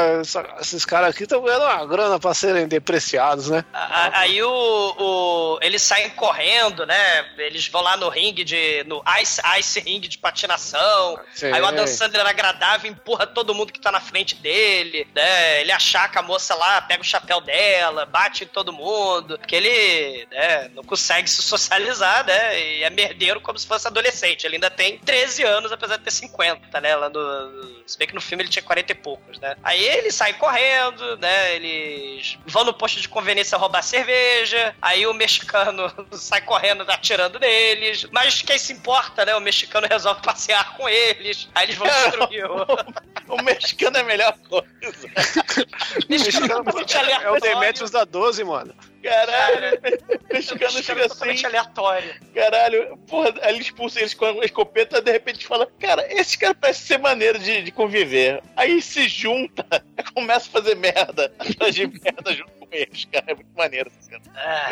esses 0.61 0.85
caras 0.87 1.11
aqui 1.11 1.25
estão 1.25 1.43
ganhando 1.43 1.65
uma 1.65 1.85
grana 1.85 2.19
pra 2.19 2.33
serem 2.33 2.67
depreciados, 2.67 3.51
né? 3.51 3.63
Aí 3.73 4.43
o, 4.43 4.49
o, 4.51 5.59
eles 5.61 5.83
saem 5.83 6.09
correndo, 6.11 6.87
né? 6.87 7.27
Eles 7.37 7.69
vão 7.69 7.83
lá 7.83 7.99
no 7.99 8.09
ringue 8.09 8.43
de. 8.43 8.83
no 8.85 9.03
Ice, 9.21 9.43
ice 9.59 9.81
Ring 9.81 10.01
de 10.01 10.17
patinação. 10.17 11.21
Sim. 11.35 11.53
Aí 11.53 11.61
o 11.61 11.67
Adam 11.67 11.87
Sandler 11.87 12.27
agradável 12.27 12.91
empurra 12.91 13.27
todo 13.27 13.55
mundo 13.55 13.73
que 13.73 13.81
tá 13.81 13.93
na 13.93 14.01
frente 14.01 14.35
dele, 14.37 15.07
né? 15.15 15.61
Ele 15.61 15.73
achaca 15.73 16.21
a 16.21 16.23
moça 16.23 16.55
lá, 16.55 16.81
pega 16.81 17.03
o 17.03 17.05
chapéu 17.05 17.43
dela, 17.43 18.07
bate 18.07 18.45
em 18.45 18.49
todo 18.49 18.73
mundo. 18.73 19.39
Porque 19.39 19.57
ele 19.57 20.27
né, 20.31 20.71
não 20.75 20.83
consegue 20.83 21.29
se 21.29 21.43
socializar, 21.43 22.25
né? 22.25 22.59
E 22.59 22.83
é 22.85 22.91
merdeiro 22.91 23.41
como 23.41 23.59
se 23.59 23.67
fosse 23.67 23.87
adolescente. 23.87 24.47
Ele 24.47 24.57
ainda 24.57 24.71
tem 24.71 24.99
13 24.99 25.43
anos, 25.43 25.73
apesar 25.73 25.99
de 25.99 26.05
ter 26.05 26.11
50, 26.11 26.81
né? 26.81 26.97
Lá 26.97 27.11
no, 27.11 27.83
se 27.87 27.99
bem 27.99 28.09
que 28.09 28.15
no 28.15 28.21
filme 28.21 28.45
ele 28.45 28.51
tinha 28.51 28.63
40 28.63 28.93
e 28.93 28.95
pouco 28.95 29.10
poucos, 29.11 29.39
né? 29.41 29.57
Aí 29.63 29.83
eles 29.83 30.15
saem 30.15 30.35
correndo, 30.35 31.17
né? 31.17 31.57
Eles 31.57 32.39
vão 32.47 32.65
no 32.65 32.73
posto 32.73 33.01
de 33.01 33.09
conveniência 33.09 33.59
roubar 33.59 33.83
cerveja. 33.83 34.75
Aí 34.81 35.07
o 35.07 35.13
mexicano 35.13 35.93
sai 36.13 36.41
correndo 36.43 36.83
atirando 36.89 37.39
neles. 37.39 38.07
Mas 38.13 38.43
quem 38.43 38.59
se 38.59 38.73
importa, 38.73 39.25
né? 39.25 39.35
O 39.35 39.41
mexicano 39.41 39.89
resolve 39.89 40.23
passear 40.23 40.77
com 40.77 40.89
eles. 40.89 41.49
Aí 41.55 41.67
eles 41.67 41.77
vão 41.77 41.89
destruir 41.89 42.45
o. 42.47 42.67
o 43.35 43.43
mexicano 43.43 43.97
é 43.97 44.01
a 44.01 44.05
melhor 44.05 44.37
coisa. 44.49 44.67
o 46.07 46.11
mexicano 46.11 46.65
é 47.23 47.31
o 47.31 47.41
Demetrius 47.41 47.91
da 47.91 48.05
12, 48.05 48.45
mano. 48.45 48.75
Caralho. 49.03 49.81
mexicano 50.33 50.83
chega 50.83 51.07
assim. 51.07 51.47
aleatório. 51.47 52.15
Caralho, 52.35 52.97
porra, 53.09 53.35
aí 53.43 53.55
ele 53.55 53.63
expulsa 53.63 54.01
eles 54.01 54.15
com 54.15 54.27
a 54.27 54.45
escopeta, 54.45 55.01
de 55.01 55.11
repente 55.11 55.47
fala, 55.47 55.67
cara, 55.79 56.07
esse 56.13 56.39
cara 56.39 56.55
parece 56.55 56.87
ser 56.87 56.99
maneiro 56.99 57.39
de, 57.39 57.63
de 57.63 57.71
conviver. 57.71 58.43
Aí 58.57 58.81
se 58.83 59.09
junta, 59.09 59.65
começa 60.15 60.49
a 60.49 60.53
fazer 60.53 60.77
merda, 60.77 61.33
atrás 61.39 61.75
de 61.75 61.87
merda 61.87 62.33
junto 62.35 62.60
com 62.71 62.77
eles, 62.77 63.05
cara. 63.07 63.25
É 63.29 63.35
muito 63.35 63.51
maneiro 63.57 63.91
essa 63.91 64.03
cena. 64.11 64.23
Ah. 64.37 64.69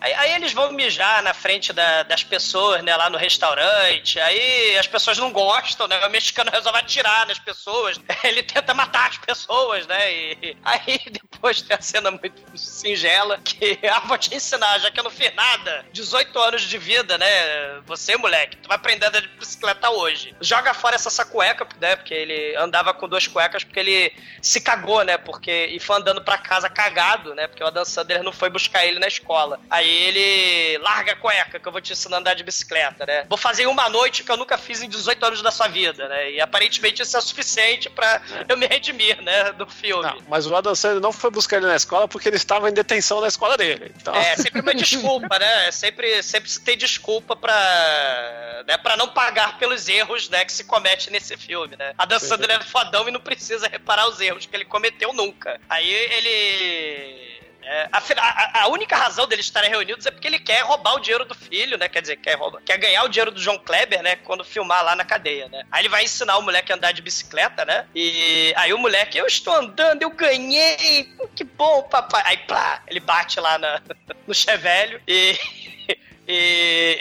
Aí, 0.00 0.12
aí 0.14 0.32
eles 0.34 0.52
vão 0.52 0.72
mijar 0.72 1.22
na 1.22 1.34
frente 1.34 1.72
da- 1.72 2.02
das 2.04 2.22
pessoas, 2.22 2.82
né, 2.82 2.94
lá 2.96 3.10
no 3.10 3.18
restaurante. 3.18 4.18
Aí 4.20 4.76
as 4.78 4.86
pessoas 4.86 5.18
não 5.18 5.32
gostam, 5.32 5.86
né? 5.88 6.04
O 6.06 6.10
mexicano 6.10 6.50
resolve 6.50 6.78
atirar 6.78 7.26
nas 7.26 7.38
pessoas. 7.38 8.00
Ele 8.24 8.42
tenta 8.42 8.72
matar 8.74 9.10
as 9.10 9.18
pessoas, 9.18 9.86
né? 9.86 10.12
E 10.12 10.56
aí 10.64 10.98
depois 11.10 11.60
tem 11.62 11.76
a 11.76 11.80
cena 11.82 12.10
muito 12.10 12.42
singela 12.56 13.38
que, 13.44 13.78
ah, 13.88 14.00
vou 14.00 14.18
te 14.18 14.34
ensinar, 14.34 14.78
já 14.78 14.90
que 14.90 14.98
eu 15.00 15.04
não 15.04 15.10
fiz 15.10 15.34
nada. 15.34 15.84
18 15.92 16.38
anos 16.38 16.62
de 16.62 16.78
vida, 16.78 17.18
né? 17.18 17.80
Você, 17.86 18.16
moleque, 18.16 18.56
tu 18.56 18.68
vai 18.68 18.76
aprender 18.76 19.06
a 19.06 19.08
andar 19.08 19.20
de 19.20 19.28
bicicleta 19.28 19.90
hoje. 19.90 20.34
Joga 20.40 20.72
fora 20.74 20.94
essa 20.96 21.08
essa 21.12 21.24
cueca, 21.26 21.66
né? 21.80 21.94
Porque 21.96 22.14
ele 22.14 22.56
andava 22.56 22.94
com 22.94 23.06
duas 23.06 23.26
cuecas 23.26 23.64
porque 23.64 23.78
ele 23.80 24.12
se 24.40 24.60
cagou, 24.60 25.04
né? 25.04 25.18
Porque 25.18 25.66
e 25.66 25.78
foi 25.78 25.96
andando 25.96 26.22
pra 26.22 26.38
casa 26.38 26.70
cagado, 26.70 26.91
né? 27.34 27.46
Porque 27.46 27.62
o 27.62 27.66
Adam 27.66 27.84
Sandler 27.84 28.22
não 28.22 28.32
foi 28.32 28.50
buscar 28.50 28.84
ele 28.84 28.98
na 28.98 29.06
escola. 29.06 29.60
Aí 29.70 29.88
ele 29.88 30.78
larga 30.78 31.12
a 31.12 31.16
cueca 31.16 31.58
que 31.58 31.66
eu 31.66 31.72
vou 31.72 31.80
te 31.80 31.92
ensinar 31.92 32.16
a 32.16 32.20
andar 32.20 32.34
de 32.34 32.44
bicicleta, 32.44 33.06
né? 33.06 33.24
Vou 33.28 33.38
fazer 33.38 33.66
uma 33.66 33.88
noite 33.88 34.24
que 34.24 34.30
eu 34.30 34.36
nunca 34.36 34.56
fiz 34.58 34.82
em 34.82 34.88
18 34.88 35.24
anos 35.24 35.42
da 35.42 35.50
sua 35.50 35.68
vida, 35.68 36.08
né? 36.08 36.32
E 36.32 36.40
aparentemente 36.40 37.02
isso 37.02 37.16
é 37.16 37.20
suficiente 37.20 37.90
pra 37.90 38.22
eu 38.48 38.56
me 38.56 38.66
redimir, 38.66 39.20
né? 39.22 39.52
Do 39.52 39.66
filme. 39.66 40.02
Não, 40.02 40.18
mas 40.28 40.46
o 40.46 40.54
Adam 40.54 40.74
Sandler 40.74 41.02
não 41.02 41.12
foi 41.12 41.30
buscar 41.30 41.56
ele 41.58 41.66
na 41.66 41.76
escola 41.76 42.08
porque 42.08 42.28
ele 42.28 42.36
estava 42.36 42.68
em 42.68 42.72
detenção 42.72 43.20
na 43.20 43.28
escola 43.28 43.56
dele. 43.56 43.92
Então... 43.96 44.14
É 44.14 44.36
sempre 44.36 44.60
uma 44.60 44.74
desculpa, 44.74 45.38
né? 45.38 45.68
É 45.68 45.72
Sempre, 45.72 46.22
sempre 46.22 46.48
se 46.48 46.60
tem 46.60 46.76
desculpa 46.76 47.34
pra, 47.34 48.64
né, 48.66 48.78
pra 48.78 48.96
não 48.96 49.08
pagar 49.08 49.58
pelos 49.58 49.88
erros 49.88 50.28
né, 50.28 50.44
que 50.44 50.52
se 50.52 50.64
comete 50.64 51.10
nesse 51.10 51.36
filme, 51.36 51.76
né? 51.76 51.92
A 51.98 52.04
Dan 52.04 52.18
Sim, 52.18 52.28
Sandler 52.28 52.60
é 52.60 52.62
fodão 52.62 53.08
e 53.08 53.10
não 53.10 53.20
precisa 53.20 53.66
reparar 53.66 54.08
os 54.08 54.20
erros 54.20 54.46
que 54.46 54.54
ele 54.54 54.64
cometeu 54.64 55.12
nunca. 55.12 55.60
Aí 55.68 55.90
ele... 55.90 56.28
é, 57.64 57.88
a, 57.92 58.62
a 58.62 58.68
única 58.68 58.96
razão 58.96 59.26
deles 59.26 59.46
estarem 59.46 59.70
reunidos 59.70 60.04
é 60.04 60.10
porque 60.10 60.26
ele 60.26 60.38
quer 60.38 60.62
roubar 60.62 60.94
o 60.96 61.00
dinheiro 61.00 61.24
do 61.24 61.34
filho, 61.34 61.78
né? 61.78 61.88
Quer 61.88 62.02
dizer, 62.02 62.16
quer, 62.16 62.34
roubar, 62.34 62.60
quer 62.62 62.76
ganhar 62.76 63.04
o 63.04 63.08
dinheiro 63.08 63.30
do 63.30 63.40
João 63.40 63.58
Kleber, 63.58 64.02
né? 64.02 64.16
Quando 64.16 64.44
filmar 64.44 64.84
lá 64.84 64.96
na 64.96 65.04
cadeia, 65.04 65.48
né? 65.48 65.64
Aí 65.70 65.82
ele 65.82 65.88
vai 65.88 66.02
ensinar 66.02 66.36
o 66.38 66.42
moleque 66.42 66.72
a 66.72 66.74
andar 66.74 66.92
de 66.92 67.00
bicicleta, 67.00 67.64
né? 67.64 67.86
E 67.94 68.52
aí 68.56 68.72
o 68.72 68.78
moleque, 68.78 69.16
eu 69.16 69.26
estou 69.26 69.54
andando, 69.54 70.02
eu 70.02 70.10
ganhei, 70.10 71.08
que 71.36 71.44
bom, 71.44 71.82
papai. 71.84 72.22
Aí, 72.26 72.36
plá, 72.38 72.82
ele 72.88 73.00
bate 73.00 73.38
lá 73.38 73.56
na, 73.58 73.80
no 74.26 74.34
chevelho 74.34 75.00
e. 75.06 75.38
E, 76.32 76.98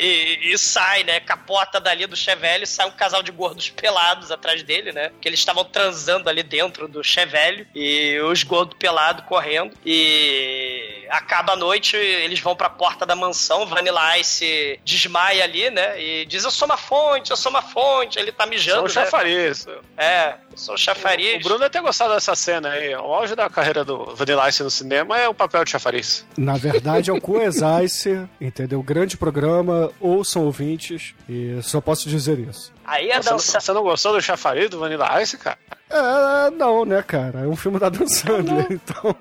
e- 0.50 0.54
e 0.54 0.58
sai, 0.58 1.04
né? 1.04 1.20
Capota 1.20 1.80
dali 1.80 2.06
do 2.06 2.16
Chevelho 2.16 2.64
e 2.64 2.68
sai 2.68 2.88
um 2.88 2.92
casal 2.92 3.24
de 3.24 3.32
gordos 3.32 3.70
pelados 3.70 4.32
atrás 4.32 4.62
dele, 4.64 4.92
né? 4.92 5.12
Que 5.22 5.30
eles 5.30 5.40
estavam 5.40 5.64
transando 5.64 6.30
ali 6.30 6.44
dentro 6.44 6.88
do 6.88 7.04
Chevelho 7.04 7.66
e 7.74 8.20
os 8.22 8.44
gordos 8.44 8.76
pelados 8.78 9.26
correndo. 9.26 9.74
E 9.86 11.06
acaba 11.10 11.54
a 11.54 11.56
noite, 11.56 11.96
eles 11.96 12.40
vão 12.40 12.56
pra 12.56 12.70
porta 12.70 13.06
da 13.06 13.16
mansão. 13.16 13.66
Vanilla 13.66 14.18
Ice 14.18 14.80
desmaia 14.84 15.44
ali, 15.44 15.70
né? 15.70 16.02
E 16.02 16.26
diz: 16.26 16.44
Eu 16.44 16.52
sou 16.52 16.66
uma 16.66 16.78
fonte, 16.78 17.32
eu 17.32 17.38
sou 17.38 17.50
uma 17.50 17.62
fonte. 17.62 18.20
Ele 18.20 18.32
tá 18.32 18.46
mijando. 18.46 18.90
São 18.90 19.02
né? 19.02 19.06
chafariz. 19.06 19.66
É, 19.98 20.36
eu 20.52 20.58
sou 20.58 20.78
chafariz. 20.78 21.38
O 21.38 21.44
Bruno 21.44 21.60
deve 21.60 21.70
ter 21.72 21.82
gostado 21.82 22.14
dessa 22.14 22.36
cena 22.36 22.70
aí. 22.72 22.94
O 22.96 23.14
auge 23.14 23.36
da 23.36 23.50
carreira 23.50 23.84
do 23.86 24.16
Vanilla 24.16 24.50
Ice 24.50 24.64
no 24.64 24.70
cinema 24.72 25.18
é 25.20 25.28
o 25.28 25.34
papel 25.34 25.64
de 25.64 25.72
chafariz. 25.72 26.26
Na 26.38 26.58
verdade, 26.58 27.10
é 27.10 27.14
o 27.14 27.22
Coexice, 27.22 28.28
entendeu? 28.40 28.82
Grande 28.82 29.18
programa, 29.22 29.92
ouçam 30.00 30.44
ouvintes, 30.46 31.14
e 31.30 31.60
só 31.62 31.80
posso 31.80 32.10
dizer 32.10 32.40
isso. 32.40 32.74
Aí 32.84 33.12
a 33.12 33.22
Você 33.22 33.30
não, 33.30 33.38
dança. 33.38 33.60
você 33.60 33.72
não 33.72 33.84
gostou 33.84 34.14
do 34.14 34.22
chafariz 34.22 34.68
do 34.70 34.80
Vanilla 34.80 35.22
Ice, 35.22 35.38
cara? 35.38 35.60
É, 35.90 36.50
não, 36.50 36.84
né, 36.86 37.04
cara? 37.04 37.42
É 37.42 37.48
um 37.48 37.56
filme 37.56 37.78
da 37.78 37.90
Dan 37.90 38.08
Sandler, 38.08 38.66
então. 38.72 39.16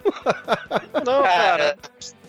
Não, 1.04 1.22
Cara, 1.22 1.58
cara. 1.58 1.76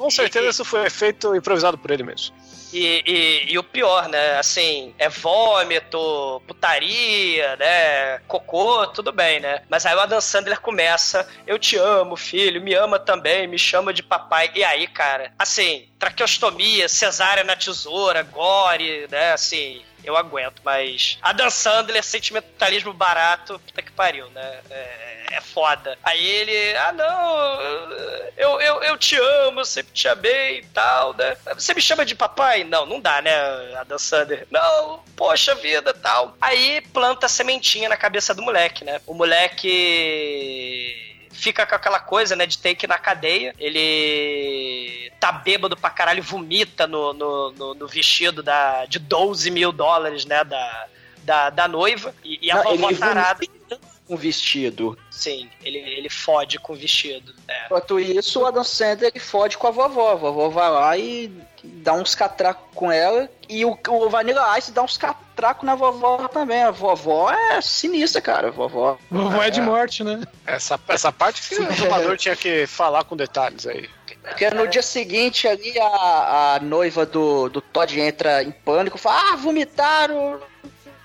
Com 0.01 0.09
certeza 0.09 0.49
isso 0.49 0.65
foi 0.65 0.89
feito 0.89 1.35
improvisado 1.35 1.77
por 1.77 1.91
ele 1.91 2.01
mesmo. 2.01 2.35
E, 2.73 3.03
e- 3.05 3.53
e 3.53 3.59
o 3.59 3.63
pior, 3.63 4.07
né? 4.07 4.37
Assim, 4.39 4.95
é 4.97 5.07
vômito, 5.09 6.41
putaria, 6.47 7.55
né? 7.57 8.17
Cocô, 8.27 8.87
tudo 8.87 9.11
bem, 9.11 9.39
né? 9.39 9.61
Mas 9.69 9.85
aí 9.85 9.93
o 9.95 9.99
Adam 9.99 10.19
Sandler 10.19 10.59
começa: 10.59 11.27
Eu 11.45 11.59
te 11.59 11.77
amo, 11.77 12.15
filho, 12.15 12.61
me 12.61 12.73
ama 12.73 12.97
também, 12.97 13.45
me 13.45 13.59
chama 13.59 13.93
de 13.93 14.01
papai. 14.01 14.49
E 14.55 14.63
aí, 14.63 14.87
cara, 14.87 15.31
assim, 15.37 15.87
traqueostomia, 15.99 16.89
cesárea 16.89 17.43
na 17.43 17.55
tesoura, 17.55 18.23
gore, 18.23 19.07
né? 19.11 19.33
Assim. 19.33 19.83
Eu 20.03 20.17
aguento, 20.17 20.61
mas. 20.65 21.19
Adam 21.21 21.47
Sandler, 21.51 22.03
sentimentalismo 22.03 22.91
barato, 22.91 23.59
puta 23.67 23.83
que 23.83 23.91
pariu, 23.91 24.27
né? 24.31 24.59
É, 24.71 25.35
é 25.37 25.41
foda. 25.41 25.95
Aí 26.01 26.25
ele, 26.25 26.75
ah, 26.77 26.91
não, 26.91 27.61
eu, 28.35 28.59
eu, 28.59 28.81
eu 28.83 28.97
te 28.97 29.15
amo, 29.17 29.59
eu 29.61 29.65
sempre 29.65 29.90
te 29.93 30.07
amei 30.07 30.59
e 30.59 30.65
tal, 30.67 31.13
né? 31.15 31.35
Você 31.53 31.73
me 31.73 31.81
chama 31.81 32.05
de 32.05 32.15
papai? 32.15 32.63
Não, 32.63 32.85
não 32.85 32.99
dá, 32.99 33.21
né, 33.21 33.31
Adam 33.75 33.99
Sandler? 33.99 34.47
Não, 34.49 35.03
poxa 35.15 35.53
vida 35.55 35.93
tal. 35.93 36.35
Aí 36.41 36.81
planta 36.93 37.25
a 37.25 37.29
sementinha 37.29 37.89
na 37.89 37.97
cabeça 37.97 38.33
do 38.33 38.41
moleque, 38.41 38.83
né? 38.83 39.01
O 39.05 39.13
moleque 39.13 40.97
fica 41.31 41.65
com 41.65 41.75
aquela 41.75 41.99
coisa, 41.99 42.35
né, 42.35 42.45
de 42.45 42.57
ter 42.57 42.75
que 42.75 42.85
ir 42.85 42.89
na 42.89 42.97
cadeia. 42.97 43.53
Ele 43.59 45.11
tá 45.19 45.31
bêbado 45.31 45.75
pra 45.77 45.89
caralho, 45.89 46.23
vomita 46.23 46.87
no, 46.87 47.13
no, 47.13 47.51
no- 47.51 47.73
no 47.73 47.87
vestido 47.87 48.41
da, 48.43 48.85
de 48.85 48.99
12 48.99 49.49
mil 49.51 49.71
dólares, 49.71 50.25
né, 50.25 50.43
da, 50.43 50.87
da, 51.23 51.49
da 51.49 51.67
noiva. 51.67 52.13
E, 52.23 52.39
e 52.47 52.51
a 52.51 52.55
Não, 52.55 52.63
vovó 52.63 52.91
tarada. 52.93 53.39
Um 54.11 54.17
vestido. 54.17 54.97
Sim, 55.09 55.49
ele, 55.63 55.77
ele 55.77 56.09
fode 56.09 56.59
com 56.59 56.73
o 56.73 56.75
vestido. 56.75 57.33
É. 57.47 57.65
Enquanto 57.65 57.97
isso, 57.97 58.41
o 58.41 58.45
Adam 58.45 58.63
Sandler 58.63 59.11
ele 59.13 59.23
fode 59.23 59.57
com 59.57 59.67
a 59.67 59.71
vovó. 59.71 60.11
A 60.11 60.15
vovó 60.15 60.49
vai 60.49 60.69
lá 60.69 60.97
e 60.97 61.31
dá 61.63 61.93
uns 61.93 62.13
catracos 62.13 62.67
com 62.75 62.91
ela. 62.91 63.29
E 63.47 63.63
o, 63.63 63.77
o 63.87 64.09
Vanilla 64.09 64.57
Ice 64.57 64.71
dá 64.73 64.81
uns 64.83 64.97
catracos 64.97 65.65
na 65.65 65.75
vovó 65.75 66.27
também. 66.27 66.61
A 66.61 66.71
vovó 66.71 67.31
é 67.31 67.61
sinistra, 67.61 68.21
cara. 68.21 68.49
A 68.49 68.51
vovó. 68.51 68.97
Vovó 69.09 69.41
é 69.41 69.49
de 69.49 69.61
morte, 69.61 70.03
né? 70.03 70.21
Essa, 70.45 70.79
essa 70.89 71.11
parte 71.11 71.41
que 71.41 71.55
o 71.55 71.65
dublador 71.73 72.17
tinha 72.17 72.35
que 72.35 72.67
falar 72.67 73.05
com 73.05 73.15
detalhes 73.15 73.65
aí. 73.65 73.89
Porque 74.21 74.49
no 74.51 74.67
dia 74.67 74.83
seguinte 74.83 75.47
ali 75.47 75.79
a, 75.79 76.55
a 76.55 76.59
noiva 76.59 77.05
do, 77.05 77.49
do 77.49 77.59
Todd 77.59 77.99
entra 77.99 78.43
em 78.43 78.51
pânico, 78.51 78.97
fala, 78.97 79.33
ah, 79.33 79.35
vomitaram 79.35 80.39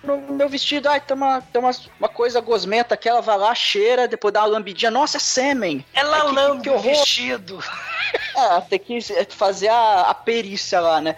no 0.07 0.35
meu 0.35 0.49
vestido, 0.49 0.89
ai, 0.89 1.01
tem 1.01 1.17
uma, 1.17 1.41
tem 1.43 1.61
uma, 1.61 1.71
uma 1.99 2.09
coisa 2.09 2.41
gosmenta 2.41 2.95
aqui, 2.95 3.09
ela 3.09 3.21
vai 3.21 3.37
lá, 3.37 3.55
cheira, 3.55 4.07
depois 4.09 4.33
dá 4.33 4.41
uma 4.43 4.47
lambidinha, 4.49 4.91
nossa, 4.91 5.17
é 5.17 5.21
sêmen. 5.21 5.85
Ela 5.93 6.17
Ai, 6.23 6.27
que- 6.29 6.33
lambe 6.35 6.63
que 6.63 6.71
o 6.71 6.79
vestido. 6.79 7.59
É, 8.37 8.61
tem 8.61 8.79
que 8.79 9.01
fazer 9.31 9.69
a, 9.69 10.03
a 10.03 10.15
perícia 10.15 10.79
lá, 10.81 11.01
né? 11.01 11.15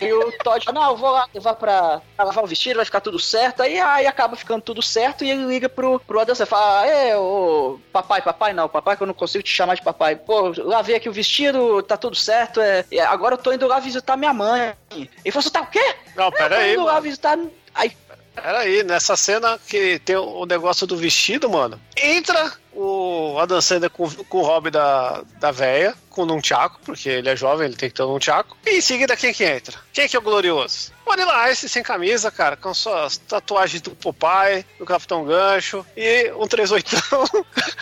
Aí 0.00 0.12
o 0.12 0.32
Todd 0.38 0.64
fala, 0.64 0.80
não, 0.80 0.90
eu 0.90 0.96
vou 0.96 1.10
lá 1.10 1.26
levar 1.34 1.54
pra, 1.54 2.00
pra 2.16 2.24
lavar 2.24 2.44
o 2.44 2.46
vestido, 2.46 2.76
vai 2.76 2.84
ficar 2.84 3.00
tudo 3.00 3.18
certo. 3.18 3.62
Aí, 3.62 3.78
aí 3.78 4.06
acaba 4.06 4.36
ficando 4.36 4.62
tudo 4.62 4.82
certo 4.82 5.24
e 5.24 5.30
ele 5.30 5.44
liga 5.44 5.68
pro, 5.68 6.00
pro 6.00 6.20
Adam 6.20 6.34
Sandler, 6.34 6.48
fala, 6.48 6.86
é, 6.86 7.16
ô, 7.16 7.78
papai, 7.92 8.22
papai 8.22 8.52
não, 8.52 8.68
papai 8.68 8.96
que 8.96 9.02
eu 9.02 9.06
não 9.06 9.14
consigo 9.14 9.44
te 9.44 9.52
chamar 9.52 9.74
de 9.74 9.82
papai. 9.82 10.16
Pô, 10.16 10.52
lavei 10.58 10.96
aqui 10.96 11.08
o 11.08 11.12
vestido, 11.12 11.82
tá 11.82 11.96
tudo 11.96 12.16
certo, 12.16 12.60
é, 12.60 12.84
e 12.90 12.98
agora 12.98 13.34
eu 13.34 13.38
tô 13.38 13.52
indo 13.52 13.66
lá 13.66 13.78
visitar 13.78 14.16
minha 14.16 14.32
mãe. 14.32 14.74
Ele 14.90 15.30
falou, 15.30 15.42
você 15.42 15.50
tá 15.50 15.60
o 15.60 15.66
quê? 15.66 15.94
Não, 16.16 16.30
pera 16.30 16.54
eu 16.54 16.58
tô 16.58 16.64
aí, 16.64 16.72
indo 16.72 16.84
lá 16.84 16.92
mano. 16.92 17.02
visitar... 17.02 17.38
Aí, 17.74 17.96
Peraí, 18.34 18.82
nessa 18.84 19.16
cena 19.16 19.58
que 19.66 19.98
tem 20.00 20.16
o 20.16 20.46
negócio 20.46 20.86
do 20.86 20.96
vestido, 20.96 21.48
mano, 21.48 21.80
entra 21.96 22.52
o 22.72 23.38
Adam 23.38 23.60
Sandler 23.60 23.90
com, 23.90 24.08
com 24.08 24.38
o 24.38 24.42
hobby 24.42 24.70
da, 24.70 25.22
da 25.38 25.50
véia, 25.50 25.94
com 26.08 26.22
o 26.22 26.26
Nunchaku, 26.26 26.80
porque 26.84 27.08
ele 27.08 27.28
é 27.28 27.36
jovem, 27.36 27.66
ele 27.66 27.76
tem 27.76 27.88
que 27.88 27.94
ter 27.94 28.02
um 28.02 28.12
Nunchaku. 28.12 28.56
E 28.66 28.78
em 28.78 28.80
seguida, 28.80 29.16
quem 29.16 29.34
que 29.34 29.44
entra? 29.44 29.76
Quem 29.92 30.08
que 30.08 30.16
é 30.16 30.18
o 30.18 30.22
glorioso? 30.22 30.92
Vanilla 31.04 31.50
Ice 31.50 31.68
sem 31.68 31.82
camisa, 31.82 32.30
cara, 32.30 32.56
com 32.56 32.72
suas 32.72 33.16
tatuagens 33.16 33.82
do 33.82 33.90
Popeye, 33.90 34.64
do 34.78 34.86
Capitão 34.86 35.24
Gancho 35.24 35.84
e 35.96 36.30
um 36.32 36.46
38. 36.46 36.96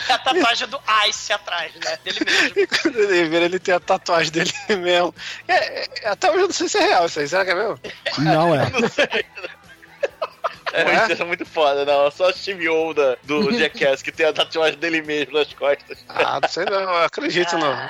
É 0.09 0.13
a 0.13 0.17
tatuagem 0.17 0.67
do 0.67 0.79
Ice 1.07 1.31
atrás, 1.31 1.71
né? 1.75 1.97
Dele 2.03 2.19
mesmo. 2.25 2.59
e 2.59 2.65
quando 2.81 2.99
ele 2.99 3.29
vira, 3.29 3.45
ele 3.45 3.59
tem 3.59 3.75
a 3.75 3.79
tatuagem 3.79 4.31
dele 4.31 4.51
mesmo. 4.69 5.13
É, 5.47 5.83
é, 5.83 6.07
até 6.07 6.31
hoje 6.31 6.39
eu 6.39 6.47
não 6.47 6.53
sei 6.53 6.67
se 6.67 6.77
é 6.79 6.81
real 6.81 7.05
isso 7.05 7.19
aí, 7.19 7.27
será 7.27 7.45
que 7.45 7.51
é 7.51 7.55
mesmo? 7.55 7.79
Não 8.17 8.55
é. 8.55 8.69
É, 8.99 9.23
É? 10.73 11.21
É 11.21 11.23
muito 11.25 11.45
foda, 11.45 11.83
não. 11.85 12.09
Só 12.11 12.29
o 12.29 12.33
Steve 12.33 12.69
O 12.69 12.93
da, 12.93 13.15
do 13.23 13.51
Jackass 13.57 14.01
que 14.01 14.11
tem 14.11 14.25
a 14.25 14.33
tatuagem 14.33 14.77
dele 14.79 15.01
mesmo 15.01 15.33
nas 15.33 15.51
costas. 15.53 15.97
Ah, 16.09 16.39
não 16.41 16.49
sei 16.49 16.65
não, 16.65 16.79
eu 16.81 17.03
acredito 17.03 17.57
não. 17.57 17.89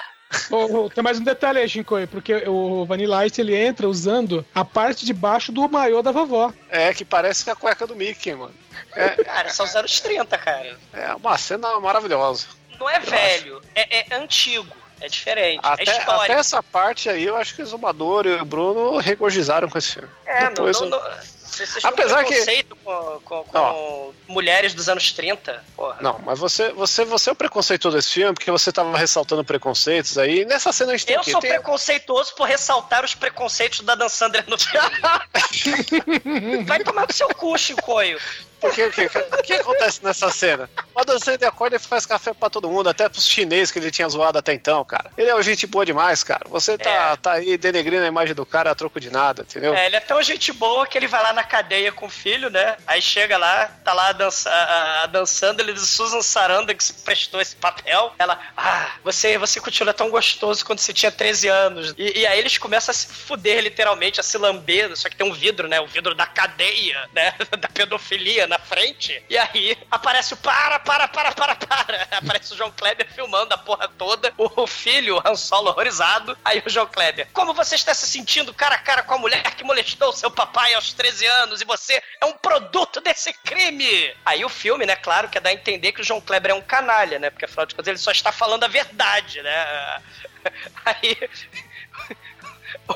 Tem 0.94 1.04
mais 1.04 1.20
um 1.20 1.24
detalhe 1.24 1.60
aí, 1.60 1.68
Shinkoi, 1.68 2.06
porque 2.06 2.44
o 2.48 2.86
Vanilla 2.86 3.26
Ice 3.26 3.42
ele 3.42 3.56
entra 3.56 3.88
usando 3.90 4.46
a 4.54 4.64
parte 4.64 5.04
de 5.06 5.12
baixo 5.14 5.52
do 5.52 5.68
maiô 5.68 6.04
da 6.04 6.12
vovó. 6.12 6.54
É, 6.70 6.94
que 6.94 7.04
parece 7.04 7.50
a 7.50 7.56
cueca 7.56 7.88
do 7.88 7.96
Mickey, 7.96 8.36
mano. 8.36 8.54
É, 8.96 9.10
Cara, 9.24 9.50
são 9.50 9.66
os 9.66 9.76
anos 9.76 10.00
30, 10.00 10.38
cara. 10.38 10.78
é 10.94 11.16
uma 11.16 11.38
cena 11.38 11.80
maravilhosa. 11.80 12.46
Não 12.80 12.88
é 12.90 13.00
velho, 13.00 13.60
é, 13.76 14.00
é 14.12 14.16
antigo. 14.16 14.68
É 15.02 15.08
diferente. 15.08 15.62
é 15.64 15.68
Até, 15.68 15.84
histórico. 15.84 16.12
até 16.12 16.34
essa 16.34 16.62
parte 16.62 17.10
aí, 17.10 17.24
eu 17.24 17.36
acho 17.38 17.56
que 17.56 17.62
o 17.62 17.66
Zumador 17.66 18.26
e 18.28 18.34
o 18.36 18.44
Bruno 18.46 18.98
regozijaram 18.98 19.70
com 19.70 19.78
esse 19.78 19.94
filme. 19.94 20.10
É, 20.26 20.50
Depois 20.50 20.78
não, 20.80 20.88
eu- 20.88 20.90
não, 20.92 21.00
não- 21.00 21.18
Vocês 21.66 21.82
têm 21.84 21.92
Apesar 21.92 22.20
um 22.20 22.24
que- 22.24 22.30
preconceito 22.30 22.76
com, 22.84 23.20
com- 23.26 23.44
com 23.44 24.14
mulheres 24.28 24.74
dos 24.74 24.88
anos 24.90 25.12
30, 25.12 25.64
porra. 25.76 25.98
Não, 26.02 26.20
mas 26.26 26.40
você, 26.40 26.72
você, 26.74 27.04
você 27.06 27.30
é 27.30 27.34
o 27.34 27.36
preconceituoso 27.36 27.98
desse 27.98 28.10
filme, 28.12 28.34
porque 28.34 28.52
você 28.52 28.72
tava 28.72 28.98
ressaltando 28.98 29.44
preconceitos 29.44 30.18
aí. 30.18 30.46
Nessa 30.46 30.72
cena 30.72 30.94
a 30.94 30.98
gente 30.98 31.06
tem 31.06 31.16
Eu 31.16 31.24
sou 31.24 31.40
Tem- 31.42 31.52
preconceituoso 31.52 32.34
por 32.36 32.48
ressaltar 32.48 33.04
os 33.04 33.14
preconceitos 33.16 33.82
da 33.82 33.96
Dan 33.96 34.10
Sandler 34.10 34.46
no 34.48 34.58
filme. 34.58 34.98
Vai 36.66 36.80
tomar 36.84 37.08
no 37.08 37.14
seu 37.14 37.28
cu, 37.30 37.58
Chicoio. 37.58 38.20
Porque 38.60 38.84
o 38.84 38.92
que, 38.92 39.06
o 39.06 39.44
que 39.44 39.54
acontece 39.54 40.04
nessa 40.04 40.30
cena? 40.30 40.70
O 40.96 41.20
Sandler 41.20 41.50
acorda 41.50 41.78
e 41.78 41.80
faz 41.80 42.06
café 42.06 42.34
pra 42.34 42.50
todo 42.50 42.70
mundo, 42.70 42.90
até 42.90 43.08
pros 43.08 43.28
chineses 43.28 43.72
que 43.72 43.80
ele 43.80 43.90
tinha 43.90 44.08
zoado 44.08 44.38
até 44.38 44.54
então, 44.54 44.84
cara. 44.84 45.12
Ele 45.18 45.30
é 45.30 45.36
um 45.36 45.42
gente 45.42 45.66
boa 45.66 45.86
demais, 45.86 46.24
cara. 46.24 46.42
Você 46.50 46.78
tá, 46.78 47.16
tá 47.16 47.34
aí 47.34 47.58
denegrindo 47.58 48.04
a 48.04 48.08
imagem 48.08 48.36
do 48.36 48.46
cara 48.46 48.72
a 48.72 48.76
troco 48.76 49.00
de 49.00 49.10
nada, 49.10 49.44
entendeu? 49.44 49.74
É, 49.74 49.86
ele 49.86 49.96
é 49.96 50.00
tão 50.00 50.22
gente 50.22 50.52
boa 50.52 50.86
que 50.86 50.98
ele 50.98 51.08
vai 51.08 51.24
lá 51.24 51.34
na 51.34 51.44
cadeia 51.44 51.92
com 51.92 52.08
o 52.08 52.10
filho, 52.10 52.50
né? 52.50 52.76
Aí 52.86 53.02
chega 53.02 53.38
lá, 53.38 53.72
tá 53.84 53.94
lá 53.94 54.12
dança, 54.12 54.50
a, 54.50 55.04
a 55.04 55.06
dançando, 55.08 55.62
ele 55.62 55.74
diz 55.74 55.90
Susan 55.90 56.22
Sarandon 56.22 56.76
que 56.76 56.84
se 56.84 56.94
prestou 56.94 57.40
esse 57.40 57.56
papel. 57.56 58.14
Ela, 58.20 58.40
ah, 58.56 58.92
você, 59.04 59.38
você 59.38 59.60
continua 59.60 59.94
tão 59.94 60.10
gostoso 60.10 60.66
quando 60.66 60.80
você 60.80 60.94
tinha 60.94 61.12
13 61.12 61.48
anos. 61.48 61.96
E, 61.98 62.20
e 62.20 62.28
aí 62.28 62.40
eles 62.40 62.58
começam 62.58 62.92
a 62.92 62.96
se 62.96 63.08
fuder, 63.08 63.64
literalmente, 63.64 64.20
a 64.20 64.24
se 64.24 64.38
lamber, 64.38 64.96
só 64.98 65.10
que 65.10 65.16
tem 65.16 65.26
um 65.26 65.34
vidro, 65.34 65.68
né? 65.68 65.80
O 65.80 65.88
vidro 65.88 66.14
da 66.14 66.26
cadeia, 66.26 67.10
né? 67.14 67.34
Da 67.60 67.68
pedofilia 67.68 68.48
na 68.50 68.60
frente. 68.60 69.24
E 69.30 69.38
aí 69.38 69.78
aparece 69.90 70.34
o 70.34 70.38
para, 70.38 70.80
para, 70.80 71.08
para, 71.08 71.32
para, 71.32 71.56
para. 71.56 72.08
Aparece 72.18 72.54
o 72.54 72.58
João 72.58 72.72
Kleber 72.72 73.08
filmando 73.14 73.54
a 73.54 73.58
porra 73.58 73.88
toda. 73.88 74.34
O 74.38 74.68
filho, 74.68 75.18
o 75.18 75.22
Han 75.26 75.36
Solo 75.36 75.70
horrorizado. 75.70 76.38
Aí 76.44 76.62
o 76.66 76.70
João 76.70 76.88
Kleber, 76.88 77.28
como 77.32 77.54
você 77.54 77.76
está 77.76 77.94
se 77.94 78.08
sentindo 78.08 78.54
cara 78.54 78.76
a 78.76 78.80
cara 78.80 79.04
com 79.04 79.14
a 79.14 79.18
mulher 79.18 79.44
que 79.56 79.64
molestou 79.64 80.12
seu 80.12 80.32
papai 80.32 80.74
aos 80.74 80.92
13 80.94 81.26
anos 81.26 81.62
e 81.62 81.66
você 81.66 82.02
é 82.20 82.26
um 82.26 82.34
produto 82.34 83.00
desse 83.00 83.32
crime? 83.34 84.14
Aí 84.26 84.44
o 84.44 84.50
filme, 84.50 84.86
né, 84.86 84.96
claro, 84.96 85.30
quer 85.30 85.40
dar 85.40 85.52
a 85.52 85.54
entender 85.54 85.92
que 85.92 86.02
o 86.02 86.04
João 86.04 86.20
Kleber 86.20 86.52
é 86.52 86.56
um 86.56 86.62
canalha, 86.62 87.20
né? 87.20 87.30
Porque 87.30 87.46
afinal 87.46 87.66
de 87.66 87.76
contas 87.76 87.88
ele 87.88 87.98
só 87.98 88.12
está 88.12 88.32
falando 88.32 88.64
a 88.64 88.68
verdade, 88.68 89.42
né? 89.42 90.02
Aí 90.86 91.18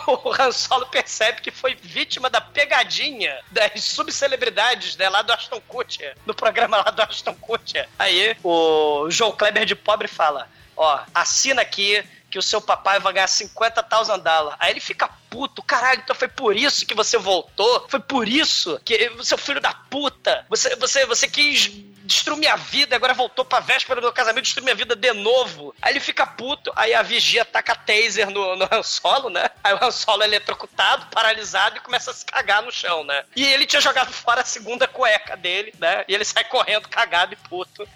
o 0.07 0.33
Han 0.33 0.51
Solo 0.51 0.87
percebe 0.87 1.41
que 1.41 1.51
foi 1.51 1.75
vítima 1.75 2.29
da 2.29 2.41
pegadinha 2.41 3.39
das 3.51 3.83
subcelebridades, 3.83 4.95
né, 4.97 5.07
lá 5.09 5.21
do 5.21 5.31
Aston 5.31 5.61
Kutcher, 5.61 6.15
no 6.25 6.33
programa 6.33 6.77
lá 6.77 6.91
do 6.91 7.01
Aston 7.01 7.35
Kutcher. 7.35 7.87
Aí 7.97 8.35
o 8.43 9.09
João 9.09 9.31
Kleber 9.31 9.65
de 9.65 9.75
pobre 9.75 10.07
fala, 10.07 10.49
ó, 10.75 10.99
assina 11.13 11.61
aqui 11.61 12.03
que 12.29 12.39
o 12.39 12.41
seu 12.41 12.59
papai 12.59 12.99
vai 12.99 13.13
ganhar 13.13 13.27
50 13.27 13.83
thousand 13.83 14.17
dólares. 14.17 14.57
Aí 14.59 14.71
ele 14.71 14.79
fica 14.79 15.07
puto, 15.29 15.61
caralho, 15.61 16.01
então 16.03 16.15
foi 16.15 16.27
por 16.27 16.55
isso 16.55 16.83
que 16.83 16.95
você 16.95 17.15
voltou? 17.15 17.85
Foi 17.87 17.99
por 17.99 18.27
isso 18.27 18.81
que 18.83 19.11
seu 19.21 19.37
filho 19.37 19.61
da 19.61 19.71
puta, 19.71 20.43
você, 20.49 20.75
você, 20.75 21.05
você 21.05 21.27
quis 21.27 21.71
destruir 22.03 22.37
minha 22.37 22.55
vida, 22.55 22.95
agora 22.95 23.13
voltou 23.13 23.45
pra 23.45 23.59
véspera 23.59 23.99
do 23.99 24.05
meu 24.05 24.13
casamento, 24.13 24.43
destruir 24.43 24.63
minha 24.63 24.75
vida 24.75 24.95
de 24.95 25.13
novo. 25.13 25.73
Aí 25.81 25.93
ele 25.93 25.99
fica 25.99 26.25
puto, 26.25 26.71
aí 26.75 26.93
a 26.93 27.01
vigia 27.01 27.45
taca 27.45 27.75
taser 27.75 28.29
no, 28.29 28.55
no 28.55 28.67
Han 28.71 28.83
Solo, 28.83 29.29
né? 29.29 29.49
Aí 29.63 29.73
o 29.73 29.83
Han 29.83 29.91
Solo 29.91 30.23
é 30.23 30.25
eletrocutado, 30.25 31.07
paralisado 31.07 31.77
e 31.77 31.81
começa 31.81 32.11
a 32.11 32.13
se 32.13 32.25
cagar 32.25 32.61
no 32.61 32.71
chão, 32.71 33.03
né? 33.03 33.23
E 33.35 33.45
ele 33.45 33.65
tinha 33.65 33.81
jogado 33.81 34.11
fora 34.11 34.41
a 34.41 34.45
segunda 34.45 34.87
cueca 34.87 35.35
dele, 35.37 35.73
né? 35.79 36.03
E 36.07 36.13
ele 36.13 36.25
sai 36.25 36.43
correndo 36.43 36.89
cagado 36.89 37.33
e 37.33 37.37
puto. 37.47 37.87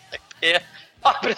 É. 0.41 0.61
Pobre 1.01 1.35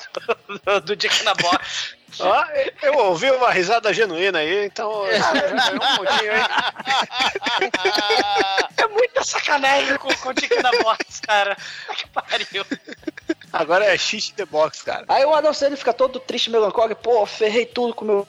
do, 0.66 0.82
do 0.82 0.96
Dick 0.96 1.24
na 1.24 1.34
box. 1.34 1.96
Ó, 2.20 2.46
eu 2.82 2.94
ouvi 2.98 3.30
uma 3.32 3.52
risada 3.52 3.94
genuína 3.94 4.40
aí, 4.40 4.66
então. 4.66 5.04
ganhou 6.04 6.36
um. 6.36 6.40
É 8.78 8.88
muita 8.88 9.24
sacanagem 9.24 9.98
com, 9.98 10.14
com 10.16 10.30
o 10.30 10.34
Dick 10.34 10.62
na 10.62 10.72
box, 10.84 11.22
cara. 11.22 11.58
Que 11.96 12.08
pariu. 12.08 12.66
Agora 13.52 13.86
é 13.86 13.98
shit 13.98 14.34
the 14.34 14.46
box, 14.46 14.84
cara. 14.84 15.06
Aí 15.08 15.26
o 15.26 15.34
Adam 15.34 15.54
Sandler 15.54 15.78
fica 15.78 15.94
todo 15.94 16.20
triste, 16.20 16.50
melancólico, 16.50 17.02
pô, 17.02 17.26
ferrei 17.26 17.66
tudo 17.66 17.94
com 17.94 18.06
meu 18.06 18.28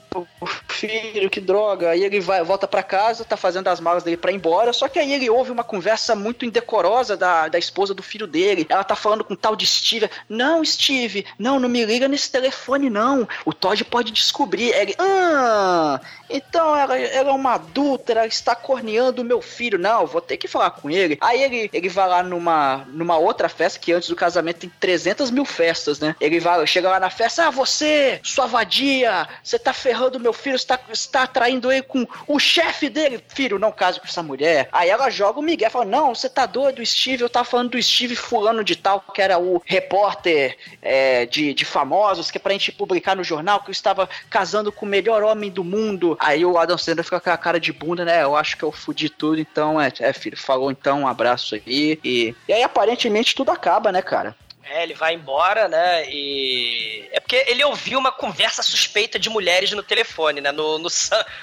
filho, 0.69 1.29
que 1.29 1.41
droga. 1.41 1.91
Aí 1.91 2.03
ele 2.03 2.21
vai, 2.21 2.43
volta 2.43 2.67
pra 2.67 2.83
casa, 2.83 3.25
tá 3.25 3.37
fazendo 3.37 3.69
as 3.69 3.81
malas 3.81 4.03
dele 4.03 4.17
pra 4.17 4.33
ir 4.33 4.37
embora, 4.37 4.73
só 4.73 4.89
que 4.89 4.99
aí 4.99 5.13
ele 5.13 5.29
ouve 5.29 5.51
uma 5.51 5.65
conversa 5.65 6.15
muito 6.15 6.45
indecorosa 6.45 7.17
da, 7.17 7.49
da 7.49 7.59
esposa 7.59 7.93
do 7.93 8.03
filho 8.03 8.27
dele. 8.27 8.67
Ela 8.69 8.83
tá 8.83 8.97
falando 8.97 9.23
com 9.23 9.35
o 9.35 9.37
tal 9.37 9.55
de 9.55 9.67
Steve. 9.67 10.11
Não, 10.29 10.65
Steve, 10.65 11.27
não, 11.39 11.61
não 11.61 11.69
me 11.69 11.85
liga 11.85 12.09
nesse 12.09 12.31
telefone, 12.31 12.89
não. 12.89 13.29
O 13.45 13.53
Todd 13.71 13.85
pode 13.85 14.11
descobrir. 14.13 14.73
Ele, 14.75 14.95
ah, 14.99 16.01
então 16.31 16.77
ela, 16.77 16.99
ela 16.99 17.31
é 17.31 17.33
uma 17.33 17.55
adulta, 17.55 18.13
ela 18.13 18.27
está 18.27 18.55
corneando 18.55 19.23
o 19.23 19.25
meu 19.25 19.41
filho. 19.41 19.79
Não, 19.79 20.07
vou 20.07 20.21
ter 20.21 20.37
que 20.37 20.49
falar 20.49 20.71
com 20.71 20.91
ele. 20.91 21.19
Aí 21.21 21.43
ele, 21.43 21.71
ele 21.73 21.89
vai 21.89 22.09
lá 22.09 22.23
numa, 22.23 22.85
numa 22.89 23.17
outra 23.17 23.49
festa, 23.49 23.79
que 23.79 23.93
antes 23.93 24.09
do 24.09 24.17
casamento 24.17 24.61
tem 24.61 24.73
300 24.81 25.31
mil 25.31 25.45
festas, 25.45 25.99
né? 25.99 26.15
Ele 26.21 26.41
vai, 26.41 26.67
chega 26.67 26.89
lá 26.89 27.01
na 27.01 27.11
festa, 27.11 27.47
ah, 27.47 27.51
você, 27.51 28.21
sua 28.23 28.47
vadia, 28.47 29.29
você 29.43 29.59
tá 29.59 29.73
ferrando 29.73 30.21
meu 30.21 30.33
filho, 30.33 30.59
você 30.59 30.67
tá, 30.67 30.79
você 30.89 31.09
tá 31.09 31.27
traindo 31.27 31.71
ele 31.71 31.83
com 31.83 32.07
o 32.27 32.39
chefe 32.39 32.89
dele. 32.89 33.23
Filho, 33.29 33.59
não 33.59 33.73
case 33.73 33.99
com 33.99 34.07
essa 34.07 34.23
mulher. 34.23 34.69
Aí 34.73 34.89
ela 34.89 35.11
joga 35.11 35.41
o 35.41 35.43
Miguel, 35.43 35.71
fala, 35.71 35.85
não, 35.85 36.15
você 36.15 36.29
tá 36.29 36.47
doido, 36.47 36.85
Steve, 36.85 37.23
eu 37.23 37.31
tava 37.31 37.45
falando 37.45 37.71
do 37.71 37.83
Steve 37.83 38.17
fulano 38.17 38.63
de 38.63 38.77
tal, 38.77 39.01
que 39.01 39.23
era 39.23 39.39
o 39.39 39.63
repórter 39.65 40.57
é, 40.83 41.27
de, 41.27 41.55
de 41.55 41.65
famosos, 41.65 42.31
que 42.31 42.39
é 42.39 42.41
pra 42.41 42.53
gente 42.53 42.73
publicar 42.73 43.17
no 43.17 43.25
jornal, 43.25 43.61
que 43.61 43.71
eu 43.71 43.73
estava 43.73 44.09
casando 44.29 44.71
com 44.71 44.87
o 44.87 44.89
melhor 44.89 45.23
homem 45.23 45.51
do 45.51 45.65
mundo. 45.65 46.17
Aí 46.21 46.45
o 46.45 46.59
Adam 46.59 46.77
Sandler 46.77 47.03
fica 47.03 47.19
com 47.19 47.31
a 47.31 47.37
cara 47.39 47.59
de 47.59 47.73
bunda, 47.73 48.05
né? 48.05 48.23
Eu 48.23 48.37
acho 48.37 48.55
que 48.55 48.63
eu 48.63 48.71
fudi 48.71 49.09
tudo, 49.09 49.41
então 49.41 49.81
é, 49.81 49.91
é 50.01 50.13
filho, 50.13 50.37
falou 50.37 50.71
então, 50.71 51.01
um 51.01 51.09
abraço 51.09 51.55
aí. 51.55 51.99
E, 52.05 52.35
e 52.47 52.53
aí 52.53 52.63
aparentemente 52.63 53.35
tudo 53.35 53.51
acaba, 53.51 53.91
né, 53.91 54.03
cara? 54.03 54.37
É, 54.71 54.85
ele 54.85 54.95
vai 54.95 55.15
embora, 55.15 55.69
né? 55.69 56.09
E. 56.09 57.09
É 57.13 57.19
porque 57.19 57.45
ele 57.49 57.65
ouviu 57.65 57.99
uma 57.99 58.13
conversa 58.13 58.63
suspeita 58.63 59.19
de 59.19 59.29
mulheres 59.29 59.73
no 59.73 59.83
telefone, 59.83 60.41
né? 60.41 60.53
No, 60.53 60.79
no, 60.79 60.89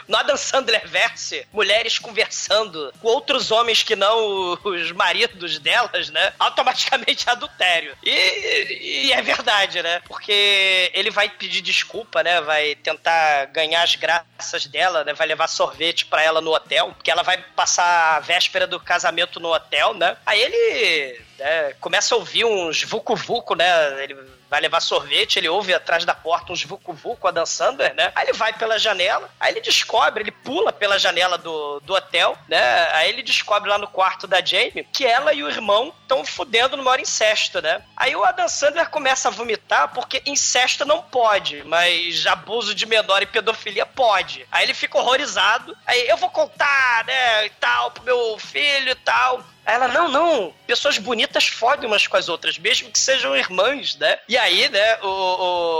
no 0.07 0.17
Adam 0.17 0.37
Sandler 0.37 0.87
verse, 0.87 1.45
mulheres 1.51 1.99
conversando 1.99 2.93
com 3.01 3.09
outros 3.09 3.51
homens 3.51 3.83
que 3.83 3.97
não 3.97 4.57
os 4.63 4.91
maridos 4.93 5.59
delas, 5.59 6.09
né? 6.09 6.33
Automaticamente 6.39 7.27
é 7.27 7.31
adultério. 7.33 7.97
E, 8.01 9.07
e 9.07 9.11
é 9.11 9.21
verdade, 9.21 9.83
né? 9.83 10.01
Porque 10.07 10.89
ele 10.93 11.11
vai 11.11 11.27
pedir 11.27 11.61
desculpa, 11.61 12.23
né? 12.23 12.39
Vai 12.39 12.75
tentar 12.75 13.45
ganhar 13.47 13.83
as 13.83 13.95
graças 13.95 14.67
dela, 14.67 15.03
né? 15.03 15.13
Vai 15.13 15.27
levar 15.27 15.47
sorvete 15.47 16.05
pra 16.05 16.23
ela 16.23 16.39
no 16.39 16.53
hotel, 16.53 16.93
porque 16.95 17.11
ela 17.11 17.23
vai 17.23 17.37
passar 17.55 18.15
a 18.15 18.19
véspera 18.21 18.65
do 18.65 18.79
casamento 18.79 19.37
no 19.37 19.53
hotel, 19.53 19.93
né? 19.93 20.15
Aí 20.25 20.41
ele 20.41 21.26
né, 21.37 21.73
começa 21.79 22.15
a 22.15 22.17
ouvir 22.17 22.45
uns 22.45 22.83
vucu-vucu, 22.83 23.55
né? 23.55 24.03
Ele 24.03 24.15
vai 24.49 24.61
levar 24.61 24.79
sorvete, 24.79 25.37
ele 25.37 25.49
ouve 25.49 25.73
atrás 25.73 26.05
da 26.05 26.13
porta 26.13 26.53
uns 26.53 26.63
vucu-vucu 26.63 27.27
a 27.27 27.31
Dan 27.31 27.45
Sandler, 27.45 27.93
né? 27.93 28.11
Aí 28.15 28.25
ele 28.25 28.33
vai 28.33 28.53
pela 28.53 28.79
janela, 28.79 29.29
aí 29.39 29.51
ele 29.51 29.61
descobre, 29.61 30.23
ele 30.23 30.31
pula 30.31 30.71
pela 30.71 30.97
janela 30.97 31.37
do, 31.37 31.79
do 31.81 31.93
hotel, 31.93 32.37
né? 32.47 32.87
Aí 32.93 33.09
ele 33.09 33.23
descobre 33.23 33.69
lá 33.69 33.77
no 33.77 33.87
quarto 33.87 34.25
da 34.25 34.43
Jamie 34.43 34.87
que 34.91 35.05
ela 35.05 35.33
e 35.33 35.43
o 35.43 35.49
irmão 35.49 35.93
estão 36.01 36.25
fudendo 36.25 36.77
no 36.77 36.83
maior 36.83 36.99
incesto, 36.99 37.61
né? 37.61 37.83
Aí 37.95 38.15
o 38.15 38.23
Adam 38.23 38.47
Sandler 38.47 38.89
começa 38.89 39.27
a 39.27 39.31
vomitar 39.31 39.89
porque 39.93 40.21
incesto 40.25 40.85
não 40.85 41.01
pode, 41.01 41.63
mas 41.65 42.25
abuso 42.25 42.73
de 42.73 42.85
menor 42.85 43.21
e 43.21 43.25
pedofilia 43.25 43.85
pode. 43.85 44.47
Aí 44.51 44.63
ele 44.63 44.73
fica 44.73 44.97
horrorizado, 44.97 45.75
aí 45.85 46.07
eu 46.07 46.17
vou 46.17 46.29
contar, 46.29 47.03
né, 47.05 47.45
e 47.45 47.49
tal, 47.51 47.91
pro 47.91 48.03
meu 48.03 48.37
filho 48.39 48.91
e 48.91 48.95
tal. 48.95 49.43
Aí 49.67 49.75
ela, 49.75 49.89
não, 49.89 50.07
não, 50.07 50.53
pessoas 50.65 50.97
bonitas 50.97 51.45
fodem 51.47 51.87
umas 51.89 52.07
com 52.07 52.15
as 52.15 52.29
outras, 52.29 52.57
mesmo 52.57 52.89
que 52.89 52.97
sejam 52.97 53.35
irmãs, 53.35 53.95
né? 53.97 54.17
E 54.27 54.37
aí, 54.37 54.69
né, 54.69 54.97
o, 55.03 55.07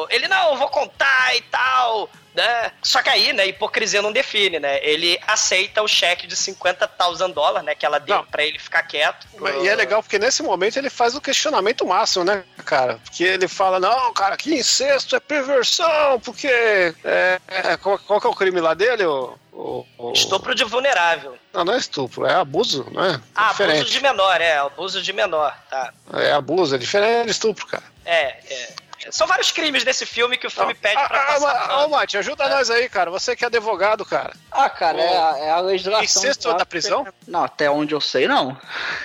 o- 0.03 0.07
ele, 0.09 0.27
não, 0.27 0.49
eu 0.51 0.57
vou 0.57 0.67
contar 0.67 1.33
e 1.37 1.41
tal, 1.43 2.09
né? 2.35 2.71
Só 2.83 3.01
que 3.01 3.09
aí, 3.09 3.31
né, 3.31 3.47
hipocrisia 3.47 4.01
não 4.01 4.11
define, 4.11 4.59
né? 4.59 4.77
Ele 4.85 5.17
aceita 5.25 5.81
o 5.81 5.87
cheque 5.87 6.27
de 6.27 6.35
50 6.35 6.85
thousand 6.85 7.31
dólares, 7.31 7.65
né, 7.65 7.75
que 7.75 7.85
ela 7.85 7.97
deu 7.97 8.23
pra 8.25 8.43
ele 8.43 8.59
ficar 8.59 8.83
quieto. 8.83 9.25
E 9.63 9.67
é 9.69 9.73
legal 9.75 10.03
porque 10.03 10.19
nesse 10.19 10.43
momento 10.43 10.75
ele 10.77 10.89
faz 10.89 11.15
o 11.15 11.21
questionamento 11.21 11.85
máximo, 11.87 12.25
né, 12.25 12.43
cara? 12.65 12.99
Porque 13.05 13.23
ele 13.23 13.47
fala, 13.47 13.79
não, 13.79 14.13
cara, 14.13 14.35
que 14.35 14.53
incesto 14.53 15.15
é 15.15 15.19
perversão, 15.21 16.19
porque. 16.19 16.47
É, 17.05 17.39
é, 17.47 17.77
qual, 17.77 17.97
qual 17.99 18.19
que 18.19 18.27
é 18.27 18.29
o 18.29 18.35
crime 18.35 18.59
lá 18.59 18.73
dele? 18.73 19.05
O, 19.05 19.33
o, 19.57 19.85
o- 19.97 20.11
Estupro 20.13 20.53
de 20.53 20.63
vulnerável. 20.63 21.37
Não, 21.53 21.65
não 21.65 21.73
é 21.73 21.77
estupro, 21.77 22.25
é 22.25 22.33
abuso, 22.35 22.85
não 22.91 23.03
é? 23.03 23.19
Ah, 23.35 23.49
diferente. 23.49 23.77
abuso 23.79 23.91
de 23.91 24.01
menor, 24.01 24.41
é, 24.41 24.57
abuso 24.57 25.01
de 25.01 25.13
menor, 25.13 25.57
tá. 25.69 25.93
É 26.13 26.31
abuso, 26.31 26.75
é 26.75 26.77
diferente 26.77 27.25
de 27.25 27.31
estupro, 27.31 27.65
cara. 27.65 27.83
É, 28.05 28.37
é. 28.53 28.87
São 29.09 29.25
vários 29.25 29.51
crimes 29.51 29.83
desse 29.85 30.05
filme 30.05 30.37
que 30.37 30.45
o 30.47 30.49
filme 30.51 30.73
pede 30.73 30.95
pra 30.95 31.05
Ah, 31.21 31.25
passar. 31.27 31.65
ah, 31.69 31.85
Ô, 31.85 31.89
Mate, 31.89 32.17
ajuda 32.17 32.49
nós 32.49 32.69
aí, 32.69 32.89
cara. 32.89 33.09
Você 33.09 33.35
que 33.37 33.43
é 33.45 33.47
advogado, 33.47 34.03
cara. 34.05 34.33
Ah, 34.51 34.69
cara, 34.69 34.99
é 34.99 35.17
a, 35.17 35.37
é 35.37 35.49
a 35.51 35.59
legislação. 35.61 36.03
Incesto 36.03 36.53
da 36.53 36.65
prisão? 36.65 37.07
Não, 37.25 37.43
até 37.43 37.69
onde 37.71 37.93
eu 37.95 38.01
sei, 38.01 38.27
não. 38.27 38.57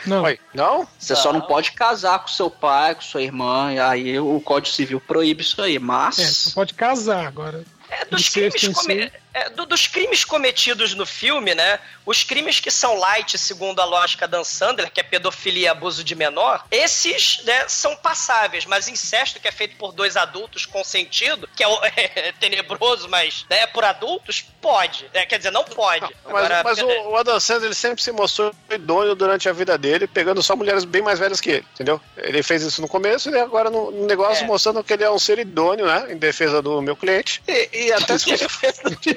Não. 0.05 0.23
Oi, 0.25 0.41
não? 0.53 0.89
Você 0.99 1.15
só 1.15 1.33
não 1.33 1.43
pode 1.43 1.73
casar 1.73 2.19
com 2.19 2.27
seu 2.29 2.51
pai, 2.51 2.95
com 2.97 3.01
sua 3.03 3.23
irmã, 3.23 3.73
e 3.73 3.79
aí 3.79 4.19
o 4.19 4.41
Código 4.41 4.75
Civil 4.75 5.01
proíbe 5.01 5.43
isso 5.43 5.63
aí, 5.63 5.79
mas. 5.79 6.19
É, 6.19 6.47
não 6.49 6.55
pode 6.55 6.75
casar 6.75 7.27
agora. 7.27 7.63
É, 7.89 8.05
dos 8.07 8.29
crimes 8.31 8.69
come- 8.75 9.05
si. 9.05 9.13
É, 9.35 9.49
do- 9.51 9.67
dos 9.67 9.87
crimes 9.87 10.25
cometidos 10.25 10.95
no 10.95 11.07
filme, 11.07 11.55
né? 11.55 11.79
Os 12.05 12.25
crimes 12.25 12.59
que 12.61 12.71
são 12.71 12.97
light, 12.99 13.39
segundo 13.39 13.81
a 13.81 13.85
lógica 13.85 14.27
Dan 14.27 14.45
Sandler, 14.45 14.91
que 14.91 15.01
é 15.01 15.03
pedofilia 15.03 15.67
e 15.67 15.69
abuso 15.69 16.03
de 16.03 16.15
menor, 16.15 16.65
esses 16.71 17.43
né, 17.45 17.69
são 17.69 17.95
passáveis, 17.97 18.67
mas 18.67 18.89
incesto, 18.89 19.39
que 19.41 19.47
é 19.49 19.53
feito 19.53 19.77
por 19.77 19.93
dois 19.93 20.17
adultos 20.17 20.67
consentido, 20.67 21.49
que 21.57 21.63
é, 21.63 21.69
é 22.29 22.33
tenebroso, 22.33 23.09
mas 23.09 23.47
né, 23.49 23.67
por 23.69 23.85
adultos, 23.85 24.45
pode. 24.61 25.09
É, 25.15 25.25
quer 25.25 25.39
dizer, 25.39 25.51
não 25.53 25.65
pode. 25.65 26.03
Mas, 26.03 26.27
Agora, 26.27 26.63
mas 26.65 26.79
o, 26.81 26.87
o 26.87 27.17
Adam 27.17 27.39
Sandler 27.39 27.67
ele 27.67 27.75
sempre 27.75 28.03
se 28.03 28.11
mostrou 28.13 28.53
idôneo 28.71 29.15
durante 29.15 29.49
a 29.49 29.53
vida 29.53 29.79
dele, 29.79 30.07
pegando 30.07 30.43
só 30.43 30.57
mulheres 30.57 30.85
bem 30.85 31.03
mais 31.03 31.19
velhas 31.19 31.41
que 31.41 31.51
ele, 31.51 31.67
entendeu? 31.75 32.01
Ele 32.17 32.43
fez 32.43 32.63
isso 32.63 32.81
no 32.81 32.89
começo 32.89 33.31
e 33.31 33.39
agora 33.39 33.71
no, 33.71 33.91
no 33.91 34.07
negócio 34.07 34.45
É. 34.45 34.47
mostrando 34.47 34.83
que 34.83 34.93
ele 34.93 35.05
é 35.05 35.11
um 35.11 35.19
ser 35.19 35.39
idôneo, 35.39 35.87
né? 35.87 36.13
Em 36.13 36.17
defesa 36.17 36.61
do 36.61 36.83
meu 36.83 36.97
cliente. 36.97 37.43
E, 37.47 37.69
e 37.87 37.93
até 37.93 38.19
se 38.19 38.31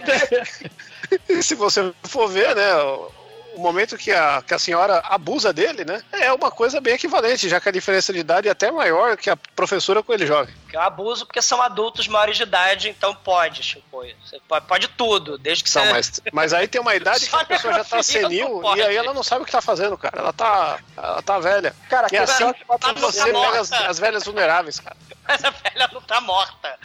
se 1.41 1.55
você 1.55 1.93
for 2.03 2.27
ver, 2.27 2.55
né? 2.55 2.75
O, 2.75 3.11
momento 3.57 3.97
que 3.97 4.11
a, 4.11 4.43
que 4.45 4.53
a 4.53 4.59
senhora 4.59 5.01
abusa 5.05 5.53
dele, 5.53 5.85
né? 5.85 6.03
É 6.11 6.31
uma 6.33 6.51
coisa 6.51 6.81
bem 6.81 6.93
equivalente, 6.93 7.47
já 7.49 7.59
que 7.59 7.69
a 7.69 7.71
diferença 7.71 8.11
de 8.11 8.19
idade 8.19 8.47
é 8.47 8.51
até 8.51 8.69
maior 8.69 9.15
que 9.17 9.29
a 9.29 9.37
professora 9.55 10.03
com 10.03 10.13
ele 10.13 10.25
jovem. 10.25 10.53
um 10.73 10.79
abuso 10.79 11.25
porque 11.25 11.41
são 11.41 11.61
adultos 11.61 12.07
maiores 12.07 12.37
de 12.37 12.43
idade, 12.43 12.89
então 12.89 13.15
pode, 13.15 13.63
Chico. 13.63 14.03
Você 14.23 14.39
pode, 14.47 14.65
pode 14.65 14.87
tudo, 14.89 15.37
desde 15.37 15.63
que 15.63 15.73
Não, 15.75 15.85
você. 15.85 15.91
mas, 15.91 16.21
mas 16.33 16.53
aí 16.53 16.67
tem 16.67 16.81
uma 16.81 16.95
idade 16.95 17.27
que 17.29 17.35
a 17.35 17.45
pessoa 17.45 17.73
já 17.73 17.83
tá 17.83 18.03
senil 18.03 18.61
e 18.75 18.81
aí 18.81 18.95
ela 18.95 19.13
não 19.13 19.23
sabe 19.23 19.43
o 19.43 19.45
que 19.45 19.51
tá 19.51 19.61
fazendo, 19.61 19.97
cara. 19.97 20.19
Ela 20.19 20.33
tá, 20.33 20.79
ela 20.97 21.21
tá 21.21 21.39
velha. 21.39 21.73
Cara, 21.89 22.07
E 22.07 22.07
é 22.07 22.09
que 22.09 22.17
assim 22.17 22.43
ela 22.43 22.55
não 22.67 22.93
você 22.95 23.19
tá 23.19 23.25
pega 23.25 23.61
as, 23.61 23.71
as 23.71 23.99
velhas 23.99 24.23
vulneráveis, 24.25 24.79
cara. 24.79 24.97
Mas 25.27 25.43
a 25.43 25.49
velha 25.49 25.89
não 25.91 26.01
tá 26.01 26.21
morta. 26.21 26.77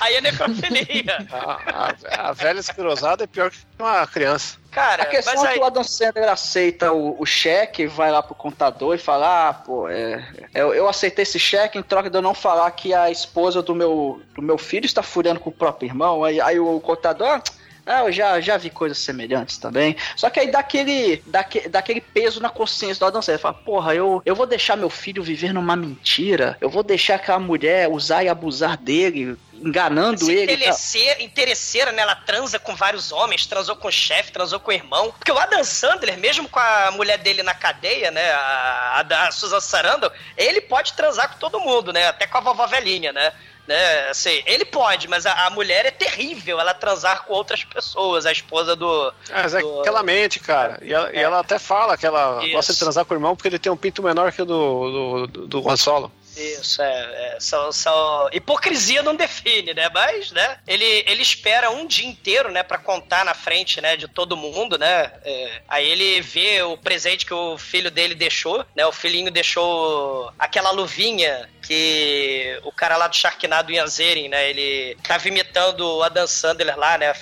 Aí 0.00 0.14
é 0.16 0.20
necrofilia. 0.20 1.26
A, 1.32 1.92
a- 2.24 2.28
a 2.28 2.32
velha 2.32 2.60
esclerosada 2.60 3.24
é 3.24 3.26
pior 3.26 3.50
que 3.50 3.58
uma 3.78 4.06
criança. 4.06 4.58
Cara, 4.70 5.04
A 5.04 5.06
questão 5.06 5.34
mas 5.34 5.44
é 5.44 5.48
aí. 5.48 5.54
que 5.54 5.60
o 5.60 5.64
Adam 5.64 5.82
Sandler 5.84 6.28
aceita 6.28 6.92
o, 6.92 7.20
o 7.20 7.24
cheque, 7.24 7.86
vai 7.86 8.10
lá 8.10 8.22
pro 8.22 8.34
contador 8.34 8.94
e 8.94 8.98
fala: 8.98 9.48
Ah, 9.48 9.54
pô, 9.54 9.88
é, 9.88 10.22
eu, 10.54 10.74
eu 10.74 10.88
aceitei 10.88 11.22
esse 11.22 11.38
cheque 11.38 11.78
em 11.78 11.82
troca 11.82 12.10
de 12.10 12.16
eu 12.18 12.22
não 12.22 12.34
falar 12.34 12.70
que 12.72 12.92
a 12.92 13.10
esposa 13.10 13.62
do 13.62 13.74
meu, 13.74 14.20
do 14.34 14.42
meu 14.42 14.58
filho 14.58 14.84
está 14.86 15.02
furando 15.02 15.40
com 15.40 15.48
o 15.50 15.52
próprio 15.52 15.86
irmão. 15.88 16.24
Aí, 16.24 16.40
aí 16.40 16.58
o 16.60 16.78
contador. 16.80 17.26
Ah, 17.28 17.42
eu 17.86 18.10
já, 18.12 18.40
já 18.40 18.56
vi 18.56 18.68
coisas 18.70 18.98
semelhantes 18.98 19.58
também. 19.58 19.96
Só 20.16 20.28
que 20.28 20.40
aí 20.40 20.50
dá 20.50 20.58
aquele, 20.58 21.22
dá, 21.26 21.40
aque- 21.40 21.68
dá 21.68 21.78
aquele 21.78 22.00
peso 22.00 22.40
na 22.40 22.48
consciência 22.48 22.98
do 22.98 23.06
Adam 23.06 23.22
Sandler. 23.22 23.40
Fala, 23.40 23.54
porra, 23.54 23.94
eu, 23.94 24.20
eu 24.24 24.34
vou 24.34 24.46
deixar 24.46 24.76
meu 24.76 24.90
filho 24.90 25.22
viver 25.22 25.52
numa 25.52 25.76
mentira. 25.76 26.56
Eu 26.60 26.68
vou 26.68 26.82
deixar 26.82 27.14
aquela 27.14 27.38
mulher 27.38 27.88
usar 27.88 28.24
e 28.24 28.28
abusar 28.28 28.76
dele, 28.76 29.36
enganando 29.54 30.24
Se 30.24 30.32
ele. 30.32 30.42
e 30.42 30.46
tal." 30.46 30.54
interesseira, 30.56 31.22
interesseira, 31.22 31.92
né? 31.92 32.02
Ela 32.02 32.16
transa 32.16 32.58
com 32.58 32.74
vários 32.74 33.12
homens, 33.12 33.46
transou 33.46 33.76
com 33.76 33.88
o 33.88 33.92
chefe, 33.92 34.32
transou 34.32 34.58
com 34.58 34.70
o 34.70 34.74
irmão. 34.74 35.12
Porque 35.16 35.30
o 35.32 35.38
Adam 35.38 35.62
Sandler, 35.62 36.18
mesmo 36.18 36.48
com 36.48 36.58
a 36.58 36.90
mulher 36.90 37.18
dele 37.18 37.42
na 37.42 37.54
cadeia, 37.54 38.10
né? 38.10 38.30
A, 38.32 38.96
a, 38.98 39.02
da 39.04 39.30
Susan 39.30 39.60
Sarandon, 39.60 40.10
ele 40.36 40.60
pode 40.60 40.92
transar 40.94 41.30
com 41.32 41.38
todo 41.38 41.60
mundo, 41.60 41.92
né? 41.92 42.08
Até 42.08 42.26
com 42.26 42.38
a 42.38 42.40
vovó 42.40 42.66
velhinha, 42.66 43.12
né? 43.12 43.32
Né, 43.66 44.08
assim, 44.10 44.42
ele 44.46 44.64
pode, 44.64 45.08
mas 45.08 45.26
a, 45.26 45.46
a 45.46 45.50
mulher 45.50 45.84
é 45.86 45.90
terrível 45.90 46.60
ela 46.60 46.72
transar 46.72 47.24
com 47.24 47.32
outras 47.34 47.64
pessoas, 47.64 48.24
a 48.24 48.30
esposa 48.30 48.76
do. 48.76 49.12
Mas 49.28 49.54
é 49.54 49.60
do- 49.60 49.82
que 49.82 49.88
ela 49.88 50.04
mente, 50.04 50.38
cara. 50.38 50.78
E 50.82 50.92
ela, 50.92 51.10
e 51.12 51.16
É. 51.16 51.22
ela 51.22 51.40
até 51.40 51.58
fala 51.58 51.96
que 51.96 52.06
ela 52.06 52.40
Isso. 52.44 52.52
gosta 52.52 52.72
de 52.72 52.78
transar 52.78 53.04
com 53.04 53.12
o 53.12 53.16
irmão 53.16 53.34
porque 53.34 53.48
ele 53.48 53.58
tem 53.58 53.72
um 53.72 53.76
pinto 53.76 54.02
menor 54.04 54.30
que 54.30 54.40
o 54.42 54.44
do, 54.44 54.90
do, 54.90 55.26
do, 55.26 55.46
do 55.48 55.68
Han 55.68 55.76
Solo. 55.76 56.12
Isso, 56.36 56.55
é. 56.78 57.36
é 57.36 57.40
são- 57.40 58.28
Hipocrisia 58.32 59.02
não 59.02 59.14
define, 59.14 59.74
né? 59.74 59.88
Mas, 59.92 60.32
né? 60.32 60.58
Ele, 60.66 60.84
ele 61.06 61.22
espera 61.22 61.70
um 61.70 61.86
dia 61.86 62.06
inteiro, 62.06 62.50
né? 62.50 62.62
Pra 62.62 62.78
contar 62.78 63.24
na 63.24 63.34
frente, 63.34 63.80
né? 63.80 63.96
De 63.96 64.08
todo 64.08 64.36
mundo, 64.36 64.78
né? 64.78 65.12
é, 65.24 65.62
aí 65.68 65.88
ele 65.88 66.20
vê 66.20 66.62
o 66.62 66.76
presente 66.76 67.26
que 67.26 67.34
o 67.34 67.58
filho 67.58 67.90
dele 67.90 68.14
deixou, 68.14 68.64
né? 68.74 68.86
O 68.86 68.92
filhinho 68.92 69.30
deixou 69.30 70.32
aquela 70.38 70.70
luvinha 70.70 71.48
que 71.66 72.58
o 72.62 72.70
cara 72.70 72.96
lá 72.96 73.08
do 73.08 73.16
Sharknado 73.16 73.72
Yanzerin, 73.72 74.28
né? 74.28 74.48
Ele 74.48 74.96
tava 75.02 75.26
imitando 75.26 75.80
o 75.80 76.02
Adam 76.02 76.26
Sandler 76.26 76.78
lá, 76.78 76.96
né? 76.96 77.12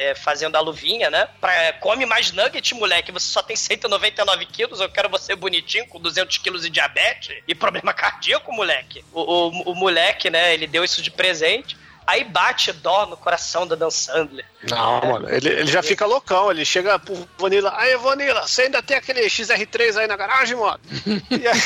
é, 0.00 0.14
fazendo 0.14 0.56
a 0.56 0.60
luvinha, 0.60 1.10
né? 1.10 1.28
Pra, 1.40 1.52
é, 1.52 1.72
come 1.72 2.06
mais 2.06 2.32
nugget, 2.32 2.74
moleque. 2.74 3.12
Você 3.12 3.26
só 3.26 3.42
tem 3.42 3.56
199 3.56 4.46
quilos. 4.46 4.80
Eu 4.80 4.88
quero 4.88 5.08
você 5.08 5.36
bonitinho, 5.36 5.86
com 5.86 6.00
200 6.00 6.38
quilos 6.38 6.62
de 6.62 6.70
diabetes 6.70 7.36
e 7.46 7.54
problema 7.54 7.92
cardíaco, 7.92 8.52
moleque. 8.52 8.79
O, 9.12 9.20
o, 9.20 9.48
o 9.72 9.74
moleque, 9.74 10.30
né? 10.30 10.54
Ele 10.54 10.66
deu 10.66 10.84
isso 10.84 11.02
de 11.02 11.10
presente. 11.10 11.76
Aí 12.06 12.24
bate 12.24 12.72
dó 12.72 13.06
no 13.06 13.16
coração 13.16 13.66
do 13.66 13.76
Dan 13.76 13.90
Sandler. 13.90 14.44
Não, 14.68 15.00
mano, 15.00 15.28
ele, 15.30 15.48
ele 15.48 15.70
já 15.70 15.82
fica 15.82 16.06
loucão. 16.06 16.50
Ele 16.50 16.64
chega 16.64 16.98
pro 16.98 17.28
Vanilla. 17.38 17.72
Aí, 17.76 17.96
Vanilla, 17.96 18.46
você 18.46 18.62
ainda 18.62 18.82
tem 18.82 18.96
aquele 18.96 19.20
XR3 19.22 19.96
aí 19.96 20.06
na 20.06 20.16
garagem, 20.16 20.56
mano? 20.56 20.80
E 21.30 21.46
aí, 21.46 21.60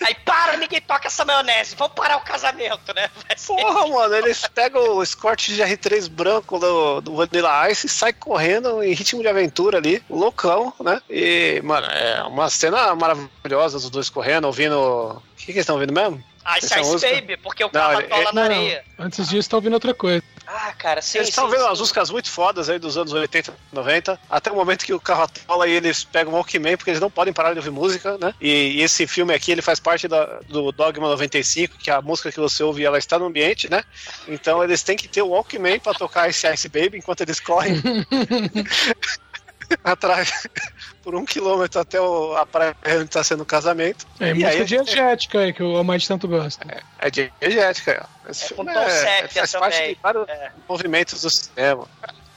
Aí 0.00 0.14
para, 0.24 0.56
ninguém 0.56 0.80
toca 0.80 1.08
essa 1.08 1.24
maionese. 1.24 1.74
Vamos 1.74 1.94
parar 1.94 2.18
o 2.18 2.20
casamento, 2.20 2.94
né? 2.94 3.10
Vai 3.26 3.36
ser- 3.36 3.56
porra, 3.56 3.86
mano, 3.88 4.14
ele 4.14 4.32
pega 4.54 4.78
o 4.78 5.02
Escort 5.02 5.48
GR3 5.50 6.08
branco 6.08 6.58
do, 6.58 7.00
do 7.00 7.16
Vanilla 7.16 7.68
Ice 7.70 7.86
e 7.86 7.90
sai 7.90 8.12
correndo 8.12 8.82
em 8.82 8.92
ritmo 8.92 9.22
de 9.22 9.28
aventura 9.28 9.78
ali, 9.78 10.02
loucão, 10.08 10.72
né? 10.80 11.02
E, 11.10 11.60
mano, 11.64 11.86
é 11.88 12.22
uma 12.24 12.48
cena 12.48 12.94
maravilhosa 12.94 13.78
dos 13.78 13.90
dois 13.90 14.08
correndo, 14.08 14.44
ouvindo. 14.44 14.76
O 14.78 15.22
que, 15.36 15.46
que 15.46 15.52
eles 15.52 15.62
estão 15.62 15.74
ouvindo 15.76 15.92
mesmo? 15.92 16.22
Ice 16.56 16.66
Essa 16.66 16.80
Ice 16.80 16.90
música? 16.90 17.14
Baby, 17.14 17.36
porque 17.36 17.62
o 17.64 17.68
carro 17.70 18.00
ele- 18.00 18.06
atola 18.06 18.24
na 18.32 18.32
Não, 18.32 18.42
areia. 18.42 18.84
antes 18.98 19.28
disso, 19.28 19.50
tá 19.50 19.56
ouvindo 19.56 19.74
outra 19.74 19.92
coisa. 19.92 20.22
Ah, 20.46 20.72
cara, 20.78 21.02
sim, 21.02 21.18
Eles 21.18 21.28
estão 21.28 21.46
vendo 21.50 21.60
sim. 21.60 21.66
umas 21.66 21.78
músicas 21.78 22.08
muito 22.08 22.30
fodas 22.30 22.70
aí 22.70 22.78
dos 22.78 22.96
anos 22.96 23.12
80, 23.12 23.54
90, 23.70 24.18
até 24.30 24.50
o 24.50 24.54
momento 24.54 24.82
que 24.86 24.94
o 24.94 25.00
carro 25.00 25.24
atola 25.24 25.68
e 25.68 25.72
eles 25.72 26.04
pegam 26.04 26.32
o 26.32 26.36
Walkman, 26.36 26.76
porque 26.78 26.88
eles 26.90 27.00
não 27.00 27.10
podem 27.10 27.34
parar 27.34 27.52
de 27.52 27.58
ouvir 27.58 27.70
música, 27.70 28.16
né? 28.16 28.32
E, 28.40 28.78
e 28.78 28.82
esse 28.82 29.06
filme 29.06 29.34
aqui, 29.34 29.52
ele 29.52 29.60
faz 29.60 29.78
parte 29.78 30.08
da- 30.08 30.40
do 30.48 30.72
Dogma 30.72 31.06
95, 31.08 31.76
que 31.76 31.90
é 31.90 31.94
a 31.94 32.00
música 32.00 32.32
que 32.32 32.40
você 32.40 32.62
ouve, 32.62 32.82
ela 32.82 32.96
está 32.96 33.18
no 33.18 33.26
ambiente, 33.26 33.68
né? 33.70 33.84
Então 34.26 34.64
eles 34.64 34.82
têm 34.82 34.96
que 34.96 35.06
ter 35.06 35.20
o 35.20 35.28
Walkman 35.28 35.78
pra 35.80 35.92
tocar 35.92 36.30
esse 36.30 36.50
Ice 36.50 36.68
Baby 36.70 36.96
enquanto 36.96 37.20
eles 37.20 37.40
correm 37.40 37.74
atrás 39.84 40.48
por 41.08 41.14
um 41.14 41.24
quilômetro 41.24 41.80
até 41.80 41.98
o- 41.98 42.36
a 42.36 42.44
praia 42.44 42.76
onde 42.86 43.04
está 43.04 43.24
sendo 43.24 43.42
o 43.42 43.46
casamento. 43.46 44.06
É 44.20 44.28
E 44.28 44.34
música 44.34 44.50
aí- 44.50 44.64
diegética 44.66 45.38
aí, 45.38 45.54
que 45.54 45.62
o 45.62 45.74
Almighty 45.78 46.06
tanto 46.06 46.28
gosta. 46.28 46.66
É 46.98 47.10
diegética, 47.10 48.06
ó. 48.26 48.30
Esse 48.30 48.44
É 48.44 48.48
com 48.48 48.62
filme 48.62 48.74
tom 48.74 48.90
sépia 48.90 49.28
faz 49.46 49.52
parte 49.52 49.76
também. 49.78 49.94
de 49.94 50.00
vários 50.02 50.28
É. 50.28 50.52
movimentos 50.68 51.22
do 51.22 51.30
cinema. 51.30 51.88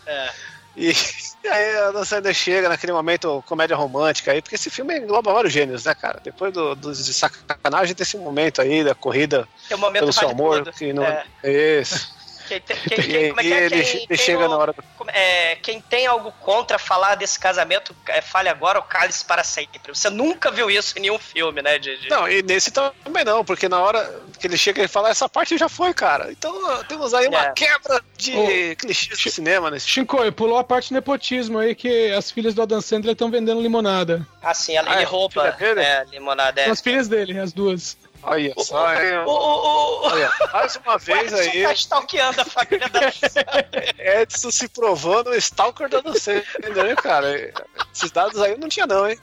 É. 0.08 0.30
E, 0.78 0.94
e 1.44 1.48
aí 1.50 1.78
a 1.80 1.92
Dan 1.92 2.06
Sandler 2.06 2.34
chega 2.34 2.70
naquele 2.70 2.94
momento 2.94 3.44
comédia 3.46 3.76
romântica 3.76 4.32
aí, 4.32 4.42
porque 4.42 4.56
esse 4.56 4.70
filme 4.70 4.98
engloba 4.98 5.34
vários 5.34 5.52
gêneros, 5.52 5.84
né, 5.84 5.94
cara? 5.94 6.22
Depois 6.24 6.54
do, 6.54 6.74
do- 6.74 6.94
de 6.94 7.14
sacanagem 7.14 7.94
tem 7.94 8.04
esse 8.04 8.16
momento 8.18 8.62
aí 8.62 8.86
da 8.86 8.96
corrida 8.96 9.46
momento 9.78 10.00
pelo 10.00 10.14
seu 10.14 10.30
amor, 10.30 10.72
que 10.72 10.94
não. 10.94 11.04
É. 11.04 11.26
Isso. 11.44 12.10
Quem, 12.52 12.60
tem- 12.62 12.78
quem, 12.78 13.00
E 13.00 13.04
quem, 13.08 13.30
como 13.30 13.40
é 13.40 13.44
aí 13.44 13.50
que 13.50 13.54
é? 13.54 13.64
ele, 13.66 13.84
Quem, 13.84 14.06
ele 14.10 14.18
chega 14.20 14.40
não- 14.42 14.50
na 14.50 14.58
hora 14.58 14.74
do. 14.74 14.84
é, 15.10 15.56
quem 15.62 15.80
tem 15.80 16.06
algo 16.08 16.32
contra 16.42 16.78
falar 16.78 17.16
desse 17.16 17.40
casamento, 17.40 17.96
é, 18.08 18.22
fale 18.22 18.50
agora 18.50 18.80
ou 18.80 18.84
cale-se 18.84 19.24
para 19.24 19.44
sempre. 19.44 19.80
Você 19.94 20.10
nunca 20.10 20.52
viu 20.52 20.70
isso 20.70 20.98
em 20.98 21.02
nenhum 21.02 21.18
filme, 21.20 21.62
né, 21.62 21.80
de, 21.80 21.98
de- 21.98 22.10
Não, 22.10 22.28
e 22.28 22.42
nesse 22.44 22.72
também 22.72 23.24
não, 23.24 23.46
porque 23.46 23.70
na 23.70 23.80
hora 23.80 24.22
que 24.40 24.48
ele 24.48 24.58
chega 24.58 24.82
ele 24.82 24.88
fala, 24.88 25.10
essa 25.10 25.30
parte 25.30 25.58
já 25.58 25.70
foi, 25.70 25.94
cara. 25.94 26.32
Então 26.32 26.84
temos 26.86 27.14
aí 27.14 27.28
uma 27.28 27.46
É. 27.48 27.52
quebra 27.54 28.02
de 28.18 28.36
Ô, 28.36 28.76
clichês 28.76 29.18
do 29.20 29.30
cinema 29.32 29.72
nesse 29.72 29.88
Shinkoi, 29.88 30.32
pulou 30.32 30.58
a 30.58 30.64
parte 30.64 30.94
nepotismo 30.94 31.58
aí 31.60 31.74
que 31.76 32.12
as 32.12 32.30
filhas 32.32 32.54
do 32.54 32.62
Adam 32.62 32.82
Sandler 32.82 33.14
estão 33.14 33.32
vendendo 33.32 33.62
limonada. 33.62 34.28
Assim, 34.42 34.76
ela, 34.76 34.90
Ah, 34.90 34.94
ele 34.96 35.04
é? 35.04 35.06
rouba 35.06 35.52
Filha 35.54 35.74
dele? 35.76 35.82
é, 35.82 36.04
limonada. 36.12 36.60
É. 36.62 36.64
São 36.66 36.74
as 36.74 36.82
filhas 36.82 37.08
dele, 37.08 37.40
as 37.40 37.54
duas. 37.54 37.98
Olha 38.24 38.54
só, 38.58 38.94
hein? 38.94 39.18
O, 39.26 39.30
o, 39.30 39.34
o, 39.34 40.02
o, 40.02 40.12
Olha, 40.12 40.32
mais 40.54 40.76
uma 40.76 40.96
o 40.96 41.00
vez 41.00 41.34
Edson 41.34 41.52
aí, 41.52 41.64
tá 41.64 41.74
stalkeando 41.74 42.42
a 42.42 42.46
família 42.46 42.90
da 42.90 44.22
Edson 44.22 44.52
se 44.52 44.68
provando 44.68 45.32
o 45.32 45.36
Stalker 45.36 45.90
da 45.90 46.02
Sandler, 46.14 46.86
né, 46.86 46.96
cara? 46.96 47.54
Esses 47.94 48.12
dados 48.12 48.40
aí 48.42 48.52
eu 48.52 48.58
não 48.58 48.70
tinha, 48.70 48.86
não, 48.86 49.10
hein? 49.10 49.18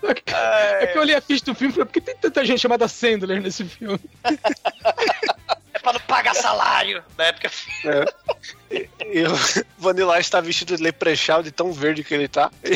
É 0.81 0.87
que 0.87 0.99
eu 0.99 1.03
olhei 1.03 1.15
a 1.15 1.21
ficha 1.21 1.45
do 1.45 1.55
filme 1.55 1.73
e 1.73 1.75
falei, 1.75 1.87
por 1.87 1.93
que 1.93 2.01
tem 2.01 2.17
tanta 2.17 2.45
gente 2.45 2.61
chamada 2.61 2.89
Sandler 2.89 3.41
nesse 3.41 3.65
filme? 3.65 4.01
É 5.75 5.79
pra 5.81 5.93
não 5.93 6.01
pagar 6.01 6.35
salário. 6.35 7.05
Na 7.17 7.27
época. 7.27 7.51
E, 7.85 8.58
e 8.71 9.23
o 9.25 9.33
Vanilla 9.79 10.19
Ice 10.21 10.31
tá 10.31 10.41
vestido 10.41 10.77
de 10.77 10.83
leprechaun 10.83 11.43
de 11.43 11.51
tão 11.51 11.73
verde 11.73 12.05
que 12.05 12.13
ele 12.15 12.29
tá. 12.29 12.51
E, 12.65 12.75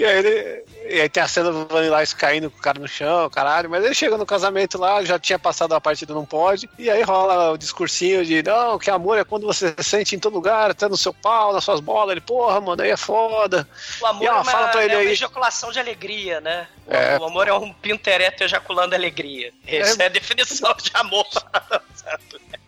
e 0.00 0.04
aí 0.04 0.18
ele. 0.18 0.64
E 0.86 1.00
aí 1.00 1.08
tem 1.08 1.22
a 1.22 1.28
cena 1.28 1.50
do 1.50 1.66
Vanilla 1.66 2.02
Ice 2.02 2.14
caindo 2.14 2.50
com 2.50 2.58
o 2.58 2.62
cara 2.62 2.78
no 2.78 2.86
chão, 2.86 3.28
caralho. 3.30 3.70
Mas 3.70 3.84
ele 3.84 3.94
chega 3.94 4.16
no 4.18 4.26
casamento 4.26 4.76
lá, 4.78 5.02
já 5.04 5.18
tinha 5.18 5.38
passado 5.38 5.74
a 5.74 5.80
parte 5.80 6.04
do 6.04 6.14
não 6.14 6.26
pode. 6.26 6.68
E 6.78 6.90
aí 6.90 7.02
rola 7.02 7.52
o 7.52 7.58
discursinho 7.58 8.24
de 8.24 8.42
não, 8.42 8.78
que 8.78 8.90
amor 8.90 9.18
é 9.18 9.24
quando 9.24 9.46
você 9.46 9.74
sente 9.82 10.14
em 10.14 10.18
todo 10.18 10.34
lugar, 10.34 10.70
até 10.70 10.88
no 10.88 10.96
seu 10.96 11.12
pau, 11.14 11.52
nas 11.54 11.64
suas 11.64 11.80
bolas. 11.80 12.12
Ele, 12.12 12.20
porra, 12.20 12.60
mano, 12.60 12.82
aí 12.82 12.90
é 12.90 12.96
foda. 12.96 13.66
O 14.00 14.06
amor 14.06 14.24
E, 14.24 14.28
ó, 14.28 14.30
é, 14.30 14.34
uma, 14.34 14.44
fala 14.44 14.68
pra 14.68 14.84
ele 14.84 14.92
é 14.92 14.96
uma 14.96 15.02
aí. 15.02 15.12
ejaculação 15.12 15.72
de 15.72 15.78
alegria, 15.80 16.40
né? 16.40 16.68
O- 16.86 16.92
É. 16.94 17.18
O 17.18 17.24
amor 17.24 17.48
é 17.48 17.52
um 17.54 17.72
pinto 17.72 18.08
ereto 18.08 18.44
ejaculando 18.44 18.94
alegria. 18.94 19.52
Essa 19.66 20.02
é, 20.02 20.06
a 20.06 20.08
definição 20.10 20.74
de 20.82 20.90
amor. 20.94 21.26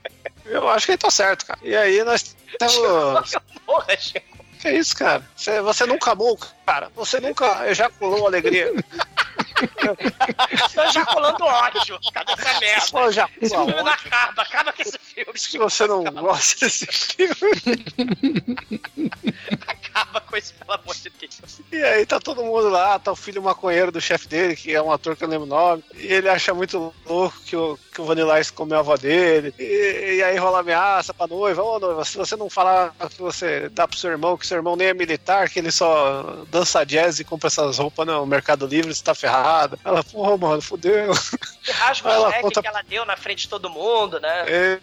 Eu 0.49 0.69
acho 0.69 0.87
que 0.87 0.93
ele 0.93 0.99
tá 0.99 1.11
certo, 1.11 1.47
cara. 1.47 1.59
E 1.63 1.75
aí 1.77 2.03
nós 2.05 2.35
temos. 2.59 2.77
Porra, 3.67 3.97
Chico. 3.99 4.37
Que 4.61 4.71
isso, 4.71 4.97
cara? 4.97 5.23
Você, 5.37 5.61
você 5.61 5.85
nunca 5.87 6.13
amou, 6.13 6.39
cara. 6.65 6.91
Você 6.97 7.21
nunca 7.21 7.69
ejaculou 7.69 8.27
alegria. 8.27 8.73
Tô 10.75 10.83
ejaculando 10.83 11.45
ódio. 11.45 11.99
Cadê 12.13 12.33
essa 12.33 12.61
merda? 12.61 12.87
Pô, 12.91 13.13
já- 13.13 13.29
Esse 13.41 13.55
filme 13.55 13.75
não 13.75 13.87
acaba, 13.87 14.43
acaba 14.43 14.73
com 14.73 14.83
esse 14.83 14.99
filme. 14.99 15.39
Se 15.39 15.59
você 15.59 15.87
não 15.87 16.03
gosta 16.05 16.67
desse 16.67 16.87
filme. 16.87 17.37
Acaba 19.97 20.21
com 20.21 20.37
isso, 20.37 20.53
pelo 20.55 20.73
amor 20.79 20.95
de 20.95 21.09
Deus. 21.09 21.61
E 21.73 21.83
aí 21.83 22.05
tá 22.05 22.21
todo 22.21 22.45
mundo 22.45 22.69
lá, 22.69 22.99
tá 22.99 23.13
o 23.13 23.17
filho 23.17 23.43
maconheiro 23.43 23.91
do 23.91 23.99
chefe 24.01 24.29
dele, 24.29 24.55
que 24.55 24.75
é 24.75 24.83
um 24.83 24.93
ator 24.93 25.17
que 25.17 25.25
eu 25.25 25.29
lembro 25.29 25.47
o 25.47 25.49
nome. 25.49 25.83
E 25.95 26.13
ele 26.13 26.29
acha 26.29 26.53
muito 26.53 26.93
louco 27.07 27.37
que 27.47 27.57
o, 27.57 27.79
que 27.95 28.01
o 28.03 28.05
Vanilla 28.05 28.39
Ice 28.39 28.53
comeu 28.53 28.77
a 28.77 28.81
avó 28.81 28.95
dele. 28.97 29.55
E, 29.59 30.17
e 30.19 30.23
aí 30.23 30.37
rola 30.37 30.61
ameaça 30.61 31.15
pra 31.15 31.27
noiva. 31.27 31.63
Ô 31.63 31.79
noiva, 31.79 32.05
se 32.05 32.19
você 32.19 32.37
não 32.37 32.51
falar 32.51 32.95
que 33.09 33.23
você 33.23 33.71
dá 33.71 33.89
pro 33.89 33.97
seu 33.99 34.11
irmão, 34.11 34.37
que 34.37 34.47
seu 34.47 34.59
irmão 34.59 34.77
nem 34.77 34.89
é 34.89 34.95
militar, 34.95 35.49
que 35.49 35.59
ele 35.59 35.71
só 35.73 36.45
dança 36.51 36.85
jazz 36.85 37.19
e 37.19 37.25
compra 37.25 37.49
essas 37.49 37.79
roupas 37.79 38.07
no 38.07 38.27
Mercado 38.27 38.67
Livre, 38.67 38.95
você 38.95 39.03
tá 39.03 39.15
ferrada. 39.15 39.79
Ela, 39.83 40.05
porra, 40.05 40.37
mano, 40.37 40.61
fudeu. 40.61 41.13
Que 41.63 41.73
rasga 41.73 42.11
Ela 42.11 42.29
o 42.29 42.31
cheque 42.33 42.43
conta- 42.43 42.61
que 42.63 42.69
ela 42.69 42.83
deu 42.83 43.05
na 43.07 43.17
frente 43.17 43.41
de 43.45 43.49
todo 43.49 43.71
mundo, 43.71 44.21
né? 44.21 44.79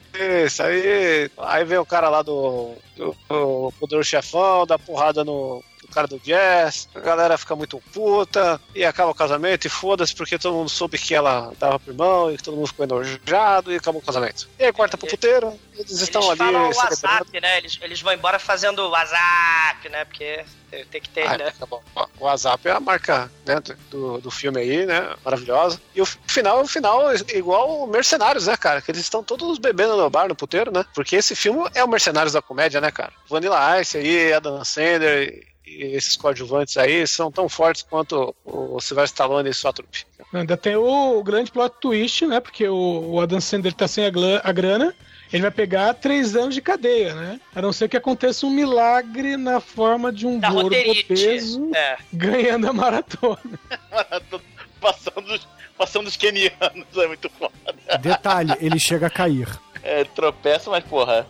Isso, 0.45 0.63
aí. 0.63 1.29
Aí 1.37 1.63
vem 1.63 1.77
o 1.77 1.85
cara 1.85 2.09
lá 2.09 2.21
do, 2.21 2.73
do, 2.95 3.15
do 3.29 3.73
Poderoso 3.79 4.09
Chefão, 4.09 4.65
dá 4.65 4.77
porrada 5.03 5.23
no, 5.25 5.61
cara 5.93 6.07
do 6.07 6.19
jazz, 6.19 6.87
a 6.95 6.99
galera 6.99 7.37
fica 7.37 7.55
muito 7.55 7.81
puta, 7.93 8.59
e 8.75 8.83
acaba 8.83 9.11
o 9.11 9.15
casamento, 9.15 9.65
e 9.65 9.69
foda-se, 9.69 10.15
porque 10.15 10.37
todo 10.39 10.55
mundo 10.55 10.69
soube 10.69 10.97
que 10.97 11.13
ela 11.15 11.53
dava 11.59 11.79
pro 11.79 11.91
irmão, 11.93 12.31
e 12.31 12.37
todo 12.37 12.55
mundo 12.55 12.67
ficou 12.67 12.85
enojado, 12.85 13.71
e 13.71 13.75
acabou 13.77 14.01
o 14.01 14.05
casamento. 14.05 14.47
E 14.59 14.65
aí 14.65 14.73
corta 14.73 14.97
pro 14.97 15.07
puteiro, 15.07 15.57
eles 15.75 16.01
estão 16.01 16.21
Eles 16.21 16.41
ali 16.41 16.51
falam 16.53 16.69
o 16.69 16.73
celebrando. 16.73 17.03
WhatsApp, 17.03 17.41
né? 17.41 17.57
Eles, 17.57 17.79
eles 17.81 18.01
vão 18.01 18.13
embora 18.13 18.39
fazendo 18.39 18.79
o 18.79 18.89
WhatsApp, 18.89 19.89
né? 19.89 20.05
Porque 20.05 20.43
tem, 20.91 21.01
que 21.01 21.09
ter, 21.09 21.27
Ah, 21.27 21.37
né? 21.37 21.53
tá 21.57 21.65
bom. 21.65 21.81
O 22.19 22.25
WhatsApp 22.25 22.67
é 22.67 22.71
a 22.71 22.79
marca 22.79 23.31
né, 23.45 23.61
do, 23.91 24.19
do 24.19 24.31
filme 24.31 24.59
aí, 24.59 24.85
né? 24.85 25.13
Maravilhosa. 25.23 25.79
E 25.93 26.01
o 26.01 26.05
final 26.05 26.59
é 26.59 26.63
o 26.63 26.67
final 26.67 27.01
igual 27.29 27.83
o 27.83 27.87
Mercenários, 27.87 28.47
né, 28.47 28.57
cara? 28.57 28.81
Que 28.81 28.89
eles 28.91 29.01
estão 29.01 29.23
todos 29.23 29.59
bebendo 29.59 29.95
no 29.95 30.09
bar, 30.09 30.27
no 30.27 30.35
puteiro, 30.35 30.71
né? 30.71 30.83
Porque 30.95 31.15
esse 31.15 31.35
filme 31.35 31.69
é 31.75 31.83
o 31.83 31.87
Mercenários 31.87 32.33
da 32.33 32.41
comédia, 32.41 32.81
né, 32.81 32.89
cara? 32.91 33.13
Vanilla 33.29 33.79
Ice 33.81 33.97
aí, 33.97 34.33
Adam 34.33 34.63
Sandler 34.65 35.29
e 35.29 35.52
esses 35.81 36.15
coadjuvantes 36.15 36.77
aí 36.77 37.05
são 37.07 37.31
tão 37.31 37.47
fortes 37.49 37.81
quanto 37.83 38.35
o 38.45 38.79
Sylvester 38.81 39.13
Stallone 39.13 39.49
e 39.49 39.53
sua 39.53 39.73
trupe. 39.73 40.05
Ainda 40.33 40.57
tem 40.57 40.75
o, 40.75 41.21
grande 41.23 41.51
plot 41.51 41.75
twist, 41.79 42.25
né? 42.25 42.39
Porque 42.39 42.67
o, 42.67 43.11
o 43.13 43.21
Adam 43.21 43.39
Sandler 43.39 43.73
tá 43.73 43.87
sem 43.87 44.05
a, 44.05 44.09
grana. 44.51 44.93
Ele 45.31 45.41
vai 45.41 45.51
pegar 45.51 45.93
três 45.95 46.35
anos 46.35 46.53
de 46.53 46.61
cadeia, 46.61 47.13
né? 47.15 47.39
A 47.55 47.61
não 47.61 47.73
ser 47.73 47.89
que 47.89 47.97
aconteça 47.97 48.45
um 48.45 48.51
milagre 48.51 49.35
na 49.37 49.59
forma 49.59 50.11
de 50.11 50.27
um 50.27 50.39
gordo 50.39 50.75
obeso 50.75 51.71
É. 51.75 51.97
ganhando 52.11 52.67
a 52.69 52.73
maratona. 52.73 53.39
passando, 54.79 55.33
os- 55.33 55.47
passando 55.77 56.07
os 56.07 56.17
kenianos, 56.17 56.97
é 56.97 57.07
muito 57.07 57.29
foda. 57.29 57.53
Detalhe, 57.99 58.53
ele 58.59 58.79
chega 58.79 59.07
a 59.07 59.09
cair. 59.09 59.47
É, 59.81 60.03
tropeça, 60.03 60.69
mas 60.69 60.83
porra. 60.83 61.25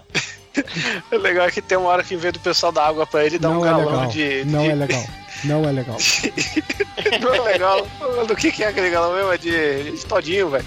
O 1.12 1.18
legal 1.18 1.48
é 1.48 1.52
que 1.52 1.62
tem 1.62 1.78
uma 1.78 1.90
hora 1.90 2.04
que, 2.04 2.14
em 2.14 2.18
vez 2.18 2.34
do 2.34 2.40
pessoal 2.40 2.72
dar 2.72 2.88
água 2.88 3.06
pra 3.08 3.26
ele, 3.26 3.40
dá 3.40 3.50
um 3.50 3.56
Não 3.56 3.66
é 3.66 3.70
galão 3.70 3.86
legal. 3.86 4.08
de, 4.08 4.46
Não 4.46 4.62
de- 4.64 4.70
é 4.70 4.76
legal. 4.76 5.06
Não 5.44 5.68
é 5.68 5.72
legal. 5.72 5.98
Não 7.22 7.36
é 7.36 7.40
legal. 7.52 7.88
Do 8.28 8.36
que, 8.36 8.52
que 8.52 8.64
é 8.64 8.68
aquele 8.68 8.90
galão 8.90 9.14
mesmo? 9.16 9.32
É 9.34 9.38
de, 9.38 9.92
de 9.92 10.06
todinho, 10.06 10.50
velho. 10.50 10.66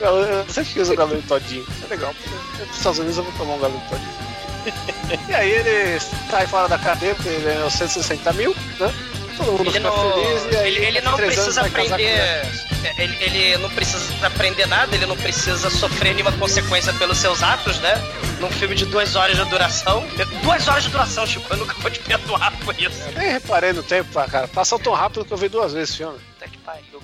Eu 0.00 0.16
eu 0.16 0.48
sempre 0.48 0.72
quis 0.72 0.88
um 0.90 0.96
galão 0.96 1.16
de 1.16 1.26
todinho. 1.26 1.64
É 1.84 1.88
legal. 1.90 2.12
Nos 2.58 2.76
Estados 2.76 2.98
Unidos 2.98 3.18
eu 3.18 3.24
vou 3.24 3.32
tomar 3.34 3.54
um 3.54 3.60
galão 3.60 3.78
de 3.78 3.88
todinho. 3.88 4.22
E 5.28 5.34
aí 5.34 5.50
ele 5.50 6.00
sai 6.30 6.46
fora 6.46 6.66
da 6.68 6.78
cadeia, 6.78 7.14
porque 7.14 7.28
ele 7.28 7.44
ganhou 7.44 7.68
160 7.70 8.32
mil, 8.32 8.54
né? 8.80 8.92
Todo 9.36 9.52
mundo 9.52 9.62
Ele 9.62 9.70
fica 9.70 9.88
não, 9.88 10.12
feliz. 10.12 10.44
E 10.52 10.56
aí, 10.56 10.76
ele, 10.76 10.86
ele 10.86 11.00
não 11.00 11.16
precisa 11.16 11.60
aprender. 11.62 12.02
ela. 12.02 12.72
Ele, 12.98 13.16
ele 13.20 13.56
não 13.58 13.70
precisa 13.70 14.26
aprender 14.26 14.66
nada, 14.66 14.94
ele 14.94 15.06
não 15.06 15.16
precisa 15.16 15.70
sofrer 15.70 16.14
nenhuma 16.14 16.32
consequência 16.32 16.92
pelos 16.94 17.16
seus 17.18 17.42
atos, 17.42 17.78
né? 17.78 17.94
Num 18.40 18.50
filme 18.50 18.74
de 18.74 18.86
duas 18.86 19.14
horas 19.14 19.36
de 19.36 19.44
duração. 19.44 20.04
Duas 20.42 20.66
horas 20.66 20.82
de 20.84 20.90
duração, 20.90 21.24
Chico, 21.26 21.46
eu 21.50 21.58
nunca 21.58 21.74
vou 21.74 21.90
te 21.90 22.00
perdoar 22.00 22.52
por 22.64 22.74
isso. 22.80 23.00
Eu 23.06 23.12
nem 23.18 23.32
reparei 23.32 23.72
no 23.72 23.82
tempo, 23.82 24.12
cara. 24.12 24.48
Passou 24.48 24.78
tão 24.78 24.94
rápido 24.94 25.24
que 25.24 25.32
eu 25.32 25.36
vi 25.36 25.48
duas 25.48 25.72
vezes 25.72 25.90
esse 25.90 25.98
filme. 25.98 26.18
Puta 26.18 26.48
que 26.48 26.58
pariu. 26.58 27.00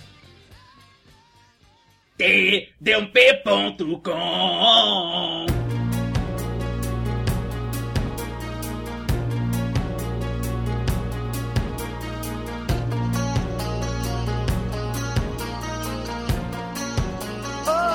tdump.com 2.80 3.48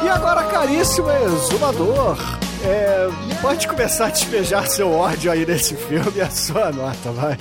E 0.03 0.09
agora, 0.09 0.43
caríssimo 0.43 1.09
exumador, 1.11 2.17
é, 2.65 3.07
pode 3.41 3.67
começar 3.67 4.07
a 4.07 4.09
despejar 4.09 4.67
seu 4.67 4.91
ódio 4.91 5.31
aí 5.31 5.45
nesse 5.45 5.75
filme 5.75 6.21
a 6.21 6.29
sua 6.29 6.71
nota, 6.71 7.11
vai. 7.11 7.37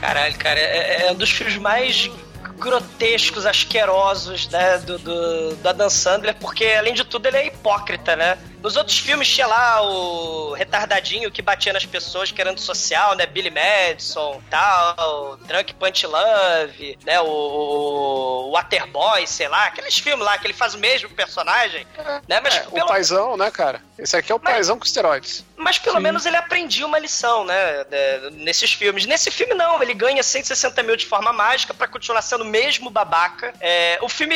Caralho, 0.00 0.38
cara, 0.38 0.58
é, 0.60 1.06
é 1.06 1.12
um 1.12 1.14
dos 1.14 1.30
filmes 1.30 1.56
mais 1.56 2.10
grotescos, 2.58 3.46
asquerosos, 3.46 4.48
né, 4.48 4.78
do, 4.78 4.98
do, 4.98 5.56
do 5.56 5.68
Adam 5.68 5.90
Sandler, 5.90 6.34
porque, 6.40 6.64
além 6.64 6.94
de 6.94 7.04
tudo, 7.04 7.26
ele 7.26 7.36
é 7.36 7.46
hipócrita, 7.48 8.16
né? 8.16 8.38
Nos 8.66 8.76
outros 8.76 8.98
filmes 8.98 9.28
tinha 9.28 9.46
lá 9.46 9.80
o 9.80 10.52
retardadinho 10.52 11.30
que 11.30 11.40
batia 11.40 11.72
nas 11.72 11.86
pessoas 11.86 12.32
querendo 12.32 12.58
social, 12.58 13.14
né? 13.14 13.24
Billy 13.24 13.48
Madison, 13.48 14.42
tal, 14.50 15.36
Drunk 15.42 15.72
Punch 15.74 16.04
Love, 16.04 16.98
né? 17.04 17.20
O, 17.20 18.48
o 18.48 18.50
Waterboy, 18.50 19.24
sei 19.28 19.46
lá, 19.46 19.66
aqueles 19.66 19.96
filmes 19.98 20.26
lá 20.26 20.36
que 20.36 20.48
ele 20.48 20.52
faz 20.52 20.74
o 20.74 20.78
mesmo 20.78 21.08
personagem, 21.10 21.86
né? 22.26 22.40
Mas 22.40 22.56
É, 22.56 22.60
pelo, 22.64 22.84
o 22.86 22.88
paizão, 22.88 23.36
né, 23.36 23.52
cara? 23.52 23.80
Esse 23.96 24.16
aqui 24.16 24.32
é 24.32 24.34
o 24.34 24.40
paizão 24.40 24.76
com 24.76 24.84
esteroides. 24.84 25.44
mas 25.56 25.78
pelo 25.78 26.00
menos 26.00 26.26
ele 26.26 26.36
aprendia 26.36 26.84
uma 26.86 26.98
lição, 26.98 27.44
né? 27.44 27.84
de- 27.84 28.30
nesses 28.42 28.72
filmes. 28.72 29.06
Nesse 29.06 29.30
filme, 29.30 29.54
não. 29.54 29.80
Ele 29.80 29.94
ganha 29.94 30.22
160 30.24 30.82
mil 30.82 30.96
de 30.96 31.06
forma 31.06 31.32
mágica 31.32 31.72
pra 31.72 31.86
continuar 31.86 32.20
sendo 32.20 32.42
o 32.42 32.46
mesmo 32.46 32.90
babaca. 32.90 33.54
É, 33.60 33.96
o 34.02 34.08
filme, 34.08 34.34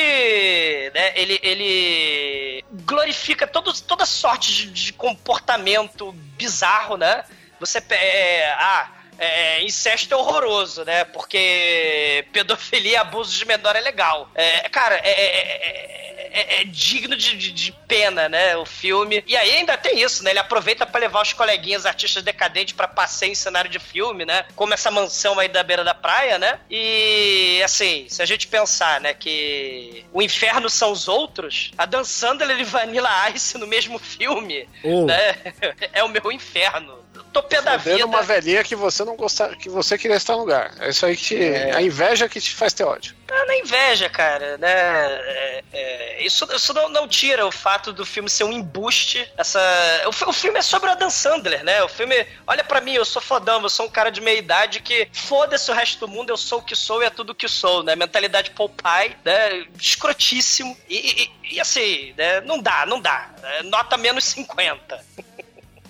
né? 0.95 1.13
Ele, 1.17 1.39
ele 1.43 2.65
glorifica 2.85 3.47
todo, 3.47 3.73
toda 3.83 4.07
sorte 4.21 4.53
de, 4.53 4.71
de 4.71 4.93
comportamento 4.93 6.13
bizarro, 6.37 6.97
né? 6.97 7.25
Você... 7.59 7.83
É, 7.91 8.53
ah... 8.53 9.00
É, 9.23 9.63
incesto 9.63 10.15
é 10.15 10.17
horroroso, 10.17 10.85
né? 10.85 11.05
Porque 11.05 12.25
pedofilia 12.33 12.93
e 12.93 12.97
abuso 12.97 13.37
de 13.37 13.45
menor 13.45 13.77
é 13.77 13.81
legal. 13.81 14.31
É, 14.35 14.69
cara, 14.71 14.97
é, 14.97 15.11
é- 15.11 16.01
é- 16.33 16.61
é 16.61 16.65
digno 16.65 17.17
de, 17.17 17.37
de- 17.37 17.51
de 17.53 17.73
pena, 17.89 18.29
né? 18.29 18.57
O 18.57 18.65
filme. 18.65 19.23
E 19.27 19.37
aí 19.37 19.57
ainda 19.57 19.77
tem 19.77 20.01
isso, 20.01 20.23
né? 20.23 20.31
Ele 20.31 20.39
aproveita 20.39 20.87
pra 20.87 21.01
levar 21.01 21.23
os 21.23 21.33
coleguinhas 21.33 21.85
artistas 21.85 22.23
decadentes 22.23 22.73
pra 22.75 22.87
passeio 22.89 23.33
em 23.33 23.35
cenário 23.35 23.69
de 23.69 23.79
filme, 23.81 24.25
né? 24.25 24.45
Como 24.55 24.73
essa 24.73 24.91
mansão 24.93 25.39
aí 25.41 25.49
da 25.49 25.63
beira 25.63 25.83
da 25.85 25.93
praia, 25.95 26.39
né? 26.39 26.61
E 26.71 27.61
assim, 27.65 28.07
se 28.09 28.23
a 28.23 28.27
gente 28.27 28.47
pensar, 28.47 29.01
né, 29.01 29.13
que 29.13 30.05
o 30.13 30.23
inferno 30.23 30.71
são 30.71 30.93
os 30.93 31.09
outros, 31.09 31.73
a 31.77 31.85
Dan 31.85 32.05
Sandler 32.05 32.59
e 32.61 32.65
Vanilla 32.65 33.29
Ice 33.31 33.59
no 33.59 33.67
mesmo 33.67 33.99
filme, 33.99 34.69
Oh. 34.85 35.05
né? 35.07 35.37
É 35.93 36.03
o 36.05 36.09
meu 36.09 36.31
inferno. 36.33 36.99
Tô 37.33 37.43
pé 37.43 37.63
da 37.63 37.77
vida. 37.77 38.05
uma 38.07 38.23
velhinha 38.23 38.65
que 38.65 38.75
você 38.75 39.05
não 39.05 39.15
gostar, 39.17 39.55
que 39.57 39.69
você 39.69 39.97
queria 39.97 40.17
estar 40.17 40.33
no 40.35 40.41
lugar. 40.41 40.73
É 40.81 40.89
isso 40.91 41.07
aí 41.07 41.17
que 41.17 41.23
te, 41.25 41.37
a 41.75 41.81
inveja 41.81 42.29
que 42.29 42.41
te 42.41 42.53
faz 42.55 42.73
ter 42.73 42.85
ódio. 42.85 43.15
É 43.31 43.45
na 43.47 43.57
inveja, 43.59 44.09
cara, 44.09 44.59
né? 44.59 44.69
É, 44.73 45.65
é, 45.73 46.23
isso 46.25 46.49
isso 46.53 46.75
não, 46.75 46.89
não 46.89 47.07
tira 47.07 47.47
o 47.47 47.53
fato 47.53 47.93
do 47.93 48.05
filme 48.05 48.29
ser 48.29 48.43
um 48.43 48.53
embuste. 48.53 49.31
Essa, 49.39 49.61
o, 50.07 50.31
o 50.31 50.33
filme 50.33 50.59
é 50.59 50.63
sobre 50.63 50.89
o 50.89 50.93
Adam 50.93 51.09
Sandler, 51.09 51.63
né? 51.63 51.81
O 51.85 51.89
filme, 51.89 52.27
olha 52.47 52.65
pra 52.65 52.81
mim, 52.81 52.95
eu 52.95 53.05
sou 53.05 53.23
fodão, 53.23 53.63
eu 53.63 53.71
sou 53.71 53.87
um 53.87 53.91
cara 53.91 54.11
de 54.11 54.21
meia 54.21 54.39
idade 54.39 54.81
que 54.81 55.09
foda-se 55.13 55.71
o 55.71 55.75
resto 55.75 56.01
do 56.01 56.09
mundo, 56.09 56.31
eu 56.31 56.37
sou 56.37 56.59
o 56.59 56.63
que 56.63 56.75
sou 56.75 57.01
e 57.03 57.07
é 57.07 57.11
tudo 57.11 57.31
o 57.31 57.35
que 57.35 57.47
sou, 57.47 57.85
né? 57.85 57.95
Mentalidade 57.95 58.51
Popeye, 58.51 59.17
né? 59.25 59.65
Escrotíssimo. 59.81 60.77
E, 60.89 61.23
e- 61.23 61.55
e, 61.55 61.61
assim, 61.61 62.15
né? 62.17 62.41
não 62.43 62.61
dá, 62.61 62.85
não 62.87 63.01
dá. 63.01 63.29
É, 63.43 63.63
Nota 63.65 63.97
menos 63.97 64.25
50. 64.25 65.05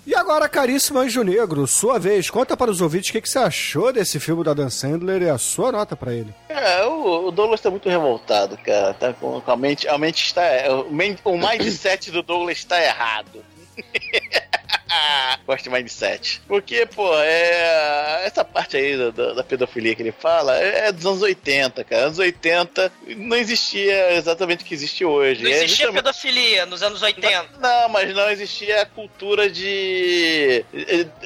E 0.05 0.15
agora, 0.15 0.49
caríssimo 0.49 0.97
Anjo 0.97 1.23
Negro, 1.23 1.67
sua 1.67 1.99
vez, 1.99 2.29
conta 2.29 2.57
para 2.57 2.71
os 2.71 2.81
ouvintes 2.81 3.09
o 3.09 3.13
que, 3.13 3.21
que 3.21 3.29
você 3.29 3.37
achou 3.37 3.93
desse 3.93 4.19
filme 4.19 4.43
da 4.43 4.53
Dan 4.53 4.69
Sandler 4.69 5.21
e 5.21 5.29
a 5.29 5.37
sua 5.37 5.71
nota 5.71 5.95
pra 5.95 6.11
ele. 6.11 6.33
É, 6.49 6.83
o, 6.85 7.27
o 7.27 7.31
Douglas 7.31 7.61
tá 7.61 7.69
muito 7.69 7.87
revoltado, 7.87 8.57
cara. 8.57 8.95
Tá 8.95 9.13
com, 9.13 9.41
a 9.45 9.55
mente. 9.55 9.87
A 9.87 9.97
mente 9.99 10.25
está. 10.25 10.41
O, 10.71 11.31
o 11.31 11.37
mindset 11.37 12.09
do 12.09 12.23
Douglas 12.23 12.57
está 12.57 12.81
errado. 12.81 13.45
Gosto 15.47 15.63
de 15.63 15.69
7. 15.89 16.41
Porque, 16.47 16.85
pô, 16.85 17.13
é. 17.19 18.21
Essa 18.25 18.43
parte 18.43 18.77
aí 18.77 18.97
da, 19.11 19.33
da, 19.33 19.43
pedofilia 19.43 19.95
que 19.95 20.01
ele 20.01 20.11
fala 20.11 20.57
é, 20.57 20.87
é 20.87 20.91
dos 20.91 21.05
anos 21.05 21.21
80, 21.21 21.83
cara. 21.83 22.05
Anos 22.05 22.19
80 22.19 22.91
não 23.17 23.35
existia 23.37 24.13
exatamente 24.13 24.63
o 24.63 24.67
que 24.67 24.73
existe 24.73 25.03
hoje. 25.05 25.43
Não 25.43 25.49
É 25.49 25.53
existia 25.63 25.85
justamente- 25.87 26.03
pedofilia 26.03 26.65
nos 26.65 26.83
anos 26.83 27.01
80. 27.01 27.49
Não, 27.59 27.89
mas 27.89 28.13
não 28.13 28.29
existia 28.29 28.81
a 28.81 28.85
cultura 28.85 29.49
de. 29.49 30.63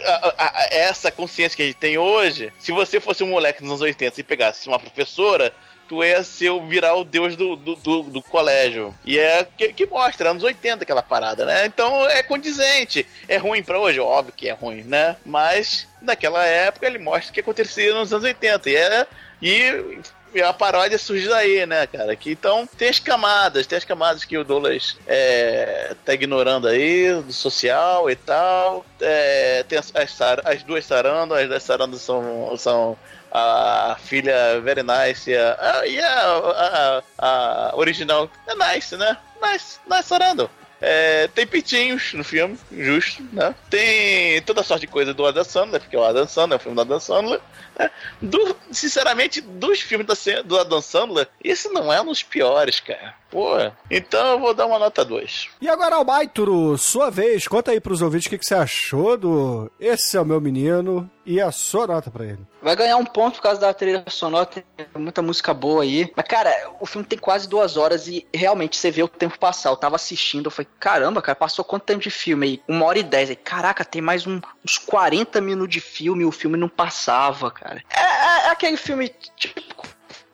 a- 0.06 0.34
a- 0.38 0.46
a- 0.46 0.68
essa 0.72 1.12
consciência 1.12 1.56
que 1.56 1.64
a 1.64 1.66
gente 1.66 1.78
tem 1.78 1.98
hoje. 1.98 2.52
Se 2.60 2.72
você 2.72 3.00
fosse 3.00 3.24
um 3.24 3.28
moleque 3.28 3.62
nos 3.62 3.72
anos 3.72 3.82
80 3.82 4.20
e 4.20 4.24
pegasse 4.24 4.68
uma 4.68 4.80
professora. 4.80 5.54
Tu 5.88 6.03
ia 6.03 6.24
ser 6.24 6.49
o 6.49 6.66
virar 6.66 6.95
o 6.95 7.03
deus 7.03 7.36
do, 7.36 7.56
do, 7.56 7.76
do, 7.76 8.03
do 8.03 8.22
colégio. 8.22 8.94
E 9.06 9.20
é 9.20 9.48
que, 9.57 9.74
que 9.74 9.86
mostra, 9.86 10.32
anos 10.32 10.44
80 10.44 10.84
aquela 10.84 11.03
parada, 11.03 11.45
né? 11.45 11.66
Então 11.66 12.07
é 12.10 12.24
condizente. 12.24 13.06
É 13.28 13.38
ruim 13.38 13.64
pra 13.64 13.80
hoje? 13.80 13.99
Óbvio 13.99 14.34
que 14.36 14.49
é 14.49 14.53
ruim, 14.53 14.84
né? 14.84 15.16
Mas 15.26 15.88
naquela 16.02 16.45
época 16.45 16.86
ele 16.86 16.98
mostra 16.98 17.30
o 17.30 17.34
que 17.34 17.40
acontecia 17.40 17.94
nos 17.94 18.12
anos 18.12 18.26
80. 18.26 18.70
E 18.70 18.76
é. 18.76 19.07
E 19.41 20.41
a 20.41 20.52
paródia 20.52 20.98
surge 20.98 21.30
daí, 21.30 21.66
né, 21.66 21.88
cara? 21.88 22.14
Que, 22.14 22.32
então 22.32 22.68
tem 22.78 22.90
as 22.90 22.99
camadas, 22.99 23.66
tem 23.66 23.78
as 23.78 23.86
camadas 23.86 24.26
que 24.26 24.38
o 24.38 24.44
Douglas 24.44 24.98
é, 25.07 25.95
tá 26.03 26.14
ignorando 26.14 26.68
aí, 26.68 27.22
do 27.22 27.32
social 27.32 28.10
e 28.10 28.18
tal. 28.18 28.86
É, 28.99 29.64
tem 29.64 29.80
as, 29.80 29.94
as, 29.95 30.22
as 30.44 30.64
duas 30.64 30.86
sarandas, 30.86 31.38
as 31.38 31.48
duas 31.48 31.64
sarandas 31.64 32.02
são, 32.02 32.53
são 32.57 32.98
a 33.38 33.98
filha 33.99 34.62
Very 34.62 34.82
Nice 34.84 35.36
a, 35.36 35.52
a- 35.52 37.02
a, 37.20 37.70
a- 37.70 37.76
original 37.76 38.30
é 38.48 38.56
Nice, 38.56 38.95
né? 38.95 39.18
Nice, 39.41 39.80
Nice 39.90 40.03
Sarando. 40.07 40.49
É, 40.82 41.28
tem 41.34 41.48
pitinhos 41.48 42.14
no 42.14 42.24
filme, 42.24 42.60
justo, 42.72 43.24
né? 43.32 43.56
Tem 43.70 44.41
toda 44.41 44.62
sorte 44.62 44.82
de 44.82 44.88
coisa 44.91 45.14
do 45.14 45.26
Adam 45.26 45.44
Sandler, 45.44 45.80
porque 45.82 45.95
é 45.95 45.99
o 45.99 46.03
Adam 46.03 46.28
Sandler, 46.28 46.57
é 46.57 46.60
o 46.60 46.60
filme 46.60 46.76
do 46.76 46.82
Adam 46.82 46.99
Sandler. 46.99 47.40
Do- 48.22 48.56
sinceramente, 48.72 49.41
dos 49.41 49.80
filmes 49.81 50.07
da 50.07 50.41
do 50.41 50.57
Adam 50.60 50.81
Sandler, 50.81 51.27
esse 51.43 51.69
não 51.69 51.91
é 51.91 52.02
um 52.02 52.06
dos 52.06 52.23
piores, 52.23 52.80
cara. 52.80 53.14
Pô, 53.30 53.56
então 53.91 54.26
eu 54.34 54.39
vou 54.39 54.53
dar 54.53 54.65
uma 54.65 54.80
nota 54.80 55.03
2. 55.03 55.49
E 55.60 55.68
agora, 55.68 55.95
Almaituro, 55.97 56.77
sua 56.77 57.10
vez, 57.11 57.47
conta 57.47 57.72
aí 57.72 57.81
pros 57.81 58.02
ouvintes 58.02 58.27
o 58.27 58.30
que, 58.30 58.38
que 58.38 58.45
você 58.45 58.56
achou 58.56 59.18
do 59.18 59.69
Esse 59.80 60.15
é 60.15 60.22
o 60.22 60.26
Meu 60.26 60.39
Menino 60.39 61.10
e 61.26 61.41
a 61.41 61.52
sua 61.52 61.85
nota 61.85 62.10
pra 62.10 62.23
ele. 62.23 62.39
Vai 62.61 62.76
ganhar 62.77 62.95
um 62.97 63.06
ponto 63.06 63.35
por 63.35 63.41
causa 63.41 63.60
da 63.60 63.73
trilha 63.73 64.03
sonora, 64.07 64.45
tem 64.45 64.64
muita 64.97 65.22
música 65.22 65.53
boa 65.53 65.84
aí. 65.84 66.10
Mas, 66.15 66.26
cara, 66.27 66.49
o 66.80 66.85
filme 66.85 67.06
tem 67.06 67.19
quase 67.19 67.49
duas 67.49 67.76
horas 67.76 68.07
e 68.07 68.26
realmente 68.34 68.77
você 68.77 68.89
vê 68.89 69.03
o 69.03 69.07
tempo 69.07 69.38
passar. 69.38 69.69
Eu 69.69 69.76
tava 69.76 69.97
assistindo, 69.97 70.45
eu 70.45 70.52
falei, 70.52 70.69
caramba, 70.80 71.22
cara, 71.22 71.35
passou 71.35 71.65
quanto 71.65 71.84
tempo 71.84 71.99
de 72.02 72.10
filme 72.11 72.45
aí? 72.47 72.61
Uma 72.68 72.85
hora 72.85 72.99
e 72.99 73.03
dez. 73.03 73.30
Aí, 73.30 73.35
caraca, 73.35 73.84
tem 73.84 74.02
mais 74.02 74.26
um- 74.26 74.39
uns 74.64 74.77
40 74.77 75.41
minutos 75.41 75.73
de 75.73 75.81
filme 75.81 76.23
e 76.23 76.26
o 76.26 76.31
filme 76.31 76.57
não 76.57 76.69
passava, 76.69 77.52
cara. 77.52 77.65
É, 77.90 78.00
é- 78.00 78.48
é 78.48 78.50
aquele 78.50 78.78
filme 78.78 79.10
tipo. 79.38 79.86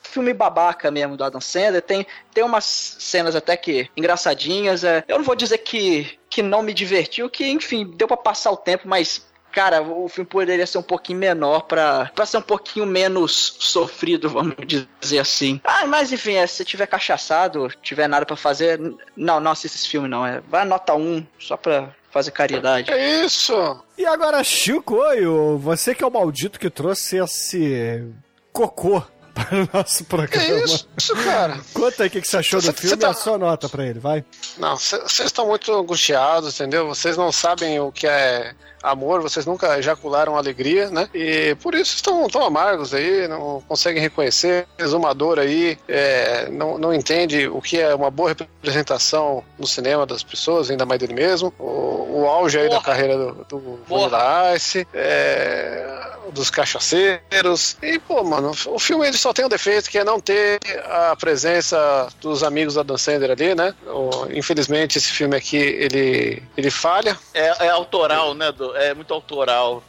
Filme 0.03 0.34
babaca 0.34 0.91
mesmo 0.91 1.16
do 1.16 1.24
Adam 1.24 1.40
Sandler. 1.40 1.82
Tem, 1.82 2.06
tem 2.34 2.44
umas 2.44 2.66
cenas 2.66 3.34
até 3.34 3.56
que 3.56 3.90
engraçadinhas. 3.95 4.84
é. 4.84 5.06
eu 5.08 5.18
não 5.18 5.24
vou 5.24 5.36
dizer 5.38 5.60
que, 5.60 6.20
que 6.30 6.41
não 6.41 6.62
me 6.62 6.74
divertiu, 6.74 7.30
que, 7.30 7.48
enfim, 7.48 7.86
deu 7.95 8.10
pra 8.10 8.18
passar 8.18 8.52
o 8.52 8.58
tempo, 8.58 8.90
mas 8.90 9.26
Cara, 9.52 9.82
o 9.82 10.08
filme 10.08 10.30
poderia 10.30 10.66
ser 10.66 10.78
um 10.78 10.84
pouquinho 10.84 11.20
menor 11.20 11.64
pra, 11.64 12.10
pra 12.16 12.26
ser 12.26 12.38
um 12.38 12.41
pouquinho 12.41 12.86
menos 12.86 13.58
sofrido, 13.60 14.30
vamos 14.30 14.56
dizer 14.66 15.20
assim. 15.20 15.60
Ah, 15.64 15.86
mas 15.86 16.12
enfim, 16.14 16.36
é, 16.36 16.48
se 16.48 16.64
tiver 16.64 16.88
cachaçado, 16.88 17.68
tiver 17.82 18.08
nada 18.08 18.26
pra 18.26 18.38
fazer, 18.38 18.80
não, 19.16 19.40
não 19.41 19.52
assista 19.52 19.78
esse 19.78 19.90
filme 19.90 20.08
não. 20.08 20.26
É, 20.26 20.40
vai 20.48 20.64
nota 20.64 20.95
1, 20.95 21.26
só 21.38 21.58
pra 21.58 21.94
fazer 22.11 22.31
caridade. 22.31 22.91
É 22.91 23.23
isso! 23.25 23.53
E 23.97 24.05
agora, 24.05 24.43
Chicoio, 24.43 25.57
você 25.57 25.95
que 25.95 26.03
é 26.03 26.07
o 26.07 26.11
maldito 26.11 26.59
que 26.59 26.69
trouxe 26.69 27.17
esse 27.17 28.03
cocô 28.51 29.01
para 29.33 29.63
o 29.63 29.69
nosso 29.73 30.03
programa. 30.05 30.45
Que 30.45 30.63
isso, 30.65 31.15
cara? 31.23 31.57
Conta 31.73 32.03
aí 32.03 32.07
o 32.09 32.11
que, 32.11 32.21
que 32.21 32.27
você 32.27 32.38
achou 32.38 32.59
do 32.59 32.65
Cê- 32.65 32.73
filme 32.73 32.89
cê 32.89 32.97
tá- 32.97 33.07
e 33.07 33.11
a 33.11 33.13
sua 33.13 33.38
nota 33.38 33.69
pra 33.69 33.85
ele, 33.85 33.99
vai. 33.99 34.25
Não, 34.57 34.75
vocês 34.77 35.19
estão 35.21 35.47
muito 35.47 35.71
angustiados, 35.73 36.55
entendeu? 36.59 36.88
Vocês 36.88 37.15
não 37.15 37.31
sabem 37.31 37.79
o 37.79 37.91
que 37.91 38.05
é 38.07 38.53
amor, 38.84 39.22
vocês 39.22 39.45
nunca 39.45 39.78
ejacularam 39.78 40.38
alegria, 40.38 40.90
né? 40.90 41.10
E 41.14 41.56
por 41.62 41.74
isso 41.76 41.95
estão 41.95 42.28
tão 42.28 42.44
amargos 42.44 42.94
aí, 42.94 43.28
não 43.28 43.62
conseguem 43.68 44.02
reconhecer, 44.02 44.68
exumador 44.78 45.40
aí, 45.40 45.78
é, 45.88 46.49
não, 46.49 46.78
não 46.78 46.94
entende 46.94 47.48
o 47.48 47.62
que 47.62 47.80
é 47.80 47.94
uma 47.94 48.10
boa 48.12 48.30
representação 48.30 49.44
no 49.58 49.68
cinema 49.68 50.06
das 50.06 50.24
pessoas, 50.24 50.70
ainda 50.70 50.86
mais 50.86 50.99
dele 50.99 51.14
mesmo. 51.14 51.53
O, 51.60 52.22
o 52.22 52.26
auge 52.28 52.58
aí 52.60 52.66
da 52.70 52.76
Porra. 52.76 52.86
carreira 52.86 53.18
do, 53.18 53.45
do 53.49 53.80
Vanilla 53.88 54.56
Ice, 54.56 54.88
é, 54.94 56.12
dos 56.32 56.49
cachaceiros. 56.49 57.78
E, 57.82 57.99
pô, 57.99 58.24
mano, 58.24 58.52
o 58.68 58.80
filme 58.80 59.08
ele 59.08 59.18
só 59.18 59.34
tem 59.34 59.45
um 59.45 59.49
defeito 59.49 59.90
que 59.90 59.98
é 59.98 60.03
não 60.03 60.20
ter 60.20 60.60
a 60.86 61.16
presença 61.16 62.08
dos 62.22 62.44
amigos 62.44 62.76
da 62.76 62.84
Dan 62.84 62.98
Sandler 62.98 63.32
ali, 63.32 63.53
né? 63.56 63.74
O- 63.86 64.28
infelizmente 64.32 64.98
esse 64.98 65.12
filme 65.12 65.36
aqui 65.36 65.58
ele, 65.58 66.41
ele 66.56 66.72
falha. 66.72 67.18
É, 67.34 67.66
é 67.66 67.70
autoral, 67.70 68.34
né? 68.34 68.52
do- 68.52 68.70
é 68.76 68.93
muito 68.93 69.14
autoral. 69.14 69.84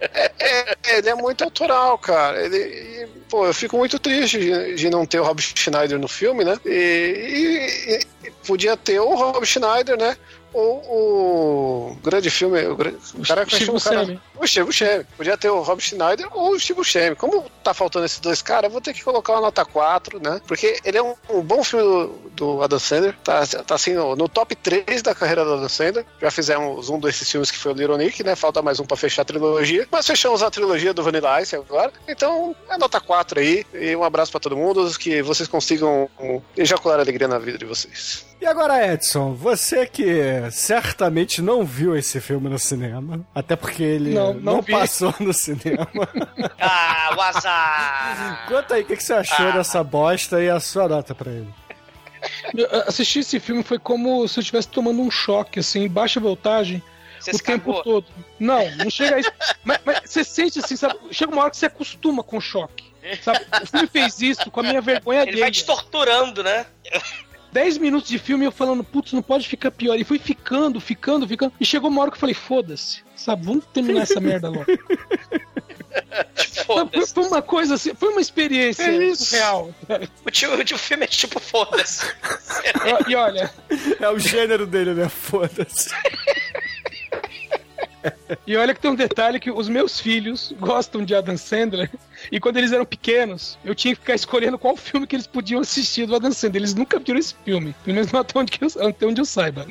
É, 0.00 0.76
ele 0.98 1.08
é 1.08 1.14
muito 1.14 1.44
autoral, 1.44 1.98
cara. 1.98 2.42
Ele, 2.44 2.56
e, 2.58 3.06
pô, 3.28 3.46
eu 3.46 3.54
fico 3.54 3.76
muito 3.76 3.98
triste 3.98 4.38
de, 4.38 4.74
de 4.74 4.90
não 4.90 5.06
ter 5.06 5.20
o 5.20 5.24
Rob 5.24 5.40
Schneider 5.40 5.98
no 5.98 6.08
filme, 6.08 6.44
né? 6.44 6.58
E, 6.64 8.00
e- 8.00 8.26
e 8.26 8.30
podia 8.46 8.76
ter 8.76 8.98
o 9.00 9.14
Rob 9.14 9.44
Schneider, 9.46 9.96
né? 9.98 10.16
Ou 10.52 11.92
o 11.92 11.96
grande 12.02 12.30
filme. 12.30 12.64
O, 12.66 12.76
gra- 12.76 12.92
o 13.14 13.22
cara 13.26 13.44
que 13.44 13.54
Steve 13.56 13.66
chama 13.66 13.78
o 13.78 13.82
cara- 13.82 13.98
Buscemi. 14.00 14.20
O 14.40 14.46
Steve 14.46 14.66
Buscemi. 14.66 15.04
Podia 15.16 15.36
ter 15.36 15.50
o 15.50 15.60
Rob 15.62 15.80
Schneider 15.80 16.26
ou 16.32 16.52
o 16.52 16.60
Steve 16.60 16.78
Buscemi. 16.78 17.16
Como 17.16 17.44
tá 17.62 17.74
faltando 17.74 18.06
esses 18.06 18.18
dois 18.20 18.40
caras, 18.42 18.64
eu 18.64 18.70
vou 18.70 18.80
ter 18.80 18.92
que 18.94 19.02
colocar 19.02 19.32
uma 19.34 19.42
nota 19.42 19.64
4, 19.64 20.20
né? 20.22 20.40
Porque 20.46 20.78
ele 20.84 20.98
é 20.98 21.02
um, 21.02 21.14
um 21.30 21.40
bom 21.42 21.62
filme 21.62 21.84
do, 21.84 22.06
do 22.56 22.62
Adam 22.62 22.78
Sandler. 22.78 23.14
Tá, 23.22 23.46
tá 23.46 23.74
assim 23.74 23.94
no, 23.94 24.16
no 24.16 24.28
top 24.28 24.54
3 24.56 25.02
da 25.02 25.14
carreira 25.14 25.44
do 25.44 25.54
Adam 25.54 25.68
Sandler. 25.68 26.04
Já 26.20 26.30
fizemos 26.30 26.88
um 26.88 26.98
desses 26.98 27.30
filmes 27.30 27.50
que 27.50 27.58
foi 27.58 27.72
o 27.72 27.74
Little 27.74 27.96
Nick, 27.98 28.22
né? 28.24 28.34
Falta 28.36 28.62
mais 28.62 28.80
um 28.80 28.84
pra 28.84 28.96
fechar 28.96 29.22
a 29.22 29.24
trilogia. 29.24 29.86
Mas 29.90 30.06
fechamos 30.06 30.42
a 30.42 30.50
trilogia 30.50 30.94
do 30.94 31.02
Vanilla 31.02 31.40
Ice 31.42 31.54
agora. 31.56 31.92
Então, 32.06 32.54
é 32.70 32.78
nota 32.78 33.00
4 33.00 33.40
aí. 33.40 33.64
E 33.74 33.94
um 33.96 34.04
abraço 34.04 34.30
pra 34.30 34.40
todo 34.40 34.56
mundo. 34.56 34.88
Que 34.98 35.22
vocês 35.22 35.48
consigam 35.48 36.08
um, 36.18 36.40
ejacular 36.56 36.98
alegria 37.00 37.28
na 37.28 37.38
vida 37.38 37.58
de 37.58 37.64
vocês. 37.64 38.24
E 38.40 38.46
agora, 38.46 38.92
Edson, 38.94 39.34
você 39.34 39.84
que 39.84 40.04
certamente 40.52 41.42
não 41.42 41.64
viu 41.64 41.96
esse 41.96 42.20
filme 42.20 42.48
no 42.48 42.58
cinema, 42.58 43.26
até 43.34 43.56
porque 43.56 43.82
ele 43.82 44.14
Não, 44.14 44.32
não, 44.32 44.54
não 44.54 44.62
passou 44.62 45.12
no 45.18 45.32
cinema. 45.32 45.88
Ah, 46.60 47.14
o 47.16 47.20
azar! 47.20 48.46
Conta 48.48 48.74
aí 48.74 48.82
o 48.82 48.86
que, 48.86 48.96
que 48.96 49.02
você 49.02 49.12
achou 49.14 49.46
Ah. 49.48 49.50
dessa 49.52 49.82
bosta 49.82 50.42
e 50.42 50.48
a 50.48 50.60
sua 50.60 50.88
nota 50.88 51.14
pra 51.14 51.30
ele. 51.30 51.48
Assistir 52.86 53.20
esse 53.20 53.38
filme 53.40 53.62
foi 53.62 53.78
como 53.78 54.26
se 54.28 54.38
eu 54.38 54.40
estivesse 54.40 54.68
tomando 54.68 55.00
um 55.00 55.10
choque, 55.10 55.60
assim, 55.60 55.88
baixa 55.88 56.18
voltagem. 56.20 56.82
Você 57.20 57.32
o 57.32 57.38
tempo 57.38 57.66
cagou? 57.72 57.82
todo. 57.82 58.06
Não, 58.38 58.68
não 58.76 58.90
chega 58.90 59.16
a 59.16 59.20
isso. 59.20 59.32
mas, 59.64 59.78
mas 59.84 60.00
você 60.04 60.22
sente 60.24 60.58
assim, 60.60 60.76
sabe? 60.76 60.96
Chega 61.10 61.32
uma 61.32 61.42
hora 61.42 61.50
que 61.50 61.56
você 61.56 61.66
acostuma 61.66 62.22
com 62.22 62.36
o 62.36 62.40
choque. 62.40 62.86
Sabe? 63.22 63.40
O 63.62 63.66
filme 63.66 63.86
fez 63.88 64.20
isso 64.20 64.50
com 64.50 64.60
a 64.60 64.62
minha 64.62 64.80
vergonha 64.80 65.22
Ele 65.22 65.30
vai 65.32 65.40
alheia. 65.42 65.50
te 65.52 65.64
torturando, 65.64 66.42
né? 66.44 66.66
10 67.52 67.78
minutos 67.78 68.08
de 68.08 68.18
filme 68.18 68.44
eu 68.44 68.52
falando, 68.52 68.84
putz, 68.84 69.12
não 69.12 69.22
pode 69.22 69.48
ficar 69.48 69.70
pior. 69.70 69.98
E 69.98 70.04
foi 70.04 70.18
ficando, 70.18 70.80
ficando, 70.80 71.26
ficando. 71.26 71.52
E 71.60 71.64
chegou 71.64 71.90
uma 71.90 72.02
hora 72.02 72.10
que 72.10 72.16
eu 72.16 72.20
falei, 72.20 72.34
foda-se. 72.34 73.02
Sabe, 73.16 73.44
vamos 73.46 73.64
terminar 73.72 74.02
essa 74.02 74.20
merda 74.20 74.48
logo. 74.48 74.64
Foi, 74.64 74.78
Foda-se. 76.64 77.14
foi 77.14 77.24
uma 77.24 77.42
coisa 77.42 77.74
assim, 77.74 77.94
foi 77.94 78.10
uma 78.10 78.20
experiência 78.20 78.82
É 78.84 78.94
isso. 79.04 79.34
real. 79.34 79.74
O 80.24 80.30
tio, 80.30 80.52
o 80.54 80.64
tio 80.64 80.76
filme 80.78 81.04
é 81.04 81.06
tipo 81.06 81.40
foda-se. 81.40 82.04
E 83.08 83.14
olha, 83.16 83.50
É 83.98 84.08
o 84.10 84.18
gênero 84.18 84.66
dele, 84.66 84.92
né? 84.94 85.08
Foda-se. 85.08 85.90
E 88.46 88.56
olha 88.56 88.74
que 88.74 88.80
tem 88.80 88.90
um 88.90 88.94
detalhe 88.94 89.40
que 89.40 89.50
os 89.50 89.68
meus 89.68 90.00
filhos 90.00 90.54
gostam 90.58 91.04
de 91.04 91.14
Adam 91.14 91.36
Sandler. 91.36 91.90
E 92.32 92.40
quando 92.40 92.56
eles 92.56 92.72
eram 92.72 92.84
pequenos, 92.84 93.58
eu 93.64 93.74
tinha 93.74 93.94
que 93.94 94.00
ficar 94.00 94.14
escolhendo 94.14 94.58
qual 94.58 94.76
filme 94.76 95.06
que 95.06 95.16
eles 95.16 95.26
podiam 95.26 95.60
assistir 95.60 96.06
do 96.06 96.16
Adam 96.16 96.32
Sandler. 96.32 96.62
Eles 96.62 96.74
nunca 96.74 96.98
viram 96.98 97.18
esse 97.18 97.34
filme. 97.44 97.74
Pelo 97.84 97.94
menos 97.94 98.12
não 98.12 98.20
até 98.20 98.38
onde, 98.38 98.52
eu, 98.60 98.88
até 98.88 99.06
onde 99.06 99.20
eu 99.20 99.24
saiba. 99.24 99.66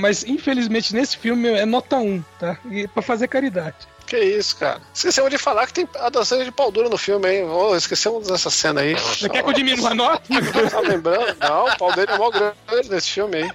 Mas 0.00 0.24
infelizmente 0.24 0.94
nesse 0.94 1.16
filme 1.16 1.48
é 1.48 1.64
nota 1.64 1.96
1, 1.96 2.22
tá? 2.38 2.58
E 2.70 2.86
pra 2.88 3.02
fazer 3.02 3.28
caridade. 3.28 3.76
Que 4.06 4.18
isso, 4.18 4.56
cara. 4.56 4.80
Esquecemos 4.94 5.30
de 5.30 5.38
falar 5.38 5.66
que 5.66 5.72
tem 5.72 5.88
a 5.98 6.10
dança 6.10 6.42
de 6.44 6.50
pau 6.50 6.70
duro 6.70 6.88
no 6.88 6.98
filme, 6.98 7.28
hein? 7.30 7.44
Oh, 7.44 7.74
esquecemos 7.74 8.26
dessa 8.26 8.50
cena 8.50 8.82
aí. 8.82 8.94
Você 8.94 9.28
quer 9.28 9.42
que 9.42 9.48
eu 9.48 9.52
diminua 9.52 9.90
a 9.90 9.94
nota? 9.94 10.22
Tá 10.70 10.80
lembrando? 10.80 11.36
Não, 11.40 11.66
o 11.66 11.78
pau 11.78 11.92
dele 11.94 12.12
é 12.12 12.18
mó 12.18 12.30
grande 12.30 12.90
nesse 12.90 13.10
filme 13.10 13.36
aí. 13.36 13.50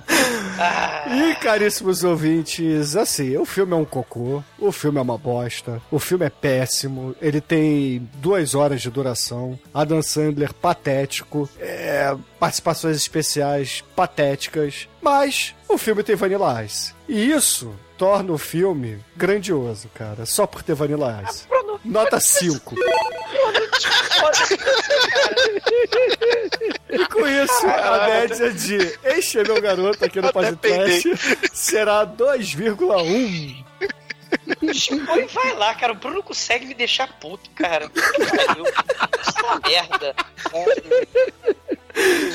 E, 1.12 1.36
caríssimos 1.36 2.04
ouvintes, 2.04 2.96
assim, 2.96 3.38
o 3.38 3.46
filme 3.46 3.74
é 3.74 3.76
um 3.76 3.86
cocô, 3.86 4.44
o 4.58 4.72
filme 4.72 4.98
é 4.98 5.02
uma 5.02 5.18
bosta, 5.18 5.82
o 5.92 6.00
filme 6.00 6.26
é 6.26 6.30
péssimo, 6.30 7.16
ele 7.22 7.40
tem 7.40 8.10
duas 8.16 8.56
horas 8.56 8.82
de 8.82 8.90
duração, 8.90 9.60
Adam 9.74 10.02
Sandler 10.02 10.54
patético, 10.54 11.50
é, 11.60 12.16
participações 12.40 12.98
especiais 12.98 13.84
patéticas, 13.96 14.88
mas 15.02 15.56
o 15.68 15.78
filme 15.78 16.04
tem 16.04 16.16
Vanilla 16.16 16.64
Ice. 16.64 16.94
E 17.08 17.32
isso 17.32 17.74
torna 17.98 18.32
o 18.32 18.38
filme 18.38 19.00
grandioso, 19.16 19.90
cara, 19.94 20.26
só 20.26 20.46
por 20.46 20.62
ter 20.64 20.76
Vanilla 20.76 21.24
Ice. 21.28 21.46
Nota 21.84 22.20
5. 22.20 22.76
E 26.90 27.06
com 27.08 27.28
isso, 27.28 27.68
a 27.68 28.08
média 28.08 28.52
de 28.52 29.00
Enche 29.18 29.44
Meu 29.44 29.62
Garoto 29.62 30.06
aqui 30.06 30.22
no 30.22 30.32
podcast 30.32 31.10
será 31.54 32.06
2,1. 32.06 33.66
Oi, 35.10 35.28
vai 35.28 35.56
lá, 35.56 35.74
cara. 35.76 35.94
O 35.94 35.96
Bruno 35.96 36.22
consegue 36.24 36.66
me 36.66 36.74
deixar 36.74 37.08
puto, 37.20 37.50
cara. 37.52 37.90
Puta 37.90 38.12
que 38.12 38.46
pariu. 38.46 38.66
Isso 39.22 39.38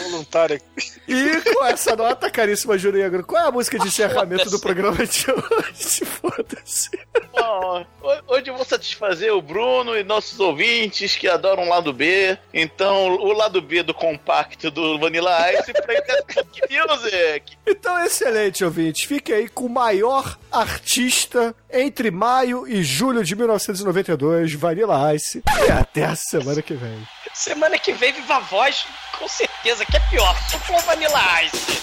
Voluntário. 0.04 0.60
E 1.06 1.54
com 1.54 1.64
essa 1.64 1.94
nota, 1.94 2.30
caríssima 2.30 2.76
Negro, 2.76 3.24
qual 3.24 3.44
é 3.44 3.48
a 3.48 3.50
música 3.50 3.78
de 3.78 3.86
encerramento 3.86 4.50
do 4.50 4.58
programa 4.58 5.06
de 5.06 5.26
hoje? 5.30 6.04
Foda-se. 6.06 6.90
Bom, 7.32 7.86
hoje 8.26 8.48
eu 8.48 8.56
vou 8.56 8.64
satisfazer 8.64 9.32
o 9.32 9.42
Bruno 9.42 9.96
e 9.96 10.02
nossos 10.02 10.38
ouvintes 10.40 11.16
que 11.16 11.28
adoram 11.28 11.64
o 11.64 11.68
lado 11.68 11.92
B. 11.92 12.36
Então, 12.52 13.08
o 13.08 13.32
lado 13.32 13.60
B 13.60 13.82
do 13.82 13.94
compacto 13.94 14.70
do 14.70 14.98
Vanilla 14.98 15.52
Ice 15.52 15.72
pra 15.72 15.94
Funk 16.28 16.60
Music. 16.70 17.56
Então, 17.66 18.04
excelente, 18.04 18.64
ouvinte. 18.64 19.06
Fique 19.06 19.32
aí 19.32 19.48
com 19.48 19.66
o 19.66 19.70
maior 19.70 20.38
artista 20.50 21.54
entre 21.70 22.10
maio 22.10 22.66
e 22.66 22.82
julho 22.82 23.24
de 23.24 23.34
1992, 23.36 24.54
Vanilla 24.54 25.14
Ice. 25.14 25.42
E 25.66 25.70
até 25.70 26.04
a 26.04 26.16
semana 26.16 26.60
que 26.62 26.74
vem. 26.74 27.06
Semana 27.32 27.78
que 27.78 27.92
vem, 27.92 28.12
Viva 28.12 28.40
Voz, 28.40 28.86
com 29.18 29.26
certeza 29.26 29.51
que 29.62 29.96
é 29.96 30.00
pior. 30.10 30.36
Se 30.48 30.58
for 30.58 30.82
Vanilla 30.82 31.42
Ice. 31.44 31.82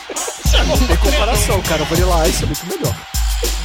Não 0.68 0.78
tem 0.78 0.98
comparação, 0.98 1.62
cara. 1.62 1.84
Vanilla 1.86 2.28
Ice 2.28 2.44
é 2.44 2.46
muito 2.46 2.66
melhor. 2.68 2.94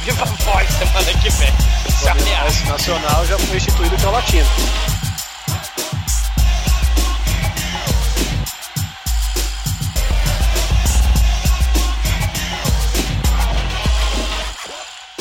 Viva 0.03 0.25
Voz 0.25 0.69
semana 0.71 1.13
que 1.21 1.29
vem. 1.29 1.53
Se 1.99 2.07
ameaça. 2.07 2.47
Esse 2.47 2.63
nacional 2.65 3.25
já 3.25 3.37
foi 3.37 3.57
instituído 3.57 3.97
pelo 3.97 4.11
latino. 4.13 4.47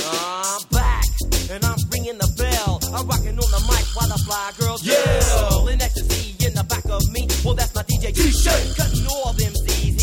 I'm 0.06 0.62
back, 0.70 1.04
and 1.50 1.64
I'm 1.64 1.76
ringing 1.90 2.18
the 2.18 2.28
bell. 2.36 2.78
I'm 2.94 3.08
rocking 3.08 3.38
on 3.38 3.50
the 3.50 3.60
mic 3.68 3.84
while 3.96 4.08
the 4.08 4.22
fly 4.24 4.52
girls 4.56 4.84
yell. 4.86 5.53
My 8.05 8.10
G-Shake. 8.10 8.76
Cutting 8.76 9.06
all 9.09 9.32
them 9.32 9.55
Z's, 9.64 9.97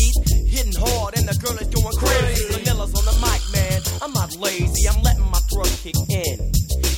hitting 0.50 0.74
hard, 0.74 1.16
and 1.16 1.28
the 1.28 1.36
girl 1.38 1.56
is 1.58 1.68
going 1.70 1.96
crazy. 1.96 2.50
Vanilla's 2.50 2.94
on 2.98 3.04
the 3.06 3.16
mic, 3.22 3.42
man. 3.54 3.78
I'm 4.02 4.12
not 4.12 4.34
lazy, 4.36 4.88
I'm 4.88 5.00
letting 5.02 5.28
my 5.30 5.38
throat 5.50 5.70
kick 5.82 5.94
in. 6.10 6.50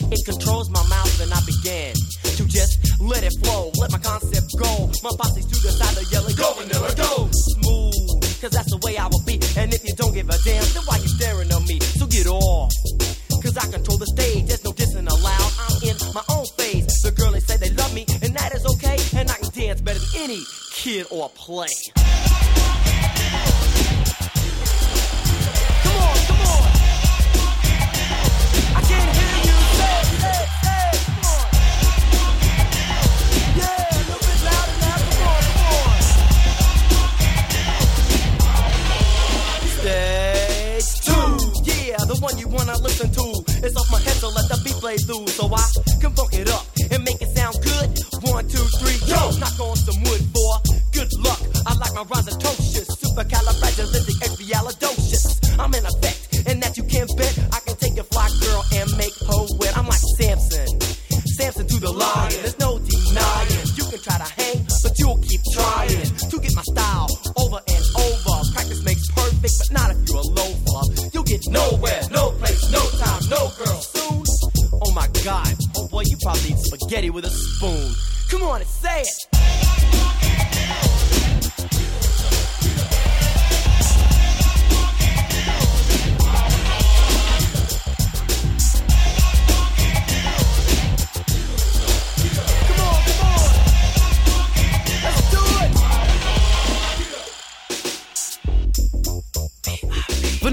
It 0.08 0.24
controls 0.24 0.70
my 0.70 0.84
mouth, 0.88 1.20
and 1.20 1.32
I 1.32 1.40
begin 1.44 1.92
to 2.36 2.44
just 2.48 3.00
let 3.00 3.22
it 3.22 3.32
flow, 3.44 3.70
let 3.80 3.92
my 3.92 3.98
concept 3.98 4.48
go. 4.56 4.90
My 5.02 5.12
posse's 5.20 5.44
to 5.44 5.56
the 5.60 5.72
side 5.72 5.96
of 5.96 6.08
yelling, 6.10 6.36
go 6.36 6.52
Vanilla, 6.56 6.94
go! 6.96 7.28
Smooth, 7.60 8.40
cause 8.40 8.52
that's 8.52 8.70
the 8.72 8.80
way 8.84 8.96
I 8.96 9.06
will 9.08 9.23
kid 20.84 21.06
or 21.10 21.30
play. 21.30 21.66
Come 21.94 22.04
on, 25.96 26.16
come 26.28 26.44
on. 26.44 26.62
I 28.76 28.80
can't 28.84 29.16
hear 29.16 29.36
you. 29.48 29.58
Say, 29.80 29.96
say, 30.20 30.44
come 31.08 31.24
on. 31.32 31.48
Yeah, 33.56 33.80
a 33.80 33.96
little 33.96 34.20
bit 34.28 34.38
louder 34.44 34.76
now. 34.84 34.98
Come 35.08 35.24
on, 35.24 35.42
come 35.56 35.72
on. 35.72 35.96
Stage 39.80 40.90
two. 41.00 41.32
Yeah, 41.64 42.04
the 42.04 42.16
one 42.20 42.36
you 42.36 42.48
wanna 42.48 42.76
listen 42.80 43.08
to. 43.10 43.24
It's 43.64 43.74
off 43.74 43.90
my 43.90 44.00
head, 44.00 44.16
so 44.20 44.28
let 44.28 44.50
the 44.50 44.60
beat 44.62 44.74
play 44.74 44.98
through. 44.98 45.28
So 45.28 45.46
I 45.46 45.64
can 46.02 46.10
funk 46.12 46.34
it 46.34 46.50
up 46.50 46.66
and 46.90 47.02
make 47.04 47.22
it 47.22 47.34
sound 47.34 47.56
good. 47.62 47.88
One, 48.30 48.46
two, 48.48 48.68
three, 48.80 48.98
yo! 49.08 49.30
Knock 49.40 49.58
on 49.60 49.76
some 49.76 50.03
supercalifragilisticexpialidocious, 52.08 52.86
supercalifragilisticexpialidocious. 53.00 53.43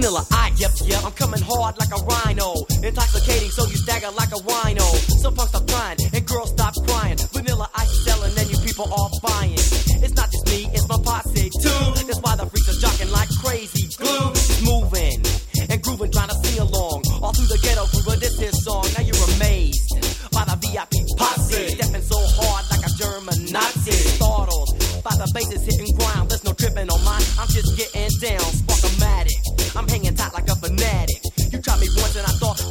Vanilla, 0.02 0.26
I, 0.32 0.50
yep, 0.58 0.72
yep, 0.82 1.06
I'm 1.06 1.12
coming 1.12 1.42
hard 1.46 1.78
like 1.78 1.94
a 1.94 2.02
rhino. 2.02 2.58
Intoxicating, 2.82 3.52
so 3.52 3.68
you 3.70 3.78
stagger 3.78 4.10
like 4.18 4.34
a 4.34 4.42
wino. 4.42 4.82
Some 5.22 5.36
punks 5.36 5.54
stop 5.54 5.68
crying, 5.70 5.98
and 6.12 6.26
girls 6.26 6.50
stop 6.50 6.74
crying. 6.90 7.18
Vanilla 7.30 7.70
ice 7.76 8.04
selling, 8.04 8.34
and 8.34 8.50
you 8.50 8.58
people 8.66 8.90
are 8.90 9.10
buying. 9.22 9.54
It's 9.54 10.16
not 10.18 10.32
just 10.32 10.48
me, 10.50 10.66
it's 10.74 10.90
my 10.90 10.98
posse 11.06 11.54
too. 11.54 11.86
That's 12.10 12.18
why 12.18 12.36
the 12.36 12.50
freaks 12.50 12.66
are 12.74 12.82
jocking 12.82 13.14
like 13.14 13.30
crazy. 13.46 13.94
Glue 13.94 14.34
moving 14.66 15.22
and 15.70 15.78
grooving, 15.84 16.10
trying 16.10 16.34
to 16.34 16.38
sing 16.42 16.58
along. 16.58 17.06
All 17.22 17.34
through 17.38 17.54
the 17.54 17.62
ghetto, 17.62 17.86
grooving 17.94 18.22
this 18.26 18.40
his 18.42 18.58
song. 18.66 18.90
Now 18.98 19.06
you're 19.06 19.26
amazed 19.38 19.86
by 20.34 20.50
the 20.50 20.58
VIP 20.66 20.98
posse. 21.14 21.78
Stepping 21.78 22.02
so 22.02 22.18
hard 22.42 22.66
like 22.74 22.82
a 22.82 22.92
German 22.98 23.54
Nazi. 23.54 23.94
Startled 24.18 24.74
by 25.04 25.14
the 25.18 25.30
basses 25.34 25.62
hitting 25.66 25.81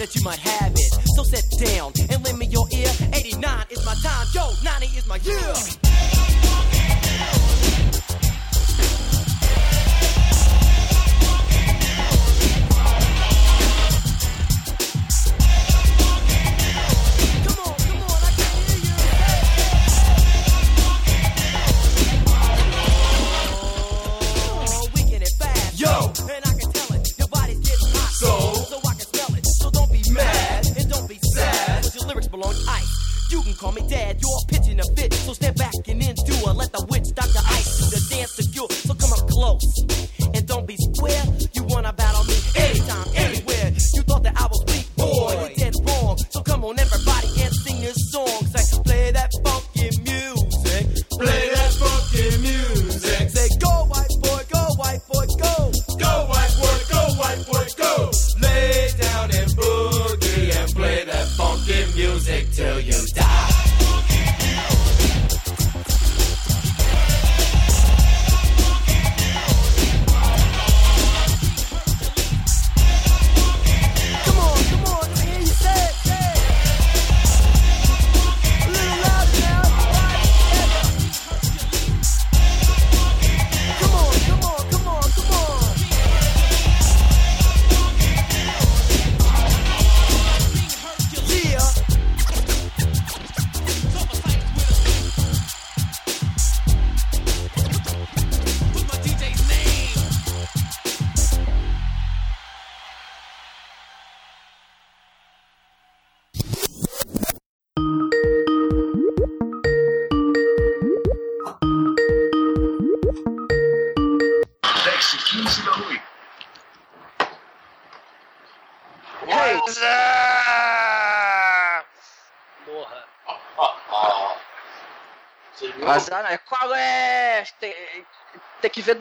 that 0.01 0.17
you 0.17 0.23
might 0.23 0.39
have 0.39 0.73
it. 0.73 0.93
So 1.15 1.23
sit 1.25 1.45
down 1.61 1.93
and 2.09 2.25
lend 2.25 2.39
me 2.39 2.47
your 2.47 2.67
ear. 2.73 2.89
89 3.13 3.67
is 3.69 3.85
my 3.85 3.95
time, 4.03 4.27
yo, 4.35 4.49
90 4.65 4.87
is 4.97 5.07
my 5.07 5.17
year. 5.17 6.00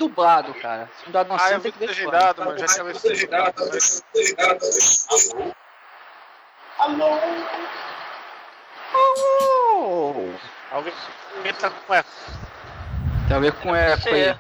Dublado, 0.10 0.54
cara. 0.56 0.90
Se 0.98 1.06
não 1.06 1.12
dá 1.12 1.36
Ah, 1.38 1.52
eu 1.52 1.60
vi 1.60 1.74
legendado, 1.80 2.44
mas 2.46 2.60
já 2.60 2.68
tinha 2.68 2.84
visto 2.86 3.08
legendado. 3.08 3.54
Alô? 6.80 7.10
Oh! 8.96 10.14
Alguém 10.72 10.94
tá 11.60 11.70
com 11.70 11.94
eco. 11.94 12.10
Tem 13.28 13.38
a 13.38 13.40
ver 13.40 13.54
com 13.54 13.76
eco 13.76 14.10
aí. 14.10 14.36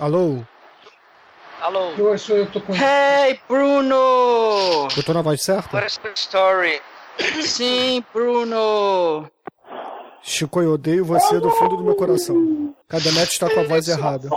Alô? 0.00 0.42
Alô? 1.60 1.90
Eu 1.98 2.18
sou 2.18 2.36
eu 2.36 2.50
tô 2.50 2.60
com. 2.60 2.72
Hey, 2.72 3.40
Bruno! 3.48 4.88
Eu 4.96 5.02
tô 5.04 5.12
na 5.12 5.22
voz 5.22 5.42
certa? 5.42 5.76
What 5.76 5.86
is 5.86 5.98
the 5.98 6.12
story? 6.14 6.80
Sim, 7.42 8.04
Bruno! 8.12 9.28
Chico, 10.22 10.60
eu 10.62 10.72
odeio 10.74 11.04
você 11.04 11.40
do 11.40 11.50
fundo 11.50 11.76
do 11.76 11.84
meu 11.84 11.96
coração. 11.96 12.74
Cada 12.88 13.12
metro 13.12 13.32
está 13.32 13.50
com 13.50 13.60
a 13.60 13.64
voz 13.64 13.86
errada. 13.88 14.28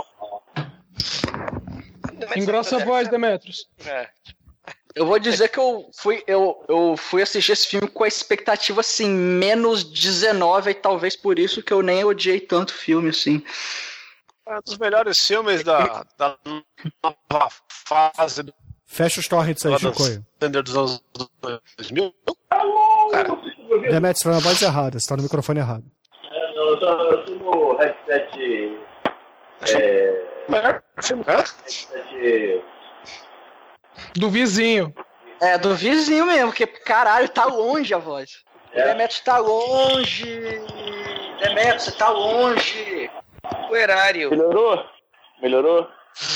Engrossa 2.36 2.76
a 2.76 2.84
voz, 2.84 3.08
Demetrius. 3.08 3.68
É. 3.84 4.08
Eu 4.94 5.06
vou 5.06 5.18
dizer 5.18 5.48
que 5.48 5.58
eu 5.58 5.88
fui, 5.94 6.22
eu, 6.26 6.62
eu 6.68 6.94
fui 6.98 7.22
assistir 7.22 7.52
esse 7.52 7.66
filme 7.66 7.88
com 7.88 8.04
a 8.04 8.08
expectativa 8.08 8.80
assim, 8.80 9.08
menos 9.08 9.82
19, 9.82 10.70
e 10.70 10.74
talvez 10.74 11.16
por 11.16 11.38
isso 11.38 11.62
que 11.62 11.72
eu 11.72 11.82
nem 11.82 12.04
odiei 12.04 12.40
tanto 12.40 12.70
o 12.70 12.74
filme, 12.74 13.08
assim. 13.08 13.42
É 14.46 14.58
um 14.58 14.60
dos 14.62 14.76
melhores 14.76 15.24
filmes 15.24 15.64
da, 15.64 16.04
da 16.18 16.36
nova 17.02 17.48
fase 17.68 18.42
do 18.42 18.52
Fecha 18.92 19.20
os 19.20 19.26
torrents 19.26 19.64
aí, 19.64 19.72
Adam 19.72 19.94
Chico. 19.94 20.22
Sandler 20.38 20.62
dos 20.62 20.76
anos 20.76 21.02
2000. 21.78 22.14
Demetrius, 23.88 24.20
tá 24.20 24.30
na 24.30 24.38
voz 24.38 24.60
errada, 24.60 25.00
você 25.00 25.08
tá 25.08 25.16
no 25.16 25.22
microfone 25.22 25.60
errado. 25.60 25.84
É, 26.30 26.54
não, 26.54 26.68
eu 26.68 26.78
tô, 26.78 26.86
eu 26.86 27.24
tô 27.24 27.34
no 27.36 27.71
headset. 28.12 28.72
É. 29.74 30.22
Do 34.14 34.28
vizinho. 34.30 34.94
É, 35.40 35.58
do 35.58 35.74
vizinho 35.74 36.26
mesmo, 36.26 36.48
porque 36.48 36.66
caralho, 36.66 37.28
tá 37.28 37.44
longe 37.44 37.92
a 37.92 37.98
voz. 37.98 38.44
É. 38.72 38.84
Demetrius 38.84 39.20
tá 39.20 39.38
longe. 39.38 40.40
Demetrius, 41.40 41.82
você 41.84 41.92
tá 41.92 42.08
longe. 42.10 43.10
O 43.70 43.76
erário. 43.76 44.30
Melhorou? 44.30 44.84
Melhorou? 45.42 45.88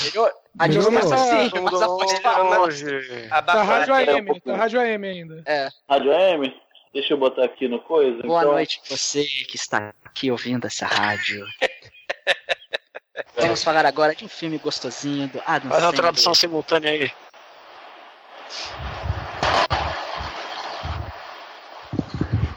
Melhor- 0.04 0.32
A 0.58 0.66
distância 0.68 1.16
Melhorou. 1.16 1.50
sim, 1.50 1.60
mas 1.60 1.82
a 1.82 1.86
voz 1.86 2.20
tá 2.20 2.38
Longe. 2.38 3.28
Tá 3.28 3.38
Abafado. 3.38 3.66
rádio 3.68 3.94
um 3.94 3.96
AM, 3.96 4.40
tá 4.40 4.56
rádio 4.56 4.80
AM 4.80 5.06
ainda. 5.06 5.42
É. 5.46 5.68
Rádio 5.88 6.12
AM? 6.12 6.60
Deixa 6.96 7.12
eu 7.12 7.18
botar 7.18 7.44
aqui 7.44 7.68
no 7.68 7.78
coisa. 7.78 8.22
Boa 8.22 8.40
então. 8.40 8.52
noite, 8.52 8.80
você 8.88 9.22
que 9.22 9.56
está 9.56 9.92
aqui 10.02 10.30
ouvindo 10.30 10.66
essa 10.66 10.86
rádio. 10.86 11.44
Vamos 13.36 13.62
falar 13.62 13.84
agora 13.84 14.14
de 14.14 14.24
um 14.24 14.28
filme 14.28 14.56
gostosinho 14.56 15.28
do 15.28 15.38
Adam 15.44 15.68
Faz 15.70 15.82
uma 15.84 15.92
tradução 15.92 16.34
simultânea 16.34 16.90
aí. 16.92 17.12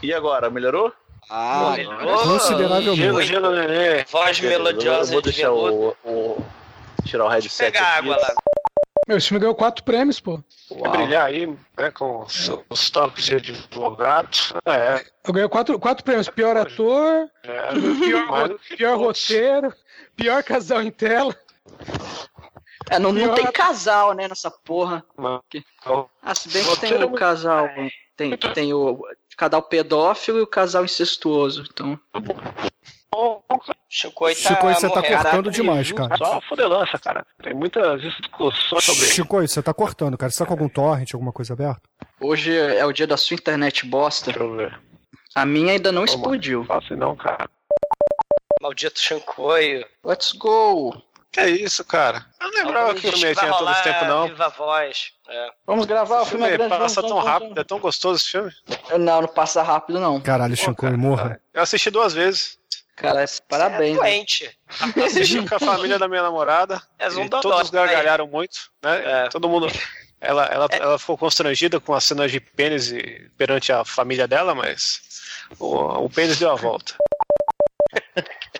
E 0.02 0.14
agora, 0.14 0.48
melhorou? 0.48 0.90
Ah, 1.28 1.74
Consideravelmente. 2.24 3.26
Gelo. 3.26 3.50
Voz 4.10 4.40
melodiosa 4.40 5.12
vou 5.12 5.20
de 5.20 5.30
deixar 5.32 5.52
o, 5.52 5.94
o- 6.02 6.42
Tirar 7.04 7.26
o 7.26 7.28
headset. 7.28 7.72
Pega 7.72 7.78
aqui. 7.86 7.98
água 7.98 8.16
lá. 8.16 8.34
Meu, 9.10 9.18
esse 9.18 9.26
filme 9.26 9.40
ganhou 9.40 9.56
quatro 9.56 9.82
prêmios, 9.82 10.20
pô. 10.20 10.40
Vai 10.70 10.90
brilhar 10.92 11.26
aí, 11.26 11.44
né, 11.76 11.90
com 11.90 12.20
os, 12.22 12.48
os 12.70 12.90
toques 12.90 13.24
de 13.24 13.34
advogado. 13.34 14.28
É, 14.64 15.04
Eu 15.26 15.32
ganhei 15.32 15.48
quatro, 15.48 15.76
quatro 15.80 16.04
prêmios. 16.04 16.28
Pior 16.28 16.56
ator, 16.56 17.28
é. 17.42 17.72
pior, 17.98 18.56
pior 18.76 18.96
roteiro, 18.96 19.74
pior 20.14 20.44
casal 20.44 20.80
em 20.80 20.92
tela. 20.92 21.36
É, 22.88 23.00
não, 23.00 23.12
não 23.12 23.20
Pior- 23.20 23.34
tem 23.34 23.50
casal, 23.50 24.12
né, 24.14 24.28
nessa 24.28 24.48
porra. 24.48 25.04
Ah, 26.22 26.32
se 26.32 26.48
bem 26.48 26.62
que 26.64 26.80
tem 26.80 26.92
é 26.92 26.96
o 26.98 27.00
muito- 27.00 27.16
casal. 27.18 27.68
Tem, 28.16 28.36
tem 28.36 28.72
o 28.72 29.02
casal 29.36 29.62
pedófilo 29.64 30.38
e 30.38 30.42
o 30.42 30.46
casal 30.46 30.84
incestuoso. 30.84 31.64
Então. 31.68 31.98
Chico, 33.88 34.28
Chico, 34.34 34.66
você 34.68 34.88
tá 34.88 35.02
cortando 35.02 35.50
demais, 35.50 35.90
cara. 35.90 36.16
Só 36.16 36.40
fodelança, 36.42 36.98
cara. 36.98 37.26
Tem 37.42 37.52
muitas 37.52 38.00
discussões 38.00 38.84
sobre 38.84 39.06
Chico, 39.06 39.40
você 39.40 39.62
tá 39.62 39.74
cortando, 39.74 40.16
cara. 40.16 40.30
Você 40.30 40.38
tá 40.38 40.46
com 40.46 40.52
algum 40.52 40.68
torrent, 40.68 41.12
alguma 41.12 41.32
coisa 41.32 41.52
aberta? 41.52 41.82
Hoje 42.20 42.56
é 42.56 42.84
o 42.86 42.92
dia 42.92 43.06
da 43.06 43.16
sua 43.16 43.34
internet 43.34 43.84
bosta. 43.86 44.26
Deixa 44.26 44.40
eu 44.44 44.56
ver. 44.56 44.80
A 45.34 45.44
minha 45.44 45.72
ainda 45.72 45.90
não 45.90 46.04
Toma. 46.04 46.16
explodiu. 46.16 46.64
Fácil 46.64 46.96
não, 46.96 47.16
cara. 47.16 47.48
Maldito 48.62 49.00
Shankoio. 49.00 49.84
Let's 50.04 50.32
go! 50.32 51.02
Que 51.32 51.46
isso, 51.46 51.84
cara? 51.84 52.26
Eu 52.40 52.50
não 52.50 52.64
lembrava 52.64 52.94
que 52.94 53.08
o 53.08 53.12
filme 53.12 53.34
tinha 53.34 53.52
todo 53.52 53.70
esse 53.70 53.82
tempo, 53.84 54.04
não. 54.04 54.26
Viva 54.28 54.48
voz. 54.48 55.12
É. 55.28 55.48
Vamos 55.64 55.86
gravar, 55.86 56.20
o 56.20 56.22
O 56.22 56.26
filme 56.26 56.44
é 56.44 56.48
filme 56.48 56.58
grande. 56.68 56.82
passa 56.82 57.00
vamos, 57.00 57.08
tão 57.10 57.22
vamos, 57.22 57.30
rápido, 57.42 57.60
é 57.60 57.64
tão 57.64 57.78
gostoso 57.78 58.16
esse 58.16 58.30
filme. 58.30 58.50
vamos. 58.88 59.06
Não, 59.06 59.22
não 59.22 59.28
passa 59.28 59.62
rápido, 59.62 60.00
não. 60.00 60.20
Caralho, 60.20 60.56
Chico, 60.56 60.86
morra. 60.98 61.40
Eu 61.54 61.62
assisti 61.62 61.88
duas 61.90 62.12
vezes. 62.12 62.58
Cara, 63.00 63.24
parabéns. 63.48 63.96
É 63.96 64.00
né? 64.02 64.08
doente. 64.10 64.58
Assisti 65.04 65.48
com 65.48 65.54
a 65.54 65.58
família 65.58 65.98
da 65.98 66.06
minha 66.06 66.22
namorada. 66.22 66.82
Um 67.12 67.26
dodó, 67.26 67.40
todos 67.40 67.70
tá 67.70 67.80
aí. 67.80 67.86
gargalharam 67.86 68.26
muito, 68.26 68.70
né? 68.82 69.24
É. 69.24 69.28
Todo 69.28 69.48
mundo. 69.48 69.68
Ela, 70.20 70.44
ela, 70.44 70.68
ela 70.70 70.98
ficou 70.98 71.16
constrangida 71.16 71.80
com 71.80 71.94
as 71.94 72.04
cenas 72.04 72.30
de 72.30 72.38
pênis 72.38 72.92
perante 73.38 73.72
a 73.72 73.86
família 73.86 74.28
dela, 74.28 74.54
mas 74.54 75.00
o, 75.58 76.04
o 76.04 76.10
pênis 76.10 76.38
deu 76.38 76.50
a 76.50 76.54
volta. 76.54 76.94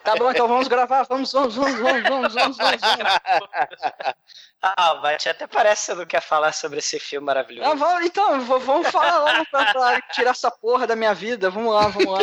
Tá 0.03 0.17
bom, 0.17 0.31
então 0.31 0.49
vamos 0.49 0.69
gravar. 0.69 1.03
Vamos, 1.03 1.31
vamos, 1.31 1.55
vamos, 1.55 1.79
vamos, 1.79 2.03
vamos, 2.03 2.35
vamos, 2.35 2.57
vamos. 2.57 2.81
vamos. 2.81 2.81
Ah, 4.63 4.95
Bate, 4.97 5.29
até 5.29 5.47
parece 5.47 5.87
que 5.87 5.93
você 5.93 5.95
não 5.99 6.07
quer 6.07 6.21
falar 6.21 6.53
sobre 6.53 6.81
esse 6.81 6.99
filme 6.99 7.25
maravilhoso. 7.27 7.71
Ah, 7.71 7.75
vamos, 7.75 8.05
então, 8.05 8.41
vamos 8.43 8.89
falar 8.89 9.19
lá 9.19 9.45
pra, 9.51 9.73
pra 9.73 10.01
tirar 10.13 10.33
essa 10.33 10.51
porra 10.51 10.87
da 10.87 10.95
minha 10.95 11.15
vida. 11.15 11.49
Vamos 11.49 11.73
lá, 11.75 11.89
vamos 11.89 12.13
lá. 12.13 12.19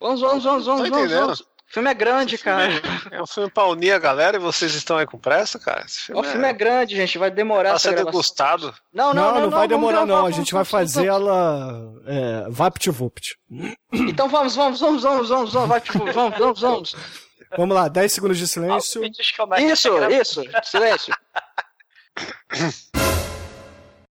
Vamos, 0.00 0.20
vamos, 0.20 0.20
vamos, 0.20 0.44
vamos, 0.44 0.44
vamos, 0.44 0.66
vamos, 0.66 0.88
entendendo. 0.88 1.20
vamos. 1.20 1.40
O 1.40 1.70
filme 1.70 1.90
é 1.90 1.94
grande, 1.94 2.38
cara. 2.38 2.70
É 3.10 3.20
um 3.20 3.26
filme 3.26 3.50
pra 3.50 3.66
unir 3.66 3.92
a 3.92 3.98
galera 3.98 4.36
e 4.38 4.40
vocês 4.40 4.74
estão 4.74 4.96
aí 4.96 5.06
com 5.06 5.18
pressa, 5.18 5.58
cara? 5.58 5.84
Esse 5.84 6.10
O 6.14 6.22
filme 6.22 6.46
é 6.48 6.52
grande, 6.52 6.96
gente. 6.96 7.18
Vai 7.18 7.30
demorar 7.30 7.70
pra 7.70 7.76
essa 7.76 7.90
ser 7.90 7.96
degustado. 7.96 8.74
Não, 8.92 9.12
Não, 9.12 9.34
não, 9.34 9.40
não, 9.42 9.50
vai 9.50 9.50
vamos 9.50 9.68
demorar, 9.68 9.92
gravar, 9.98 10.06
não. 10.06 10.16
A 10.16 10.20
vamos, 10.22 10.36
gente 10.36 10.52
vai 10.54 10.64
vamos, 10.64 10.70
fazer 10.70 11.06
ela. 11.08 11.92
É, 12.06 12.46
vapt-vupt. 12.48 13.36
vamos. 13.50 13.76
Então 13.92 14.28
vamos, 14.28 14.54
vamos, 14.56 14.80
vamos, 14.80 15.02
vamos, 15.02 15.28
vamos, 15.28 15.52
vamos, 15.52 15.68
vai, 15.68 15.80
tipo, 15.80 15.98
vamos, 16.12 16.38
vamos, 16.38 16.60
vamos. 16.60 16.96
Vamos 17.56 17.74
lá, 17.74 17.88
10 17.88 18.12
segundos 18.12 18.38
de 18.38 18.46
silêncio. 18.46 19.02
É 19.04 19.62
Isso, 19.62 19.90
gravando. 19.92 20.20
isso, 20.20 20.42
silêncio. 20.64 21.14